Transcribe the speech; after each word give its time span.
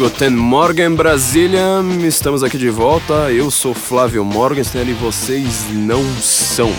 Guten 0.00 0.30
Morgen 0.30 0.94
Brasília, 0.94 1.62
estamos 2.08 2.42
aqui 2.42 2.56
de 2.56 2.70
volta. 2.70 3.30
Eu 3.30 3.50
sou 3.50 3.74
Flávio 3.74 4.24
Morgenstern 4.24 4.92
e 4.92 4.94
vocês 4.94 5.66
não 5.74 6.02
são. 6.22 6.72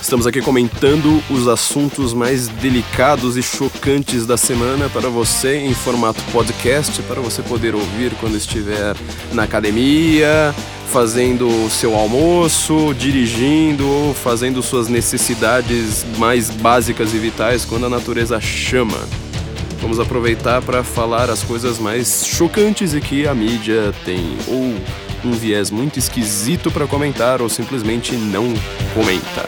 Estamos 0.00 0.24
aqui 0.24 0.40
comentando 0.40 1.20
os 1.30 1.48
assuntos 1.48 2.14
mais 2.14 2.46
delicados 2.46 3.36
e 3.36 3.42
chocantes 3.42 4.24
da 4.24 4.36
semana 4.36 4.88
para 4.88 5.08
você 5.08 5.56
em 5.56 5.74
formato 5.74 6.22
podcast, 6.30 7.02
para 7.02 7.20
você 7.20 7.42
poder 7.42 7.74
ouvir 7.74 8.12
quando 8.20 8.36
estiver 8.36 8.94
na 9.32 9.42
academia, 9.42 10.54
fazendo 10.92 11.68
seu 11.68 11.96
almoço, 11.96 12.94
dirigindo, 12.94 14.14
fazendo 14.22 14.62
suas 14.62 14.86
necessidades 14.86 16.06
mais 16.16 16.50
básicas 16.50 17.12
e 17.12 17.18
vitais 17.18 17.64
quando 17.64 17.86
a 17.86 17.90
natureza 17.90 18.40
chama. 18.40 19.27
Vamos 19.80 20.00
aproveitar 20.00 20.60
para 20.62 20.82
falar 20.82 21.30
as 21.30 21.42
coisas 21.42 21.78
mais 21.78 22.26
chocantes 22.26 22.94
e 22.94 23.00
que 23.00 23.26
a 23.26 23.34
mídia 23.34 23.94
tem 24.04 24.36
ou 24.48 24.74
um 25.24 25.32
viés 25.32 25.70
muito 25.70 25.98
esquisito 25.98 26.70
para 26.70 26.86
comentar 26.86 27.40
ou 27.40 27.48
simplesmente 27.48 28.14
não 28.16 28.52
comenta. 28.94 29.46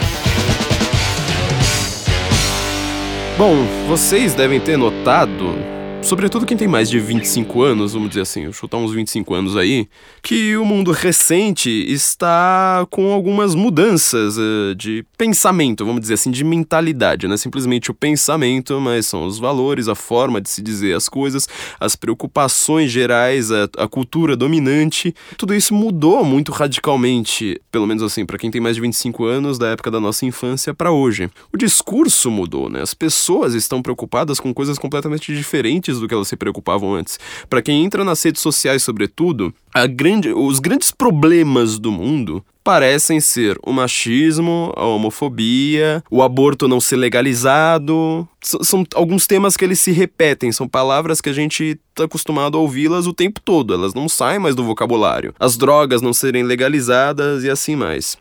Bom, 3.36 3.66
vocês 3.88 4.34
devem 4.34 4.60
ter 4.60 4.76
notado 4.76 5.79
sobretudo 6.02 6.46
quem 6.46 6.56
tem 6.56 6.66
mais 6.66 6.88
de 6.88 6.98
25 6.98 7.62
anos, 7.62 7.92
vamos 7.92 8.08
dizer 8.08 8.22
assim, 8.22 8.50
chutar 8.52 8.78
uns 8.78 8.92
25 8.92 9.34
anos 9.34 9.56
aí, 9.56 9.88
que 10.22 10.56
o 10.56 10.64
mundo 10.64 10.92
recente 10.92 11.70
está 11.70 12.86
com 12.90 13.12
algumas 13.12 13.54
mudanças 13.54 14.36
uh, 14.36 14.74
de 14.74 15.04
pensamento, 15.16 15.84
vamos 15.84 16.00
dizer 16.00 16.14
assim, 16.14 16.30
de 16.30 16.42
mentalidade. 16.42 17.26
Não 17.26 17.34
é 17.34 17.36
simplesmente 17.36 17.90
o 17.90 17.94
pensamento, 17.94 18.80
mas 18.80 19.06
são 19.06 19.26
os 19.26 19.38
valores, 19.38 19.88
a 19.88 19.94
forma 19.94 20.40
de 20.40 20.48
se 20.50 20.62
dizer 20.62 20.94
as 20.94 21.08
coisas, 21.08 21.48
as 21.78 21.94
preocupações 21.94 22.90
gerais, 22.90 23.52
a, 23.52 23.68
a 23.78 23.88
cultura 23.88 24.36
dominante. 24.36 25.14
Tudo 25.36 25.54
isso 25.54 25.74
mudou 25.74 26.24
muito 26.24 26.50
radicalmente, 26.52 27.60
pelo 27.70 27.86
menos 27.86 28.02
assim, 28.02 28.24
para 28.24 28.38
quem 28.38 28.50
tem 28.50 28.60
mais 28.60 28.76
de 28.76 28.82
25 28.82 29.24
anos, 29.24 29.58
da 29.58 29.68
época 29.68 29.90
da 29.90 30.00
nossa 30.00 30.24
infância 30.24 30.72
para 30.72 30.90
hoje. 30.90 31.30
O 31.52 31.56
discurso 31.56 32.30
mudou, 32.30 32.68
né? 32.68 32.82
As 32.82 32.94
pessoas 32.94 33.54
estão 33.54 33.82
preocupadas 33.82 34.40
com 34.40 34.52
coisas 34.52 34.78
completamente 34.78 35.34
diferentes 35.34 35.89
do 35.98 36.06
que 36.06 36.14
elas 36.14 36.28
se 36.28 36.36
preocupavam 36.36 36.94
antes. 36.94 37.18
Para 37.48 37.62
quem 37.62 37.84
entra 37.84 38.04
nas 38.04 38.22
redes 38.22 38.42
sociais, 38.42 38.82
sobretudo, 38.82 39.52
grande, 39.94 40.32
os 40.32 40.58
grandes 40.58 40.90
problemas 40.90 41.78
do 41.78 41.90
mundo 41.90 42.44
parecem 42.62 43.20
ser 43.20 43.58
o 43.64 43.72
machismo, 43.72 44.72
a 44.76 44.84
homofobia, 44.84 46.04
o 46.10 46.22
aborto 46.22 46.68
não 46.68 46.80
ser 46.80 46.96
legalizado. 46.96 48.28
S 48.42 48.58
são 48.62 48.84
alguns 48.94 49.26
temas 49.26 49.56
que 49.56 49.64
eles 49.64 49.80
se 49.80 49.90
repetem, 49.90 50.52
são 50.52 50.68
palavras 50.68 51.20
que 51.20 51.28
a 51.28 51.32
gente 51.32 51.78
está 51.90 52.04
acostumado 52.04 52.56
a 52.56 52.60
ouvi-las 52.60 53.06
o 53.06 53.12
tempo 53.12 53.40
todo, 53.40 53.74
elas 53.74 53.94
não 53.94 54.08
saem 54.08 54.38
mais 54.38 54.54
do 54.54 54.64
vocabulário. 54.64 55.34
As 55.38 55.56
drogas 55.56 56.02
não 56.02 56.12
serem 56.12 56.42
legalizadas 56.42 57.44
e 57.44 57.50
assim 57.50 57.74
mais. 57.76 58.16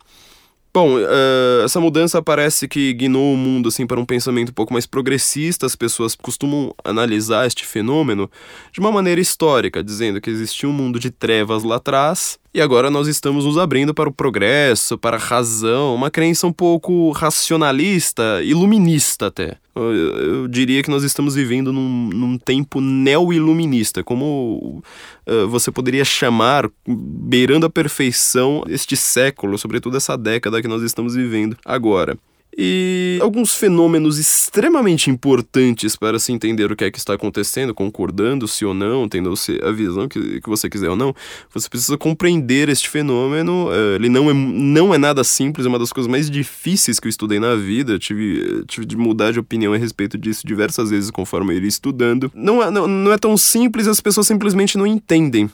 Bom, 0.72 0.98
uh, 0.98 1.64
essa 1.64 1.80
mudança 1.80 2.22
parece 2.22 2.68
que 2.68 2.92
guinou 2.92 3.34
o 3.34 3.36
mundo 3.36 3.68
assim 3.68 3.88
para 3.88 3.98
um 3.98 4.04
pensamento 4.04 4.50
um 4.50 4.54
pouco 4.54 4.72
mais 4.72 4.86
progressista. 4.86 5.66
As 5.66 5.74
pessoas 5.74 6.14
costumam 6.14 6.72
analisar 6.84 7.44
este 7.44 7.66
fenômeno 7.66 8.30
de 8.70 8.78
uma 8.78 8.92
maneira 8.92 9.20
histórica, 9.20 9.82
dizendo 9.82 10.20
que 10.20 10.30
existia 10.30 10.68
um 10.68 10.72
mundo 10.72 11.00
de 11.00 11.10
trevas 11.10 11.64
lá 11.64 11.76
atrás 11.76 12.38
e 12.52 12.60
agora 12.60 12.90
nós 12.90 13.06
estamos 13.06 13.44
nos 13.44 13.56
abrindo 13.56 13.94
para 13.94 14.08
o 14.08 14.12
progresso, 14.12 14.98
para 14.98 15.16
a 15.16 15.20
razão, 15.20 15.94
uma 15.94 16.10
crença 16.10 16.46
um 16.46 16.52
pouco 16.52 17.10
racionalista, 17.12 18.42
iluminista 18.42 19.28
até. 19.28 19.56
Eu, 19.74 19.92
eu 19.92 20.48
diria 20.48 20.82
que 20.82 20.90
nós 20.90 21.04
estamos 21.04 21.36
vivendo 21.36 21.72
num, 21.72 22.08
num 22.12 22.36
tempo 22.36 22.80
neo-iluminista, 22.80 24.02
como 24.02 24.82
uh, 25.28 25.48
você 25.48 25.70
poderia 25.70 26.04
chamar, 26.04 26.68
beirando 26.86 27.66
a 27.66 27.70
perfeição, 27.70 28.64
este 28.68 28.96
século, 28.96 29.56
sobretudo 29.56 29.96
essa 29.96 30.18
década 30.18 30.60
que 30.60 30.68
nós 30.68 30.82
estamos 30.82 31.14
vivendo 31.14 31.56
agora 31.64 32.18
e 32.62 33.18
alguns 33.22 33.54
fenômenos 33.54 34.18
extremamente 34.18 35.10
importantes 35.10 35.96
para 35.96 36.18
se 36.18 36.30
entender 36.30 36.70
o 36.70 36.76
que 36.76 36.84
é 36.84 36.90
que 36.90 36.98
está 36.98 37.14
acontecendo, 37.14 37.74
concordando-se 37.74 38.66
ou 38.66 38.74
não, 38.74 39.08
tendo 39.08 39.32
a 39.62 39.72
visão 39.72 40.06
que, 40.06 40.42
que 40.42 40.46
você 40.46 40.68
quiser 40.68 40.90
ou 40.90 40.96
não, 40.96 41.14
você 41.50 41.70
precisa 41.70 41.96
compreender 41.96 42.68
este 42.68 42.90
fenômeno. 42.90 43.68
Uh, 43.68 43.94
ele 43.94 44.10
não 44.10 44.28
é, 44.28 44.34
não 44.34 44.92
é 44.94 44.98
nada 44.98 45.24
simples, 45.24 45.64
é 45.64 45.70
uma 45.70 45.78
das 45.78 45.90
coisas 45.90 46.10
mais 46.10 46.28
difíceis 46.28 47.00
que 47.00 47.06
eu 47.06 47.10
estudei 47.10 47.40
na 47.40 47.56
vida. 47.56 47.98
Tive, 47.98 48.62
tive 48.66 48.84
de 48.84 48.94
mudar 48.94 49.32
de 49.32 49.38
opinião 49.38 49.72
a 49.72 49.78
respeito 49.78 50.18
disso 50.18 50.46
diversas 50.46 50.90
vezes 50.90 51.10
conforme 51.10 51.54
eu 51.54 51.62
ia 51.62 51.66
estudando. 51.66 52.30
Não 52.34 52.62
é, 52.62 52.70
não, 52.70 52.86
não 52.86 53.10
é 53.10 53.16
tão 53.16 53.38
simples, 53.38 53.88
as 53.88 54.02
pessoas 54.02 54.26
simplesmente 54.26 54.76
não 54.76 54.86
entendem. 54.86 55.48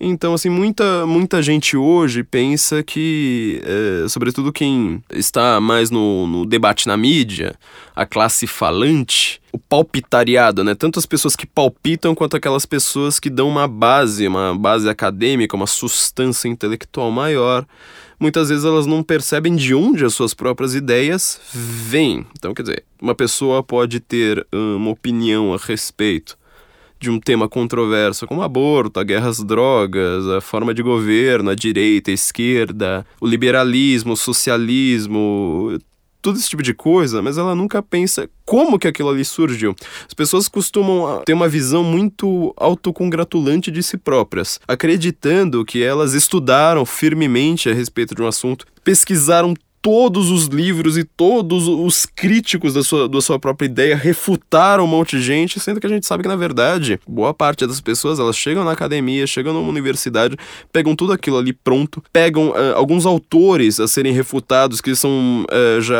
Então, 0.00 0.32
assim, 0.32 0.48
muita, 0.48 1.04
muita 1.06 1.42
gente 1.42 1.76
hoje 1.76 2.22
pensa 2.22 2.84
que, 2.84 3.60
é, 3.64 4.08
sobretudo 4.08 4.52
quem 4.52 5.02
está 5.10 5.60
mais 5.60 5.90
no, 5.90 6.26
no 6.26 6.46
debate 6.46 6.86
na 6.86 6.96
mídia, 6.96 7.56
a 7.96 8.06
classe 8.06 8.46
falante, 8.46 9.40
o 9.52 9.58
palpitariado, 9.58 10.62
né? 10.62 10.76
Tanto 10.76 11.00
as 11.00 11.06
pessoas 11.06 11.34
que 11.34 11.46
palpitam 11.46 12.14
quanto 12.14 12.36
aquelas 12.36 12.64
pessoas 12.64 13.18
que 13.18 13.28
dão 13.28 13.48
uma 13.48 13.66
base, 13.66 14.28
uma 14.28 14.56
base 14.56 14.88
acadêmica, 14.88 15.56
uma 15.56 15.66
substância 15.66 16.46
intelectual 16.48 17.10
maior. 17.10 17.66
Muitas 18.20 18.50
vezes 18.50 18.64
elas 18.64 18.86
não 18.86 19.02
percebem 19.02 19.56
de 19.56 19.74
onde 19.74 20.04
as 20.04 20.14
suas 20.14 20.32
próprias 20.32 20.76
ideias 20.76 21.40
vêm. 21.52 22.24
Então, 22.38 22.54
quer 22.54 22.62
dizer, 22.62 22.84
uma 23.02 23.16
pessoa 23.16 23.64
pode 23.64 23.98
ter 23.98 24.46
uma 24.52 24.90
opinião 24.90 25.52
a 25.52 25.56
respeito 25.56 26.37
de 26.98 27.10
um 27.10 27.20
tema 27.20 27.48
controverso 27.48 28.26
como 28.26 28.42
aborto, 28.42 28.98
a 28.98 29.04
guerra 29.04 29.28
às 29.28 29.42
drogas, 29.42 30.26
a 30.28 30.40
forma 30.40 30.74
de 30.74 30.82
governo, 30.82 31.50
a 31.50 31.54
direita, 31.54 32.10
a 32.10 32.14
esquerda, 32.14 33.06
o 33.20 33.26
liberalismo, 33.26 34.12
o 34.12 34.16
socialismo, 34.16 35.78
todo 36.20 36.36
esse 36.36 36.48
tipo 36.48 36.62
de 36.62 36.74
coisa, 36.74 37.22
mas 37.22 37.38
ela 37.38 37.54
nunca 37.54 37.82
pensa 37.82 38.28
como 38.44 38.78
que 38.78 38.88
aquilo 38.88 39.10
ali 39.10 39.24
surgiu. 39.24 39.74
As 40.06 40.14
pessoas 40.14 40.48
costumam 40.48 41.06
ah, 41.06 41.22
ter 41.24 41.32
uma 41.32 41.48
visão 41.48 41.84
muito 41.84 42.52
autocongratulante 42.56 43.70
de 43.70 43.82
si 43.82 43.96
próprias, 43.96 44.60
acreditando 44.66 45.64
que 45.64 45.82
elas 45.82 46.14
estudaram 46.14 46.84
firmemente 46.84 47.70
a 47.70 47.74
respeito 47.74 48.14
de 48.14 48.22
um 48.22 48.26
assunto, 48.26 48.66
pesquisaram 48.82 49.54
todos 49.80 50.30
os 50.30 50.46
livros 50.46 50.96
e 50.96 51.04
todos 51.04 51.68
os 51.68 52.06
críticos 52.06 52.74
da 52.74 52.82
sua, 52.82 53.08
da 53.08 53.20
sua 53.20 53.38
própria 53.38 53.66
ideia 53.66 53.96
refutaram 53.96 54.84
um 54.84 54.86
monte 54.86 55.16
de 55.16 55.22
gente, 55.22 55.60
sendo 55.60 55.80
que 55.80 55.86
a 55.86 55.90
gente 55.90 56.06
sabe 56.06 56.22
que, 56.22 56.28
na 56.28 56.36
verdade, 56.36 56.98
boa 57.06 57.32
parte 57.32 57.66
das 57.66 57.80
pessoas, 57.80 58.18
elas 58.18 58.36
chegam 58.36 58.64
na 58.64 58.72
academia, 58.72 59.26
chegam 59.26 59.52
numa 59.52 59.68
universidade, 59.68 60.36
pegam 60.72 60.94
tudo 60.96 61.12
aquilo 61.12 61.38
ali 61.38 61.52
pronto, 61.52 62.02
pegam 62.12 62.50
uh, 62.50 62.74
alguns 62.74 63.06
autores 63.06 63.78
a 63.80 63.86
serem 63.86 64.12
refutados, 64.12 64.80
que 64.80 64.94
são 64.94 65.44
uh, 65.44 65.80
já 65.80 65.96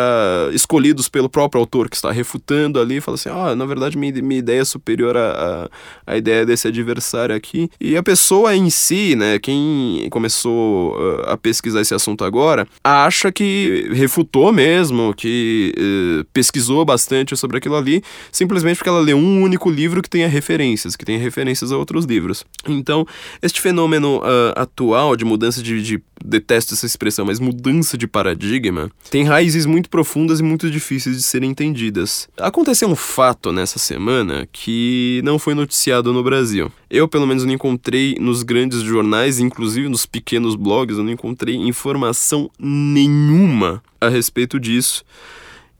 escolhidos 0.53 1.09
pelo 1.09 1.29
próprio 1.29 1.61
autor 1.61 1.89
que 1.89 1.97
está 1.97 2.11
refutando 2.11 2.81
ali, 2.81 2.97
e 2.97 3.01
fala 3.01 3.15
assim, 3.15 3.29
ah, 3.29 3.55
na 3.55 3.65
verdade, 3.65 3.97
minha, 3.97 4.13
minha 4.23 4.39
ideia 4.39 4.61
é 4.61 4.65
superior 4.65 5.17
à, 5.17 5.69
ideia 6.17 6.45
desse 6.45 6.69
adversário 6.69 7.35
aqui. 7.35 7.71
E 7.81 7.97
a 7.97 8.03
pessoa 8.03 8.55
em 8.57 8.71
si, 8.71 9.15
né, 9.15 9.39
quem 9.39 10.09
começou 10.11 10.97
uh, 10.97 11.31
a 11.31 11.37
pesquisar 11.37 11.81
esse 11.81 11.95
assunto 11.95 12.25
agora, 12.25 12.67
acha 12.83 13.31
que 13.31 13.68
refutou 13.93 14.53
mesmo, 14.53 15.15
que 15.15 15.75
uh, 15.77 16.25
pesquisou 16.33 16.85
bastante 16.85 17.37
sobre 17.37 17.59
aquilo 17.59 17.77
ali, 17.77 18.03
simplesmente 18.33 18.77
porque 18.77 18.89
ela 18.89 19.01
leu 19.01 19.17
um 19.17 19.43
único 19.43 19.71
livro 19.71 20.03
que 20.03 20.11
tenha 20.11 20.29
referências, 20.29 20.97
que 20.97 21.05
tenha 21.05 21.19
referências 21.19 21.73
a 21.73 21.77
outros 21.77 22.05
livros. 22.05 22.45
Então, 22.67 23.07
este 23.43 23.61
fenômeno 23.61 24.19
uh, 24.19 24.53
atual 24.57 25.17
de 25.17 25.25
mudança 25.25 25.63
de, 25.63 25.83
de, 25.83 26.03
detesto 26.25 26.75
essa 26.75 26.87
expressão, 26.87 27.27
mas 27.27 27.41
mudança 27.41 27.97
de 27.97 28.07
paradigma, 28.07 28.91
tem 29.11 29.25
raízes 29.25 29.67
muito 29.67 29.89
profundas 29.89 30.41
e 30.41 30.43
muito 30.43 30.71
difíceis 30.71 31.17
de 31.17 31.23
serem 31.23 31.51
entendidas. 31.51 32.29
Aconteceu 32.39 32.89
um 32.89 32.97
fato 32.97 33.53
nessa 33.53 33.79
semana 33.79 34.49
que 34.53 35.21
não 35.25 35.39
foi 35.39 35.55
noticiado 35.55 36.13
no 36.13 36.23
Brasil. 36.23 36.71
Eu, 36.91 37.07
pelo 37.07 37.27
menos, 37.27 37.45
não 37.45 37.53
encontrei 37.53 38.17
nos 38.19 38.43
grandes 38.43 38.81
jornais, 38.81 39.39
inclusive 39.39 39.89
nos 39.89 40.07
pequenos 40.07 40.55
blogs, 40.55 40.99
eu 40.99 41.05
não 41.05 41.13
encontrei 41.13 41.55
informação 41.55 42.51
nenhuma 42.59 43.83
a 44.01 44.09
respeito 44.09 44.59
disso. 44.59 45.05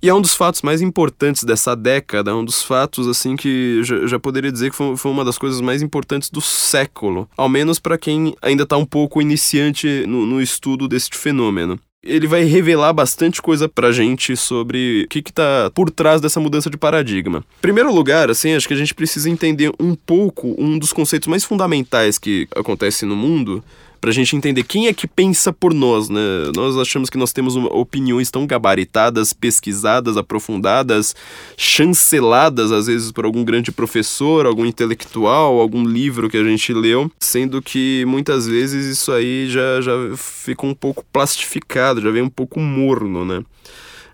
E 0.01 0.09
é 0.09 0.15
um 0.15 0.21
dos 0.21 0.35
fatos 0.35 0.63
mais 0.63 0.81
importantes 0.81 1.43
dessa 1.43 1.75
década, 1.75 2.35
um 2.35 2.45
dos 2.45 2.63
fatos 2.63 3.09
assim 3.09 3.35
que 3.35 3.83
já, 3.83 4.07
já 4.07 4.19
poderia 4.19 4.53
dizer 4.53 4.71
que 4.71 4.77
foi, 4.77 4.97
foi, 4.97 5.11
uma 5.11 5.25
das 5.25 5.37
coisas 5.37 5.61
mais 5.61 5.83
importantes 5.83 6.31
do 6.31 6.41
século, 6.41 7.29
ao 7.37 7.49
menos 7.49 7.81
para 7.81 7.99
quem 7.99 8.33
ainda 8.41 8.63
está 8.63 8.77
um 8.77 8.87
pouco 8.87 9.21
iniciante 9.21 10.05
no, 10.07 10.25
no 10.25 10.41
estudo 10.41 10.87
deste 10.87 11.17
fenômeno 11.17 11.81
ele 12.03 12.27
vai 12.27 12.45
revelar 12.45 12.93
bastante 12.93 13.43
coisa 13.43 13.69
pra 13.69 13.93
gente 13.93 14.37
sobre 14.37 15.03
o 15.05 15.09
que 15.09 15.21
que 15.21 15.33
tá 15.33 15.71
por 15.75 15.91
trás 15.91 16.21
dessa 16.21 16.41
mudança 16.41 16.71
de 16.71 16.77
paradigma. 16.77 17.45
Em 17.59 17.61
primeiro 17.61 17.93
lugar, 17.93 18.31
assim, 18.31 18.55
acho 18.55 18.69
que 18.69 18.75
a 18.75 18.79
gente 18.79 18.95
precisa 18.95 19.29
entender 19.29 19.71
um 19.79 19.95
pouco 19.95 20.55
um 20.59 20.79
dos 20.79 20.93
conceitos 20.93 21.29
mais 21.29 21.45
fundamentais 21.45 22.19
que 22.19 22.49
acontece 22.55 23.05
no 23.05 23.17
mundo, 23.17 23.63
Pra 24.01 24.13
gente 24.13 24.37
entender 24.37 24.63
quem 24.63 24.87
é 24.87 24.93
que 24.93 25.09
pensa 25.09 25.53
por 25.53 25.75
nós, 25.75 26.09
né? 26.09 26.21
Nós 26.55 26.77
achamos 26.77 27.11
que 27.11 27.19
nós 27.19 27.33
temos 27.33 27.57
opiniões 27.57 28.31
tão 28.31 28.47
gabaritadas, 28.47 29.33
pesquisadas, 29.33 30.17
aprofundadas, 30.17 31.17
chanceladas 31.57 32.71
às 32.71 32.87
vezes 32.87 33.11
por 33.11 33.25
algum 33.25 33.45
grande 33.45 33.73
professor, 33.73 34.47
algum 34.47 34.65
intelectual, 34.65 35.61
algum 35.61 35.85
livro 35.85 36.31
que 36.31 36.37
a 36.37 36.45
gente 36.45 36.73
leu, 36.73 37.11
sendo 37.19 37.61
que 37.61 38.05
muitas 38.07 38.47
vezes 38.47 38.87
isso 38.87 39.11
aí 39.11 39.49
já, 39.51 39.81
já 39.81 39.93
fica 40.17 40.65
um 40.65 40.75
pouco 40.75 41.05
plastificado, 41.13 42.01
já 42.01 42.11
vem 42.11 42.23
um 42.23 42.31
pouco 42.31 42.61
morno, 42.61 43.25
né? 43.25 43.43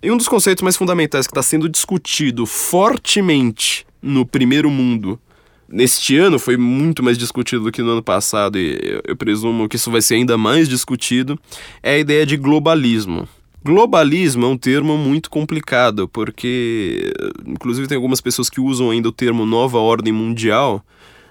E 0.03 0.11
um 0.11 0.17
dos 0.17 0.29
conceitos 0.29 0.63
mais 0.63 0.77
fundamentais 0.77 1.27
que 1.27 1.31
está 1.31 1.43
sendo 1.43 1.69
discutido 1.69 2.47
fortemente 2.47 3.87
no 4.03 4.27
primeiro 4.27 4.71
mundo 4.71 5.19
neste 5.69 6.17
ano 6.17 6.39
foi 6.39 6.57
muito 6.57 7.03
mais 7.03 7.19
discutido 7.19 7.65
do 7.65 7.73
que 7.73 7.83
no 7.83 7.91
ano 7.93 8.03
passado, 8.03 8.59
e 8.59 9.01
eu 9.07 9.17
presumo 9.17 9.69
que 9.69 9.77
isso 9.77 9.91
vai 9.91 10.01
ser 10.01 10.15
ainda 10.15 10.37
mais 10.37 10.69
discutido, 10.69 11.39
é 11.83 11.95
a 11.95 11.99
ideia 11.99 12.27
de 12.27 12.37
globalismo. 12.37 13.29
Globalismo 13.65 14.45
é 14.45 14.49
um 14.49 14.59
termo 14.59 14.99
muito 14.99 15.31
complicado, 15.31 16.07
porque, 16.07 17.15
inclusive, 17.47 17.89
tem 17.89 17.97
algumas 17.97 18.21
pessoas 18.21 18.51
que 18.51 18.61
usam 18.61 18.91
ainda 18.91 19.09
o 19.09 19.13
termo 19.13 19.47
nova 19.47 19.79
ordem 19.79 20.13
mundial. 20.13 20.85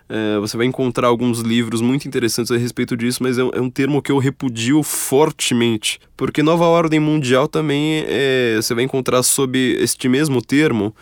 É, 0.09 0.39
você 0.39 0.57
vai 0.57 0.65
encontrar 0.65 1.07
alguns 1.07 1.39
livros 1.41 1.79
muito 1.79 2.07
interessantes 2.07 2.51
a 2.51 2.57
respeito 2.57 2.97
disso, 2.97 3.21
mas 3.21 3.37
é 3.37 3.43
um, 3.43 3.51
é 3.53 3.61
um 3.61 3.69
termo 3.69 4.01
que 4.01 4.11
eu 4.11 4.17
repudio 4.17 4.81
fortemente, 4.81 5.99
porque 6.17 6.41
nova 6.41 6.65
ordem 6.65 6.99
mundial 6.99 7.47
também 7.47 8.03
é, 8.07 8.55
você 8.55 8.73
vai 8.73 8.83
encontrar 8.83 9.21
sob 9.21 9.57
este 9.79 10.09
mesmo 10.09 10.41
termo 10.41 10.93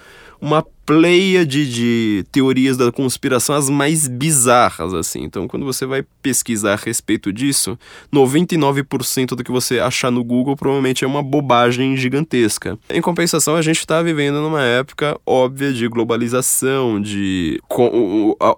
uma 0.41 0.65
pleia 0.85 1.45
de, 1.45 1.71
de 1.71 2.25
teorias 2.31 2.75
da 2.75 2.91
conspiração 2.91 3.55
as 3.55 3.69
mais 3.69 4.07
bizarras, 4.07 4.93
assim. 4.93 5.23
Então, 5.23 5.47
quando 5.47 5.65
você 5.65 5.85
vai 5.85 6.03
pesquisar 6.21 6.73
a 6.73 6.75
respeito 6.75 7.31
disso, 7.31 7.77
99% 8.11 9.27
do 9.35 9.43
que 9.43 9.51
você 9.51 9.79
achar 9.79 10.11
no 10.11 10.23
Google 10.23 10.55
provavelmente 10.55 11.05
é 11.05 11.07
uma 11.07 11.21
bobagem 11.21 11.95
gigantesca. 11.95 12.77
Em 12.89 12.99
compensação, 13.01 13.55
a 13.55 13.61
gente 13.61 13.77
está 13.77 14.01
vivendo 14.01 14.41
numa 14.41 14.63
época 14.63 15.17
óbvia 15.25 15.71
de 15.71 15.87
globalização, 15.87 16.99
de 16.99 17.61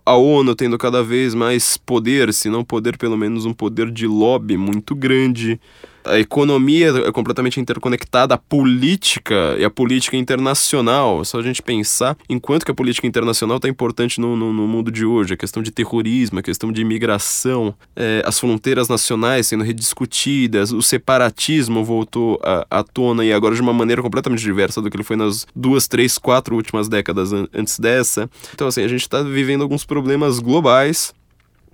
a 0.05 0.15
ONU 0.15 0.55
tendo 0.55 0.77
cada 0.77 1.03
vez 1.03 1.35
mais 1.35 1.77
poder, 1.77 2.33
se 2.33 2.49
não 2.49 2.63
poder, 2.63 2.97
pelo 2.97 3.17
menos 3.17 3.45
um 3.45 3.53
poder 3.53 3.91
de 3.91 4.07
lobby 4.07 4.57
muito 4.57 4.95
grande 4.95 5.59
a 6.05 6.19
economia 6.19 6.89
é 7.05 7.11
completamente 7.11 7.59
interconectada, 7.59 8.35
a 8.35 8.37
política 8.37 9.55
e 9.57 9.63
a 9.63 9.69
política 9.69 10.17
internacional. 10.17 11.23
Só 11.25 11.39
a 11.39 11.43
gente 11.43 11.61
pensar 11.61 12.17
enquanto 12.29 12.65
que 12.65 12.71
a 12.71 12.73
política 12.73 13.07
internacional 13.07 13.57
está 13.57 13.69
importante 13.69 14.19
no, 14.19 14.35
no, 14.35 14.51
no, 14.51 14.67
mundo 14.67 14.91
de 14.91 15.05
hoje, 15.05 15.33
a 15.33 15.37
questão 15.37 15.63
de 15.63 15.71
terrorismo, 15.71 16.39
a 16.39 16.43
questão 16.43 16.71
de 16.71 16.81
imigração, 16.81 17.73
é, 17.95 18.21
as 18.25 18.39
fronteiras 18.39 18.87
nacionais 18.87 19.47
sendo 19.47 19.63
rediscutidas, 19.63 20.71
o 20.71 20.81
separatismo 20.81 21.83
voltou 21.83 22.39
à, 22.43 22.65
à 22.69 22.83
tona 22.83 23.23
e 23.25 23.31
agora 23.31 23.55
de 23.55 23.61
uma 23.61 23.73
maneira 23.73 24.01
completamente 24.01 24.41
diversa 24.41 24.81
do 24.81 24.89
que 24.89 24.97
ele 24.97 25.03
foi 25.03 25.15
nas 25.15 25.45
duas, 25.55 25.87
três, 25.87 26.17
quatro 26.17 26.55
últimas 26.55 26.87
décadas 26.87 27.31
an 27.33 27.47
antes 27.53 27.79
dessa. 27.79 28.29
Então, 28.53 28.67
assim, 28.67 28.81
a 28.83 28.87
gente 28.87 29.01
está 29.01 29.21
vivendo 29.21 29.61
alguns 29.61 29.85
problemas 29.85 30.39
globais. 30.39 31.13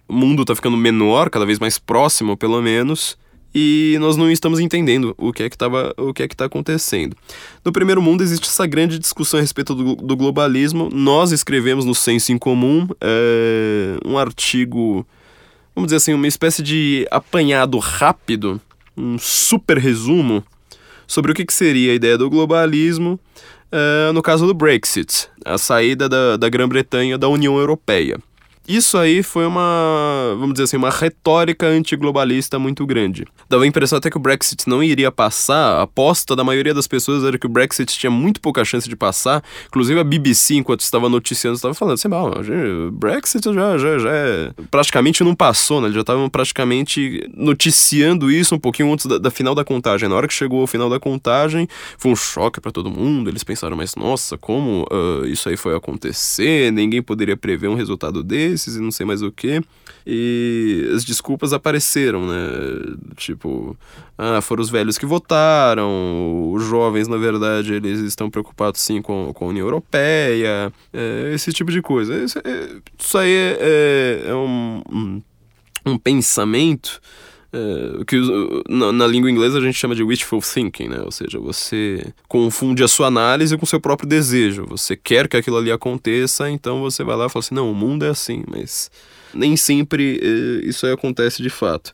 O 0.07 0.13
mundo 0.13 0.41
está 0.41 0.55
ficando 0.55 0.75
menor, 0.75 1.29
cada 1.29 1.45
vez 1.45 1.59
mais 1.59 1.77
próximo, 1.77 2.35
pelo 2.35 2.61
menos 2.61 3.17
e 3.53 3.97
nós 3.99 4.15
não 4.15 4.29
estamos 4.29 4.59
entendendo 4.59 5.15
o 5.17 5.33
que 5.33 5.43
é 5.43 5.49
que 5.49 5.57
tava, 5.57 5.93
o 5.97 6.13
que 6.13 6.23
é 6.23 6.27
que 6.27 6.33
está 6.33 6.45
acontecendo. 6.45 7.15
No 7.63 7.71
primeiro 7.71 8.01
mundo 8.01 8.21
existe 8.21 8.47
essa 8.47 8.65
grande 8.67 8.99
discussão 8.99 9.39
a 9.39 9.41
respeito 9.41 9.73
do, 9.73 9.95
do 9.95 10.15
globalismo. 10.15 10.89
Nós 10.91 11.31
escrevemos 11.31 11.85
no 11.85 11.95
Senso 11.95 12.31
em 12.31 12.37
Comum 12.37 12.87
é, 13.01 13.97
um 14.05 14.17
artigo, 14.17 15.05
vamos 15.75 15.87
dizer 15.87 15.97
assim, 15.97 16.13
uma 16.13 16.27
espécie 16.27 16.61
de 16.61 17.07
apanhado 17.09 17.77
rápido, 17.79 18.61
um 18.95 19.17
super 19.17 19.77
resumo 19.77 20.43
sobre 21.07 21.31
o 21.31 21.35
que, 21.35 21.45
que 21.45 21.53
seria 21.53 21.91
a 21.91 21.95
ideia 21.95 22.17
do 22.17 22.29
globalismo 22.29 23.19
é, 23.71 24.11
no 24.11 24.21
caso 24.21 24.47
do 24.47 24.53
Brexit, 24.53 25.27
a 25.45 25.57
saída 25.57 26.09
da, 26.09 26.37
da 26.37 26.49
Grã-Bretanha 26.49 27.17
da 27.17 27.27
União 27.27 27.57
Europeia. 27.57 28.17
Isso 28.69 29.00
aí 29.00 29.24
foi 29.24 29.48
uma, 29.48 30.36
vamos 30.38 30.54
dizer 30.54 30.66
assim, 30.66 30.77
uma 30.77 30.92
retórica 30.92 31.66
antiglobalista 31.66 32.60
muito 32.60 32.86
grande. 32.86 33.25
Dava 33.50 33.63
a 33.63 33.68
impressão 33.68 33.98
até 33.98 34.12
que 34.12 34.18
o 34.18 34.19
Brexit 34.19 34.69
não 34.69 34.83
iria 34.83 35.12
passar. 35.12 35.80
A 35.80 35.81
aposta 35.81 36.36
da 36.36 36.44
maioria 36.44 36.71
das 36.71 36.86
pessoas 36.86 37.24
era 37.24 37.36
que 37.39 37.48
o 37.48 37.50
Brexit 37.50 37.98
tinha 37.98 38.12
muito 38.12 38.39
pouca 38.39 38.63
chance 38.63 38.88
de 38.88 38.95
passar. 38.95 39.44
Inclusive 39.66 40.00
a 40.00 40.04
BBC, 40.04 40.54
enquanto 40.54 40.81
estava 40.81 41.10
noticiando, 41.10 41.56
estava 41.56 41.74
falando 41.74 41.95
assim, 41.95 42.07
o 42.07 42.92
Brexit 42.92 43.44
já, 43.51 43.75
já, 43.80 43.98
já 43.98 44.12
é... 44.12 44.51
praticamente 44.69 45.24
não 45.24 45.33
passou, 45.33 45.81
né? 45.81 45.88
Eles 45.88 45.95
já 45.95 46.01
estavam 46.01 46.30
praticamente 46.30 47.27
noticiando 47.33 48.30
isso 48.30 48.54
um 48.54 48.60
pouquinho 48.60 48.94
antes 48.94 49.07
da, 49.07 49.18
da, 49.18 49.31
final 49.31 49.56
da 49.56 49.66
contagem. 49.66 50.07
Na 50.07 50.16
hora 50.16 50.27
que 50.27 50.33
chegou 50.36 50.62
o 50.62 50.68
final 50.68 50.92
da 50.92 51.00
contagem, 51.00 51.68
foi 51.98 52.12
um 52.12 52.16
choque 52.16 52.62
para 52.62 52.71
todo 52.71 52.92
mundo. 52.92 53.31
Eles 53.31 53.44
pensaram, 53.44 53.75
mas 53.75 53.95
nossa, 53.95 54.38
como 54.38 54.86
uh, 54.92 55.25
isso 55.25 55.50
aí 55.50 55.57
foi 55.57 55.75
acontecer? 55.75 56.71
Ninguém 56.71 57.01
poderia 57.01 57.36
prever 57.36 57.68
um 57.68 57.75
resultado 57.75 58.21
desse 58.21 58.58
e 58.67 58.79
não 58.79 58.91
sei 58.91 59.06
mais 59.06 59.21
o 59.21 59.31
que. 59.31 59.61
E 60.06 60.89
as 60.95 61.03
desculpas 61.03 61.53
apareceram, 61.53 62.25
né? 62.27 62.95
Tipo, 63.15 63.77
ah, 64.17 64.41
foram 64.41 64.61
os 64.61 64.69
velhos 64.69 64.97
que 64.97 65.06
votaram, 65.06 66.51
os 66.51 66.63
jovens, 66.65 67.07
na 67.07 67.17
verdade, 67.17 67.73
eles 67.73 68.00
estão 68.00 68.29
preocupados 68.29 68.81
sim 68.81 69.01
com, 69.01 69.31
com 69.33 69.45
a 69.45 69.47
União 69.50 69.65
Europeia, 69.65 70.73
é, 70.94 71.31
esse 71.33 71.51
tipo 71.53 71.71
de 71.71 71.81
coisa. 71.81 72.15
Isso, 72.23 72.39
é, 72.39 72.69
isso 72.97 73.17
aí 73.17 73.31
é, 73.31 73.57
é, 73.59 74.29
é 74.29 74.35
um, 74.35 74.81
um, 74.91 75.21
um 75.85 75.97
pensamento 75.97 77.00
é, 77.51 78.03
que 78.05 78.15
na, 78.69 78.91
na, 78.91 79.07
língua 79.07 79.29
inglesa 79.29 79.57
a 79.57 79.61
gente 79.61 79.77
chama 79.77 79.95
de 79.95 80.03
wishful 80.03 80.41
thinking, 80.41 80.87
né? 80.87 81.01
Ou 81.03 81.11
seja, 81.11 81.39
você 81.39 82.05
confunde 82.27 82.83
a 82.83 82.87
sua 82.87 83.07
análise 83.07 83.57
com 83.57 83.65
o 83.65 83.67
seu 83.67 83.79
próprio 83.79 84.07
desejo. 84.07 84.65
Você 84.67 84.95
quer 84.95 85.27
que 85.27 85.35
aquilo 85.35 85.57
ali 85.57 85.71
aconteça, 85.71 86.49
então 86.49 86.81
você 86.81 87.03
vai 87.03 87.15
lá 87.15 87.25
e 87.25 87.29
fala 87.29 87.43
assim: 87.43 87.55
não, 87.55 87.71
o 87.71 87.75
mundo 87.75 88.05
é 88.05 88.09
assim, 88.09 88.43
mas 88.47 88.91
nem 89.33 89.55
sempre 89.55 90.19
eh, 90.21 90.67
isso 90.67 90.85
acontece 90.87 91.41
de 91.41 91.49
fato. 91.49 91.93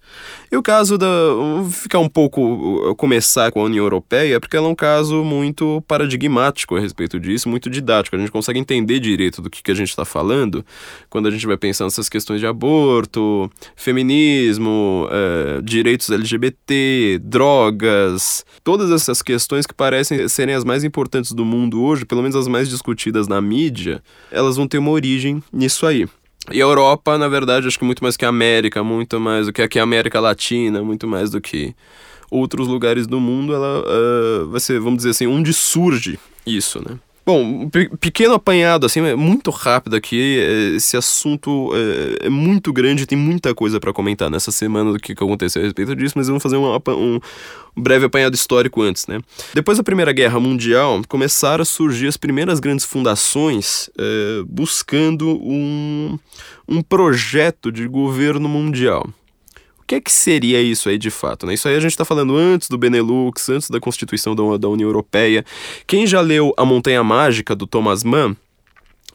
E 0.51 0.57
o 0.57 0.63
caso 0.63 0.97
da. 0.97 1.05
Vou 1.05 1.69
ficar 1.69 1.99
um 1.99 2.09
pouco. 2.09 2.95
começar 2.95 3.51
com 3.51 3.61
a 3.61 3.63
União 3.65 3.83
Europeia, 3.83 4.39
porque 4.39 4.55
ela 4.55 4.67
é 4.67 4.69
um 4.69 4.75
caso 4.75 5.23
muito 5.23 5.83
paradigmático 5.87 6.75
a 6.75 6.79
respeito 6.79 7.19
disso, 7.19 7.49
muito 7.49 7.69
didático. 7.69 8.15
A 8.15 8.19
gente 8.19 8.31
consegue 8.31 8.59
entender 8.59 8.99
direito 8.99 9.41
do 9.41 9.49
que, 9.49 9.61
que 9.61 9.71
a 9.71 9.75
gente 9.75 9.89
está 9.89 10.05
falando 10.05 10.65
quando 11.09 11.27
a 11.27 11.31
gente 11.31 11.45
vai 11.45 11.57
pensar 11.57 11.85
nessas 11.85 12.09
questões 12.09 12.39
de 12.39 12.47
aborto, 12.47 13.49
feminismo, 13.75 15.07
eh, 15.11 15.61
direitos 15.63 16.09
LGBT, 16.09 17.19
drogas, 17.23 18.45
todas 18.63 18.91
essas 18.91 19.21
questões 19.21 19.65
que 19.65 19.73
parecem 19.73 20.27
serem 20.27 20.55
as 20.55 20.63
mais 20.63 20.83
importantes 20.83 21.31
do 21.31 21.45
mundo 21.45 21.81
hoje, 21.81 22.05
pelo 22.05 22.21
menos 22.21 22.35
as 22.35 22.47
mais 22.47 22.69
discutidas 22.69 23.27
na 23.27 23.41
mídia, 23.41 24.01
elas 24.31 24.55
vão 24.55 24.67
ter 24.67 24.77
uma 24.77 24.91
origem 24.91 25.43
nisso 25.51 25.85
aí. 25.85 26.07
E 26.51 26.62
a 26.62 26.65
Europa, 26.65 27.18
na 27.18 27.27
verdade, 27.27 27.68
acho 27.68 27.80
que 27.80 27.86
muito 27.86 28.03
mais 28.03 28.15
que 28.15 28.25
a 28.25 28.29
América, 28.29 28.84
muito 28.84 29.19
mais 29.19 29.48
do 29.48 29.53
que 29.53 29.62
aqui 29.62 29.79
a 29.79 29.84
América 29.84 30.19
Latina, 30.19 30.84
muito 30.84 31.08
mais 31.08 31.31
do 31.31 31.41
que 31.41 31.75
outros 32.29 32.67
lugares 32.67 33.08
do 33.08 33.19
mundo, 33.19 33.53
ela 33.53 33.84
uh, 33.84 34.50
vai 34.50 34.60
ser, 34.60 34.79
vamos 34.79 34.98
dizer 34.98 35.12
assim, 35.12 35.27
onde 35.27 35.53
surge 35.53 36.19
isso, 36.46 36.79
né? 36.79 36.98
Bom, 37.25 37.67
pequeno 38.00 38.36
apanhado, 38.36 38.86
assim, 38.86 39.01
muito 39.15 39.50
rápido 39.50 39.96
aqui. 39.96 40.38
É, 40.39 40.75
esse 40.75 40.96
assunto 40.96 41.72
é, 41.74 42.27
é 42.27 42.29
muito 42.29 42.72
grande, 42.72 43.08
tem 43.08 43.17
muita 43.17 43.55
coisa 43.55 43.79
para 43.79 43.91
comentar 43.91 44.29
nessa 44.29 44.51
semana 44.51 44.94
do 44.94 45.00
que 45.00 45.13
aconteceu 45.13 45.63
a 45.63 45.65
respeito 45.65 45.96
disso, 45.96 46.13
mas 46.15 46.27
vamos 46.27 46.44
fazer 46.44 46.58
um, 46.58 46.75
um, 46.75 47.20
breve 47.75 48.05
apanhado 48.05 48.36
histórico 48.36 48.84
antes, 48.84 49.08
né? 49.08 49.20
Depois 49.55 49.79
da 49.79 49.84
Primeira 49.84 50.12
Guerra 50.12 50.39
Mundial, 50.39 51.01
começaram 51.08 51.63
a 51.63 51.65
surgir 51.65 52.08
as 52.08 52.15
primeiras 52.15 52.60
grandes 52.60 52.86
fundações 52.86 53.89
é, 53.98 54.44
buscando 54.48 55.27
um, 55.27 56.20
um 56.67 56.84
projeto 56.84 57.72
de 57.72 57.88
governo 57.88 58.48
mundial. 58.48 59.10
O 59.86 59.88
que 59.88 59.94
é 59.94 60.01
que 60.01 60.12
seria 60.12 60.60
isso 60.60 60.89
aí 60.89 60.98
de 60.98 61.12
fato? 61.12 61.46
Né? 61.46 61.54
Isso 61.54 61.68
aí 61.68 61.75
a 61.75 61.80
gente 61.80 61.92
está 61.92 62.04
falando 62.04 62.36
antes 62.36 62.68
do 62.68 62.75
Benelux, 62.75 63.50
antes 63.50 63.70
da 63.70 63.80
constituição 63.80 64.36
da, 64.36 64.68
União 64.68 64.88
Europeia. 64.88 65.46
Quem 65.86 66.08
já 66.08 66.22
leu 66.22 66.51
A 66.58 66.65
Montanha 66.65 67.04
Mágica, 67.04 67.56
do 67.56 67.68
Thomas 67.68 68.04
Mann, 68.04 68.36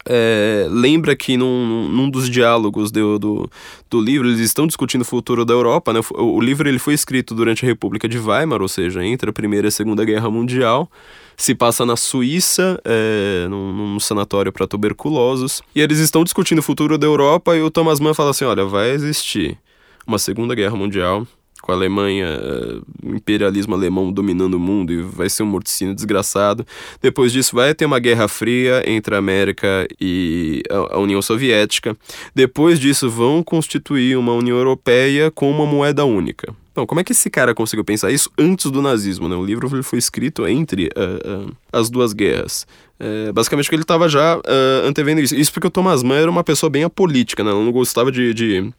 é, 0.08 0.68
lembra 0.70 1.16
que 1.16 1.36
num, 1.36 1.88
num 1.88 2.08
dos 2.08 2.30
diálogos 2.30 2.92
do, 2.92 3.18
do, 3.18 3.50
do, 3.90 4.00
livro 4.00 4.28
eles 4.28 4.38
estão 4.38 4.64
discutindo 4.64 5.02
o 5.02 5.04
futuro 5.04 5.44
da 5.44 5.52
Europa. 5.52 5.92
Né? 5.92 5.98
O, 6.14 6.36
o, 6.36 6.40
livro 6.40 6.68
ele 6.68 6.78
foi 6.78 6.94
escrito 6.94 7.34
durante 7.34 7.64
a 7.64 7.68
República 7.68 8.08
de 8.08 8.16
Weimar, 8.16 8.62
ou 8.62 8.68
seja, 8.68 9.04
entre 9.04 9.28
a 9.28 9.32
Primeira 9.32 9.66
e 9.66 9.70
a 9.70 9.72
Segunda 9.72 10.04
Guerra 10.04 10.30
Mundial. 10.30 10.88
Se 11.36 11.52
passa 11.52 11.84
na 11.84 11.96
Suíça, 11.96 12.80
é, 12.84 13.48
num, 13.50 13.72
num 13.72 13.98
sanatório 13.98 14.52
para 14.52 14.68
tuberculosos. 14.68 15.62
E 15.74 15.80
eles 15.80 15.98
estão 15.98 16.22
discutindo 16.22 16.60
o 16.60 16.62
futuro 16.62 16.96
da 16.96 17.08
Europa 17.08 17.56
e 17.56 17.60
o 17.60 17.72
Thomas 17.72 17.98
Mann 17.98 18.14
fala 18.14 18.30
assim: 18.30 18.44
olha, 18.44 18.64
vai 18.64 18.90
existir 18.90 19.58
uma 20.10 20.18
Segunda 20.18 20.54
Guerra 20.54 20.76
Mundial 20.76 21.26
com 21.62 21.72
a 21.72 21.74
Alemanha, 21.74 22.26
o 23.04 23.14
imperialismo 23.14 23.74
alemão 23.74 24.10
dominando 24.10 24.54
o 24.54 24.58
mundo 24.58 24.92
e 24.92 25.02
vai 25.02 25.28
ser 25.28 25.42
um 25.42 25.46
morticínio 25.46 25.94
desgraçado. 25.94 26.66
Depois 27.02 27.32
disso 27.32 27.54
vai 27.54 27.74
ter 27.74 27.84
uma 27.84 27.98
guerra 27.98 28.26
fria 28.28 28.82
entre 28.86 29.14
a 29.14 29.18
América 29.18 29.86
e 30.00 30.62
a, 30.70 30.98
União 30.98 31.20
Soviética. 31.20 31.94
Depois 32.34 32.80
disso 32.80 33.10
vão 33.10 33.42
constituir 33.42 34.16
uma 34.16 34.32
União 34.32 34.56
Europeia 34.56 35.30
com 35.30 35.50
uma 35.50 35.66
moeda 35.66 36.04
única. 36.04 36.54
Então, 36.72 36.86
como 36.86 37.00
é 37.00 37.04
que 37.04 37.12
esse 37.12 37.28
cara 37.28 37.54
conseguiu 37.54 37.84
pensar 37.84 38.10
isso 38.10 38.30
antes 38.38 38.70
do 38.70 38.80
nazismo? 38.80 39.28
Né? 39.28 39.36
O 39.36 39.44
livro 39.44 39.82
foi 39.82 39.98
escrito 39.98 40.46
entre 40.46 40.86
uh, 40.86 41.48
uh, 41.48 41.56
as 41.72 41.90
duas 41.90 42.12
guerras. 42.12 42.66
É, 42.98 43.32
basicamente 43.32 43.64
porque 43.64 43.76
ele 43.76 43.82
estava 43.82 44.08
já 44.08 44.36
uh, 44.36 44.86
antevendo 44.86 45.20
isso. 45.20 45.34
Isso 45.34 45.52
porque 45.52 45.66
o 45.66 45.70
Thomas 45.70 46.02
Mann 46.02 46.18
era 46.18 46.30
uma 46.30 46.44
pessoa 46.44 46.68
bem 46.68 46.84
apolítica, 46.84 47.42
né? 47.42 47.50
Ele 47.50 47.64
não 47.64 47.72
gostava 47.72 48.12
de, 48.12 48.34
de 48.34 48.70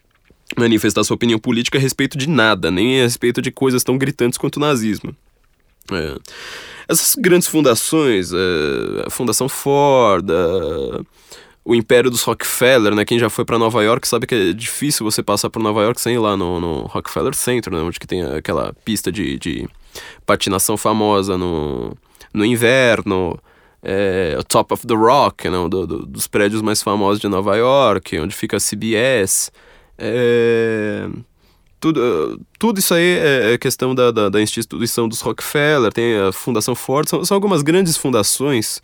manifestar 0.57 1.03
sua 1.03 1.15
opinião 1.15 1.39
política 1.39 1.77
a 1.77 1.81
respeito 1.81 2.17
de 2.17 2.27
nada, 2.27 2.71
nem 2.71 3.01
a 3.01 3.03
respeito 3.03 3.41
de 3.41 3.51
coisas 3.51 3.83
tão 3.83 3.97
gritantes 3.97 4.37
quanto 4.37 4.57
o 4.57 4.59
nazismo. 4.59 5.15
É. 5.91 6.15
Essas 6.87 7.15
grandes 7.15 7.47
fundações, 7.47 8.31
é, 8.33 9.07
a 9.07 9.09
Fundação 9.09 9.47
Ford, 9.47 10.29
a, 10.29 11.01
o 11.63 11.75
Império 11.75 12.09
dos 12.09 12.23
Rockefeller, 12.23 12.93
né? 12.95 13.05
Quem 13.05 13.19
já 13.19 13.29
foi 13.29 13.45
para 13.45 13.57
Nova 13.57 13.83
York 13.83 14.07
sabe 14.07 14.25
que 14.25 14.35
é 14.35 14.53
difícil 14.53 15.03
você 15.03 15.21
passar 15.21 15.49
por 15.49 15.61
Nova 15.61 15.81
York 15.81 16.01
sem 16.01 16.15
ir 16.15 16.19
lá 16.19 16.35
no, 16.35 16.59
no 16.59 16.81
Rockefeller 16.81 17.35
Center, 17.35 17.71
né? 17.71 17.79
Onde 17.79 17.99
que 17.99 18.07
tem 18.07 18.23
aquela 18.23 18.73
pista 18.83 19.11
de, 19.11 19.37
de 19.37 19.69
patinação 20.25 20.75
famosa 20.75 21.37
no, 21.37 21.95
no 22.33 22.43
inverno. 22.43 23.39
É, 23.83 24.35
o 24.39 24.43
Top 24.43 24.73
of 24.73 24.85
the 24.85 24.93
Rock, 24.93 25.49
né? 25.49 25.57
Do, 25.69 25.87
do, 25.87 26.05
dos 26.05 26.27
prédios 26.27 26.61
mais 26.61 26.81
famosos 26.81 27.19
de 27.19 27.27
Nova 27.27 27.55
York, 27.55 28.19
onde 28.19 28.35
fica 28.35 28.57
a 28.57 28.59
CBS. 28.59 29.51
É, 29.97 31.07
tudo, 31.79 32.39
tudo 32.59 32.79
isso 32.79 32.93
aí 32.93 33.17
é, 33.17 33.53
é 33.53 33.57
questão 33.57 33.95
da, 33.95 34.11
da, 34.11 34.29
da, 34.29 34.41
instituição 34.41 35.09
dos 35.09 35.21
Rockefeller, 35.21 35.91
tem 35.91 36.15
a 36.15 36.31
Fundação 36.31 36.75
Ford, 36.75 37.09
são, 37.09 37.25
são 37.25 37.35
algumas 37.35 37.63
grandes 37.63 37.97
fundações 37.97 38.81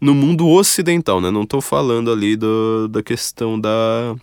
no 0.00 0.12
mundo 0.12 0.48
ocidental, 0.48 1.20
né? 1.20 1.30
Não 1.30 1.44
estou 1.44 1.60
falando 1.60 2.10
ali 2.10 2.34
do, 2.34 2.88
da 2.88 3.00
questão 3.00 3.58
da 3.58 4.16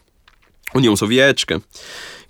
União 0.75 0.93
Soviética, 0.97 1.61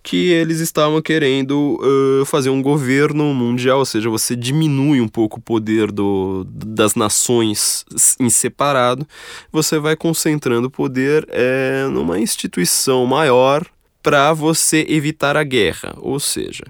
que 0.03 0.27
eles 0.31 0.59
estavam 0.59 1.01
querendo 1.01 1.79
uh, 1.81 2.25
fazer 2.25 2.51
um 2.51 2.61
governo 2.61 3.33
mundial, 3.33 3.79
ou 3.79 3.85
seja, 3.85 4.09
você 4.09 4.35
diminui 4.35 5.01
um 5.01 5.07
pouco 5.07 5.39
o 5.39 5.41
poder 5.41 5.91
do, 5.91 6.45
das 6.47 6.93
nações 6.93 7.83
em 8.19 8.29
separado, 8.29 9.07
você 9.51 9.79
vai 9.79 9.95
concentrando 9.95 10.67
o 10.67 10.71
poder 10.71 11.27
é, 11.31 11.87
numa 11.91 12.19
instituição 12.19 13.05
maior 13.07 13.65
para 14.01 14.33
você 14.33 14.85
evitar 14.87 15.35
a 15.35 15.43
guerra, 15.43 15.93
ou 15.97 16.19
seja, 16.19 16.63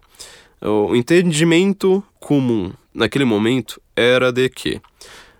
o 0.61 0.95
entendimento 0.95 2.03
comum 2.19 2.71
naquele 2.93 3.25
momento 3.25 3.81
era 3.95 4.31
de 4.31 4.49
que 4.49 4.81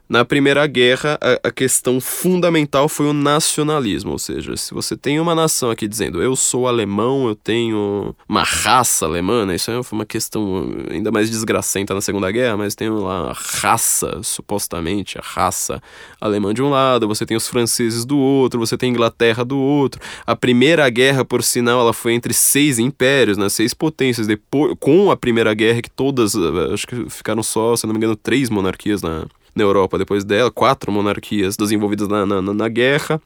na 0.09 0.25
Primeira 0.25 0.65
Guerra, 0.65 1.19
a, 1.21 1.49
a, 1.49 1.51
questão 1.51 2.01
fundamental 2.01 2.89
foi 2.89 3.05
o 3.05 3.13
nacionalismo, 3.13 4.11
ou 4.11 4.17
seja, 4.17 4.57
se 4.57 4.73
você 4.73 4.97
tem 4.97 5.19
uma 5.19 5.35
nação 5.35 5.69
aqui 5.69 5.87
dizendo 5.87 6.19
eu 6.21 6.35
sou 6.35 6.67
alemão, 6.67 7.27
eu 7.27 7.35
tenho 7.35 8.15
uma 8.27 8.41
raça 8.41 9.05
alemã, 9.05 9.45
né? 9.45 9.55
isso 9.55 9.83
foi 9.83 9.99
uma 9.99 10.05
questão 10.05 10.67
ainda 10.89 11.11
mais 11.11 11.29
desgracenta 11.29 11.93
na 11.93 12.01
Segunda 12.01 12.31
Guerra, 12.31 12.57
mas 12.57 12.73
tem 12.73 12.89
lá 12.89 13.29
a 13.29 13.33
raça, 13.33 14.21
supostamente, 14.23 15.19
a 15.19 15.21
raça 15.21 15.79
alemã 16.19 16.55
de 16.55 16.63
um 16.63 16.71
lado, 16.71 17.07
você 17.07 17.23
tem 17.23 17.37
os 17.37 17.47
franceses 17.47 18.03
do 18.03 18.17
outro, 18.17 18.59
você 18.59 18.75
tem 18.75 18.89
a 18.89 18.93
Inglaterra 18.93 19.45
do 19.45 19.59
outro. 19.59 20.01
A 20.25 20.35
Primeira 20.35 20.89
Guerra, 20.89 21.23
por 21.23 21.43
sinal, 21.43 21.81
ela 21.81 21.93
foi 21.93 22.13
entre 22.13 22.33
seis 22.33 22.79
impérios, 22.79 23.37
né? 23.37 23.47
seis 23.47 23.75
potências. 23.75 24.25
Depois, 24.25 24.75
com 24.79 25.11
a 25.11 25.17
Primeira 25.17 25.53
Guerra, 25.53 25.83
que 25.83 25.89
todas, 25.89 26.35
acho 26.73 26.87
que 26.87 27.09
ficaram 27.09 27.43
só, 27.43 27.75
se 27.75 27.85
não 27.85 27.93
me 27.93 27.97
engano, 27.97 28.15
três 28.15 28.49
monarquias 28.49 29.03
na 29.03 29.27
na 29.59 29.65
Europa 29.65 29.97
depois 29.97 30.23
dela, 30.23 30.49
quatro 30.49 30.91
monarquias 30.91 31.55
desenvolvidas 31.55 32.07
na, 32.07 32.25
na, 32.25 32.41
na 32.41 32.67
guerra. 32.67 33.21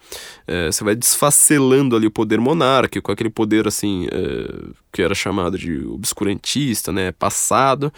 É, 0.48 0.72
você 0.72 0.84
vai 0.84 0.96
desfacelando 0.96 1.96
ali 1.96 2.08
o 2.08 2.12
poder 2.12 2.40
monárquico, 2.40 3.12
aquele 3.12 3.30
poder 3.30 3.68
assim 3.68 4.08
é, 4.12 4.74
que 4.92 5.02
era 5.02 5.16
chamado 5.16 5.58
de 5.58 5.86
obscurantista, 5.88 6.92
né, 6.92 7.12
passado. 7.12 7.92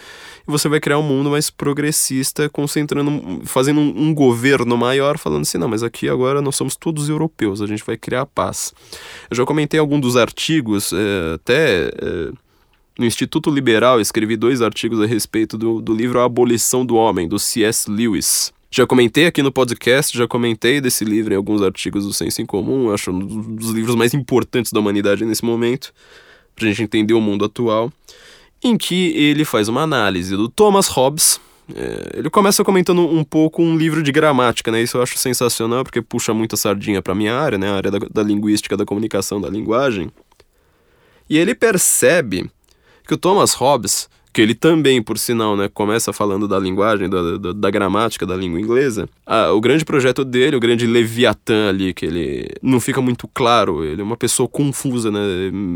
E 0.47 0.51
você 0.51 0.69
vai 0.69 0.79
criar 0.79 0.97
um 0.97 1.03
mundo 1.03 1.29
mais 1.29 1.49
progressista, 1.49 2.49
concentrando, 2.49 3.41
fazendo 3.45 3.79
um, 3.79 4.07
um 4.07 4.13
governo 4.13 4.77
maior, 4.77 5.17
falando 5.17 5.41
assim, 5.41 5.57
não, 5.57 5.67
mas 5.67 5.83
aqui 5.83 6.07
agora 6.07 6.41
nós 6.41 6.55
somos 6.55 6.75
todos 6.75 7.09
europeus, 7.09 7.61
a 7.61 7.67
gente 7.67 7.83
vai 7.85 7.97
criar 7.97 8.21
a 8.21 8.25
paz. 8.25 8.73
Eu 9.29 9.35
já 9.35 9.45
comentei 9.45 9.79
algum 9.79 9.99
dos 9.99 10.15
artigos, 10.15 10.93
é, 10.93 11.33
até 11.35 11.87
é, 11.87 12.31
no 12.97 13.05
Instituto 13.05 13.49
Liberal, 13.49 13.99
escrevi 13.99 14.37
dois 14.37 14.61
artigos 14.61 15.01
a 15.01 15.05
respeito 15.05 15.57
do, 15.57 15.81
do 15.81 15.93
livro 15.93 16.19
A 16.19 16.25
Abolição 16.25 16.85
do 16.85 16.95
Homem, 16.95 17.27
do 17.27 17.37
C.S. 17.37 17.89
Lewis. 17.91 18.53
Já 18.71 18.85
comentei 18.85 19.25
aqui 19.25 19.41
no 19.41 19.51
podcast, 19.51 20.17
já 20.17 20.27
comentei 20.27 20.81
desse 20.81 21.05
livro 21.05 21.33
em 21.33 21.37
alguns 21.37 21.61
artigos 21.61 22.05
do 22.05 22.13
Senso 22.13 22.41
em 22.41 22.45
Comum, 22.45 22.91
acho 22.91 23.11
um 23.11 23.55
dos 23.55 23.71
livros 23.71 23.95
mais 23.95 24.13
importantes 24.13 24.71
da 24.71 24.79
humanidade 24.79 25.23
nesse 25.25 25.45
momento, 25.45 25.93
para 26.55 26.65
a 26.65 26.67
gente 26.69 26.83
entender 26.83 27.13
o 27.13 27.21
mundo 27.21 27.45
atual, 27.45 27.91
em 28.63 28.77
que 28.77 29.11
ele 29.15 29.45
faz 29.45 29.67
uma 29.67 29.81
análise 29.81 30.35
do 30.35 30.49
Thomas 30.49 30.87
Hobbes. 30.87 31.39
É, 31.73 32.19
ele 32.19 32.29
começa 32.29 32.63
comentando 32.63 33.01
um 33.01 33.23
pouco 33.23 33.61
um 33.61 33.77
livro 33.77 34.03
de 34.03 34.11
gramática, 34.11 34.71
né? 34.71 34.81
Isso 34.81 34.97
eu 34.97 35.01
acho 35.01 35.17
sensacional, 35.17 35.83
porque 35.83 36.01
puxa 36.01 36.33
muita 36.33 36.55
sardinha 36.55 37.01
para 37.01 37.15
minha 37.15 37.33
área, 37.33 37.57
né? 37.57 37.69
A 37.69 37.75
área 37.75 37.91
da, 37.91 37.99
da 38.11 38.23
linguística, 38.23 38.77
da 38.77 38.85
comunicação, 38.85 39.39
da 39.39 39.49
linguagem. 39.49 40.11
E 41.29 41.37
ele 41.37 41.55
percebe 41.55 42.49
que 43.05 43.13
o 43.13 43.17
Thomas 43.17 43.53
Hobbes, 43.53 44.09
que 44.35 44.41
ele 44.41 44.53
também, 44.53 45.01
por 45.01 45.17
sinal, 45.17 45.55
né, 45.55 45.69
começa 45.73 46.11
falando 46.11 46.45
da 46.45 46.59
linguagem, 46.59 47.09
da, 47.09 47.37
da, 47.37 47.53
da 47.53 47.69
gramática 47.69 48.25
da 48.25 48.35
língua 48.35 48.59
inglesa, 48.59 49.07
ah, 49.25 49.53
o 49.53 49.61
grande 49.61 49.85
projeto 49.85 50.25
dele, 50.25 50.57
o 50.57 50.59
grande 50.59 50.85
Leviatã 50.85 51.69
ali, 51.69 51.93
que 51.93 52.05
ele 52.05 52.49
não 52.61 52.81
fica 52.81 53.01
muito 53.01 53.29
claro, 53.33 53.85
ele 53.85 54.01
é 54.01 54.03
uma 54.03 54.17
pessoa 54.17 54.49
confusa, 54.49 55.09
né, 55.09 55.19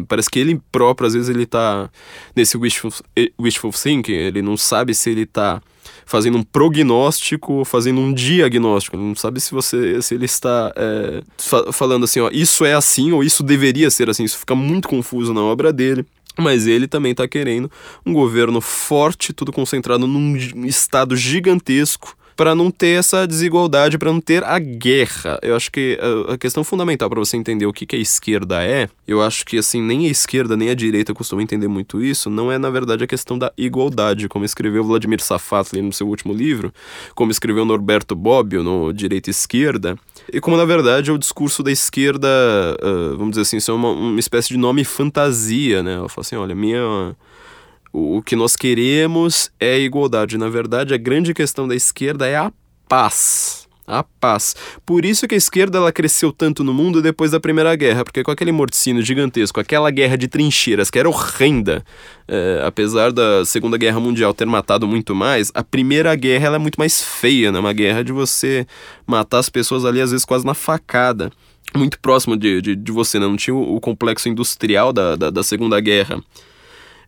parece 0.10 0.30
que 0.30 0.40
ele 0.40 0.60
próprio, 0.74 1.08
às 1.08 1.14
vezes, 1.14 1.30
ele 1.30 1.46
tá 1.46 1.90
nesse 2.36 2.58
wishful, 2.58 2.92
wishful 3.40 3.72
thinking, 3.72 4.12
ele 4.12 4.42
não 4.42 4.58
sabe 4.58 4.94
se 4.94 5.10
ele 5.10 5.26
tá 5.26 5.62
fazendo 6.06 6.40
um 6.40 6.44
prognóstico 6.44 7.54
ou 7.54 7.66
fazendo 7.66 8.02
um 8.02 8.12
diagnóstico. 8.12 8.98
Não 8.98 9.14
sabe 9.14 9.40
se 9.40 9.52
você 9.52 10.02
se 10.02 10.16
ele 10.16 10.26
está 10.26 10.74
é, 10.76 11.22
fa 11.38 11.72
falando 11.72 12.04
assim, 12.04 12.20
ó, 12.20 12.30
isso 12.32 12.66
é 12.66 12.74
assim 12.74 13.12
ou 13.12 13.24
isso 13.24 13.44
deveria 13.44 13.92
ser 13.92 14.10
assim. 14.10 14.24
Isso 14.24 14.40
fica 14.40 14.56
muito 14.56 14.88
confuso 14.88 15.34
na 15.34 15.42
obra 15.42 15.72
dele. 15.72 16.04
Mas 16.40 16.68
ele 16.68 16.88
também 16.88 17.12
está 17.12 17.28
querendo 17.28 17.70
um 18.06 18.14
governo 18.14 18.62
forte, 18.62 19.34
tudo 19.34 19.52
concentrado 19.52 20.08
num 20.08 20.36
estado 20.66 21.16
gigantesco 21.16 22.18
para 22.40 22.56
não 22.56 22.72
ter 22.72 22.98
essa 22.98 23.28
desigualdade, 23.28 23.98
para 23.98 24.14
não 24.14 24.22
ter 24.22 24.46
a 24.46 24.58
guerra. 24.60 25.38
Eu 25.42 25.58
acho 25.58 25.70
que 25.70 26.00
a, 26.30 26.38
questão 26.38 26.64
fundamental 26.64 27.10
para 27.10 27.20
você 27.20 27.36
entender 27.36 27.66
o 27.66 27.74
que, 27.74 27.86
que 27.86 27.98
a 27.98 28.00
esquerda 28.00 28.64
é, 28.64 28.88
eu 29.06 29.22
acho 29.22 29.46
que 29.46 29.58
assim, 29.58 29.82
nem 29.82 30.08
a 30.08 30.10
esquerda 30.10 30.56
nem 30.56 30.70
a 30.70 30.74
direita 30.74 31.14
costumam 31.14 31.44
entender 31.44 31.68
muito 31.68 32.02
isso, 32.02 32.30
não 32.30 32.50
é 32.50 32.58
na 32.58 32.70
verdade 32.70 33.04
a 33.04 33.08
questão 33.08 33.38
da 33.38 33.52
igualdade, 33.58 34.30
como 34.30 34.46
escreveu 34.46 34.86
Vladimir 34.86 35.22
Safatli 35.22 35.82
no 35.82 35.92
seu 35.92 36.08
último 36.08 36.32
livro, 36.32 36.74
como 37.14 37.30
escreveu 37.30 37.66
Norberto 37.66 38.16
Bobbio 38.16 38.64
no 38.64 38.94
Direita 38.94 39.30
e 39.30 39.32
Esquerda, 39.32 40.00
e 40.34 40.42
como 40.42 40.58
na 40.58 40.66
verdade 40.66 41.12
o 41.12 41.18
discurso 41.18 41.62
da 41.64 41.72
esquerda, 41.72 42.28
uh, 42.82 43.18
vamos 43.18 43.32
dizer 43.32 43.42
assim, 43.42 43.58
isso 43.58 43.72
é 43.72 43.74
uma, 43.74 43.90
uma 43.90 44.20
espécie 44.20 44.50
de 44.50 44.58
nome 44.58 44.84
fantasia, 44.84 45.82
né? 45.84 45.94
Ela 45.94 46.10
fala 46.10 46.26
assim, 46.26 46.36
olha, 46.36 46.56
minha 46.56 47.16
o 47.92 48.22
que 48.22 48.36
nós 48.36 48.56
queremos 48.56 49.52
é 49.60 49.80
igualdade. 49.80 50.38
Na 50.38 50.50
verdade, 50.50 50.94
a 50.94 50.98
grande 50.98 51.34
questão 51.34 51.68
da 51.68 51.76
esquerda 51.76 52.28
é 52.28 52.36
a 52.36 52.52
paz. 52.88 53.59
A 53.92 54.04
paz. 54.04 54.56
Por 54.86 55.04
isso 55.04 55.28
que 55.28 55.34
a 55.34 55.38
esquerda 55.38 55.80
ela 55.80 55.92
cresceu 55.92 56.32
tanto 56.32 56.64
no 56.64 56.72
mundo 56.72 57.02
depois 57.02 57.32
da 57.32 57.40
Primeira 57.40 57.76
Guerra, 57.76 58.04
porque 58.04 58.22
com 58.24 58.30
aquele 58.30 58.52
morticínio 58.52 59.02
gigantesco, 59.02 59.60
aquela 59.60 59.90
guerra 59.90 60.16
de 60.16 60.28
trincheiras 60.28 60.92
que 60.92 61.00
era 61.00 61.10
horrenda, 61.10 61.84
é, 62.28 62.62
apesar 62.64 63.12
da 63.12 63.44
Segunda 63.44 63.78
Guerra 63.78 64.00
Mundial 64.00 64.32
ter 64.32 64.46
matado 64.46 64.88
muito 64.88 65.16
mais, 65.16 65.52
a 65.56 65.64
Primeira 65.64 66.14
Guerra 66.16 66.46
ela 66.46 66.58
é 66.58 66.60
muito 66.60 66.76
mais 66.78 67.02
feia, 67.02 67.52
né? 67.52 67.58
Uma 67.58 67.74
guerra 67.74 68.04
de 68.04 68.12
você 68.12 68.68
matar 69.08 69.40
as 69.40 69.50
pessoas 69.50 69.84
ali, 69.86 70.00
às 70.00 70.12
vezes 70.12 70.24
quase 70.24 70.46
na 70.46 70.54
facada. 70.54 71.32
Muito 71.76 72.00
próximo 72.00 72.38
de, 72.38 72.62
de, 72.62 72.76
de 72.76 72.92
você, 72.92 73.20
né? 73.20 73.26
Não 73.26 73.38
tinha 73.38 73.56
o, 73.56 73.76
o 73.76 73.82
complexo 73.82 74.30
industrial 74.30 74.94
da, 74.94 75.16
da, 75.16 75.32
da 75.32 75.42
Segunda 75.42 75.80
Guerra. 75.80 76.22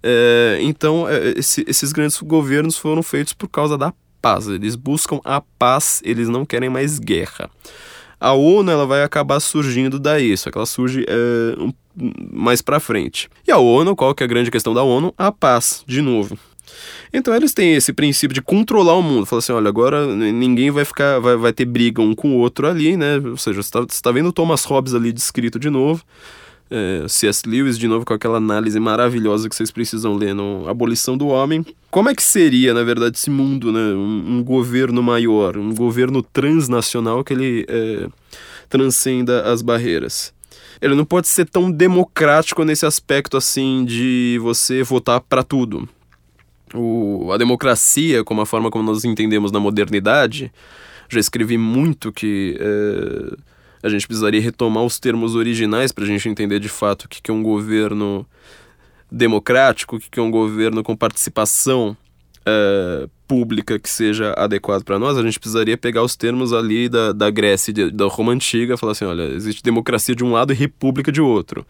É, 0.04 0.58
então, 0.62 1.08
é, 1.08 1.34
esse, 1.38 1.64
esses 1.68 1.92
grandes 1.92 2.20
governos 2.22 2.76
foram 2.76 3.04
feitos 3.04 3.34
por 3.34 3.48
causa 3.48 3.78
da 3.78 3.94
paz. 4.22 4.48
Eles 4.48 4.76
buscam 4.76 5.20
a 5.24 5.42
paz, 5.42 6.02
eles 6.06 6.30
não 6.30 6.46
querem 6.46 6.70
mais 6.70 7.00
guerra. 7.00 7.50
A 8.20 8.34
ONU 8.34 8.70
ela 8.70 8.86
vai 8.86 9.04
acabar 9.04 9.40
surgindo 9.40 10.00
daí, 10.00 10.38
só 10.38 10.52
que 10.52 10.58
ela 10.58 10.68
surge 10.68 11.04
é, 11.08 11.60
um, 11.60 11.74
mais 12.32 12.62
para 12.62 12.80
frente. 12.80 13.28
E 13.48 13.52
a 13.52 13.58
ONU, 13.58 13.96
qual 13.96 14.14
que 14.14 14.22
é 14.22 14.26
a 14.26 14.30
grande 14.30 14.52
questão 14.52 14.74
da 14.74 14.84
ONU? 14.84 15.12
A 15.18 15.32
paz, 15.32 15.84
de 15.88 16.02
novo. 16.02 16.38
Então 17.14 17.36
eles 17.36 17.54
têm 17.54 17.74
esse 17.74 17.92
princípio 17.92 18.34
de 18.34 18.42
controlar 18.42 18.94
o 18.94 19.02
mundo. 19.02 19.26
Fala 19.26 19.40
assim, 19.40 19.52
olha, 19.52 19.68
agora 19.68 20.06
ninguém 20.16 20.72
vai 20.72 20.86
ficar, 20.86 21.20
vai, 21.20 21.36
vai 21.36 21.52
ter 21.52 21.66
briga 21.66 22.02
um 22.02 22.16
com 22.16 22.36
o 22.36 22.38
outro 22.38 22.68
ali, 22.68 22.96
né? 22.96 23.18
Ou 23.18 23.38
seja, 23.38 23.62
você 23.62 23.80
está 23.80 23.86
tá 24.04 24.12
vendo 24.12 24.30
o 24.30 24.34
Thomas 24.34 24.64
Hobbes 24.64 24.94
ali 24.94 25.12
descrito 25.12 25.60
de 25.60 25.70
novo. 25.70 26.04
É, 26.72 27.06
C.S. 27.08 27.44
Lewis, 27.48 27.78
de 27.78 27.88
novo 27.88 28.06
com 28.06 28.14
aquela 28.14 28.38
análise 28.38 28.80
maravilhosa 28.80 29.50
que 29.50 29.56
vocês 29.56 29.70
precisam 29.70 30.16
ler 30.16 30.34
no 30.34 30.68
Abolição 30.70 31.18
do 31.18 31.28
Homem. 31.28 31.66
Como 31.92 32.10
é 32.10 32.16
que 32.16 32.24
seria, 32.24 32.74
na 32.74 32.82
verdade, 32.82 33.18
esse 33.18 33.30
mundo, 33.30 33.72
né? 33.72 33.94
Um, 33.94 34.38
um 34.38 34.44
governo 34.44 35.04
maior, 35.04 35.58
um 35.58 35.76
governo 35.76 36.24
transnacional 36.24 37.24
que 37.24 37.34
ele 37.34 37.66
é, 37.68 38.08
transcenda 38.70 39.52
as 39.52 39.62
barreiras. 39.62 40.34
Ele 40.82 40.96
não 40.96 41.06
pode 41.06 41.28
ser 41.28 41.46
tão 41.46 41.70
democrático 41.70 42.64
nesse 42.64 42.86
aspecto 42.86 43.36
assim 43.36 43.84
de 43.86 44.40
você 44.42 44.82
votar 44.82 45.20
para 45.20 45.44
tudo. 45.44 45.88
O, 46.74 47.32
a 47.34 47.38
democracia, 47.38 48.24
como 48.24 48.42
a 48.42 48.46
forma 48.46 48.72
como 48.72 48.86
nós 48.86 49.04
entendemos 49.04 49.52
na 49.52 49.60
modernidade, 49.60 50.52
já 51.10 51.20
escrevi 51.20 51.58
muito 51.58 52.12
que 52.12 52.58
é, 52.60 53.38
a 53.84 53.90
gente 53.90 54.08
precisaria 54.08 54.42
retomar 54.42 54.84
os 54.84 55.00
termos 55.00 55.36
originais 55.36 55.92
para 55.92 56.04
a 56.04 56.08
gente 56.08 56.28
entender 56.30 56.60
de 56.60 56.70
fato 56.70 57.06
o 57.06 57.10
que, 57.10 57.22
que 57.22 57.32
é 57.32 57.34
um 57.34 57.44
governo 57.44 58.26
democrático, 59.12 59.96
o 59.96 60.00
que, 60.00 60.10
que 60.10 60.20
é 60.20 60.24
um 60.24 60.32
governo 60.32 60.84
com 60.84 60.96
participação 60.96 61.98
é, 62.46 63.08
pública 63.28 63.80
que 63.80 63.90
seja 63.90 64.34
adequado 64.38 64.84
para 64.84 65.00
nós, 65.00 65.18
a 65.18 65.24
gente 65.24 65.40
precisaria 65.40 65.78
pegar 65.78 66.04
os 66.04 66.16
termos 66.16 66.54
ali 66.54 66.90
da, 66.90 67.12
da 67.12 67.30
Grécia 67.30 67.92
da 67.92 68.06
Roma 68.06 68.32
Antiga 68.32 68.78
falar 68.78 68.94
assim: 68.94 69.06
olha, 69.06 69.24
existe 69.24 69.64
democracia 69.64 70.16
de 70.16 70.24
um 70.24 70.32
lado 70.32 70.52
e 70.52 70.56
república 70.56 71.12
de 71.12 71.22
outro. 71.22 71.66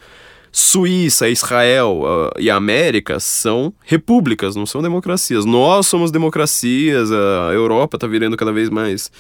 Suíça, 0.51 1.29
Israel 1.29 2.01
uh, 2.03 2.39
e 2.39 2.49
América 2.49 3.19
são 3.19 3.73
repúblicas, 3.83 4.55
não 4.55 4.65
são 4.65 4.81
democracias. 4.81 5.45
Nós 5.45 5.87
somos 5.87 6.11
democracias, 6.11 7.09
a 7.11 7.53
Europa 7.53 7.95
está 7.95 8.05
virando 8.05 8.35
cada 8.35 8.51
vez 8.51 8.69
mais 8.69 9.11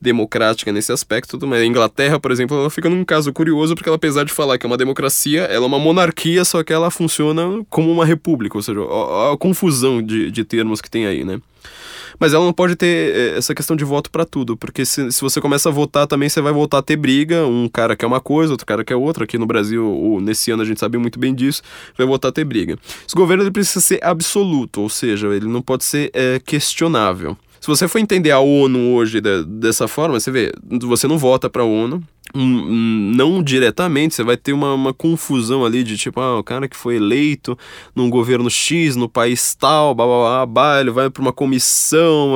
democrática 0.00 0.72
nesse 0.72 0.90
aspecto. 0.90 1.38
Mas 1.46 1.60
a 1.60 1.66
Inglaterra, 1.66 2.18
por 2.18 2.30
exemplo, 2.30 2.58
ela 2.58 2.70
fica 2.70 2.88
num 2.88 3.04
caso 3.04 3.32
curioso 3.32 3.74
porque 3.74 3.88
ela, 3.88 3.96
apesar 3.96 4.24
de 4.24 4.32
falar 4.32 4.56
que 4.56 4.64
é 4.64 4.68
uma 4.68 4.76
democracia, 4.76 5.42
ela 5.42 5.64
é 5.64 5.68
uma 5.68 5.78
monarquia, 5.78 6.44
só 6.44 6.62
que 6.62 6.72
ela 6.72 6.90
funciona 6.90 7.64
como 7.68 7.90
uma 7.92 8.06
república, 8.06 8.56
ou 8.56 8.62
seja, 8.62 8.80
a, 8.80 9.32
a 9.34 9.36
confusão 9.36 10.02
de, 10.02 10.30
de 10.30 10.44
termos 10.44 10.80
que 10.80 10.90
tem 10.90 11.06
aí, 11.06 11.24
né? 11.24 11.40
Mas 12.18 12.32
ela 12.32 12.44
não 12.44 12.52
pode 12.52 12.76
ter 12.76 13.14
eh, 13.14 13.38
essa 13.38 13.54
questão 13.54 13.76
de 13.76 13.84
voto 13.84 14.10
para 14.10 14.24
tudo, 14.24 14.56
porque 14.56 14.84
se, 14.84 15.10
se 15.12 15.20
você 15.20 15.40
começa 15.40 15.68
a 15.68 15.72
votar 15.72 16.06
também, 16.06 16.28
você 16.28 16.40
vai 16.40 16.52
voltar 16.52 16.78
a 16.78 16.82
ter 16.82 16.96
briga. 16.96 17.46
Um 17.46 17.68
cara 17.68 17.96
quer 17.96 18.06
uma 18.06 18.20
coisa, 18.20 18.52
outro 18.52 18.66
cara 18.66 18.84
quer 18.84 18.96
outra. 18.96 19.24
Aqui 19.24 19.38
no 19.38 19.46
Brasil, 19.46 19.84
ou 19.84 20.20
nesse 20.20 20.50
ano 20.50 20.62
a 20.62 20.66
gente 20.66 20.80
sabe 20.80 20.98
muito 20.98 21.18
bem 21.18 21.34
disso, 21.34 21.62
vai 21.96 22.06
voltar 22.06 22.28
a 22.28 22.32
ter 22.32 22.44
briga. 22.44 22.78
Esse 23.06 23.14
governo 23.14 23.42
ele 23.42 23.50
precisa 23.50 23.80
ser 23.80 24.02
absoluto, 24.02 24.80
ou 24.80 24.88
seja, 24.88 25.28
ele 25.28 25.46
não 25.46 25.62
pode 25.62 25.84
ser 25.84 26.10
é, 26.12 26.40
questionável. 26.44 27.36
Se 27.60 27.66
você 27.66 27.88
for 27.88 27.98
entender 27.98 28.30
a 28.30 28.40
ONU 28.40 28.94
hoje 28.94 29.20
de, 29.20 29.44
dessa 29.44 29.88
forma, 29.88 30.18
você 30.18 30.30
vê, 30.30 30.52
você 30.82 31.06
não 31.06 31.18
vota 31.18 31.50
para 31.50 31.62
a 31.62 31.66
ONU, 31.66 32.02
um, 32.34 33.12
não 33.14 33.42
diretamente, 33.42 34.14
você 34.14 34.22
vai 34.22 34.36
ter 34.36 34.52
uma, 34.52 34.74
uma, 34.74 34.92
confusão 34.92 35.64
ali 35.64 35.82
de 35.82 35.96
tipo, 35.96 36.20
ah, 36.20 36.38
o 36.38 36.44
cara 36.44 36.68
que 36.68 36.76
foi 36.76 36.96
eleito 36.96 37.56
num 37.94 38.10
governo 38.10 38.50
X, 38.50 38.96
no 38.96 39.08
país 39.08 39.54
tal, 39.54 39.94
blá 39.94 40.04
blá 40.04 40.18
blá, 40.18 40.46
blá 40.46 40.80
ele 40.80 40.90
vai 40.90 41.08
para 41.08 41.22
uma 41.22 41.32
comissão, 41.32 42.34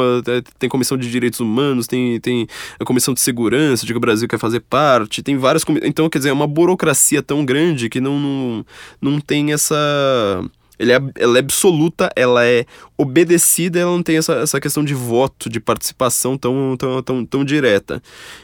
tem 0.58 0.68
comissão 0.68 0.96
de 0.96 1.10
direitos 1.10 1.40
humanos, 1.40 1.86
tem, 1.86 2.18
tem 2.20 2.46
a 2.80 2.84
comissão 2.84 3.12
de 3.12 3.20
segurança, 3.20 3.84
de 3.84 3.92
que 3.92 3.96
o 3.96 4.00
Brasil 4.00 4.26
quer 4.26 4.38
fazer 4.38 4.60
parte, 4.60 5.22
tem 5.22 5.36
várias. 5.36 5.64
Então, 5.82 6.08
quer 6.08 6.18
dizer, 6.18 6.30
é 6.30 6.32
uma 6.32 6.46
burocracia 6.46 7.22
tão 7.22 7.44
grande 7.44 7.88
que 7.88 8.00
não, 8.00 8.18
não, 8.18 8.66
não 9.00 9.20
tem 9.20 9.52
essa 9.52 10.42
ele 10.82 10.92
é, 10.92 11.00
ela 11.14 11.36
é 11.36 11.40
absoluta, 11.40 12.10
ela 12.16 12.44
é 12.44 12.66
obedecida, 12.98 13.78
ela 13.78 13.92
não 13.92 14.02
tem 14.02 14.16
essa, 14.16 14.34
essa 14.34 14.60
questão 14.60 14.84
de 14.84 14.94
voto, 14.94 15.48
de 15.48 15.60
participação 15.60 16.36
tão, 16.36 16.76
tão, 16.76 17.02
tão, 17.02 17.24
tão 17.24 17.44
direta. 17.44 18.02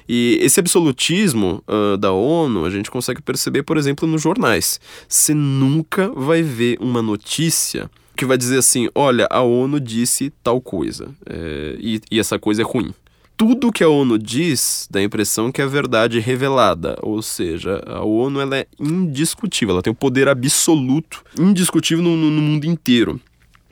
E 0.09 0.39
esse 0.41 0.61
absolutismo 0.61 1.63
uh, 1.67 1.97
da 1.97 2.13
ONU 2.13 2.65
a 2.65 2.71
gente 2.71 2.93
consegue 2.93 3.21
perceber, 3.21 3.65
por 3.65 3.77
exemplo, 3.77 4.07
nos 4.07 4.23
jornais. 4.23 4.81
Você 5.09 5.35
nunca 5.35 6.09
vai 6.15 6.41
ver 6.41 6.79
uma 6.81 7.03
notícia 7.03 7.91
que 8.17 8.25
vai 8.25 8.39
dizer 8.39 8.59
assim: 8.59 8.89
olha, 8.95 9.27
a 9.29 9.43
ONU 9.43 9.81
disse 9.81 10.33
tal 10.43 10.61
coisa, 10.61 11.09
é, 11.27 11.77
e, 11.81 12.01
e 12.09 12.21
essa 12.21 12.39
coisa 12.39 12.63
é 12.63 12.65
ruim 12.65 12.95
tudo 13.39 13.73
que 13.73 13.85
a 13.85 13.89
ONU 13.89 14.19
diz 14.19 14.89
dá 14.91 14.99
a 14.99 15.03
impressão 15.03 15.53
que 15.53 15.63
é 15.63 15.67
verdade 15.67 16.19
revelada, 16.19 16.99
ou 17.01 17.23
seja, 17.23 17.81
a 17.87 18.05
ONU 18.05 18.41
ela 18.41 18.59
é 18.59 18.67
indiscutível, 18.81 19.75
ela 19.75 19.83
tem 19.83 19.93
o 19.93 19.95
um 19.95 19.97
poder 19.97 20.29
absoluto, 20.29 21.23
indiscutível 21.39 22.03
no, 22.03 22.17
no, 22.17 22.43
mundo 22.43 22.65
inteiro. 22.65 23.21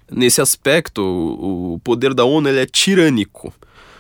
Nesse 0.09 0.41
aspecto, 0.41 1.03
o, 1.03 1.81
poder 1.83 2.15
da 2.15 2.25
ONU 2.25 2.49
ele 2.49 2.61
é 2.61 2.67
tirânico. 2.67 3.53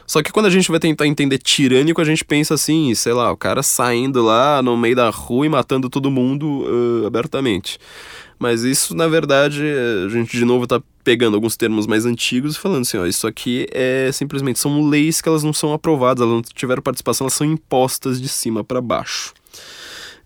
Só 0.07 0.23
que 0.23 0.31
quando 0.31 0.47
a 0.47 0.51
gente 0.51 0.71
vai 0.71 0.79
tentar 0.79 1.05
entender 1.05 1.39
tirânico, 1.39 2.01
a 2.01 2.05
gente 2.05 2.25
pensa 2.25 2.55
assim, 2.55 2.95
sei 2.95 3.13
lá, 3.13 3.33
o 3.33 3.37
cara 3.37 3.61
saindo 3.61 4.23
lá 4.23 4.63
no 4.63 4.77
meio 4.77 4.95
da 4.95 5.11
rua 5.11 5.47
e 5.47 5.49
matando 5.49 5.91
todo 5.91 6.13
mundo 6.13 6.63
uh, 6.63 7.07
abertamente. 7.09 7.77
Mas 8.39 8.63
isso, 8.63 8.95
na 8.95 9.09
verdade, 9.09 9.63
a 10.05 10.09
gente 10.09 10.37
de 10.37 10.45
novo 10.45 10.65
está 10.65 10.81
pegando 11.03 11.35
alguns 11.35 11.57
termos 11.57 11.87
mais 11.87 12.05
antigos 12.05 12.57
e 12.57 12.59
falando 12.59 12.83
assim, 12.83 12.99
ó, 12.99 13.07
isso 13.07 13.27
aqui 13.27 13.67
é 13.71 14.11
simplesmente 14.13 14.59
são 14.59 14.89
leis 14.89 15.21
que 15.21 15.29
elas 15.29 15.43
não 15.43 15.53
são 15.53 15.73
aprovadas, 15.73 16.23
elas 16.23 16.35
não 16.35 16.43
tiveram 16.43 16.83
participação, 16.83 17.25
elas 17.25 17.35
são 17.35 17.47
impostas 17.47 18.21
de 18.21 18.29
cima 18.29 18.63
para 18.63 18.81
baixo. 18.81 19.33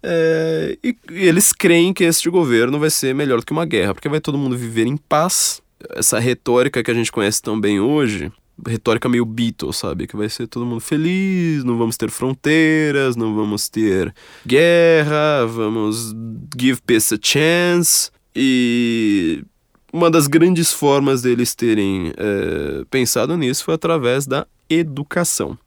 É, 0.03 0.79
e, 0.83 0.97
e 1.11 1.27
eles 1.27 1.53
creem 1.53 1.93
que 1.93 2.05
este 2.05 2.31
governo 2.31 2.79
vai 2.79 2.91
ser 2.91 3.15
melhor 3.15 3.41
do 3.41 3.47
que 3.47 3.53
uma 3.53 3.67
guerra, 3.67 3.95
porque 3.95 4.09
vai 4.09 4.21
todo 4.21 4.39
mundo 4.39 4.57
viver 4.57 4.87
em 4.87 4.97
paz. 4.97 5.63
Essa 5.91 6.19
retórica 6.19 6.83
que 6.83 6.91
a 6.91 6.95
gente 6.95 7.13
conhece 7.13 7.41
tão 7.41 7.59
bem 7.59 7.81
hoje, 7.81 8.33
retórica 8.67 9.09
meio 9.09 9.25
Beatles, 9.25 9.77
sabe? 9.77 10.07
Que 10.07 10.17
vai 10.17 10.29
ser 10.29 10.47
todo 10.47 10.67
mundo 10.67 10.81
feliz, 10.81 11.65
não 11.65 11.79
vamos 11.79 11.97
ter 11.97 12.11
fronteiras, 12.11 13.17
não 13.17 13.35
vamos 13.35 13.69
ter 13.69 14.15
guerra, 14.47 15.47
vamos 15.47 16.15
give 16.59 16.81
peace 16.83 17.15
a 17.15 17.19
chance. 17.21 18.11
E 18.35 19.45
uma 19.93 20.11
das 20.11 20.27
grandes 20.27 20.73
formas 20.73 21.23
deles 21.23 21.55
terem 21.55 22.13
é, 22.17 22.85
pensado 22.91 23.37
nisso 23.37 23.65
foi 23.65 23.75
através 23.75 24.27
da 24.27 24.47
educação. 24.69 25.59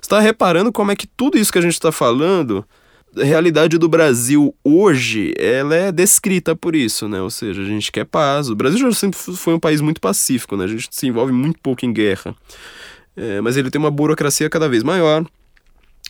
Está 0.00 0.20
reparando 0.20 0.72
como 0.72 0.90
é 0.90 0.96
que 0.96 1.06
tudo 1.06 1.38
isso 1.38 1.52
que 1.52 1.58
a 1.58 1.62
gente 1.62 1.74
está 1.74 1.90
falando 1.90 2.66
realidade 3.16 3.78
do 3.78 3.88
Brasil 3.88 4.54
hoje, 4.64 5.34
ela 5.38 5.74
é 5.74 5.92
descrita 5.92 6.56
por 6.56 6.74
isso, 6.74 7.08
né? 7.08 7.20
Ou 7.20 7.30
seja, 7.30 7.62
a 7.62 7.64
gente 7.64 7.92
quer 7.92 8.04
paz. 8.04 8.48
O 8.48 8.54
Brasil 8.54 8.78
já 8.78 8.92
sempre 8.92 9.18
foi 9.18 9.54
um 9.54 9.60
país 9.60 9.80
muito 9.80 10.00
pacífico, 10.00 10.56
né? 10.56 10.64
A 10.64 10.68
gente 10.68 10.88
se 10.90 11.06
envolve 11.06 11.32
muito 11.32 11.58
pouco 11.60 11.84
em 11.84 11.92
guerra. 11.92 12.34
É, 13.16 13.40
mas 13.40 13.56
ele 13.56 13.70
tem 13.70 13.78
uma 13.78 13.90
burocracia 13.90 14.48
cada 14.48 14.68
vez 14.68 14.82
maior. 14.82 15.24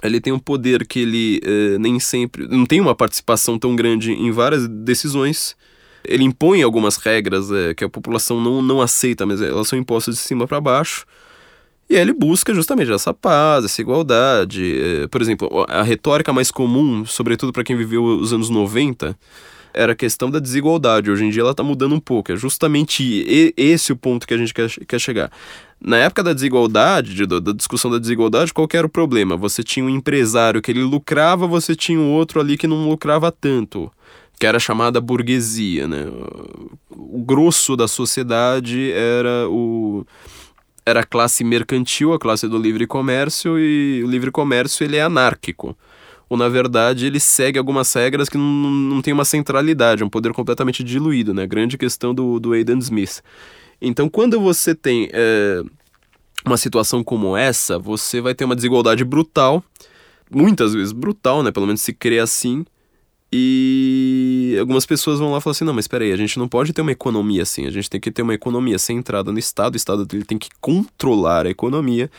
Ele 0.02 0.20
tem 0.20 0.32
um 0.32 0.38
poder 0.38 0.86
que 0.86 1.00
ele 1.00 1.40
é, 1.44 1.78
nem 1.78 1.98
sempre. 1.98 2.46
não 2.48 2.66
tem 2.66 2.80
uma 2.80 2.94
participação 2.94 3.58
tão 3.58 3.74
grande 3.74 4.12
em 4.12 4.30
várias 4.30 4.68
decisões. 4.68 5.56
Ele 6.04 6.24
impõe 6.24 6.62
algumas 6.62 6.96
regras 6.96 7.50
é, 7.50 7.74
que 7.74 7.84
a 7.84 7.88
população 7.88 8.40
não, 8.40 8.62
não 8.62 8.80
aceita, 8.80 9.24
mas 9.26 9.40
elas 9.40 9.68
são 9.68 9.78
impostas 9.78 10.16
de 10.16 10.20
cima 10.20 10.46
para 10.46 10.60
baixo. 10.60 11.04
E 11.92 11.94
ele 11.94 12.14
busca 12.14 12.55
justamente 12.55 12.90
essa 12.90 13.12
paz, 13.12 13.66
essa 13.66 13.83
igualdade. 13.83 14.81
É, 14.81 15.07
por 15.09 15.20
exemplo, 15.20 15.66
a 15.68 15.83
retórica 15.83 16.33
mais 16.33 16.50
comum, 16.50 17.05
sobretudo 17.05 17.52
para 17.52 17.62
quem 17.62 17.76
viveu 17.76 18.02
os 18.02 18.33
anos 18.33 18.48
90, 18.48 19.14
era 19.74 19.92
a 19.92 19.94
questão 19.94 20.31
da 20.31 20.38
desigualdade. 20.38 21.11
Hoje 21.11 21.26
em 21.26 21.28
dia 21.28 21.42
ela 21.42 21.50
está 21.50 21.62
mudando 21.62 21.94
um 21.94 22.00
pouco. 22.00 22.33
É 22.33 22.37
justamente 22.37 23.52
esse 23.59 23.92
o 23.92 23.96
ponto 23.96 24.26
que 24.26 24.33
a 24.33 24.38
gente 24.38 24.55
quer, 24.55 24.70
quer 24.88 24.98
chegar. 24.98 25.31
Na 25.78 25.98
época 25.98 26.22
da 26.22 26.33
desigualdade, 26.33 27.12
de, 27.12 27.26
da 27.26 27.52
discussão 27.52 27.90
da 27.90 27.98
desigualdade, 27.98 28.55
qual 28.55 28.66
era 28.72 28.87
o 28.87 28.90
problema? 28.90 29.37
Você 29.37 29.62
tinha 29.62 29.85
um 29.85 29.90
empresário 29.90 30.62
que 30.62 30.70
ele 30.70 30.83
lucrava, 30.83 31.46
você 31.46 31.76
tinha 31.76 32.00
um 32.00 32.11
outro 32.11 32.40
ali 32.40 32.57
que 32.57 32.66
não 32.66 32.88
lucrava 32.88 33.31
tanto 33.31 33.92
que 34.38 34.46
era 34.46 34.59
chamada 34.59 35.00
burguesia, 35.00 35.87
né? 35.87 36.05
O 36.90 37.22
grosso 37.22 37.76
da 37.76 37.87
sociedade 37.87 38.90
era 38.90 39.46
o 39.48 40.05
era 40.84 41.00
a 41.00 41.04
classe 41.04 41.44
mercantil, 41.44 42.12
a 42.12 42.18
classe 42.18 42.48
do 42.48 42.58
livre 42.58 42.86
comércio, 42.86 43.58
e 43.58 44.02
o 44.04 44.08
livre 44.08 44.30
comércio 44.30 44.84
ele 44.84 44.96
é 44.96 45.02
anárquico. 45.02 45.76
Ou, 46.28 46.36
na 46.36 46.48
verdade, 46.48 47.06
ele 47.06 47.20
segue 47.20 47.58
algumas 47.58 47.92
regras 47.92 48.28
que 48.28 48.38
não, 48.38 48.44
não 48.44 49.02
tem 49.02 49.12
uma 49.12 49.24
centralidade, 49.24 50.02
é 50.02 50.06
um 50.06 50.08
poder 50.08 50.32
completamente 50.32 50.82
diluído, 50.82 51.34
né? 51.34 51.46
Grande 51.46 51.76
questão 51.76 52.14
do, 52.14 52.40
do 52.40 52.52
Aidan 52.52 52.78
Smith. 52.78 53.22
Então, 53.80 54.08
quando 54.08 54.40
você 54.40 54.74
tem 54.74 55.10
é, 55.12 55.62
uma 56.46 56.56
situação 56.56 57.04
como 57.04 57.36
essa, 57.36 57.78
você 57.78 58.20
vai 58.20 58.34
ter 58.34 58.44
uma 58.44 58.56
desigualdade 58.56 59.04
brutal, 59.04 59.62
muitas 60.30 60.72
vezes 60.72 60.92
brutal, 60.92 61.42
né? 61.42 61.50
Pelo 61.50 61.66
menos 61.66 61.82
se 61.82 61.92
crê 61.92 62.18
assim, 62.18 62.64
e 63.32 64.56
algumas 64.60 64.84
pessoas 64.84 65.18
vão 65.18 65.32
lá 65.32 65.38
e 65.38 65.40
falam 65.40 65.52
assim: 65.52 65.64
não, 65.64 65.72
mas 65.72 65.84
espera 65.84 66.04
aí, 66.04 66.12
a 66.12 66.16
gente 66.16 66.38
não 66.38 66.46
pode 66.46 66.72
ter 66.72 66.82
uma 66.82 66.92
economia 66.92 67.42
assim, 67.42 67.66
a 67.66 67.70
gente 67.70 67.88
tem 67.88 68.00
que 68.00 68.10
ter 68.10 68.22
uma 68.22 68.34
economia 68.34 68.78
centrada 68.78 69.32
no 69.32 69.38
Estado, 69.38 69.74
o 69.74 69.76
Estado 69.76 70.06
ele 70.12 70.24
tem 70.24 70.36
que 70.36 70.50
controlar 70.60 71.46
a 71.46 71.50
economia, 71.50 72.10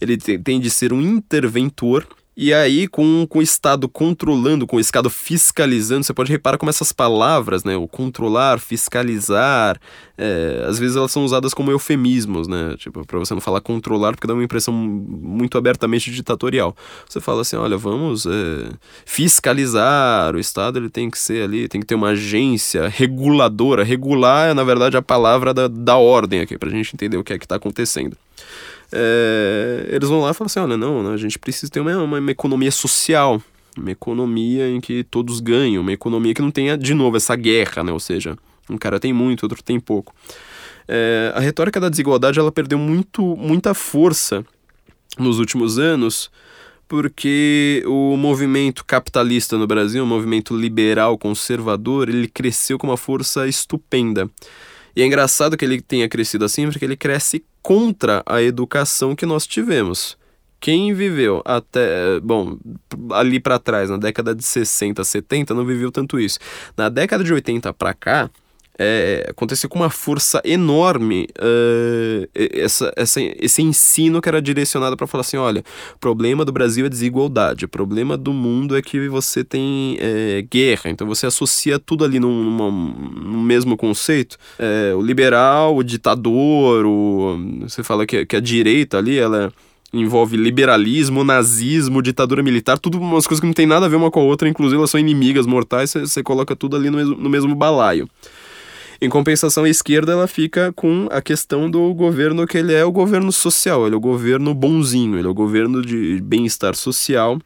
ele 0.00 0.16
tem 0.16 0.58
de 0.58 0.70
ser 0.70 0.92
um 0.92 1.00
interventor 1.00 2.06
E 2.34 2.54
aí, 2.54 2.88
com, 2.88 3.26
com 3.28 3.40
o 3.40 3.42
Estado 3.42 3.86
controlando, 3.86 4.66
com 4.66 4.76
o 4.76 4.80
Estado 4.80 5.10
fiscalizando, 5.10 6.02
você 6.02 6.14
pode 6.14 6.32
reparar 6.32 6.56
como 6.56 6.70
essas 6.70 6.90
palavras, 6.90 7.62
né? 7.62 7.76
O 7.76 7.86
controlar, 7.86 8.58
fiscalizar, 8.58 9.78
é, 10.16 10.64
às 10.66 10.78
vezes 10.78 10.96
elas 10.96 11.12
são 11.12 11.26
usadas 11.26 11.52
como 11.52 11.70
eufemismos, 11.70 12.48
né? 12.48 12.74
Tipo, 12.78 13.06
pra 13.06 13.18
você 13.18 13.34
não 13.34 13.40
falar 13.42 13.60
controlar, 13.60 14.12
porque 14.12 14.26
dá 14.26 14.32
uma 14.32 14.42
impressão 14.42 14.72
muito 14.72 15.58
abertamente 15.58 16.10
ditatorial. 16.10 16.74
Você 17.06 17.20
fala 17.20 17.42
assim, 17.42 17.56
olha, 17.56 17.76
vamos 17.76 18.24
é, 18.24 18.70
fiscalizar, 19.04 20.34
o 20.34 20.40
Estado 20.40 20.78
ele 20.78 20.88
tem 20.88 21.10
que 21.10 21.18
ser 21.18 21.44
ali, 21.44 21.68
tem 21.68 21.82
que 21.82 21.86
ter 21.86 21.94
uma 21.94 22.08
agência 22.08 22.88
reguladora. 22.88 23.84
Regular 23.84 24.48
é, 24.48 24.54
na 24.54 24.64
verdade, 24.64 24.96
a 24.96 25.02
palavra 25.02 25.52
da, 25.52 25.68
da 25.68 25.98
ordem 25.98 26.40
aqui, 26.40 26.56
pra 26.56 26.70
gente 26.70 26.94
entender 26.94 27.18
o 27.18 27.24
que 27.24 27.34
é 27.34 27.38
que 27.38 27.46
tá 27.46 27.56
acontecendo 27.56 28.16
é, 28.92 29.86
eles 29.88 30.08
vão 30.08 30.20
lá 30.20 30.30
e 30.30 30.34
falam 30.34 30.46
assim, 30.46 30.60
olha, 30.60 30.76
não, 30.76 31.10
a 31.10 31.16
gente 31.16 31.38
precisa 31.38 31.70
ter 31.70 31.80
uma, 31.80 31.96
uma, 31.96 32.18
uma, 32.18 32.30
economia 32.30 32.70
social, 32.70 33.42
uma 33.76 33.90
economia 33.90 34.68
em 34.68 34.80
que 34.80 35.02
todos 35.04 35.40
ganham, 35.40 35.82
uma 35.82 35.92
economia 35.92 36.34
que 36.34 36.42
não 36.42 36.50
tenha, 36.50 36.76
de 36.76 36.94
novo, 36.94 37.16
essa 37.16 37.34
guerra, 37.34 37.82
né, 37.82 37.92
ou 37.92 38.00
seja, 38.00 38.36
um 38.68 38.76
cara 38.76 39.00
tem 39.00 39.12
muito, 39.12 39.44
outro 39.44 39.62
tem 39.62 39.80
pouco. 39.80 40.14
É, 40.86 41.32
a 41.34 41.40
retórica 41.40 41.80
da 41.80 41.88
desigualdade, 41.88 42.38
ela 42.38 42.52
perdeu 42.52 42.78
muito, 42.78 43.36
muita 43.36 43.72
força 43.72 44.44
nos 45.18 45.38
últimos 45.38 45.78
anos, 45.78 46.30
porque 46.88 47.82
o 47.86 48.16
movimento 48.16 48.84
capitalista 48.84 49.56
no 49.56 49.66
Brasil, 49.66 50.04
o 50.04 50.06
movimento 50.06 50.54
liberal 50.54 51.16
conservador, 51.16 52.08
ele 52.08 52.28
cresceu 52.28 52.78
com 52.78 52.88
uma 52.88 52.96
força 52.96 53.48
estupenda. 53.48 54.28
E 54.94 55.02
é 55.02 55.06
engraçado 55.06 55.56
que 55.56 55.64
ele 55.64 55.80
tenha 55.80 56.08
crescido 56.08 56.44
assim, 56.44 56.68
porque 56.68 56.84
ele 56.84 56.96
cresce 56.96 57.44
contra 57.62 58.22
a 58.26 58.42
educação 58.42 59.16
que 59.16 59.24
nós 59.24 59.46
tivemos. 59.46 60.18
Quem 60.60 60.94
viveu 60.94 61.42
até, 61.44 62.20
bom, 62.20 62.56
ali 63.10 63.40
para 63.40 63.58
trás, 63.58 63.90
na 63.90 63.96
década 63.96 64.34
de 64.34 64.44
60, 64.44 65.02
70, 65.02 65.54
não 65.54 65.64
viveu 65.64 65.90
tanto 65.90 66.20
isso. 66.20 66.38
Na 66.76 66.88
década 66.88 67.24
de 67.24 67.32
80 67.32 67.72
para 67.72 67.92
cá, 67.94 68.30
é, 68.78 69.26
aconteceu 69.28 69.68
com 69.68 69.78
uma 69.78 69.90
força 69.90 70.40
enorme 70.44 71.28
uh, 71.38 72.28
essa, 72.34 72.92
essa, 72.96 73.20
esse 73.20 73.62
ensino 73.62 74.20
que 74.20 74.28
era 74.28 74.40
direcionado 74.40 74.96
para 74.96 75.06
falar 75.06 75.20
assim: 75.20 75.36
olha, 75.36 75.62
o 75.94 75.98
problema 75.98 76.44
do 76.44 76.52
Brasil 76.52 76.86
é 76.86 76.88
desigualdade, 76.88 77.64
o 77.64 77.68
problema 77.68 78.16
do 78.16 78.32
mundo 78.32 78.76
é 78.76 78.82
que 78.82 79.08
você 79.08 79.44
tem 79.44 79.96
é, 80.00 80.42
guerra, 80.50 80.90
então 80.90 81.06
você 81.06 81.26
associa 81.26 81.78
tudo 81.78 82.04
ali 82.04 82.18
num, 82.18 82.44
numa, 82.44 82.70
num 82.70 83.42
mesmo 83.42 83.76
conceito. 83.76 84.38
É, 84.58 84.94
o 84.94 85.02
liberal, 85.02 85.76
o 85.76 85.82
ditador, 85.82 86.86
o, 86.86 87.38
você 87.60 87.82
fala 87.82 88.06
que, 88.06 88.24
que 88.24 88.36
a 88.36 88.40
direita 88.40 88.98
ali, 88.98 89.18
ela 89.18 89.52
envolve 89.92 90.38
liberalismo, 90.38 91.22
nazismo, 91.22 92.00
ditadura 92.00 92.42
militar, 92.42 92.78
tudo 92.78 92.98
umas 92.98 93.26
coisas 93.26 93.40
que 93.40 93.46
não 93.46 93.52
tem 93.52 93.66
nada 93.66 93.84
a 93.84 93.88
ver 93.88 93.96
uma 93.96 94.10
com 94.10 94.20
a 94.20 94.22
outra, 94.22 94.48
inclusive 94.48 94.78
elas 94.78 94.90
são 94.90 94.98
inimigas 94.98 95.46
mortais, 95.46 95.92
você 95.92 96.22
coloca 96.22 96.56
tudo 96.56 96.76
ali 96.76 96.88
no 96.88 96.96
mesmo, 96.96 97.16
no 97.16 97.28
mesmo 97.28 97.54
balaio. 97.54 98.08
Em 99.02 99.08
compensação, 99.08 99.64
a 99.64 99.68
esquerda 99.68 100.12
ela 100.12 100.28
fica 100.28 100.72
com 100.74 101.08
a 101.10 101.20
questão 101.20 101.68
do 101.68 101.92
governo 101.92 102.46
que 102.46 102.56
ele 102.56 102.72
é 102.72 102.84
o 102.84 102.92
governo 102.92 103.32
social, 103.32 103.84
ele 103.84 103.96
é 103.96 103.98
o 103.98 104.00
governo 104.00 104.54
bonzinho, 104.54 105.18
ele 105.18 105.26
é 105.26 105.28
o 105.28 105.34
governo 105.34 105.82
de 105.84 106.20
bem-estar 106.22 106.76
social 106.76 107.36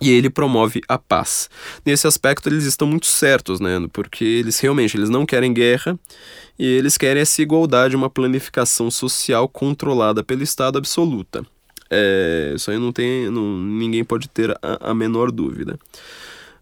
e 0.00 0.12
ele 0.12 0.30
promove 0.30 0.80
a 0.88 0.96
paz. 0.96 1.50
Nesse 1.84 2.06
aspecto 2.06 2.48
eles 2.48 2.62
estão 2.62 2.86
muito 2.86 3.06
certos, 3.06 3.58
né? 3.58 3.84
Porque 3.92 4.24
eles 4.24 4.60
realmente 4.60 4.96
eles 4.96 5.10
não 5.10 5.26
querem 5.26 5.52
guerra 5.52 5.98
e 6.56 6.64
eles 6.64 6.96
querem 6.96 7.20
essa 7.20 7.42
igualdade, 7.42 7.96
uma 7.96 8.08
planificação 8.08 8.88
social 8.88 9.48
controlada 9.48 10.22
pelo 10.22 10.44
Estado 10.44 10.78
absoluta. 10.78 11.44
É, 11.90 12.52
isso 12.54 12.70
aí 12.70 12.78
não 12.78 12.92
tem, 12.92 13.28
não, 13.28 13.58
ninguém 13.58 14.04
pode 14.04 14.28
ter 14.28 14.52
a, 14.62 14.90
a 14.90 14.94
menor 14.94 15.32
dúvida. 15.32 15.76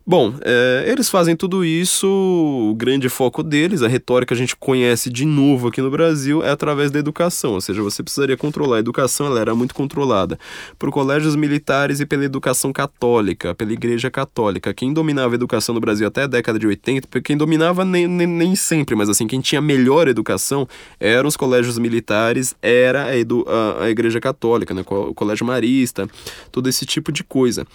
Bom, 0.07 0.35
é, 0.43 0.85
eles 0.87 1.09
fazem 1.09 1.35
tudo 1.35 1.65
isso, 1.65 2.07
o 2.07 2.75
grande 2.75 3.09
foco 3.09 3.43
deles, 3.43 3.81
a 3.81 3.89
retórica 3.89 4.35
que 4.35 4.35
a 4.35 4.37
gente 4.37 4.55
conhece 4.55 5.09
de 5.09 5.25
novo 5.25 5.69
aqui 5.69 5.81
no 5.81 5.91
Brasil, 5.91 6.43
é 6.43 6.51
através 6.51 6.91
da 6.91 6.99
educação, 6.99 7.55
ou 7.55 7.61
seja, 7.63 7.83
você 7.83 8.03
precisaria 8.03 8.37
controlar 8.37 8.77
a 8.77 8.79
educação, 8.81 9.27
ela 9.27 9.41
era 9.41 9.55
muito 9.55 9.75
controlada 9.75 10.39
por 10.79 10.91
colégios 10.91 11.35
militares 11.35 12.01
e 12.01 12.07
pela 12.07 12.23
educação 12.23 12.71
católica, 12.71 13.55
pela 13.55 13.73
igreja 13.73 14.11
católica. 14.11 14.75
Quem 14.75 14.93
dominava 14.93 15.33
a 15.33 15.37
educação 15.37 15.75
no 15.75 15.81
Brasil 15.81 16.07
até 16.07 16.25
a 16.25 16.27
década 16.27 16.59
de 16.59 16.67
80, 16.67 17.23
quem 17.23 17.35
dominava 17.35 17.83
nem, 17.83 18.07
nem, 18.07 18.27
nem 18.27 18.55
sempre, 18.55 18.95
mas 18.95 19.09
assim, 19.09 19.27
quem 19.27 19.41
tinha 19.41 19.63
melhor 19.63 20.07
educação 20.07 20.69
eram 21.01 21.29
os 21.29 21.37
colégios 21.37 21.79
militares, 21.79 22.55
era 22.61 23.05
a, 23.05 23.17
edu, 23.17 23.43
a, 23.49 23.85
a 23.85 23.91
igreja 23.91 24.21
católica, 24.21 24.75
né, 24.75 24.85
o 24.87 25.15
colégio 25.15 25.47
marista, 25.47 26.07
todo 26.53 26.69
esse 26.69 26.85
tipo 26.85 27.11
de 27.11 27.25
coisa. 27.25 27.67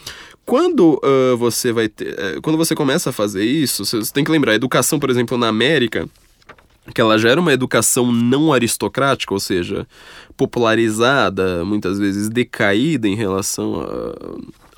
Quando 0.49 0.99
uh, 1.03 1.37
você 1.37 1.71
vai 1.71 1.87
ter, 1.87 2.07
uh, 2.13 2.41
quando 2.41 2.57
você 2.57 2.73
começa 2.73 3.11
a 3.11 3.13
fazer 3.13 3.45
isso, 3.45 3.85
você 3.85 4.11
tem 4.11 4.23
que 4.23 4.31
lembrar, 4.31 4.53
a 4.53 4.55
educação, 4.55 4.99
por 4.99 5.11
exemplo, 5.11 5.37
na 5.37 5.47
América, 5.47 6.09
que 6.91 6.99
ela 6.99 7.19
já 7.19 7.29
era 7.29 7.39
uma 7.39 7.53
educação 7.53 8.11
não 8.11 8.51
aristocrática, 8.51 9.31
ou 9.31 9.39
seja, 9.39 9.85
popularizada, 10.35 11.63
muitas 11.63 11.99
vezes 11.99 12.29
decaída 12.29 13.07
em 13.07 13.13
relação 13.13 13.79
a, 13.79 14.15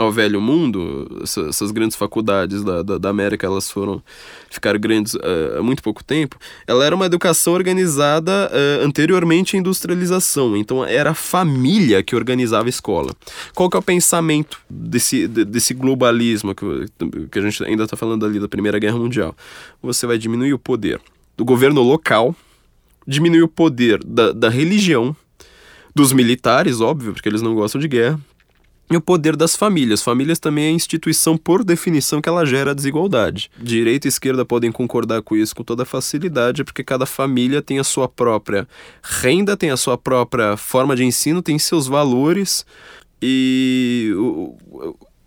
ao 0.01 0.11
velho 0.11 0.41
mundo, 0.41 1.21
essas 1.23 1.71
grandes 1.71 1.95
faculdades 1.95 2.63
da, 2.63 2.81
da, 2.81 2.97
da, 2.97 3.09
América, 3.09 3.45
elas 3.45 3.69
foram 3.69 4.01
ficar 4.49 4.77
grandes 4.77 5.13
uh, 5.13 5.59
há 5.59 5.63
muito 5.63 5.83
pouco 5.83 6.03
tempo, 6.03 6.37
ela 6.65 6.83
era 6.83 6.95
uma 6.95 7.05
educação 7.05 7.53
organizada 7.53 8.51
uh, 8.51 8.85
anteriormente 8.85 9.55
à 9.55 9.59
industrialização, 9.59 10.57
então 10.57 10.83
era 10.83 11.11
a 11.11 11.13
família 11.13 12.01
que 12.01 12.15
organizava 12.15 12.67
a 12.67 12.69
escola. 12.69 13.13
Qual 13.53 13.69
que 13.69 13.77
é 13.77 13.79
o 13.79 13.83
pensamento 13.83 14.59
desse, 14.69 15.27
desse 15.27 15.73
globalismo 15.73 16.55
que, 16.55 16.65
que 17.31 17.39
a 17.39 17.41
gente 17.41 17.63
ainda 17.63 17.83
está 17.83 17.95
falando 17.95 18.25
ali 18.25 18.39
da 18.39 18.47
Primeira 18.47 18.79
Guerra 18.79 18.97
Mundial? 18.97 19.35
Você 19.81 20.07
vai 20.07 20.17
diminuir 20.17 20.53
o 20.53 20.59
poder 20.59 20.99
do 21.37 21.45
governo 21.45 21.81
local, 21.81 22.35
diminuir 23.07 23.43
o 23.43 23.47
poder 23.47 24.03
da, 24.03 24.31
da 24.31 24.49
religião, 24.49 25.15
dos 25.93 26.13
militares, 26.13 26.79
óbvio, 26.79 27.13
porque 27.13 27.27
eles 27.27 27.41
não 27.41 27.53
gostam 27.53 27.79
de 27.79 27.87
guerra, 27.87 28.19
e 28.91 28.97
o 28.97 29.01
poder 29.01 29.35
das 29.35 29.55
famílias. 29.55 30.01
Famílias 30.01 30.39
também 30.39 30.65
é 30.65 30.67
a 30.67 30.71
instituição, 30.71 31.37
por 31.37 31.63
definição, 31.63 32.21
que 32.21 32.27
ela 32.27 32.45
gera 32.45 32.75
desigualdade. 32.75 33.49
Direita 33.57 34.07
e 34.07 34.09
esquerda 34.09 34.45
podem 34.45 34.71
concordar 34.71 35.21
com 35.21 35.35
isso 35.35 35.55
com 35.55 35.63
toda 35.63 35.85
facilidade, 35.85 36.63
porque 36.63 36.83
cada 36.83 37.05
família 37.05 37.61
tem 37.61 37.79
a 37.79 37.83
sua 37.83 38.07
própria 38.07 38.67
renda, 39.01 39.55
tem 39.55 39.71
a 39.71 39.77
sua 39.77 39.97
própria 39.97 40.57
forma 40.57 40.95
de 40.95 41.03
ensino, 41.03 41.41
tem 41.41 41.57
seus 41.57 41.87
valores. 41.87 42.65
E 43.21 44.11
o, 44.17 44.55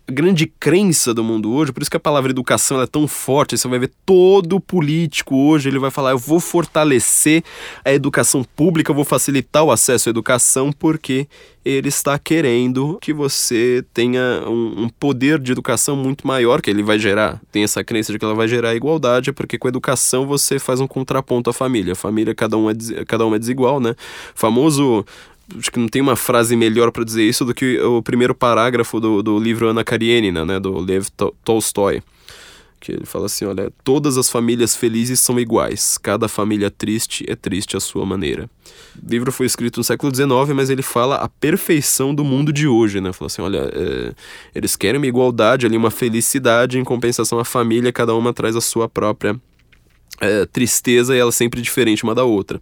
grande 0.07 0.45
crença 0.45 1.13
do 1.13 1.23
mundo 1.23 1.51
hoje, 1.51 1.71
por 1.71 1.81
isso 1.81 1.89
que 1.89 1.97
a 1.97 1.99
palavra 1.99 2.31
educação 2.31 2.81
é 2.81 2.87
tão 2.87 3.07
forte, 3.07 3.57
você 3.57 3.67
vai 3.67 3.79
ver 3.79 3.91
todo 4.05 4.59
político 4.59 5.35
hoje, 5.35 5.69
ele 5.69 5.79
vai 5.79 5.89
falar, 5.89 6.11
eu 6.11 6.17
vou 6.17 6.39
fortalecer 6.39 7.43
a 7.83 7.91
educação 7.91 8.43
pública, 8.43 8.91
eu 8.91 8.95
vou 8.95 9.05
facilitar 9.05 9.63
o 9.63 9.71
acesso 9.71 10.09
à 10.09 10.11
educação, 10.11 10.71
porque 10.71 11.27
ele 11.63 11.87
está 11.87 12.19
querendo 12.19 12.99
que 13.01 13.11
você 13.11 13.83
tenha 13.91 14.43
um, 14.47 14.83
um, 14.83 14.89
poder 14.89 15.39
de 15.39 15.51
educação 15.51 15.95
muito 15.95 16.27
maior, 16.27 16.61
que 16.61 16.69
ele 16.69 16.83
vai 16.83 16.99
gerar, 16.99 17.41
tem 17.51 17.63
essa 17.63 17.83
crença 17.83 18.13
de 18.13 18.19
que 18.19 18.25
ela 18.25 18.35
vai 18.35 18.47
gerar 18.47 18.75
igualdade, 18.75 19.33
porque 19.33 19.57
com 19.57 19.67
a 19.67 19.69
educação 19.69 20.27
você 20.27 20.59
faz 20.59 20.79
um 20.79 20.87
contraponto 20.87 21.49
à 21.49 21.53
família, 21.53 21.93
a 21.93 21.95
família 21.95 22.35
cada 22.35 22.55
um 22.55 22.69
é, 22.69 22.75
cada 23.07 23.25
um 23.25 23.33
é 23.33 23.39
desigual, 23.39 23.79
né? 23.79 23.95
Famoso 24.35 25.03
acho 25.57 25.71
que 25.71 25.79
não 25.79 25.87
tem 25.87 26.01
uma 26.01 26.15
frase 26.15 26.55
melhor 26.55 26.91
para 26.91 27.03
dizer 27.03 27.23
isso 27.23 27.45
do 27.45 27.53
que 27.53 27.79
o 27.79 28.01
primeiro 28.01 28.33
parágrafo 28.33 28.99
do, 28.99 29.21
do 29.21 29.39
livro 29.39 29.67
Ana 29.67 29.83
Karenina, 29.83 30.45
né, 30.45 30.59
do 30.59 30.79
Lev 30.79 31.07
Tolstói, 31.43 32.01
que 32.79 32.91
ele 32.91 33.05
fala 33.05 33.25
assim, 33.25 33.45
olha, 33.45 33.71
todas 33.83 34.17
as 34.17 34.29
famílias 34.29 34.75
felizes 34.75 35.19
são 35.19 35.39
iguais, 35.39 35.97
cada 35.97 36.27
família 36.27 36.69
triste 36.69 37.25
é 37.27 37.35
triste 37.35 37.75
à 37.75 37.79
sua 37.79 38.05
maneira. 38.05 38.49
O 39.01 39.09
livro 39.09 39.31
foi 39.31 39.45
escrito 39.45 39.77
no 39.77 39.83
século 39.83 40.13
XIX, 40.13 40.55
mas 40.55 40.69
ele 40.69 40.81
fala 40.81 41.15
a 41.15 41.27
perfeição 41.27 42.13
do 42.13 42.23
mundo 42.23 42.51
de 42.51 42.67
hoje, 42.67 43.01
né, 43.01 43.13
fala 43.13 43.27
assim, 43.27 43.41
olha, 43.41 43.69
é, 43.73 44.13
eles 44.53 44.75
querem 44.75 44.97
uma 44.99 45.07
igualdade 45.07 45.65
ali, 45.65 45.77
uma 45.77 45.91
felicidade, 45.91 46.79
em 46.79 46.83
compensação 46.83 47.39
a 47.39 47.45
família, 47.45 47.91
cada 47.91 48.13
uma 48.13 48.33
traz 48.33 48.55
a 48.55 48.61
sua 48.61 48.89
própria 48.89 49.39
é, 50.19 50.45
tristeza 50.45 51.15
e 51.15 51.19
ela 51.19 51.31
sempre 51.31 51.61
diferente 51.61 52.03
uma 52.03 52.15
da 52.15 52.23
outra. 52.23 52.61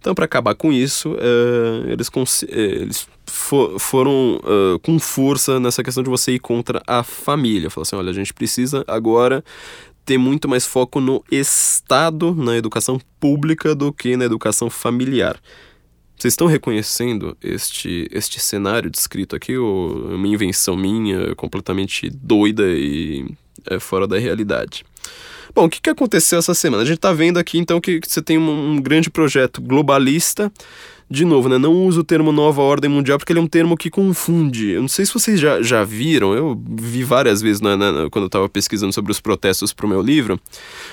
Então, 0.00 0.14
para 0.14 0.24
acabar 0.24 0.54
com 0.54 0.72
isso, 0.72 1.16
é, 1.18 1.92
eles, 1.92 2.10
é, 2.48 2.60
eles 2.60 3.08
for, 3.26 3.78
foram 3.78 4.36
uh, 4.36 4.78
com 4.80 4.98
força 4.98 5.58
nessa 5.58 5.82
questão 5.82 6.02
de 6.02 6.10
você 6.10 6.32
ir 6.32 6.38
contra 6.38 6.82
a 6.86 7.02
família. 7.02 7.70
Falar 7.70 7.82
assim: 7.82 7.96
olha, 7.96 8.10
a 8.10 8.14
gente 8.14 8.32
precisa 8.32 8.84
agora 8.86 9.44
ter 10.04 10.16
muito 10.16 10.48
mais 10.48 10.64
foco 10.64 11.00
no 11.00 11.22
Estado, 11.30 12.34
na 12.34 12.56
educação 12.56 13.00
pública, 13.20 13.74
do 13.74 13.92
que 13.92 14.16
na 14.16 14.24
educação 14.24 14.70
familiar. 14.70 15.38
Vocês 16.16 16.32
estão 16.32 16.46
reconhecendo 16.46 17.36
este, 17.42 18.08
este 18.10 18.40
cenário 18.40 18.90
descrito 18.90 19.36
aqui, 19.36 19.56
ou 19.56 20.10
é 20.10 20.14
uma 20.16 20.26
invenção 20.26 20.76
minha, 20.76 21.34
completamente 21.36 22.10
doida 22.10 22.64
e 22.66 23.24
é, 23.66 23.78
fora 23.78 24.06
da 24.06 24.18
realidade? 24.18 24.84
Bom, 25.54 25.64
o 25.64 25.68
que, 25.68 25.80
que 25.80 25.90
aconteceu 25.90 26.38
essa 26.38 26.54
semana? 26.54 26.82
A 26.82 26.86
gente 26.86 26.96
está 26.96 27.12
vendo 27.12 27.38
aqui 27.38 27.58
então 27.58 27.80
que, 27.80 28.00
você 28.06 28.22
tem 28.22 28.38
um, 28.38 28.80
grande 28.80 29.10
projeto 29.10 29.60
globalista 29.60 30.52
de 31.10 31.24
novo, 31.24 31.48
né, 31.48 31.56
não 31.56 31.72
uso 31.72 32.00
o 32.00 32.04
termo 32.04 32.30
nova 32.30 32.60
ordem 32.60 32.90
mundial 32.90 33.16
porque 33.16 33.32
ele 33.32 33.40
é 33.40 33.42
um 33.42 33.46
termo 33.46 33.78
que 33.78 33.88
confunde. 33.88 34.72
Eu 34.72 34.82
não 34.82 34.88
sei 34.88 35.06
se 35.06 35.14
vocês 35.14 35.40
já, 35.40 35.62
já 35.62 35.82
viram, 35.82 36.34
eu 36.34 36.60
vi 36.78 37.02
várias 37.02 37.40
vezes 37.40 37.62
quando 38.10 38.24
eu 38.24 38.26
estava 38.26 38.46
pesquisando 38.46 38.92
sobre 38.92 39.10
os 39.10 39.18
protestos 39.18 39.72
para 39.72 39.86
o 39.86 39.88
meu 39.88 40.02
livro, 40.02 40.38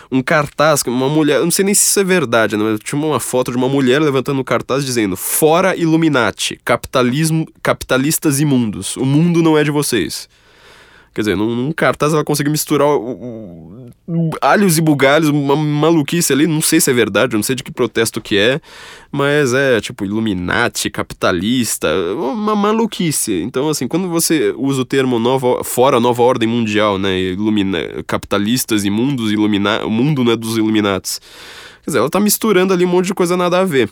um 0.09 0.21
cartaz, 0.21 0.83
uma 0.87 1.09
mulher, 1.09 1.39
eu 1.39 1.43
não 1.43 1.51
sei 1.51 1.65
nem 1.65 1.73
se 1.73 1.89
isso 1.89 1.99
é 1.99 2.03
verdade, 2.03 2.55
né, 2.55 2.77
tinha 2.81 3.01
uma 3.01 3.19
foto 3.19 3.51
de 3.51 3.57
uma 3.57 3.67
mulher 3.67 4.01
levantando 4.01 4.39
um 4.39 4.43
cartaz 4.43 4.85
dizendo 4.85 5.17
fora 5.17 5.75
Illuminati, 5.75 6.57
capitalismo, 6.63 7.45
capitalistas 7.61 8.39
imundos, 8.39 8.95
o 8.95 9.05
mundo 9.05 9.43
não 9.43 9.57
é 9.57 9.65
de 9.65 9.71
vocês. 9.71 10.29
Quer 11.15 11.21
dizer, 11.21 11.38
num, 11.38 11.56
num 11.56 11.71
cartaz 11.71 12.13
ela 12.13 12.25
conseguiu 12.25 12.51
misturar 12.51 12.89
o, 12.89 13.88
o, 14.06 14.32
alhos 14.41 14.78
e 14.78 14.82
bugalhos, 14.82 15.30
uma 15.30 15.56
maluquice 15.56 16.34
ali, 16.34 16.45
não 16.45 16.60
sei 16.60 16.82
se 16.82 16.91
é 16.91 16.93
verdade, 16.93 17.38
não 17.38 17.41
sei 17.41 17.56
de 17.56 17.63
que 17.63 17.71
protesto 17.71 18.19
que 18.19 18.38
é, 18.38 18.60
mas 19.10 19.54
é 19.54 19.80
tipo 19.80 20.04
Illuminati, 20.04 20.89
capitalista, 20.89 21.88
uma 22.17 22.54
maluquice. 22.54 23.41
Então, 23.43 23.69
assim, 23.69 23.88
quando 23.88 24.10
você 24.10 24.54
usa 24.58 24.82
o 24.82 24.86
termo 24.86 25.17
nova, 25.17 25.63
fora 25.63 26.01
nova 26.01 26.21
ordem 26.21 26.49
mundial, 26.49 26.97
né, 26.97 27.17
ilumina, 27.17 27.80
capitalistas 28.06 28.84
e 28.84 28.89
mundos, 28.89 29.32
ilumina, 29.32 29.86
o 29.86 29.89
mundo 29.89 30.21
não 30.21 30.34
é 30.34 30.36
dos 30.36 30.58
Illuminatis. 30.58 31.21
Quer 31.82 31.91
dizer, 31.91 31.99
ela 31.99 32.10
tá 32.10 32.19
misturando 32.19 32.73
ali 32.73 32.84
um 32.84 32.89
monte 32.89 33.06
de 33.06 33.13
coisa 33.13 33.38
nada 33.38 33.62
a 33.62 33.63
ver. 33.63 33.89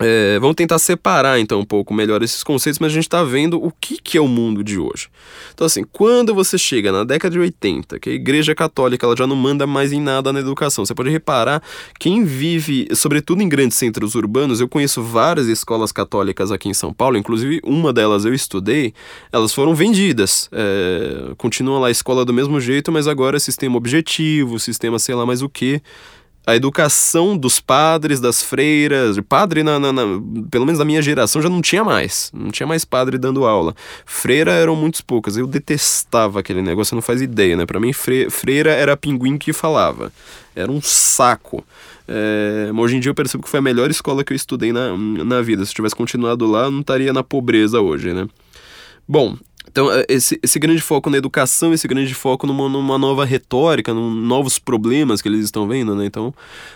É, 0.00 0.38
vamos 0.38 0.54
tentar 0.54 0.78
separar 0.78 1.40
então 1.40 1.60
um 1.60 1.64
pouco 1.64 1.92
melhor 1.92 2.22
esses 2.22 2.44
conceitos, 2.44 2.78
mas 2.78 2.92
a 2.92 2.94
gente 2.94 3.04
está 3.04 3.24
vendo 3.24 3.62
o 3.62 3.72
que, 3.72 3.98
que 4.00 4.16
é 4.16 4.20
o 4.20 4.28
mundo 4.28 4.62
de 4.62 4.78
hoje. 4.78 5.08
Então, 5.52 5.66
assim, 5.66 5.84
quando 5.92 6.32
você 6.32 6.56
chega 6.56 6.92
na 6.92 7.02
década 7.02 7.32
de 7.32 7.38
80, 7.40 7.98
que 7.98 8.10
a 8.10 8.12
Igreja 8.12 8.54
Católica 8.54 9.04
ela 9.04 9.16
já 9.16 9.26
não 9.26 9.34
manda 9.34 9.66
mais 9.66 9.92
em 9.92 10.00
nada 10.00 10.32
na 10.32 10.38
educação, 10.38 10.86
você 10.86 10.94
pode 10.94 11.10
reparar, 11.10 11.60
quem 11.98 12.24
vive, 12.24 12.88
sobretudo 12.94 13.42
em 13.42 13.48
grandes 13.48 13.76
centros 13.76 14.14
urbanos, 14.14 14.60
eu 14.60 14.68
conheço 14.68 15.02
várias 15.02 15.48
escolas 15.48 15.90
católicas 15.90 16.52
aqui 16.52 16.68
em 16.68 16.74
São 16.74 16.92
Paulo, 16.92 17.18
inclusive 17.18 17.60
uma 17.64 17.92
delas 17.92 18.24
eu 18.24 18.32
estudei, 18.32 18.94
elas 19.32 19.52
foram 19.52 19.74
vendidas. 19.74 20.48
É, 20.52 21.34
continua 21.36 21.80
lá 21.80 21.88
a 21.88 21.90
escola 21.90 22.24
do 22.24 22.32
mesmo 22.32 22.60
jeito, 22.60 22.92
mas 22.92 23.08
agora 23.08 23.36
é 23.36 23.40
sistema 23.40 23.76
objetivo, 23.76 24.60
sistema 24.60 24.98
sei 24.98 25.14
lá 25.16 25.26
mais 25.26 25.42
o 25.42 25.48
que 25.48 25.82
a 26.48 26.56
educação 26.56 27.36
dos 27.36 27.60
padres, 27.60 28.20
das 28.20 28.42
freiras, 28.42 29.20
padre, 29.28 29.62
na, 29.62 29.78
na, 29.78 29.92
na, 29.92 30.02
pelo 30.50 30.64
menos 30.64 30.78
na 30.78 30.84
minha 30.86 31.02
geração, 31.02 31.42
já 31.42 31.48
não 31.50 31.60
tinha 31.60 31.84
mais. 31.84 32.30
Não 32.32 32.50
tinha 32.50 32.66
mais 32.66 32.86
padre 32.86 33.18
dando 33.18 33.44
aula. 33.44 33.76
Freira 34.06 34.52
eram 34.52 34.74
muitos 34.74 35.02
poucas. 35.02 35.36
Eu 35.36 35.46
detestava 35.46 36.40
aquele 36.40 36.62
negócio, 36.62 36.94
não 36.94 37.02
faz 37.02 37.20
ideia, 37.20 37.54
né? 37.54 37.66
Pra 37.66 37.78
mim, 37.78 37.92
fre, 37.92 38.30
freira 38.30 38.70
era 38.70 38.96
pinguim 38.96 39.36
que 39.36 39.52
falava. 39.52 40.10
Era 40.56 40.72
um 40.72 40.80
saco. 40.80 41.62
É, 42.08 42.70
hoje 42.74 42.96
em 42.96 43.00
dia 43.00 43.10
eu 43.10 43.14
percebo 43.14 43.44
que 43.44 43.50
foi 43.50 43.58
a 43.58 43.62
melhor 43.62 43.90
escola 43.90 44.24
que 44.24 44.32
eu 44.32 44.36
estudei 44.36 44.72
na, 44.72 44.96
na 44.96 45.42
vida. 45.42 45.62
Se 45.66 45.72
eu 45.72 45.76
tivesse 45.76 45.94
continuado 45.94 46.46
lá, 46.46 46.64
eu 46.64 46.70
não 46.70 46.80
estaria 46.80 47.12
na 47.12 47.22
pobreza 47.22 47.78
hoje, 47.78 48.14
né? 48.14 48.26
Bom, 49.06 49.36
então, 49.70 49.92
é, 49.92 50.04
esse, 50.08 50.38
esse 50.42 50.58
grande 50.58 50.80
foco 50.80 51.10
na 51.10 51.18
educação, 51.18 51.72
esse 51.72 51.86
grande 51.86 52.14
foco 52.14 52.46
numa, 52.46 52.68
numa 52.68 52.98
nova 52.98 53.24
retórica, 53.24 53.92
num, 53.92 54.10
novos 54.10 54.58
problemas 54.58 55.20
que 55.20 55.28
eles 55.28 55.44
estão 55.44 55.68
vendo, 55.68 55.94
né? 55.94 56.06
Então, 56.06 56.34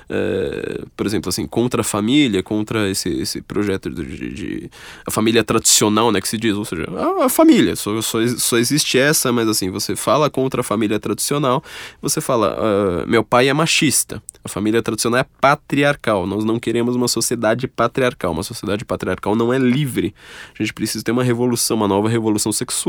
é, 0.09 0.83
por 0.97 1.07
exemplo, 1.07 1.29
assim, 1.29 1.47
contra 1.47 1.81
a 1.81 1.85
família, 1.85 2.43
contra 2.43 2.91
esse, 2.91 3.09
esse 3.09 3.41
projeto 3.41 3.89
de, 3.89 4.05
de, 4.05 4.33
de 4.35 4.71
a 5.07 5.11
família 5.11 5.43
tradicional, 5.43 6.13
né, 6.13 6.21
que 6.21 6.29
se 6.29 6.37
diz, 6.37 6.55
ou 6.55 6.65
seja, 6.65 6.87
a, 6.97 7.25
a 7.25 7.29
família, 7.29 7.75
só, 7.75 8.01
só, 8.03 8.19
só 8.37 8.59
existe 8.59 8.99
essa, 8.99 9.33
mas 9.33 9.49
assim, 9.49 9.71
você 9.71 9.97
fala 9.97 10.29
contra 10.29 10.61
a 10.61 10.65
família 10.65 11.01
tradicional, 11.01 11.63
você 12.01 12.21
fala, 12.21 12.57
uh, 12.59 13.09
meu 13.09 13.25
pai 13.25 13.49
é 13.49 13.55
machista, 13.55 14.23
a 14.45 14.49
família 14.49 14.83
tradicional 14.83 15.21
é 15.21 15.27
patriarcal, 15.41 16.27
nós 16.27 16.45
não 16.45 16.59
queremos 16.59 16.95
uma 16.95 17.09
sociedade 17.09 17.67
patriarcal, 17.67 18.33
uma 18.33 18.43
sociedade 18.43 18.85
patriarcal 18.85 19.35
não 19.35 19.53
é 19.53 19.59
livre, 19.59 20.15
a 20.59 20.63
gente 20.63 20.75
precisa 20.75 21.03
ter 21.03 21.13
uma 21.13 21.25
revolução, 21.25 21.77
uma 21.77 21.89
nova 21.89 22.09
revolução 22.09 22.53
sexual, 22.53 22.82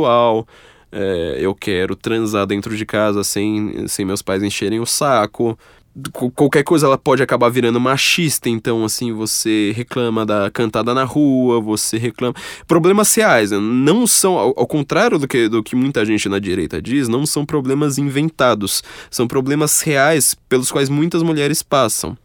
é, 0.92 1.38
eu 1.40 1.56
quero 1.56 1.96
transar 1.96 2.46
dentro 2.46 2.76
de 2.78 2.86
casa 2.86 3.24
sem, 3.24 3.88
sem 3.88 4.06
meus 4.06 4.22
pais 4.22 4.44
encherem 4.44 4.80
o 4.80 4.86
saco, 4.86 5.58
qualquer 6.36 6.64
coisa 6.64 6.88
ela 6.88 6.98
pode 6.98 7.22
acabar 7.22 7.50
virando 7.50 7.80
machista, 7.80 8.50
então 8.50 8.84
assim, 8.84 9.12
você 9.12 9.72
reclama 9.76 10.26
da 10.26 10.50
cantada 10.50 10.94
na 10.94 11.04
rua, 11.04 11.62
você 11.62 11.98
reclama. 11.98 12.34
Problemas 12.68 13.14
reais, 13.14 13.52
né? 13.52 13.60
não 13.60 14.08
são, 14.08 14.38
ao, 14.38 14.54
ao, 14.58 14.68
contrário 14.68 15.20
do 15.20 15.28
que, 15.28 15.48
do 15.48 15.62
que 15.62 15.76
muita 15.76 16.04
gente 16.06 16.28
na 16.28 16.40
direita 16.40 16.82
diz, 16.82 17.08
não 17.08 17.26
são 17.26 17.46
problemas 17.46 17.98
inventados, 17.98 18.84
são 19.10 19.28
problemas 19.28 19.82
reais 19.82 20.36
pelos 20.50 20.72
quais 20.72 20.90
muitas 20.90 21.22
mulheres 21.22 21.62
passam 21.62 22.18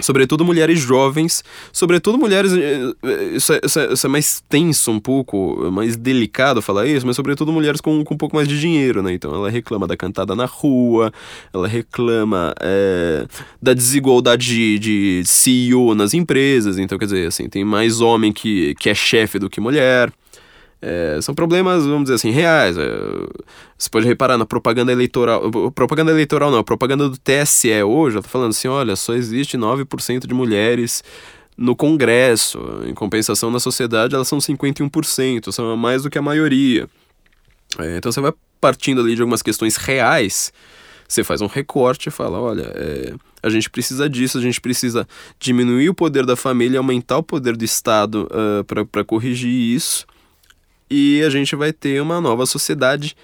sobretudo 0.00 0.44
mulheres 0.44 0.78
jovens, 0.80 1.42
sobretudo 1.72 2.18
mulheres. 2.18 2.52
Eh, 2.52 2.92
eh, 3.02 3.24
isso 3.36 3.52
é, 3.52 3.60
isso, 3.64 3.80
é, 3.80 3.92
isso 3.92 4.06
é, 4.06 4.10
mais 4.10 4.42
tenso 4.48 4.90
um 4.90 5.00
pouco, 5.00 5.70
mais 5.72 5.96
delicado 5.96 6.60
falar 6.60 6.86
isso, 6.86 7.06
mas 7.06 7.16
sobretudo 7.16 7.52
mulheres 7.52 7.80
com, 7.80 8.04
com 8.04 8.14
um 8.14 8.18
pouco 8.18 8.36
mais 8.36 8.46
de 8.46 8.60
dinheiro, 8.60 9.02
né? 9.02 9.12
Então 9.14 9.34
ela 9.34 9.50
reclama 9.50 9.86
da 9.86 9.96
cantada 9.96 10.34
na 10.34 10.44
rua, 10.44 11.12
ela 11.52 11.66
reclama 11.66 12.54
é, 12.60 13.26
da 13.60 13.72
desigualdade 13.72 14.46
de, 14.46 14.78
de 14.78 15.22
CEO 15.24 15.94
nas 15.94 16.14
empresas, 16.14 16.78
então 16.78 16.98
quer 16.98 17.06
dizer, 17.06 17.28
assim, 17.28 17.48
tem 17.48 17.64
mais 17.64 18.00
homem 18.00 18.32
que, 18.32 18.74
que 18.76 18.88
é 18.90 18.94
chefe 18.94 19.38
do 19.38 19.48
que 19.48 19.60
mulher. 19.60 20.12
É, 20.80 21.18
são 21.22 21.34
problemas, 21.34 21.84
vamos 21.84 22.04
dizer 22.04 22.14
assim, 22.14 22.30
reais. 22.30 22.76
É, 22.76 22.88
você 23.76 23.88
pode 23.88 24.06
reparar 24.06 24.36
na 24.36 24.44
propaganda 24.44 24.92
eleitoral. 24.92 25.50
Propaganda 25.72 26.10
eleitoral 26.10 26.50
não, 26.50 26.62
propaganda 26.62 27.08
do 27.08 27.16
TSE 27.18 27.82
hoje, 27.82 28.16
ela 28.16 28.22
tá 28.22 28.28
falando 28.28 28.50
assim: 28.50 28.68
olha, 28.68 28.94
só 28.94 29.14
existe 29.14 29.56
9% 29.56 30.26
de 30.26 30.34
mulheres 30.34 31.02
no 31.56 31.74
Congresso. 31.74 32.58
Em 32.86 32.94
compensação, 32.94 33.50
na 33.50 33.58
sociedade, 33.58 34.14
elas 34.14 34.28
são 34.28 34.38
51%, 34.38 35.50
são 35.50 35.76
mais 35.76 36.02
do 36.02 36.10
que 36.10 36.18
a 36.18 36.22
maioria. 36.22 36.88
É, 37.78 37.96
então 37.96 38.12
você 38.12 38.20
vai 38.20 38.32
partindo 38.60 39.00
ali 39.00 39.14
de 39.14 39.22
algumas 39.22 39.42
questões 39.42 39.76
reais. 39.76 40.52
Você 41.08 41.24
faz 41.24 41.40
um 41.40 41.46
recorte 41.46 42.10
e 42.10 42.12
fala: 42.12 42.38
olha, 42.38 42.70
é, 42.74 43.14
a 43.42 43.48
gente 43.48 43.70
precisa 43.70 44.10
disso, 44.10 44.36
a 44.36 44.42
gente 44.42 44.60
precisa 44.60 45.08
diminuir 45.40 45.88
o 45.88 45.94
poder 45.94 46.26
da 46.26 46.36
família, 46.36 46.78
aumentar 46.78 47.16
o 47.16 47.22
poder 47.22 47.56
do 47.56 47.64
Estado 47.64 48.28
uh, 48.30 48.86
para 48.86 49.04
corrigir 49.04 49.50
isso 49.50 50.04
e 50.90 51.22
a 51.22 51.30
gente 51.30 51.54
vai 51.56 51.72
ter 51.72 52.00
uma 52.00 52.20
nova 52.20 52.46
sociedade 52.46 53.16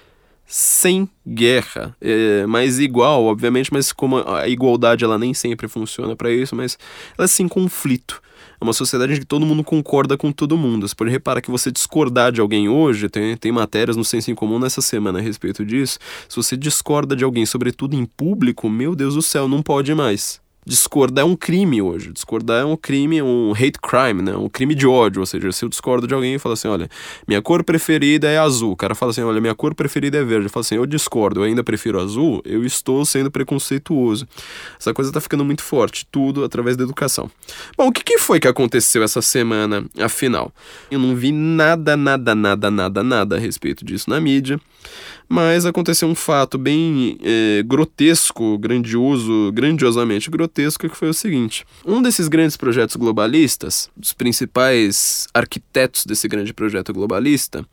sem 0.47 1.09
guerra, 1.27 1.97
é, 2.01 2.45
mais 2.47 2.79
igual, 2.79 3.25
obviamente, 3.25 3.73
mas 3.73 3.93
como 3.93 4.19
a 4.19 4.47
igualdade 4.49 5.05
ela 5.05 5.19
nem 5.19 5.33
sempre 5.33 5.67
funciona 5.69 6.15
para 6.15 6.31
isso, 6.31 6.55
mas 6.55 6.79
ela 7.17 7.25
é 7.25 7.29
sem 7.29 7.49
conflito. 7.49 8.21
É 8.61 8.65
uma 8.65 8.73
sociedade 8.73 9.15
em 9.15 9.19
que 9.19 9.25
todo 9.25 9.47
mundo 9.47 9.65
concorda 9.65 10.17
com 10.17 10.31
todo 10.31 10.57
mundo. 10.57 10.87
Você 10.87 10.95
pode 10.95 11.11
reparar 11.11 11.41
que 11.41 11.51
você 11.51 11.71
discordar 11.71 12.31
de 12.31 12.41
alguém 12.41 12.69
hoje, 12.69 13.09
tem, 13.09 13.37
tem 13.37 13.51
matérias 13.51 13.97
no 13.97 14.05
Senso 14.05 14.31
em 14.31 14.35
Comum 14.35 14.59
nessa 14.59 14.81
semana 14.81 15.19
a 15.19 15.23
respeito 15.23 15.65
disso. 15.65 15.99
Se 16.29 16.37
você 16.37 16.57
discorda 16.57 17.17
de 17.17 17.25
alguém, 17.25 17.47
sobretudo 17.47 17.97
em 17.97 18.05
público, 18.05 18.69
meu 18.69 18.95
Deus 18.95 19.15
do 19.15 19.23
céu, 19.23 19.49
não 19.49 19.63
pode 19.63 19.95
mais 19.95 20.41
discordar 20.65 21.23
é 21.23 21.27
um 21.27 21.37
crime 21.37 21.83
hoje. 21.83 22.13
Discordar 22.13 22.63
é 22.63 22.65
um 22.65 22.77
crime, 22.77 23.21
um 23.21 23.53
hate 23.53 23.79
crime, 23.81 24.23
né? 24.23 24.37
Um 24.37 24.49
crime 24.49 24.75
de 24.75 24.87
ódio. 24.87 25.21
Ou 25.21 25.27
seja, 25.27 25.51
se 25.53 25.65
eu 25.65 25.69
discordo 25.69 26.07
de 26.07 26.15
alguém 26.15 26.35
e 26.35 26.39
falo 26.39 26.53
assim, 26.53 26.69
olha, 26.69 26.89
minha 27.27 27.43
cor 27.43 27.65
preferida 27.65 28.29
é 28.29 28.39
azul. 28.39 28.73
O 28.73 28.77
cara 28.77 28.95
fala 28.95 29.11
assim, 29.11 29.23
olha, 29.23 29.41
minha 29.41 29.55
cor 29.55 29.75
preferida 29.75 30.19
é 30.19 30.25
verde. 30.25 30.47
Eu 30.47 30.51
falo 30.51 30.63
assim, 30.63 30.77
eu 30.77 30.87
discordo, 30.87 31.41
eu 31.41 31.45
ainda 31.45 31.65
prefiro 31.65 32.01
azul, 32.01 32.41
eu 32.45 32.65
estou 32.65 33.05
sendo 33.05 33.31
preconceituoso. 33.31 34.27
Essa 34.79 34.95
coisa 34.95 35.13
tá 35.13 35.21
ficando 35.21 35.45
muito 35.45 35.63
forte, 35.63 36.07
tudo 36.11 36.45
através 36.45 36.77
da 36.77 36.85
educação. 36.85 37.31
Bom, 37.77 37.89
o 37.89 37.93
que, 37.93 38.03
que 38.05 38.19
foi 38.19 38.39
que 38.39 38.49
aconteceu 38.49 39.03
essa 39.03 39.21
semana, 39.21 39.85
afinal? 40.01 40.53
Eu 40.91 40.99
não 40.99 41.15
vi 41.17 41.33
nada, 41.33 41.97
nada, 41.97 42.35
nada, 42.35 42.71
nada, 42.71 43.03
nada 43.03 43.37
a 43.37 43.39
respeito 43.39 43.85
disso 43.85 44.09
na 44.09 44.21
mídia. 44.21 44.61
Mas 45.33 45.65
aconteceu 45.65 46.07
um 46.07 46.15
fato 46.15 46.59
bem 46.59 47.17
é, 47.23 47.63
grotesco, 47.63 48.59
grandioso, 48.59 49.51
grandiosamente 49.51 50.31
grotesco, 50.31 50.87
que 50.87 50.95
foi 50.95 51.09
o 51.09 51.15
seguinte: 51.15 51.65
um 51.87 52.03
desses 52.03 52.29
grandes 52.29 52.55
projetos 52.55 52.97
globalistas, 52.97 53.89
os 53.99 54.13
principais 54.13 55.27
arquitetos 55.33 56.05
desse 56.05 56.29
grande 56.29 56.53
projeto 56.53 56.93
globalista, 56.93 57.65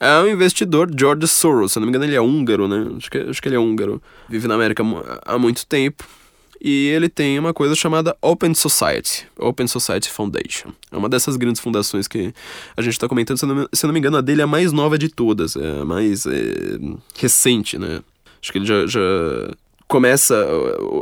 é 0.00 0.18
o 0.20 0.30
investidor 0.30 0.90
George 0.98 1.28
Soros. 1.28 1.72
Se 1.72 1.78
não 1.78 1.84
me 1.84 1.90
engano, 1.90 2.06
ele 2.06 2.16
é 2.16 2.20
húngaro, 2.22 2.66
né? 2.66 2.86
Acho 2.96 3.10
que, 3.10 3.18
acho 3.18 3.42
que 3.42 3.48
ele 3.48 3.56
é 3.56 3.58
húngaro. 3.58 4.02
Vive 4.26 4.48
na 4.48 4.54
América 4.54 4.82
há 5.26 5.38
muito 5.38 5.66
tempo 5.66 6.04
e 6.66 6.88
ele 6.88 7.10
tem 7.10 7.38
uma 7.38 7.52
coisa 7.52 7.74
chamada 7.74 8.16
Open 8.22 8.54
Society, 8.54 9.26
Open 9.38 9.66
Society 9.66 10.08
Foundation. 10.08 10.70
É 10.90 10.96
uma 10.96 11.10
dessas 11.10 11.36
grandes 11.36 11.60
fundações 11.60 12.08
que 12.08 12.32
a 12.74 12.80
gente 12.80 12.94
está 12.94 13.06
comentando, 13.06 13.36
se 13.36 13.44
eu, 13.44 13.54
não, 13.54 13.68
se 13.70 13.84
eu 13.84 13.88
não 13.88 13.92
me 13.92 13.98
engano, 13.98 14.16
a 14.16 14.22
dele 14.22 14.40
é 14.40 14.44
a 14.44 14.46
mais 14.46 14.72
nova 14.72 14.96
de 14.96 15.10
todas, 15.10 15.56
é 15.56 15.82
a 15.82 15.84
mais 15.84 16.24
é, 16.24 16.78
recente, 17.16 17.76
né? 17.76 18.00
Acho 18.40 18.50
que 18.50 18.56
ele 18.56 18.64
já, 18.64 18.86
já 18.86 19.00
começa 19.94 20.34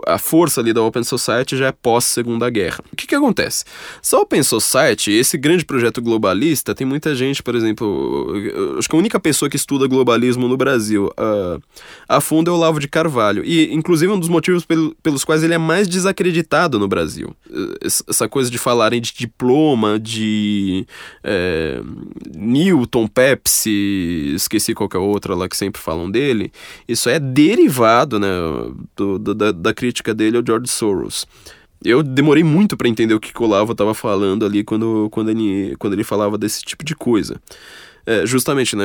a 0.07 0.19
força 0.19 0.61
ali 0.61 0.71
da 0.71 0.83
Open 0.83 1.03
Society 1.03 1.57
já 1.57 1.69
é 1.69 1.73
pós 1.73 2.05
Segunda 2.05 2.51
Guerra. 2.51 2.85
O 2.93 2.95
que 2.95 3.07
que 3.07 3.15
acontece? 3.15 3.65
Essa 4.03 4.19
Open 4.19 4.43
Society, 4.43 5.11
esse 5.13 5.39
grande 5.39 5.65
projeto 5.65 6.03
globalista, 6.03 6.75
tem 6.75 6.87
muita 6.87 7.15
gente, 7.15 7.43
por 7.43 7.55
exemplo, 7.55 8.35
acho 8.79 8.87
que 8.87 8.95
a 8.95 8.99
única 8.99 9.19
pessoa 9.19 9.49
que 9.49 9.57
estuda 9.57 9.87
globalismo 9.87 10.47
no 10.47 10.59
Brasil 10.59 11.07
uh, 11.07 11.63
a 12.07 12.21
fundo 12.21 12.51
é 12.51 12.53
o 12.53 12.57
Lavo 12.59 12.79
de 12.79 12.87
Carvalho 12.87 13.43
e 13.47 13.73
inclusive 13.73 14.13
um 14.13 14.21
dos 14.21 14.29
motivos 14.29 14.67
pelo, 14.67 14.95
pelos 15.03 15.25
quais 15.25 15.43
ele 15.43 15.55
é 15.55 15.59
mais 15.59 15.89
desacreditado 15.89 16.79
no 16.79 16.87
Brasil. 16.87 17.35
Essa 17.81 18.29
coisa 18.29 18.51
de 18.51 18.59
falarem 18.59 19.01
de 19.01 19.15
diploma, 19.15 19.99
de 19.99 20.87
é, 21.25 21.81
Newton, 22.37 23.07
Pepsi, 23.07 24.35
esqueci 24.35 24.75
qualquer 24.75 24.99
outra 24.99 25.35
lá 25.35 25.49
que 25.49 25.57
sempre 25.57 25.81
falam 25.81 26.11
dele, 26.11 26.53
isso 26.87 27.09
é 27.09 27.19
derivado 27.19 28.21
né, 28.21 28.29
do, 28.97 29.19
do, 29.19 29.35
da, 29.35 29.53
da 29.53 29.75
crítica 29.75 30.15
dele 30.15 30.37
ao 30.37 30.47
George 30.47 30.69
Soros. 30.69 31.27
Eu 31.85 32.03
demorei 32.03 32.45
muito 32.45 32.77
para 32.77 32.89
entender 32.89 33.15
o 33.15 33.21
que 33.21 33.33
o 33.37 33.45
Olavo 33.45 33.73
estava 33.73 33.93
falando 33.93 34.45
ali 34.47 34.63
quando, 34.63 35.09
quando, 35.11 35.31
ele, 35.31 35.75
quando 35.79 35.95
ele 35.95 36.05
falava 36.05 36.39
desse 36.39 36.63
tipo 36.63 36.85
de 36.85 36.95
coisa. 36.95 37.41
É, 38.05 38.27
justamente, 38.27 38.75
né? 38.75 38.85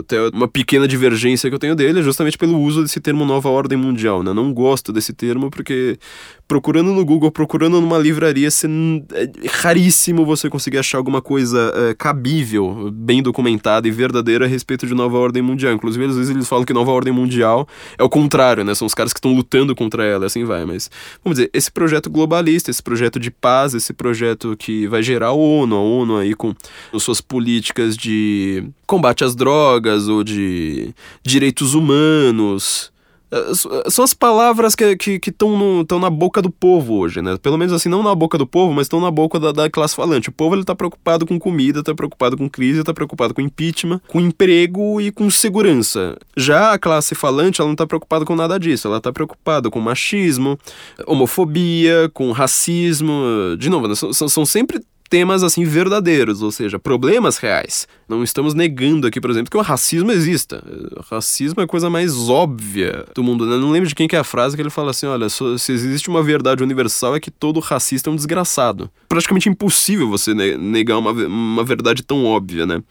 Até 0.00 0.28
uma 0.28 0.46
pequena 0.46 0.86
divergência 0.86 1.48
que 1.48 1.54
eu 1.54 1.58
tenho 1.58 1.74
dele 1.74 2.00
é 2.00 2.02
justamente 2.02 2.36
pelo 2.36 2.60
uso 2.60 2.82
desse 2.82 3.00
termo 3.00 3.24
nova 3.24 3.48
ordem 3.48 3.78
mundial, 3.78 4.22
né? 4.22 4.32
Não 4.34 4.52
gosto 4.52 4.92
desse 4.92 5.12
termo 5.12 5.50
porque 5.50 5.98
procurando 6.46 6.92
no 6.92 7.04
Google, 7.04 7.30
procurando 7.30 7.80
numa 7.80 7.98
livraria, 7.98 8.50
você, 8.50 8.66
é 9.12 9.30
raríssimo 9.48 10.24
você 10.24 10.48
conseguir 10.48 10.78
achar 10.78 10.98
alguma 10.98 11.20
coisa 11.20 11.72
é, 11.74 11.94
cabível, 11.94 12.90
bem 12.90 13.22
documentada 13.22 13.86
e 13.86 13.90
verdadeira 13.90 14.46
a 14.46 14.48
respeito 14.48 14.86
de 14.86 14.94
nova 14.94 15.18
ordem 15.18 15.42
mundial. 15.42 15.72
Inclusive, 15.72 16.06
às 16.06 16.16
vezes 16.16 16.30
eles 16.30 16.48
falam 16.48 16.64
que 16.64 16.72
nova 16.72 16.90
ordem 16.90 17.12
mundial 17.12 17.66
é 17.98 18.02
o 18.02 18.08
contrário, 18.08 18.64
né? 18.64 18.74
São 18.74 18.86
os 18.86 18.94
caras 18.94 19.12
que 19.12 19.18
estão 19.18 19.34
lutando 19.34 19.74
contra 19.74 20.04
ela, 20.04 20.26
assim 20.26 20.44
vai. 20.44 20.64
Mas, 20.64 20.90
vamos 21.22 21.38
dizer, 21.38 21.50
esse 21.52 21.70
projeto 21.70 22.10
globalista, 22.10 22.70
esse 22.70 22.82
projeto 22.82 23.18
de 23.20 23.30
paz, 23.30 23.74
esse 23.74 23.92
projeto 23.92 24.56
que 24.58 24.86
vai 24.86 25.02
gerar 25.02 25.28
a 25.28 25.32
ONU, 25.32 25.76
a 25.76 25.80
ONU 25.80 26.16
aí 26.16 26.34
com 26.34 26.54
suas 26.98 27.20
políticas 27.20 27.96
de 27.96 28.57
combate 28.86 29.24
às 29.24 29.34
drogas 29.34 30.08
ou 30.08 30.22
de 30.24 30.94
direitos 31.22 31.74
humanos 31.74 32.92
é, 33.30 33.90
são 33.90 34.04
as 34.04 34.14
palavras 34.14 34.74
que 34.74 34.84
estão 34.84 34.96
que, 34.96 35.20
que 35.20 35.98
na 36.00 36.08
boca 36.08 36.40
do 36.40 36.50
povo 36.50 36.94
hoje, 36.94 37.20
né? 37.20 37.36
Pelo 37.36 37.58
menos 37.58 37.74
assim, 37.74 37.88
não 37.88 38.02
na 38.02 38.14
boca 38.14 38.38
do 38.38 38.46
povo, 38.46 38.72
mas 38.72 38.86
estão 38.86 39.00
na 39.00 39.10
boca 39.10 39.38
da, 39.38 39.52
da, 39.52 39.70
classe 39.70 39.94
falante. 39.94 40.30
O 40.30 40.32
povo 40.32 40.54
ele 40.54 40.64
tá 40.64 40.74
preocupado 40.74 41.26
com 41.26 41.38
comida, 41.38 41.82
tá 41.82 41.94
preocupado 41.94 42.38
com 42.38 42.48
crise, 42.48 42.82
tá 42.82 42.94
preocupado 42.94 43.34
com 43.34 43.42
impeachment, 43.42 44.00
com 44.08 44.20
emprego 44.20 44.98
e 45.00 45.12
com 45.12 45.28
segurança. 45.28 46.16
Já 46.36 46.72
a 46.72 46.78
classe 46.78 47.14
falante, 47.14 47.60
ela 47.60 47.68
não 47.68 47.76
tá 47.76 47.86
preocupada 47.86 48.24
com 48.24 48.34
nada 48.34 48.58
disso. 48.58 48.88
Ela 48.88 49.00
tá 49.00 49.12
preocupada 49.12 49.70
com 49.70 49.78
machismo, 49.78 50.58
homofobia, 51.06 52.10
com 52.14 52.32
racismo. 52.32 53.12
De 53.58 53.68
novo, 53.68 53.88
né? 53.88 53.94
são, 53.94 54.12
são 54.12 54.46
sempre 54.46 54.80
temas 55.08 55.42
assim 55.42 55.64
verdadeiros, 55.64 56.42
ou 56.42 56.50
seja, 56.50 56.78
problemas 56.78 57.38
reais. 57.38 57.86
Não 58.08 58.22
estamos 58.22 58.54
negando 58.54 59.06
aqui, 59.06 59.20
por 59.20 59.30
exemplo, 59.30 59.50
que 59.50 59.56
o 59.56 59.60
racismo 59.60 60.10
exista. 60.10 60.62
O 60.96 61.14
racismo 61.14 61.60
é 61.60 61.64
a 61.64 61.66
coisa 61.66 61.90
mais 61.90 62.28
óbvia 62.28 63.06
do 63.14 63.22
mundo. 63.22 63.46
Né? 63.46 63.56
Não 63.56 63.70
lembro 63.70 63.88
de 63.88 63.94
quem 63.94 64.08
que 64.08 64.16
é 64.16 64.18
a 64.18 64.24
frase 64.24 64.56
que 64.56 64.62
ele 64.62 64.70
fala 64.70 64.90
assim: 64.90 65.06
olha, 65.06 65.28
se 65.28 65.72
existe 65.72 66.08
uma 66.08 66.22
verdade 66.22 66.62
universal 66.62 67.16
é 67.16 67.20
que 67.20 67.30
todo 67.30 67.60
racista 67.60 68.10
é 68.10 68.12
um 68.12 68.16
desgraçado. 68.16 68.90
Praticamente 69.08 69.48
impossível 69.48 70.08
você 70.08 70.34
negar 70.34 70.98
uma, 70.98 71.12
uma 71.12 71.64
verdade 71.64 72.02
tão 72.02 72.24
óbvia, 72.24 72.66
né? 72.66 72.82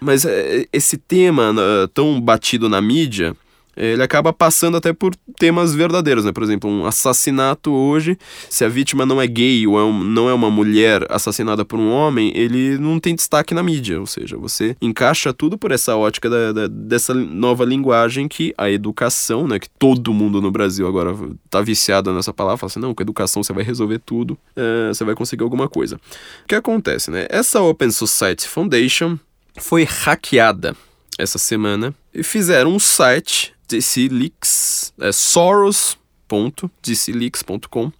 Mas 0.00 0.24
é, 0.24 0.66
esse 0.72 0.96
tema 0.96 1.52
né, 1.52 1.62
tão 1.92 2.20
batido 2.20 2.68
na 2.68 2.80
mídia 2.80 3.36
ele 3.78 4.02
acaba 4.02 4.32
passando 4.32 4.76
até 4.76 4.92
por 4.92 5.14
temas 5.38 5.74
verdadeiros, 5.74 6.24
né? 6.24 6.32
Por 6.32 6.42
exemplo, 6.42 6.68
um 6.68 6.84
assassinato 6.84 7.70
hoje, 7.72 8.18
se 8.50 8.64
a 8.64 8.68
vítima 8.68 9.06
não 9.06 9.22
é 9.22 9.26
gay 9.26 9.66
ou 9.66 9.78
é 9.78 9.84
um, 9.84 10.02
não 10.02 10.28
é 10.28 10.34
uma 10.34 10.50
mulher 10.50 11.06
assassinada 11.08 11.64
por 11.64 11.78
um 11.78 11.90
homem, 11.90 12.32
ele 12.34 12.76
não 12.78 12.98
tem 12.98 13.14
destaque 13.14 13.54
na 13.54 13.62
mídia. 13.62 14.00
Ou 14.00 14.06
seja, 14.06 14.36
você 14.36 14.76
encaixa 14.82 15.32
tudo 15.32 15.56
por 15.56 15.70
essa 15.70 15.96
ótica 15.96 16.28
da, 16.28 16.52
da, 16.52 16.66
dessa 16.66 17.14
nova 17.14 17.64
linguagem 17.64 18.26
que 18.26 18.52
a 18.58 18.68
educação, 18.68 19.46
né? 19.46 19.58
Que 19.58 19.70
todo 19.78 20.12
mundo 20.12 20.42
no 20.42 20.50
Brasil 20.50 20.86
agora 20.86 21.14
tá 21.48 21.60
viciado 21.62 22.12
nessa 22.12 22.32
palavra, 22.32 22.58
fala 22.58 22.70
assim, 22.70 22.80
não, 22.80 22.92
com 22.92 23.02
educação 23.02 23.42
você 23.42 23.52
vai 23.52 23.62
resolver 23.62 24.00
tudo, 24.00 24.36
é, 24.56 24.88
você 24.88 25.04
vai 25.04 25.14
conseguir 25.14 25.44
alguma 25.44 25.68
coisa. 25.68 25.96
O 26.44 26.48
que 26.48 26.54
acontece, 26.54 27.10
né? 27.10 27.26
Essa 27.30 27.60
Open 27.62 27.90
Society 27.90 28.48
Foundation 28.48 29.18
foi 29.56 29.84
hackeada 29.84 30.74
essa 31.18 31.38
semana 31.38 31.94
e 32.14 32.22
fizeram 32.22 32.72
um 32.72 32.78
site 32.78 33.52
DCLeaks, 33.68 34.92
é 34.98 35.12
soros.dcleaks.com, 35.12 37.92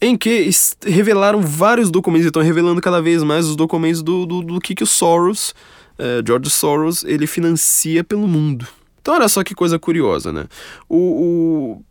em 0.00 0.16
que 0.16 0.48
revelaram 0.84 1.42
vários 1.42 1.90
documentos, 1.90 2.26
estão 2.26 2.42
revelando 2.42 2.80
cada 2.80 3.02
vez 3.02 3.22
mais 3.22 3.46
os 3.46 3.56
documentos 3.56 4.02
do, 4.02 4.24
do, 4.24 4.40
do 4.42 4.58
que, 4.60 4.74
que 4.74 4.84
o 4.84 4.86
Soros, 4.86 5.54
é, 5.98 6.22
George 6.24 6.48
Soros, 6.50 7.02
ele 7.04 7.26
financia 7.26 8.04
pelo 8.04 8.28
mundo. 8.28 8.66
Então 9.00 9.14
olha 9.14 9.28
só 9.28 9.42
que 9.42 9.54
coisa 9.54 9.78
curiosa, 9.78 10.30
né? 10.32 10.46
O, 10.88 10.96
o 10.96 11.82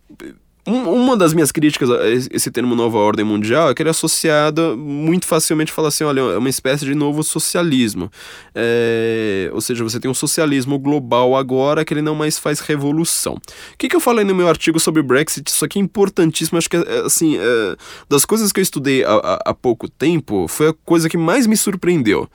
um, 0.67 0.89
uma 0.89 1.15
das 1.15 1.34
minhas 1.34 1.51
críticas 1.51 1.91
a 1.91 2.10
esse 2.10 2.49
termo 2.49 2.75
nova 2.75 2.97
ordem 2.97 3.23
mundial 3.23 3.69
é 3.69 3.73
que 3.75 3.82
ele 3.82 3.89
é 3.89 3.91
associado 3.91 4.75
muito 4.75 5.28
facilmente 5.28 5.71
fala 5.71 5.89
assim, 5.89 6.04
olha, 6.04 6.21
é 6.21 6.38
uma 6.38 6.49
espécie 6.49 6.86
de 6.86 6.95
novo 6.95 7.23
socialismo. 7.23 8.12
É, 8.54 9.49
ou 9.54 9.62
seja, 9.62 9.84
você 9.84 9.99
tem 9.99 10.10
um 10.10 10.13
socialismo 10.13 10.80
global 10.80 11.36
agora 11.36 11.86
que 11.86 11.93
ele 11.93 12.01
não 12.01 12.15
mais 12.15 12.39
faz 12.39 12.60
revolução. 12.60 13.36
O 13.36 13.78
que, 13.78 13.88
que 13.88 13.95
eu 13.95 13.99
falei 13.99 14.25
no 14.25 14.34
meu 14.34 14.47
artigo 14.47 14.80
sobre 14.80 15.04
Brexit? 15.04 15.49
Isso 15.49 15.63
aqui 15.63 15.78
é 15.78 15.82
importantíssimo, 15.82 16.58
acho 16.58 16.69
que 16.69 16.78
é, 16.78 17.01
assim, 17.06 17.38
é, 17.38 17.75
das 18.10 18.25
coisas 18.25 18.51
que 18.51 18.60
eu 18.60 18.63
estudei 18.63 19.04
há, 19.04 19.41
há 19.45 19.54
pouco 19.54 19.88
tempo, 19.88 20.47
foi 20.47 20.69
a 20.69 20.73
coisa 20.86 21.08
que 21.08 21.17
mais 21.17 21.45
me 21.45 21.56
surpreendeu. 21.56 22.28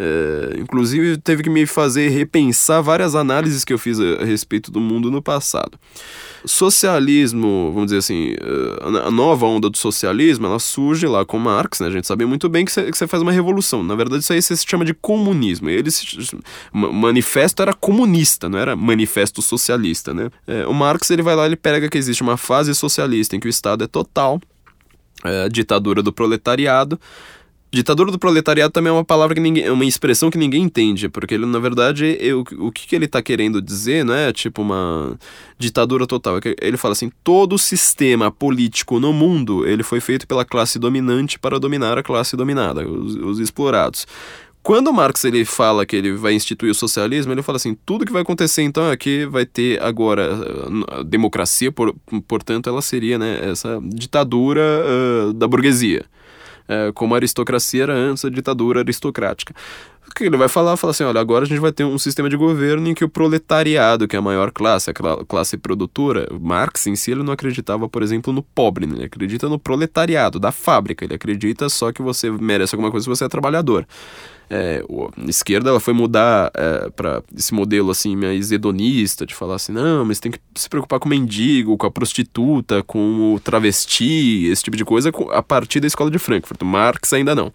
É, 0.00 0.60
inclusive 0.60 1.16
teve 1.16 1.42
que 1.42 1.50
me 1.50 1.66
fazer 1.66 2.08
repensar 2.10 2.80
várias 2.80 3.16
análises 3.16 3.64
que 3.64 3.72
eu 3.72 3.78
fiz 3.78 3.98
a, 3.98 4.22
a 4.22 4.24
respeito 4.24 4.70
do 4.70 4.80
mundo 4.80 5.10
no 5.10 5.20
passado. 5.20 5.76
Socialismo, 6.44 7.72
vamos 7.74 7.86
dizer 7.86 7.98
assim, 7.98 8.36
eh, 8.40 9.04
a 9.04 9.10
nova 9.10 9.44
onda 9.44 9.68
do 9.68 9.76
socialismo, 9.76 10.46
ela 10.46 10.60
surge 10.60 11.04
lá 11.08 11.24
com 11.24 11.36
Marx, 11.36 11.80
né? 11.80 11.88
A 11.88 11.90
gente 11.90 12.06
sabe 12.06 12.24
muito 12.24 12.48
bem 12.48 12.64
que 12.64 12.70
você 12.70 13.08
faz 13.08 13.20
uma 13.24 13.32
revolução. 13.32 13.82
Na 13.82 13.96
verdade, 13.96 14.22
isso 14.22 14.32
aí 14.32 14.40
se 14.40 14.56
chama 14.64 14.84
de 14.84 14.94
comunismo. 14.94 15.68
Ele 15.68 15.90
se, 15.90 16.06
manifesto 16.72 17.60
era 17.60 17.74
comunista, 17.74 18.48
não 18.48 18.56
era 18.56 18.76
manifesto 18.76 19.42
socialista, 19.42 20.14
né? 20.14 20.30
É, 20.46 20.64
o 20.64 20.72
Marx, 20.72 21.10
ele 21.10 21.22
vai 21.22 21.34
lá, 21.34 21.44
ele 21.44 21.56
pega 21.56 21.88
que 21.88 21.98
existe 21.98 22.22
uma 22.22 22.36
fase 22.36 22.72
socialista 22.72 23.34
em 23.34 23.40
que 23.40 23.48
o 23.48 23.50
Estado 23.50 23.82
é 23.82 23.88
total, 23.88 24.40
é, 25.24 25.48
ditadura 25.48 26.04
do 26.04 26.12
proletariado, 26.12 27.00
Ditadura 27.70 28.10
do 28.10 28.18
proletariado 28.18 28.72
também 28.72 28.88
é 28.88 28.92
uma 28.92 29.04
palavra 29.04 29.34
que 29.34 29.40
ninguém. 29.42 29.64
é 29.64 29.70
uma 29.70 29.84
expressão 29.84 30.30
que 30.30 30.38
ninguém 30.38 30.62
entende, 30.62 31.06
porque 31.06 31.34
ele, 31.34 31.44
na 31.44 31.58
verdade, 31.58 32.16
eu, 32.18 32.42
o 32.58 32.72
que, 32.72 32.86
que 32.86 32.96
ele 32.96 33.04
está 33.04 33.20
querendo 33.20 33.60
dizer, 33.60 34.06
não 34.06 34.14
é 34.14 34.32
tipo 34.32 34.62
uma 34.62 35.18
ditadura 35.58 36.06
total. 36.06 36.38
É 36.38 36.40
ele 36.62 36.78
fala 36.78 36.92
assim: 36.92 37.12
todo 37.22 37.58
sistema 37.58 38.30
político 38.30 38.98
no 38.98 39.12
mundo 39.12 39.66
ele 39.66 39.82
foi 39.82 40.00
feito 40.00 40.26
pela 40.26 40.46
classe 40.46 40.78
dominante 40.78 41.38
para 41.38 41.60
dominar 41.60 41.98
a 41.98 42.02
classe 42.02 42.36
dominada, 42.36 42.88
os, 42.88 43.14
os 43.16 43.38
explorados. 43.38 44.06
Quando 44.62 44.92
Marx 44.92 45.24
ele 45.24 45.44
fala 45.44 45.84
que 45.84 45.94
ele 45.94 46.12
vai 46.12 46.32
instituir 46.32 46.70
o 46.70 46.74
socialismo, 46.74 47.32
ele 47.34 47.42
fala 47.42 47.56
assim: 47.56 47.76
tudo 47.84 48.06
que 48.06 48.12
vai 48.12 48.22
acontecer 48.22 48.62
então 48.62 48.90
é 48.90 48.96
que 48.96 49.26
vai 49.26 49.44
ter 49.44 49.78
agora 49.82 50.30
a 50.90 51.02
democracia, 51.02 51.70
por, 51.70 51.94
portanto, 52.26 52.70
ela 52.70 52.80
seria 52.80 53.18
né, 53.18 53.40
essa 53.42 53.78
ditadura 53.82 54.62
uh, 54.62 55.32
da 55.34 55.46
burguesia 55.46 56.06
como 56.94 57.14
a 57.14 57.18
aristocracia 57.18 57.84
era 57.84 57.94
antes 57.94 58.24
a 58.24 58.28
ditadura 58.28 58.80
aristocrática. 58.80 59.54
O 60.08 60.14
que 60.14 60.24
ele 60.24 60.36
vai 60.36 60.48
falar? 60.48 60.76
Fala 60.76 60.90
assim: 60.90 61.04
olha, 61.04 61.20
agora 61.20 61.44
a 61.44 61.48
gente 61.48 61.60
vai 61.60 61.70
ter 61.70 61.84
um 61.84 61.98
sistema 61.98 62.28
de 62.28 62.36
governo 62.36 62.88
em 62.88 62.94
que 62.94 63.04
o 63.04 63.08
proletariado, 63.08 64.08
que 64.08 64.16
é 64.16 64.18
a 64.18 64.22
maior 64.22 64.50
classe, 64.50 64.90
a 64.90 64.94
classe 65.26 65.56
produtora, 65.56 66.26
Marx 66.40 66.86
em 66.86 66.96
si 66.96 67.10
ele 67.10 67.22
não 67.22 67.32
acreditava, 67.32 67.88
por 67.88 68.02
exemplo, 68.02 68.32
no 68.32 68.42
pobre, 68.42 68.86
né? 68.86 68.94
ele 68.96 69.04
acredita 69.04 69.48
no 69.48 69.58
proletariado, 69.58 70.40
da 70.40 70.50
fábrica, 70.50 71.04
ele 71.04 71.14
acredita 71.14 71.68
só 71.68 71.92
que 71.92 72.02
você 72.02 72.30
merece 72.30 72.74
alguma 72.74 72.90
coisa 72.90 73.04
se 73.04 73.10
você 73.10 73.24
é 73.24 73.28
trabalhador. 73.28 73.86
É, 74.50 74.82
a 74.82 75.28
esquerda 75.28 75.68
ela 75.68 75.78
foi 75.78 75.92
mudar 75.92 76.50
é, 76.54 76.88
para 76.90 77.22
esse 77.36 77.52
modelo 77.52 77.90
assim 77.90 78.16
mais 78.16 78.50
hedonista, 78.50 79.26
de 79.26 79.34
falar 79.34 79.56
assim, 79.56 79.72
não, 79.72 80.06
mas 80.06 80.18
tem 80.20 80.32
que 80.32 80.38
se 80.54 80.70
preocupar 80.70 80.98
com 80.98 81.06
o 81.06 81.10
mendigo, 81.10 81.76
com 81.76 81.86
a 81.86 81.90
prostituta, 81.90 82.82
com 82.82 83.34
o 83.34 83.40
travesti, 83.40 84.46
esse 84.46 84.62
tipo 84.62 84.76
de 84.76 84.86
coisa, 84.86 85.12
a 85.32 85.42
partir 85.42 85.80
da 85.80 85.86
escola 85.86 86.10
de 86.10 86.18
Frankfurt. 86.18 86.62
Marx 86.62 87.12
ainda 87.12 87.34
não. 87.34 87.52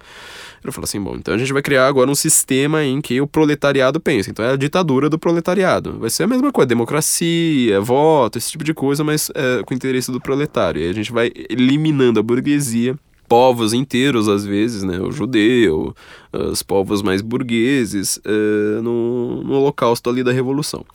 Ele 0.63 0.71
falou 0.71 0.85
assim: 0.85 1.01
bom, 1.01 1.15
então 1.15 1.33
a 1.33 1.37
gente 1.37 1.51
vai 1.51 1.61
criar 1.61 1.87
agora 1.87 2.09
um 2.09 2.15
sistema 2.15 2.42
em 2.83 3.01
que 3.01 3.21
o 3.21 3.27
proletariado 3.27 3.99
pensa. 3.99 4.29
Então 4.29 4.43
é 4.43 4.51
a 4.51 4.55
ditadura 4.55 5.09
do 5.09 5.19
proletariado. 5.19 5.99
Vai 5.99 6.09
ser 6.09 6.23
a 6.23 6.27
mesma 6.27 6.51
coisa, 6.51 6.67
democracia, 6.67 7.79
voto, 7.81 8.37
esse 8.37 8.51
tipo 8.51 8.63
de 8.63 8.73
coisa, 8.73 9.03
mas 9.03 9.31
é, 9.33 9.63
com 9.63 9.73
o 9.73 9.77
interesse 9.77 10.11
do 10.11 10.19
proletário. 10.19 10.81
E 10.81 10.89
a 10.89 10.93
gente 10.93 11.11
vai 11.11 11.31
eliminando 11.49 12.19
a 12.19 12.23
burguesia 12.23 12.97
povos 13.27 13.73
inteiros, 13.73 14.27
às 14.27 14.45
vezes, 14.45 14.83
né? 14.83 14.99
O 14.99 15.11
judeu, 15.11 15.95
os 16.31 16.61
povos 16.61 17.01
mais 17.01 17.21
burgueses, 17.21 18.17
uh, 18.17 18.81
no, 18.83 19.43
no 19.43 19.53
holocausto 19.55 20.07
ali 20.09 20.23
da 20.23 20.31
Revolução. 20.31 20.85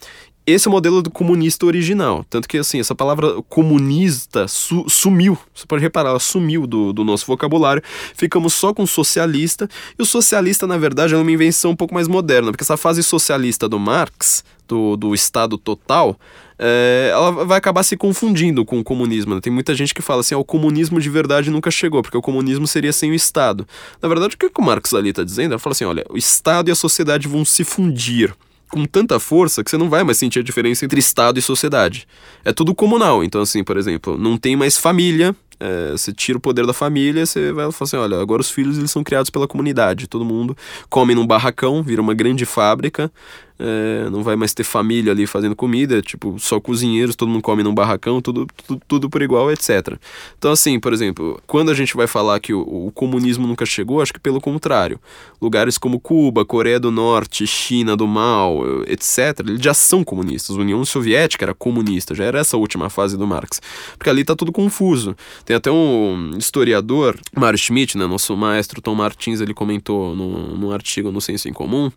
Esse 0.50 0.66
é 0.66 0.70
o 0.70 0.72
modelo 0.72 1.02
do 1.02 1.10
comunista 1.10 1.66
original. 1.66 2.24
Tanto 2.30 2.48
que, 2.48 2.56
assim, 2.56 2.80
essa 2.80 2.94
palavra 2.94 3.42
comunista 3.50 4.48
su 4.48 4.88
sumiu. 4.88 5.36
Você 5.54 5.66
pode 5.66 5.82
reparar, 5.82 6.08
ela 6.08 6.18
sumiu 6.18 6.66
do, 6.66 6.90
do 6.90 7.04
nosso 7.04 7.26
vocabulário. 7.26 7.82
Ficamos 8.14 8.54
só 8.54 8.72
com 8.72 8.86
socialista. 8.86 9.68
E 9.98 10.00
o 10.00 10.06
socialista, 10.06 10.66
na 10.66 10.78
verdade, 10.78 11.12
é 11.12 11.18
uma 11.18 11.30
invenção 11.30 11.72
um 11.72 11.76
pouco 11.76 11.92
mais 11.92 12.08
moderna, 12.08 12.50
porque 12.50 12.64
essa 12.64 12.78
fase 12.78 13.02
socialista 13.02 13.68
do 13.68 13.78
Marx, 13.78 14.42
do, 14.66 14.96
do 14.96 15.14
Estado 15.14 15.58
total, 15.58 16.18
é, 16.58 17.10
ela 17.12 17.44
vai 17.44 17.58
acabar 17.58 17.82
se 17.82 17.94
confundindo 17.94 18.64
com 18.64 18.78
o 18.78 18.84
comunismo. 18.84 19.34
Né? 19.34 19.42
Tem 19.42 19.52
muita 19.52 19.74
gente 19.74 19.92
que 19.92 20.00
fala 20.00 20.20
assim: 20.20 20.34
ah, 20.34 20.38
o 20.38 20.44
comunismo 20.44 20.98
de 20.98 21.10
verdade 21.10 21.50
nunca 21.50 21.70
chegou, 21.70 22.00
porque 22.00 22.16
o 22.16 22.22
comunismo 22.22 22.66
seria 22.66 22.94
sem 22.94 23.10
o 23.10 23.14
Estado. 23.14 23.68
Na 24.00 24.08
verdade, 24.08 24.34
o 24.34 24.38
que 24.38 24.50
o 24.58 24.64
Marx 24.64 24.94
ali 24.94 25.10
está 25.10 25.22
dizendo? 25.22 25.52
Ele 25.52 25.58
fala 25.58 25.72
assim: 25.72 25.84
olha, 25.84 26.06
o 26.08 26.16
Estado 26.16 26.70
e 26.70 26.72
a 26.72 26.74
sociedade 26.74 27.28
vão 27.28 27.44
se 27.44 27.64
fundir 27.64 28.34
com 28.70 28.84
tanta 28.84 29.18
força 29.18 29.64
que 29.64 29.70
você 29.70 29.78
não 29.78 29.88
vai 29.88 30.04
mais 30.04 30.18
sentir 30.18 30.40
a 30.40 30.42
diferença 30.42 30.84
entre 30.84 30.98
Estado 31.00 31.38
e 31.38 31.42
sociedade. 31.42 32.06
É 32.44 32.52
tudo 32.52 32.74
comunal. 32.74 33.24
Então, 33.24 33.40
assim, 33.40 33.64
por 33.64 33.76
exemplo, 33.76 34.16
não 34.18 34.36
tem 34.36 34.56
mais 34.56 34.76
família. 34.76 35.34
É, 35.60 35.90
você 35.90 36.12
tira 36.12 36.38
o 36.38 36.40
poder 36.40 36.64
da 36.64 36.72
família, 36.72 37.26
você 37.26 37.52
vai 37.52 37.70
falar 37.72 37.86
assim, 37.86 37.96
olha, 37.96 38.20
agora 38.20 38.40
os 38.40 38.48
filhos 38.48 38.78
eles 38.78 38.92
são 38.92 39.02
criados 39.02 39.28
pela 39.28 39.48
comunidade, 39.48 40.06
todo 40.06 40.24
mundo 40.24 40.56
come 40.88 41.16
num 41.16 41.26
barracão, 41.26 41.82
vira 41.82 42.00
uma 42.00 42.14
grande 42.14 42.46
fábrica, 42.46 43.10
é, 43.58 44.08
não 44.10 44.22
vai 44.22 44.36
mais 44.36 44.54
ter 44.54 44.64
família 44.64 45.12
ali 45.12 45.26
fazendo 45.26 45.56
comida, 45.56 46.00
tipo, 46.00 46.38
só 46.38 46.60
cozinheiros, 46.60 47.16
todo 47.16 47.28
mundo 47.28 47.42
come 47.42 47.62
num 47.62 47.74
barracão, 47.74 48.20
tudo, 48.20 48.46
tudo, 48.66 48.82
tudo 48.86 49.10
por 49.10 49.20
igual, 49.20 49.50
etc. 49.50 49.96
Então, 50.38 50.52
assim, 50.52 50.78
por 50.78 50.92
exemplo, 50.92 51.40
quando 51.46 51.70
a 51.70 51.74
gente 51.74 51.96
vai 51.96 52.06
falar 52.06 52.38
que 52.40 52.52
o, 52.52 52.60
o, 52.60 52.92
comunismo 52.92 53.46
nunca 53.46 53.66
chegou, 53.66 54.00
acho 54.00 54.12
que 54.12 54.20
pelo 54.20 54.40
contrário. 54.40 55.00
Lugares 55.40 55.76
como 55.76 55.98
Cuba, 55.98 56.44
Coreia 56.44 56.78
do 56.78 56.90
Norte, 56.90 57.46
China 57.46 57.96
do 57.96 58.06
Mal, 58.06 58.62
etc., 58.86 59.44
já 59.58 59.74
são 59.74 60.04
comunistas. 60.04 60.56
A 60.56 60.60
União 60.60 60.84
Soviética 60.84 61.44
era 61.44 61.54
comunista, 61.54 62.14
já 62.14 62.24
era 62.24 62.38
essa 62.38 62.56
última 62.56 62.88
fase 62.88 63.16
do 63.16 63.26
Marx. 63.26 63.60
Porque 63.96 64.10
ali 64.10 64.24
tá 64.24 64.36
tudo 64.36 64.52
confuso. 64.52 65.16
Tem 65.44 65.56
até 65.56 65.70
um 65.70 66.30
historiador, 66.36 67.18
Mário 67.36 67.58
Schmidt, 67.58 67.98
né, 67.98 68.06
nosso 68.06 68.36
maestro 68.36 68.80
Tom 68.80 68.94
Martins, 68.94 69.40
ele 69.40 69.54
comentou 69.54 70.14
num 70.14 70.70
artigo 70.70 71.10
no 71.10 71.20
Senso 71.20 71.48
em 71.48 71.52
Comum, 71.52 71.90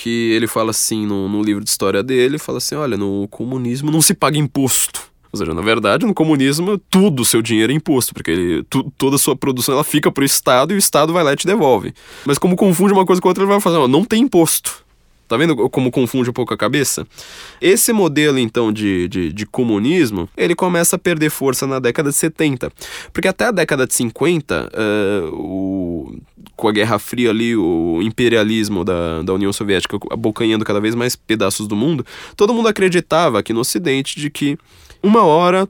que 0.00 0.32
ele 0.32 0.46
fala 0.46 0.70
assim 0.70 1.04
no, 1.04 1.28
no 1.28 1.42
livro 1.42 1.62
de 1.62 1.68
história 1.68 2.02
dele, 2.02 2.38
fala 2.38 2.56
assim, 2.56 2.74
olha, 2.74 2.96
no 2.96 3.28
comunismo 3.28 3.90
não 3.90 4.00
se 4.00 4.14
paga 4.14 4.38
imposto. 4.38 5.02
Ou 5.30 5.38
seja, 5.38 5.52
na 5.52 5.60
verdade, 5.60 6.06
no 6.06 6.14
comunismo, 6.14 6.78
tudo 6.90 7.20
o 7.20 7.24
seu 7.24 7.42
dinheiro 7.42 7.70
é 7.70 7.76
imposto, 7.76 8.14
porque 8.14 8.30
ele, 8.30 8.62
tu, 8.64 8.90
toda 8.96 9.16
a 9.16 9.18
sua 9.18 9.36
produção 9.36 9.74
ela 9.74 9.84
fica 9.84 10.10
para 10.10 10.22
o 10.22 10.24
Estado 10.24 10.72
e 10.72 10.76
o 10.76 10.78
Estado 10.78 11.12
vai 11.12 11.22
lá 11.22 11.34
e 11.34 11.36
te 11.36 11.46
devolve. 11.46 11.92
Mas 12.24 12.38
como 12.38 12.56
confunde 12.56 12.94
uma 12.94 13.04
coisa 13.04 13.20
com 13.20 13.28
outra, 13.28 13.44
ele 13.44 13.52
vai 13.52 13.60
fazer, 13.60 13.86
não 13.88 14.02
tem 14.02 14.22
imposto. 14.22 14.82
Tá 15.30 15.36
vendo 15.36 15.70
como 15.70 15.92
confunde 15.92 16.28
um 16.28 16.32
pouco 16.32 16.52
a 16.52 16.56
cabeça? 16.56 17.06
Esse 17.60 17.92
modelo, 17.92 18.36
então, 18.36 18.72
de, 18.72 19.06
de, 19.06 19.32
de, 19.32 19.46
comunismo, 19.46 20.28
ele 20.36 20.56
começa 20.56 20.96
a 20.96 20.98
perder 20.98 21.30
força 21.30 21.68
na 21.68 21.78
década 21.78 22.10
de 22.10 22.16
70. 22.16 22.68
Porque 23.12 23.28
até 23.28 23.44
a 23.44 23.52
década 23.52 23.86
de 23.86 23.94
50, 23.94 24.64
uh, 24.64 24.68
eh, 24.72 25.30
o, 25.32 26.16
com 26.56 26.66
a 26.66 26.72
Guerra 26.72 26.98
Fria 26.98 27.30
ali, 27.30 27.54
o 27.54 28.00
imperialismo 28.02 28.84
da, 28.84 29.22
da 29.22 29.32
União 29.32 29.52
Soviética 29.52 29.96
abocanhando 30.10 30.64
cada 30.64 30.80
vez 30.80 30.96
mais 30.96 31.14
pedaços 31.14 31.68
do 31.68 31.76
mundo, 31.76 32.04
todo 32.34 32.52
mundo 32.52 32.66
acreditava 32.66 33.38
aqui 33.38 33.52
no 33.52 33.60
Ocidente 33.60 34.18
de 34.18 34.30
que 34.30 34.58
uma 35.00 35.22
hora 35.22 35.68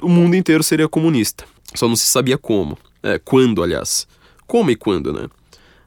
o 0.00 0.08
mundo 0.08 0.36
inteiro 0.36 0.62
seria 0.62 0.88
comunista. 0.88 1.44
Só 1.74 1.88
não 1.88 1.96
se 1.96 2.06
sabia 2.06 2.38
como. 2.38 2.78
É, 3.02 3.18
quando, 3.18 3.60
aliás. 3.60 4.06
Como 4.46 4.70
e 4.70 4.76
quando, 4.76 5.12
né? 5.12 5.28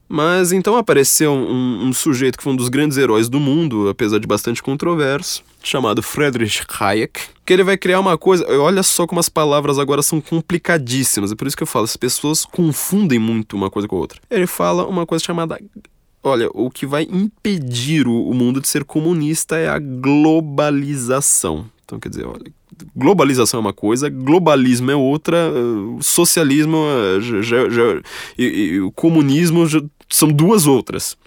Mas 0.08 0.52
então 0.52 0.76
apareceu 0.76 1.32
um, 1.32 1.88
um, 1.88 1.94
sujeito 1.94 2.38
que 2.38 2.44
foi 2.44 2.54
um 2.54 2.56
dos 2.56 2.70
grandes 2.70 2.98
heróis 2.98 3.30
do 3.30 3.40
mundo, 3.40 3.90
apesar 3.90 4.20
de 4.20 4.28
bastante 4.28 4.62
controverso, 4.62 5.44
chamado 5.64 6.04
Friedrich 6.04 6.64
Hayek, 6.80 7.20
que 7.46 7.54
ele 7.54 7.64
vai 7.64 7.78
criar 7.78 8.00
uma 8.00 8.18
coisa. 8.18 8.46
Olha 8.60 8.84
só 8.84 9.08
como 9.08 9.20
as 9.20 9.30
palavras 9.30 9.80
agora 9.80 10.02
são 10.02 10.22
complicadíssimas, 10.22 11.32
é 11.32 11.36
por 11.36 11.48
isso 11.48 11.58
que 11.58 11.64
eu 11.64 11.68
falo, 11.68 11.86
as 11.86 11.98
pessoas 11.98 12.46
confundem 12.46 13.18
muito 13.18 13.56
uma 13.56 13.70
coisa 13.70 13.88
com 13.88 13.96
a 13.96 14.00
outra. 14.00 14.20
Ele 14.30 14.46
fala 14.46 14.86
uma 14.86 15.06
coisa 15.06 15.24
chamada. 15.24 15.60
Olha, 16.22 16.50
o 16.54 16.70
que 16.70 16.86
vai 16.86 17.04
impedir 17.04 18.08
o, 18.08 18.30
o 18.30 18.34
mundo 18.34 18.62
de 18.62 18.68
ser 18.68 18.86
comunista 18.86 19.58
é 19.58 19.68
a 19.68 19.80
globalização. 19.80 21.66
Então, 21.84 22.00
quer 22.00 22.10
dizer, 22.10 22.26
olha, 22.26 22.52
globalização 22.96 23.60
é 23.60 23.62
uma 23.62 23.74
coisa, 23.74 24.10
globalismo 24.10 24.92
é 24.92 24.96
outra, 24.96 25.38
eh, 25.38 26.02
socialismo 26.02 26.78
já, 27.20 27.42
já, 27.42 27.70
já, 27.70 28.02
e, 28.38 28.44
e, 28.46 28.82
o 28.82 28.92
comunismo 28.92 29.66
são 30.10 30.30
duas 30.30 30.68
outras. 30.68 31.18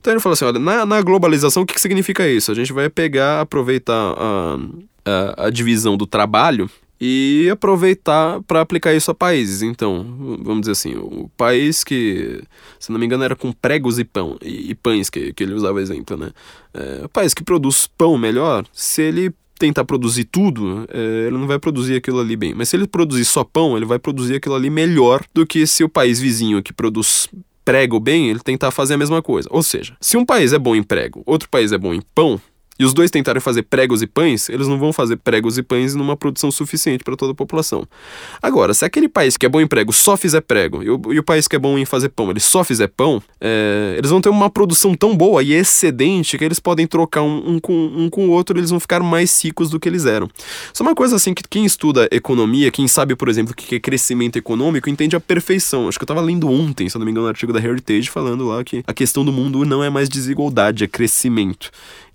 Então 0.00 0.12
ele 0.12 0.20
falou 0.20 0.34
assim: 0.34 0.44
olha, 0.44 0.58
na, 0.58 0.84
na 0.84 1.00
globalização, 1.00 1.62
o 1.62 1.66
que, 1.66 1.74
que 1.74 1.80
significa 1.80 2.28
isso? 2.28 2.52
A 2.52 2.54
gente 2.54 2.72
vai 2.72 2.90
pegar, 2.90 3.40
aproveitar 3.40 4.14
a, 4.16 4.58
a, 5.04 5.46
a 5.46 5.50
divisão 5.50 5.96
do 5.96 6.06
trabalho 6.06 6.68
e 7.00 7.48
aproveitar 7.50 8.40
para 8.42 8.60
aplicar 8.60 8.94
isso 8.94 9.10
a 9.10 9.14
países. 9.14 9.62
Então, 9.62 10.38
vamos 10.42 10.60
dizer 10.60 10.72
assim, 10.72 10.94
o 10.94 11.30
país 11.36 11.82
que, 11.82 12.42
se 12.78 12.92
não 12.92 12.98
me 12.98 13.06
engano, 13.06 13.24
era 13.24 13.34
com 13.34 13.52
pregos 13.52 13.98
e 13.98 14.04
pão 14.04 14.38
e, 14.42 14.70
e 14.70 14.74
pães 14.74 15.10
que, 15.10 15.32
que 15.32 15.42
ele 15.42 15.54
usava 15.54 15.80
exemplo, 15.80 16.16
né? 16.16 16.30
É, 16.72 17.04
o 17.04 17.08
país 17.08 17.34
que 17.34 17.42
produz 17.42 17.86
pão 17.86 18.16
melhor, 18.16 18.64
se 18.72 19.02
ele 19.02 19.32
tentar 19.58 19.84
produzir 19.84 20.24
tudo, 20.24 20.86
é, 20.88 21.26
ele 21.26 21.38
não 21.38 21.46
vai 21.46 21.58
produzir 21.58 21.96
aquilo 21.96 22.20
ali 22.20 22.36
bem. 22.36 22.54
Mas 22.54 22.68
se 22.68 22.76
ele 22.76 22.86
produzir 22.86 23.24
só 23.24 23.44
pão, 23.44 23.76
ele 23.76 23.86
vai 23.86 23.98
produzir 23.98 24.36
aquilo 24.36 24.54
ali 24.54 24.70
melhor 24.70 25.22
do 25.32 25.46
que 25.46 25.66
se 25.66 25.84
o 25.84 25.88
país 25.88 26.20
vizinho 26.20 26.62
que 26.62 26.72
produz 26.72 27.28
prego 27.64 27.98
bem, 27.98 28.28
ele 28.28 28.40
tentar 28.40 28.70
fazer 28.70 28.94
a 28.94 28.98
mesma 28.98 29.22
coisa. 29.22 29.48
Ou 29.50 29.62
seja, 29.62 29.96
se 30.00 30.16
um 30.16 30.24
país 30.24 30.52
é 30.52 30.58
bom 30.58 30.76
em 30.76 30.82
prego, 30.82 31.22
outro 31.24 31.48
país 31.48 31.72
é 31.72 31.78
bom 31.78 31.94
em 31.94 32.02
pão, 32.14 32.40
e 32.78 32.84
os 32.84 32.92
dois 32.92 33.10
tentarem 33.10 33.40
fazer 33.40 33.62
pregos 33.62 34.02
e 34.02 34.06
pães, 34.06 34.48
eles 34.48 34.66
não 34.66 34.78
vão 34.78 34.92
fazer 34.92 35.16
pregos 35.16 35.58
e 35.58 35.62
pães 35.62 35.94
numa 35.94 36.16
produção 36.16 36.50
suficiente 36.50 37.04
para 37.04 37.16
toda 37.16 37.32
a 37.32 37.34
população. 37.34 37.86
Agora, 38.42 38.74
se 38.74 38.84
aquele 38.84 39.08
país 39.08 39.36
que 39.36 39.46
é 39.46 39.48
bom 39.48 39.60
em 39.60 39.66
prego 39.66 39.92
só 39.92 40.16
fizer 40.16 40.40
prego, 40.40 40.82
e 40.82 40.90
o, 40.90 41.00
e 41.12 41.18
o 41.18 41.22
país 41.22 41.46
que 41.46 41.54
é 41.54 41.58
bom 41.58 41.78
em 41.78 41.84
fazer 41.84 42.08
pão, 42.08 42.30
ele 42.30 42.40
só 42.40 42.64
fizer 42.64 42.88
pão, 42.88 43.22
é, 43.40 43.94
eles 43.96 44.10
vão 44.10 44.20
ter 44.20 44.28
uma 44.28 44.50
produção 44.50 44.94
tão 44.94 45.16
boa 45.16 45.42
e 45.42 45.52
excedente 45.52 46.36
que 46.36 46.44
eles 46.44 46.58
podem 46.58 46.86
trocar 46.86 47.22
um, 47.22 47.54
um, 47.54 47.58
com, 47.60 47.72
um 47.72 48.10
com 48.10 48.26
o 48.26 48.30
outro 48.30 48.56
e 48.56 48.60
eles 48.60 48.70
vão 48.70 48.80
ficar 48.80 49.00
mais 49.00 49.42
ricos 49.44 49.70
do 49.70 49.78
que 49.78 49.88
eles 49.88 50.04
eram. 50.04 50.28
Isso 50.72 50.82
é 50.82 50.86
uma 50.86 50.94
coisa 50.94 51.16
assim 51.16 51.32
que 51.32 51.42
quem 51.48 51.64
estuda 51.64 52.08
economia, 52.10 52.70
quem 52.70 52.88
sabe, 52.88 53.14
por 53.14 53.28
exemplo, 53.28 53.52
o 53.52 53.56
que 53.56 53.76
é 53.76 53.80
crescimento 53.80 54.36
econômico, 54.36 54.90
entende 54.90 55.14
a 55.14 55.20
perfeição. 55.20 55.88
Acho 55.88 55.98
que 55.98 56.02
eu 56.02 56.06
estava 56.06 56.20
lendo 56.20 56.48
ontem, 56.48 56.88
se 56.88 56.98
não 56.98 57.04
me 57.04 57.10
engano, 57.12 57.26
um 57.26 57.28
artigo 57.28 57.52
da 57.52 57.60
Heritage 57.60 58.10
falando 58.10 58.46
lá 58.46 58.64
que 58.64 58.82
a 58.86 58.92
questão 58.92 59.24
do 59.24 59.32
mundo 59.32 59.64
não 59.64 59.82
é 59.82 59.90
mais 59.90 60.08
desigualdade, 60.08 60.82
é 60.82 60.88
crescimento 60.88 61.70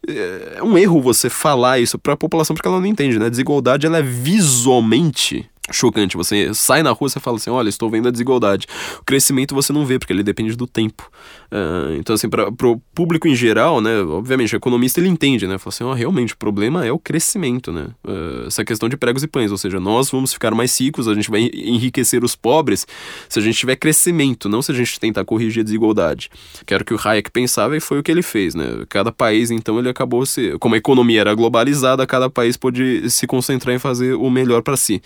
é 0.08 0.64
um 0.64 0.78
erro 0.78 1.02
você 1.02 1.30
falar 1.30 1.80
isso 1.80 2.00
para 2.00 2.14
a 2.14 2.18
população 2.18 2.56
porque 2.56 2.68
ela 2.68 2.80
não 2.80 2.86
entende, 2.86 3.20
né? 3.20 3.30
Desigualdade 3.30 3.86
ela 3.86 3.98
é 3.98 4.02
visualmente 4.02 5.50
chocante. 5.72 6.18
Você 6.18 6.54
sai 6.54 6.84
na 6.84 6.92
rua 6.92 7.10
e 7.16 7.20
fala 7.20 7.38
assim: 7.38 7.50
olha, 7.50 7.70
estou 7.70 7.90
vendo 7.90 8.08
a 8.08 8.12
desigualdade. 8.12 8.68
O 9.00 9.04
crescimento 9.04 9.56
você 9.56 9.72
não 9.72 9.86
vê, 9.86 10.00
porque 10.00 10.14
ele 10.14 10.24
depende 10.24 10.56
do 10.56 10.68
tempo. 10.68 11.10
Uh, 11.52 11.96
então, 11.98 12.14
assim, 12.14 12.30
para 12.30 12.48
o 12.48 12.80
público 12.94 13.28
em 13.28 13.36
geral, 13.36 13.82
né? 13.82 14.02
Obviamente, 14.02 14.56
o 14.56 14.58
economista 14.58 15.00
ele 15.00 15.10
entende, 15.10 15.48
né? 15.48 15.58
Fala 15.58 15.74
assim: 15.74 15.84
oh, 15.84 15.94
realmente, 15.94 16.34
o 16.34 16.38
problema 16.38 16.86
é 16.86 16.92
o 16.92 17.00
crescimento, 17.00 17.72
né? 17.72 17.88
Uh, 18.06 18.48
essa 18.48 18.64
questão 18.64 18.88
de 18.88 18.96
pregos 18.96 19.24
e 19.24 19.28
pães, 19.28 19.52
ou 19.52 19.58
seja, 19.58 19.80
nós 19.80 20.12
vamos 20.12 20.32
ficar 20.32 20.54
mais 20.54 20.80
ricos, 20.80 21.08
a 21.08 21.14
gente 21.16 21.30
vai 21.30 21.50
enriquecer 21.54 22.24
os 22.24 22.36
pobres 22.36 22.86
se 23.28 23.40
a 23.40 23.42
gente 23.42 23.58
tiver 23.58 23.76
crescimento, 23.76 24.48
não 24.48 24.62
se 24.62 24.72
a 24.72 24.76
gente 24.76 25.00
tentar 25.00 25.26
corrigir 25.26 25.62
a 25.62 25.64
desigualdade. 25.64 26.30
Que 26.66 26.74
era 26.74 26.84
o 26.84 26.86
que 26.86 26.94
o 26.94 27.00
Hayek 27.04 27.32
pensava 27.32 27.76
e 27.76 27.80
foi 27.80 27.98
o 28.00 28.04
que 28.04 28.12
ele 28.12 28.22
fez, 28.22 28.54
né? 28.54 28.84
Cada 28.88 29.12
país, 29.12 29.50
então, 29.50 29.80
ele 29.80 29.90
acabou 29.90 30.26
se. 30.26 30.56
Como 30.60 30.76
a 30.76 30.78
economia 30.78 31.22
era 31.22 31.34
globalizada, 31.34 32.06
cada 32.06 32.30
país 32.30 32.58
pôde 32.58 33.10
se 33.10 33.26
concentrar 33.26 33.76
em 33.76 33.80
fazer 33.80 34.14
o 34.14 34.30
melhor 34.30 34.62
para 34.62 34.78
si. 34.78 35.02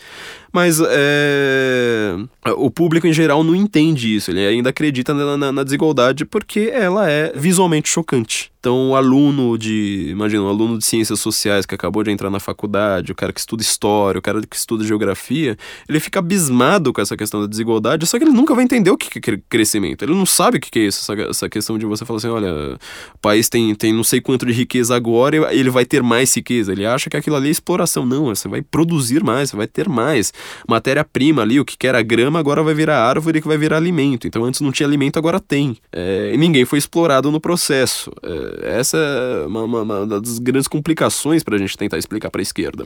Mas 0.52 0.80
é, 0.86 2.16
o 2.58 2.70
público 2.70 3.08
em 3.08 3.14
geral 3.14 3.44
não 3.44 3.56
entende 3.56 4.16
isso, 4.16 4.30
ele 4.30 4.46
ainda 4.46 4.70
acredita 4.70 5.12
na, 5.12 5.36
na, 5.36 5.52
na 5.52 5.64
desigualdade 5.64 6.26
porque 6.34 6.72
ela 6.74 7.08
é 7.08 7.32
visualmente 7.36 7.88
chocante. 7.88 8.52
Então, 8.64 8.92
o 8.92 8.96
aluno 8.96 9.58
de, 9.58 10.08
imagina, 10.10 10.42
um 10.42 10.48
aluno 10.48 10.78
de 10.78 10.86
ciências 10.86 11.20
sociais 11.20 11.66
que 11.66 11.76
acabou 11.76 12.02
de 12.02 12.10
entrar 12.12 12.30
na 12.30 12.40
faculdade, 12.40 13.12
o 13.12 13.16
cara 13.16 13.34
que 13.34 13.40
estuda 13.42 13.62
história, 13.62 14.18
o 14.18 14.22
cara 14.22 14.42
que 14.42 14.56
estuda 14.56 14.86
geografia, 14.86 15.58
ele 15.88 16.00
fica 16.00 16.20
abismado 16.20 16.94
com 16.94 17.02
essa 17.02 17.18
questão 17.18 17.42
da 17.42 17.46
desigualdade, 17.46 18.08
só 18.08 18.18
que 18.18 18.24
ele 18.24 18.32
nunca 18.32 18.56
vai 18.56 18.64
entender 18.64 18.90
o 18.90 18.98
que 18.98 19.20
é 19.20 19.38
crescimento. 19.50 20.04
Ele 20.06 20.16
não 20.16 20.26
sabe 20.26 20.60
o 20.60 20.62
que 20.62 20.80
é 20.80 20.84
isso, 20.84 21.12
essa, 21.12 21.50
questão 21.50 21.78
de 21.78 21.86
você 21.86 22.06
falar 22.06 22.20
assim, 22.20 22.30
olha, 22.30 22.78
o 23.14 23.18
país 23.22 23.50
tem, 23.50 23.76
tem 23.76 23.92
não 23.92 24.04
sei 24.04 24.22
quanto 24.22 24.46
de 24.46 24.54
riqueza 24.54 24.96
agora 24.96 25.54
ele 25.54 25.70
vai 25.70 25.84
ter 25.84 26.02
mais 26.02 26.34
riqueza. 26.34 26.72
Ele 26.72 26.86
acha 26.86 27.10
que 27.10 27.18
aquilo 27.18 27.36
ali 27.36 27.50
é 27.50 27.52
exploração. 27.52 28.06
Não, 28.06 28.28
você 28.28 28.48
vai 28.48 28.62
produzir 28.62 29.26
mais, 29.26 29.50
você 29.50 29.58
vai 29.58 29.68
ter 29.68 29.90
mais. 29.90 30.32
Matéria-prima 30.70 31.42
ali, 31.42 31.60
o 31.60 31.66
que 31.66 31.86
era 31.86 32.02
grama, 32.02 32.40
agora 32.40 32.64
vai 32.64 32.74
virar 32.74 33.06
árvore 33.06 33.42
que 33.42 33.48
vai 33.48 33.58
virar 33.58 33.76
alimento. 33.76 34.26
Então, 34.26 34.46
antes 34.46 34.62
não 34.62 34.72
tinha 34.72 34.88
alimento, 34.88 35.20
agora 35.20 35.38
tem. 35.38 35.76
É, 35.92 36.23
e 36.32 36.38
ninguém 36.38 36.66
foi 36.66 36.78
explorado 36.78 37.32
no 37.32 37.40
processo. 37.40 38.12
É, 38.22 38.80
essa 38.80 38.98
é 38.98 39.46
uma, 39.48 39.64
uma, 39.64 39.82
uma 39.82 40.08
das 40.08 40.40
grandes 40.40 40.68
complicações 40.68 41.44
para 41.44 41.56
a 41.56 41.60
gente 41.60 41.78
tentar 41.78 41.98
explicar 41.98 42.30
para 42.30 42.42
a 42.42 42.44
esquerda. 42.44 42.86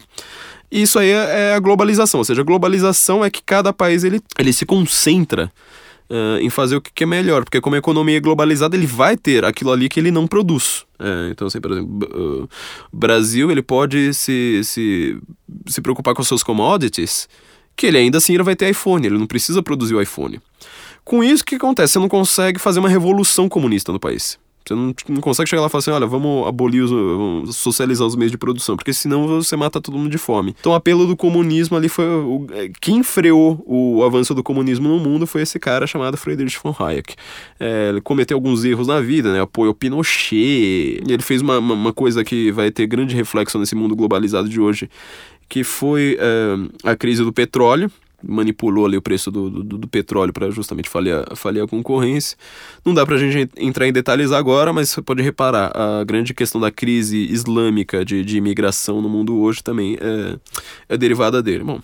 Isso 0.71 0.97
aí 0.97 1.09
é, 1.09 1.49
é 1.49 1.53
a 1.53 1.59
globalização, 1.59 2.19
ou 2.19 2.23
seja, 2.23 2.41
a 2.41 2.45
globalização 2.45 3.23
é 3.23 3.29
que 3.29 3.41
cada 3.43 3.73
país 3.73 4.03
ele, 4.03 4.21
ele 4.38 4.53
se 4.53 4.65
concentra 4.65 5.51
uh, 6.09 6.39
em 6.39 6.49
fazer 6.49 6.75
o 6.75 6.81
que 6.81 7.03
é 7.03 7.07
melhor, 7.07 7.43
porque 7.43 7.61
como 7.61 7.75
a 7.75 7.79
economia 7.79 8.17
é 8.17 8.19
globalizada, 8.19 8.75
ele 8.75 8.88
vai 8.88 9.17
ter 9.17 9.45
aquilo 9.45 9.71
ali 9.71 9.89
que 9.89 9.99
ele 9.99 10.11
não 10.11 10.27
produz. 10.27 10.85
É, 10.99 11.29
então, 11.31 11.47
assim, 11.47 11.61
por 11.61 11.71
exemplo, 11.71 12.09
o 12.13 12.43
uh, 12.43 12.49
Brasil 12.91 13.51
ele 13.51 13.61
pode 13.61 14.13
se, 14.13 14.61
se, 14.63 15.17
se 15.65 15.81
preocupar 15.81 16.13
com 16.13 16.23
seus 16.23 16.43
commodities, 16.43 17.27
que 17.75 17.85
ele 17.85 17.97
ainda 17.97 18.17
assim 18.17 18.33
ele 18.33 18.43
vai 18.43 18.55
ter 18.55 18.69
iPhone, 18.69 19.05
ele 19.05 19.17
não 19.17 19.27
precisa 19.27 19.61
produzir 19.61 19.93
o 19.93 20.01
iPhone. 20.01 20.39
Com 21.08 21.24
isso, 21.24 21.41
o 21.41 21.45
que 21.45 21.55
acontece? 21.55 21.93
Você 21.93 21.99
não 21.99 22.10
consegue 22.10 22.60
fazer 22.60 22.82
uma 22.82 22.89
revolução 22.89 23.47
comunista 23.47 23.93
no 23.93 23.99
país. 23.99 24.38
Você 24.68 24.76
não, 24.76 24.93
não 25.08 25.22
consegue 25.22 25.49
chegar 25.49 25.62
lá 25.62 25.68
e 25.70 25.72
falar 25.72 25.80
assim, 25.80 25.91
olha, 25.91 26.05
vamos 26.05 26.45
abolir 26.45 26.84
os, 26.84 26.91
vamos 26.91 27.55
socializar 27.55 28.05
os 28.05 28.18
meios 28.18 28.30
de 28.30 28.38
produção, 28.38 28.76
porque 28.76 28.91
senão 28.91 29.26
você 29.26 29.55
mata 29.55 29.80
todo 29.80 29.97
mundo 29.97 30.10
de 30.10 30.18
fome. 30.18 30.53
Então 30.60 30.74
o 30.74 30.76
apelo 30.76 31.08
do 31.08 31.16
comunismo 31.16 31.78
ali 31.78 31.88
foi 31.88 32.03
o, 32.03 32.45
é, 32.51 32.70
quem 32.82 33.03
freou 33.03 33.64
o 33.66 34.03
avanço 34.03 34.36
do 34.36 34.43
comunismo 34.43 34.89
no 34.89 34.99
mundo 34.99 35.26
foi 35.26 35.43
esse 35.43 35.58
cara 35.58 35.88
chamado 35.88 36.18
Friedrich 36.18 36.60
von 36.62 36.76
Hayek. 36.78 37.16
É, 37.58 37.88
ele 37.88 38.01
cometeu 38.01 38.36
alguns 38.36 38.66
erros 38.66 38.88
na 38.88 38.99
vida, 38.99 39.32
né? 39.32 39.39
Apoiou 39.39 39.74
Pinochet. 39.74 41.01
Ele 41.08 41.24
fez 41.24 41.41
uma, 41.41 41.58
uma, 41.58 41.74
uma 41.74 41.93
coisa 41.93 42.22
que 42.26 42.51
vai 42.51 42.70
ter 42.70 42.86
grande 42.86 43.16
reflexo 43.16 43.58
nesse 43.58 43.76
mundo 43.76 43.95
globalizado 43.95 44.49
de 44.49 44.60
hoje, 44.60 44.89
que 45.47 45.64
foi 45.64 46.18
é, 46.20 46.89
a 46.91 46.97
crise 46.97 47.24
do 47.24 47.32
petróleo 47.32 47.89
manipulou 48.24 48.86
ali 48.86 48.97
o 48.97 49.01
preço 49.01 49.30
do, 49.30 49.49
do, 49.49 49.78
do 49.78 49.88
petróleo 49.88 50.34
para 50.34 50.49
justamente 50.49 50.89
falhar, 50.89 51.26
falhar 51.36 51.65
a 51.65 51.68
concorrência. 51.68 52.38
Não 52.84 52.93
dá 52.93 53.05
para 53.05 53.15
a 53.15 53.18
gente 53.18 53.49
entrar 53.57 53.88
em 53.88 53.93
detalhes 53.93 54.32
agora, 54.32 54.74
mas 54.74 54.89
você 54.89 55.01
pode 55.01 55.22
reparar, 55.22 55.72
a 55.76 56.03
grande 56.03 56.34
questão 56.34 56.59
da 56.59 56.72
crise 56.72 57.18
islâmica 57.32 58.03
de, 58.03 58.24
de 58.24 58.38
imigração 58.38 59.01
no 59.01 59.09
mundo 59.09 59.38
hoje 59.39 59.63
também 59.63 59.97
é, 59.99 60.38
é 60.89 60.97
derivada 60.97 61.41
dele. 61.41 61.63
Bom, 61.63 61.80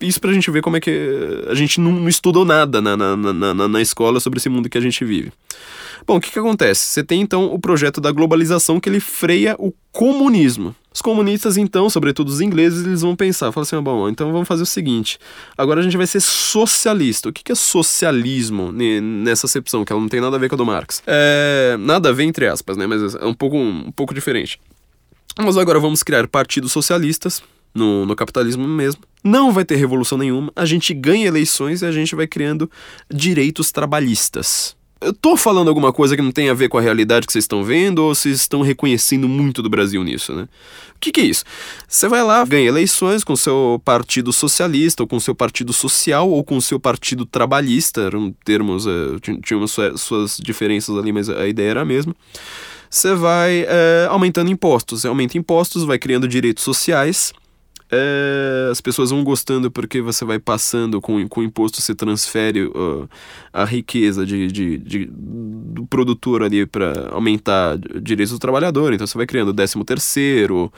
isso 0.00 0.20
pra 0.20 0.32
gente 0.32 0.50
ver 0.50 0.62
como 0.62 0.76
é 0.76 0.80
que 0.80 1.44
a 1.48 1.54
gente 1.54 1.80
não, 1.80 1.92
não 1.92 2.08
estudou 2.08 2.44
nada 2.44 2.80
na, 2.80 2.96
na, 2.96 3.16
na, 3.16 3.68
na, 3.68 3.80
escola 3.80 4.20
sobre 4.20 4.38
esse 4.38 4.48
mundo 4.48 4.68
que 4.68 4.78
a 4.78 4.80
gente 4.80 5.04
vive. 5.04 5.32
Bom, 6.06 6.16
o 6.16 6.20
que, 6.20 6.30
que 6.30 6.38
acontece? 6.38 6.86
Você 6.86 7.02
tem 7.02 7.20
então 7.20 7.52
o 7.52 7.58
projeto 7.58 8.00
da 8.00 8.12
globalização 8.12 8.80
que 8.80 8.88
ele 8.88 9.00
freia 9.00 9.56
o 9.58 9.72
comunismo. 9.92 10.74
Os 10.92 11.02
comunistas, 11.02 11.56
então, 11.56 11.90
sobretudo 11.90 12.28
os 12.28 12.40
ingleses, 12.40 12.86
eles 12.86 13.00
vão 13.00 13.16
pensar, 13.16 13.50
falam 13.50 13.64
assim, 13.64 13.74
ah, 13.74 13.82
bom, 13.82 14.08
então 14.08 14.30
vamos 14.30 14.46
fazer 14.46 14.62
o 14.62 14.66
seguinte, 14.66 15.18
agora 15.58 15.80
a 15.80 15.82
gente 15.82 15.96
vai 15.96 16.06
ser 16.06 16.20
socialista. 16.20 17.28
O 17.28 17.32
que 17.32 17.50
é 17.50 17.54
socialismo 17.54 18.70
nessa 18.70 19.46
acepção, 19.46 19.84
que 19.84 19.92
ela 19.92 20.00
não 20.00 20.08
tem 20.08 20.20
nada 20.20 20.36
a 20.36 20.38
ver 20.38 20.48
com 20.48 20.54
a 20.54 20.58
do 20.58 20.64
Marx? 20.64 21.02
É, 21.04 21.76
nada 21.80 22.10
a 22.10 22.12
ver, 22.12 22.22
entre 22.22 22.46
aspas, 22.46 22.76
né, 22.76 22.86
mas 22.86 23.16
é 23.16 23.24
um 23.24 23.34
pouco, 23.34 23.56
um 23.56 23.90
pouco 23.90 24.14
diferente. 24.14 24.60
Mas 25.36 25.56
agora 25.56 25.80
vamos 25.80 26.04
criar 26.04 26.28
partidos 26.28 26.70
socialistas, 26.70 27.42
no, 27.74 28.06
no 28.06 28.14
capitalismo 28.14 28.68
mesmo. 28.68 29.02
Não 29.22 29.52
vai 29.52 29.64
ter 29.64 29.74
revolução 29.74 30.16
nenhuma, 30.16 30.52
a 30.54 30.64
gente 30.64 30.94
ganha 30.94 31.26
eleições 31.26 31.82
e 31.82 31.86
a 31.86 31.90
gente 31.90 32.14
vai 32.14 32.28
criando 32.28 32.70
direitos 33.12 33.72
trabalhistas 33.72 34.76
eu 35.04 35.12
tô 35.12 35.36
falando 35.36 35.68
alguma 35.68 35.92
coisa 35.92 36.16
que 36.16 36.22
não 36.22 36.32
tem 36.32 36.48
a 36.48 36.54
ver 36.54 36.68
com 36.68 36.78
a 36.78 36.80
realidade 36.80 37.26
que 37.26 37.32
vocês 37.32 37.44
estão 37.44 37.62
vendo 37.62 38.00
ou 38.00 38.14
vocês 38.14 38.40
estão 38.40 38.62
reconhecendo 38.62 39.28
muito 39.28 39.62
do 39.62 39.68
Brasil 39.68 40.02
nisso, 40.02 40.32
né? 40.32 40.48
O 40.96 41.00
que, 41.00 41.12
que 41.12 41.20
é 41.20 41.24
isso? 41.24 41.44
Você 41.86 42.08
vai 42.08 42.22
lá, 42.22 42.44
ganha 42.44 42.66
eleições 42.66 43.22
com 43.22 43.36
seu 43.36 43.80
partido 43.84 44.32
socialista, 44.32 45.02
ou 45.02 45.06
com 45.06 45.20
seu 45.20 45.34
partido 45.34 45.72
social, 45.72 46.30
ou 46.30 46.42
com 46.42 46.60
seu 46.60 46.80
partido 46.80 47.26
trabalhista, 47.26 48.00
eram 48.00 48.34
termos, 48.44 48.86
uh, 48.86 49.20
tinham 49.42 49.66
suas 49.66 50.38
diferenças 50.42 50.96
ali, 50.96 51.12
mas 51.12 51.28
a 51.28 51.46
ideia 51.46 51.70
era 51.70 51.82
a 51.82 51.84
mesma. 51.84 52.16
Você 52.88 53.14
vai 53.14 53.64
uh, 53.64 54.10
aumentando 54.10 54.50
impostos, 54.50 55.02
você 55.02 55.08
aumenta 55.08 55.36
impostos, 55.36 55.84
vai 55.84 55.98
criando 55.98 56.28
direitos 56.28 56.64
sociais, 56.64 57.32
é, 57.90 58.68
as 58.70 58.80
pessoas 58.80 59.10
vão 59.10 59.22
gostando 59.22 59.70
porque 59.70 60.00
você 60.00 60.24
vai 60.24 60.38
passando 60.38 61.00
com, 61.00 61.28
com 61.28 61.40
o 61.40 61.44
imposto, 61.44 61.80
você 61.80 61.94
transfere 61.94 62.64
uh, 62.64 63.08
a 63.52 63.64
riqueza 63.64 64.24
de, 64.24 64.48
de, 64.48 64.78
de, 64.78 65.08
do 65.10 65.86
produtor 65.86 66.42
ali 66.42 66.66
para 66.66 67.08
aumentar 67.10 67.78
direitos 67.78 68.32
do 68.32 68.38
trabalhador. 68.38 68.92
Então 68.92 69.06
você 69.06 69.16
vai 69.16 69.26
criando 69.26 69.52
décimo 69.52 69.84
terceiro, 69.84 70.72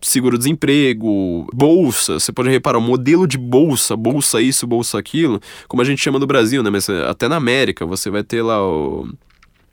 seguro-desemprego, 0.00 1.46
bolsa. 1.52 2.18
Você 2.18 2.32
pode 2.32 2.48
reparar 2.48 2.78
o 2.78 2.82
modelo 2.82 3.26
de 3.26 3.38
bolsa, 3.38 3.96
bolsa 3.96 4.40
isso, 4.40 4.66
bolsa 4.66 4.98
aquilo, 4.98 5.40
como 5.68 5.82
a 5.82 5.84
gente 5.84 6.02
chama 6.02 6.18
no 6.18 6.26
Brasil, 6.26 6.62
né? 6.62 6.70
Mas 6.70 6.88
até 6.88 7.28
na 7.28 7.36
América 7.36 7.84
você 7.84 8.10
vai 8.10 8.24
ter 8.24 8.42
lá 8.42 8.60
o 8.66 9.08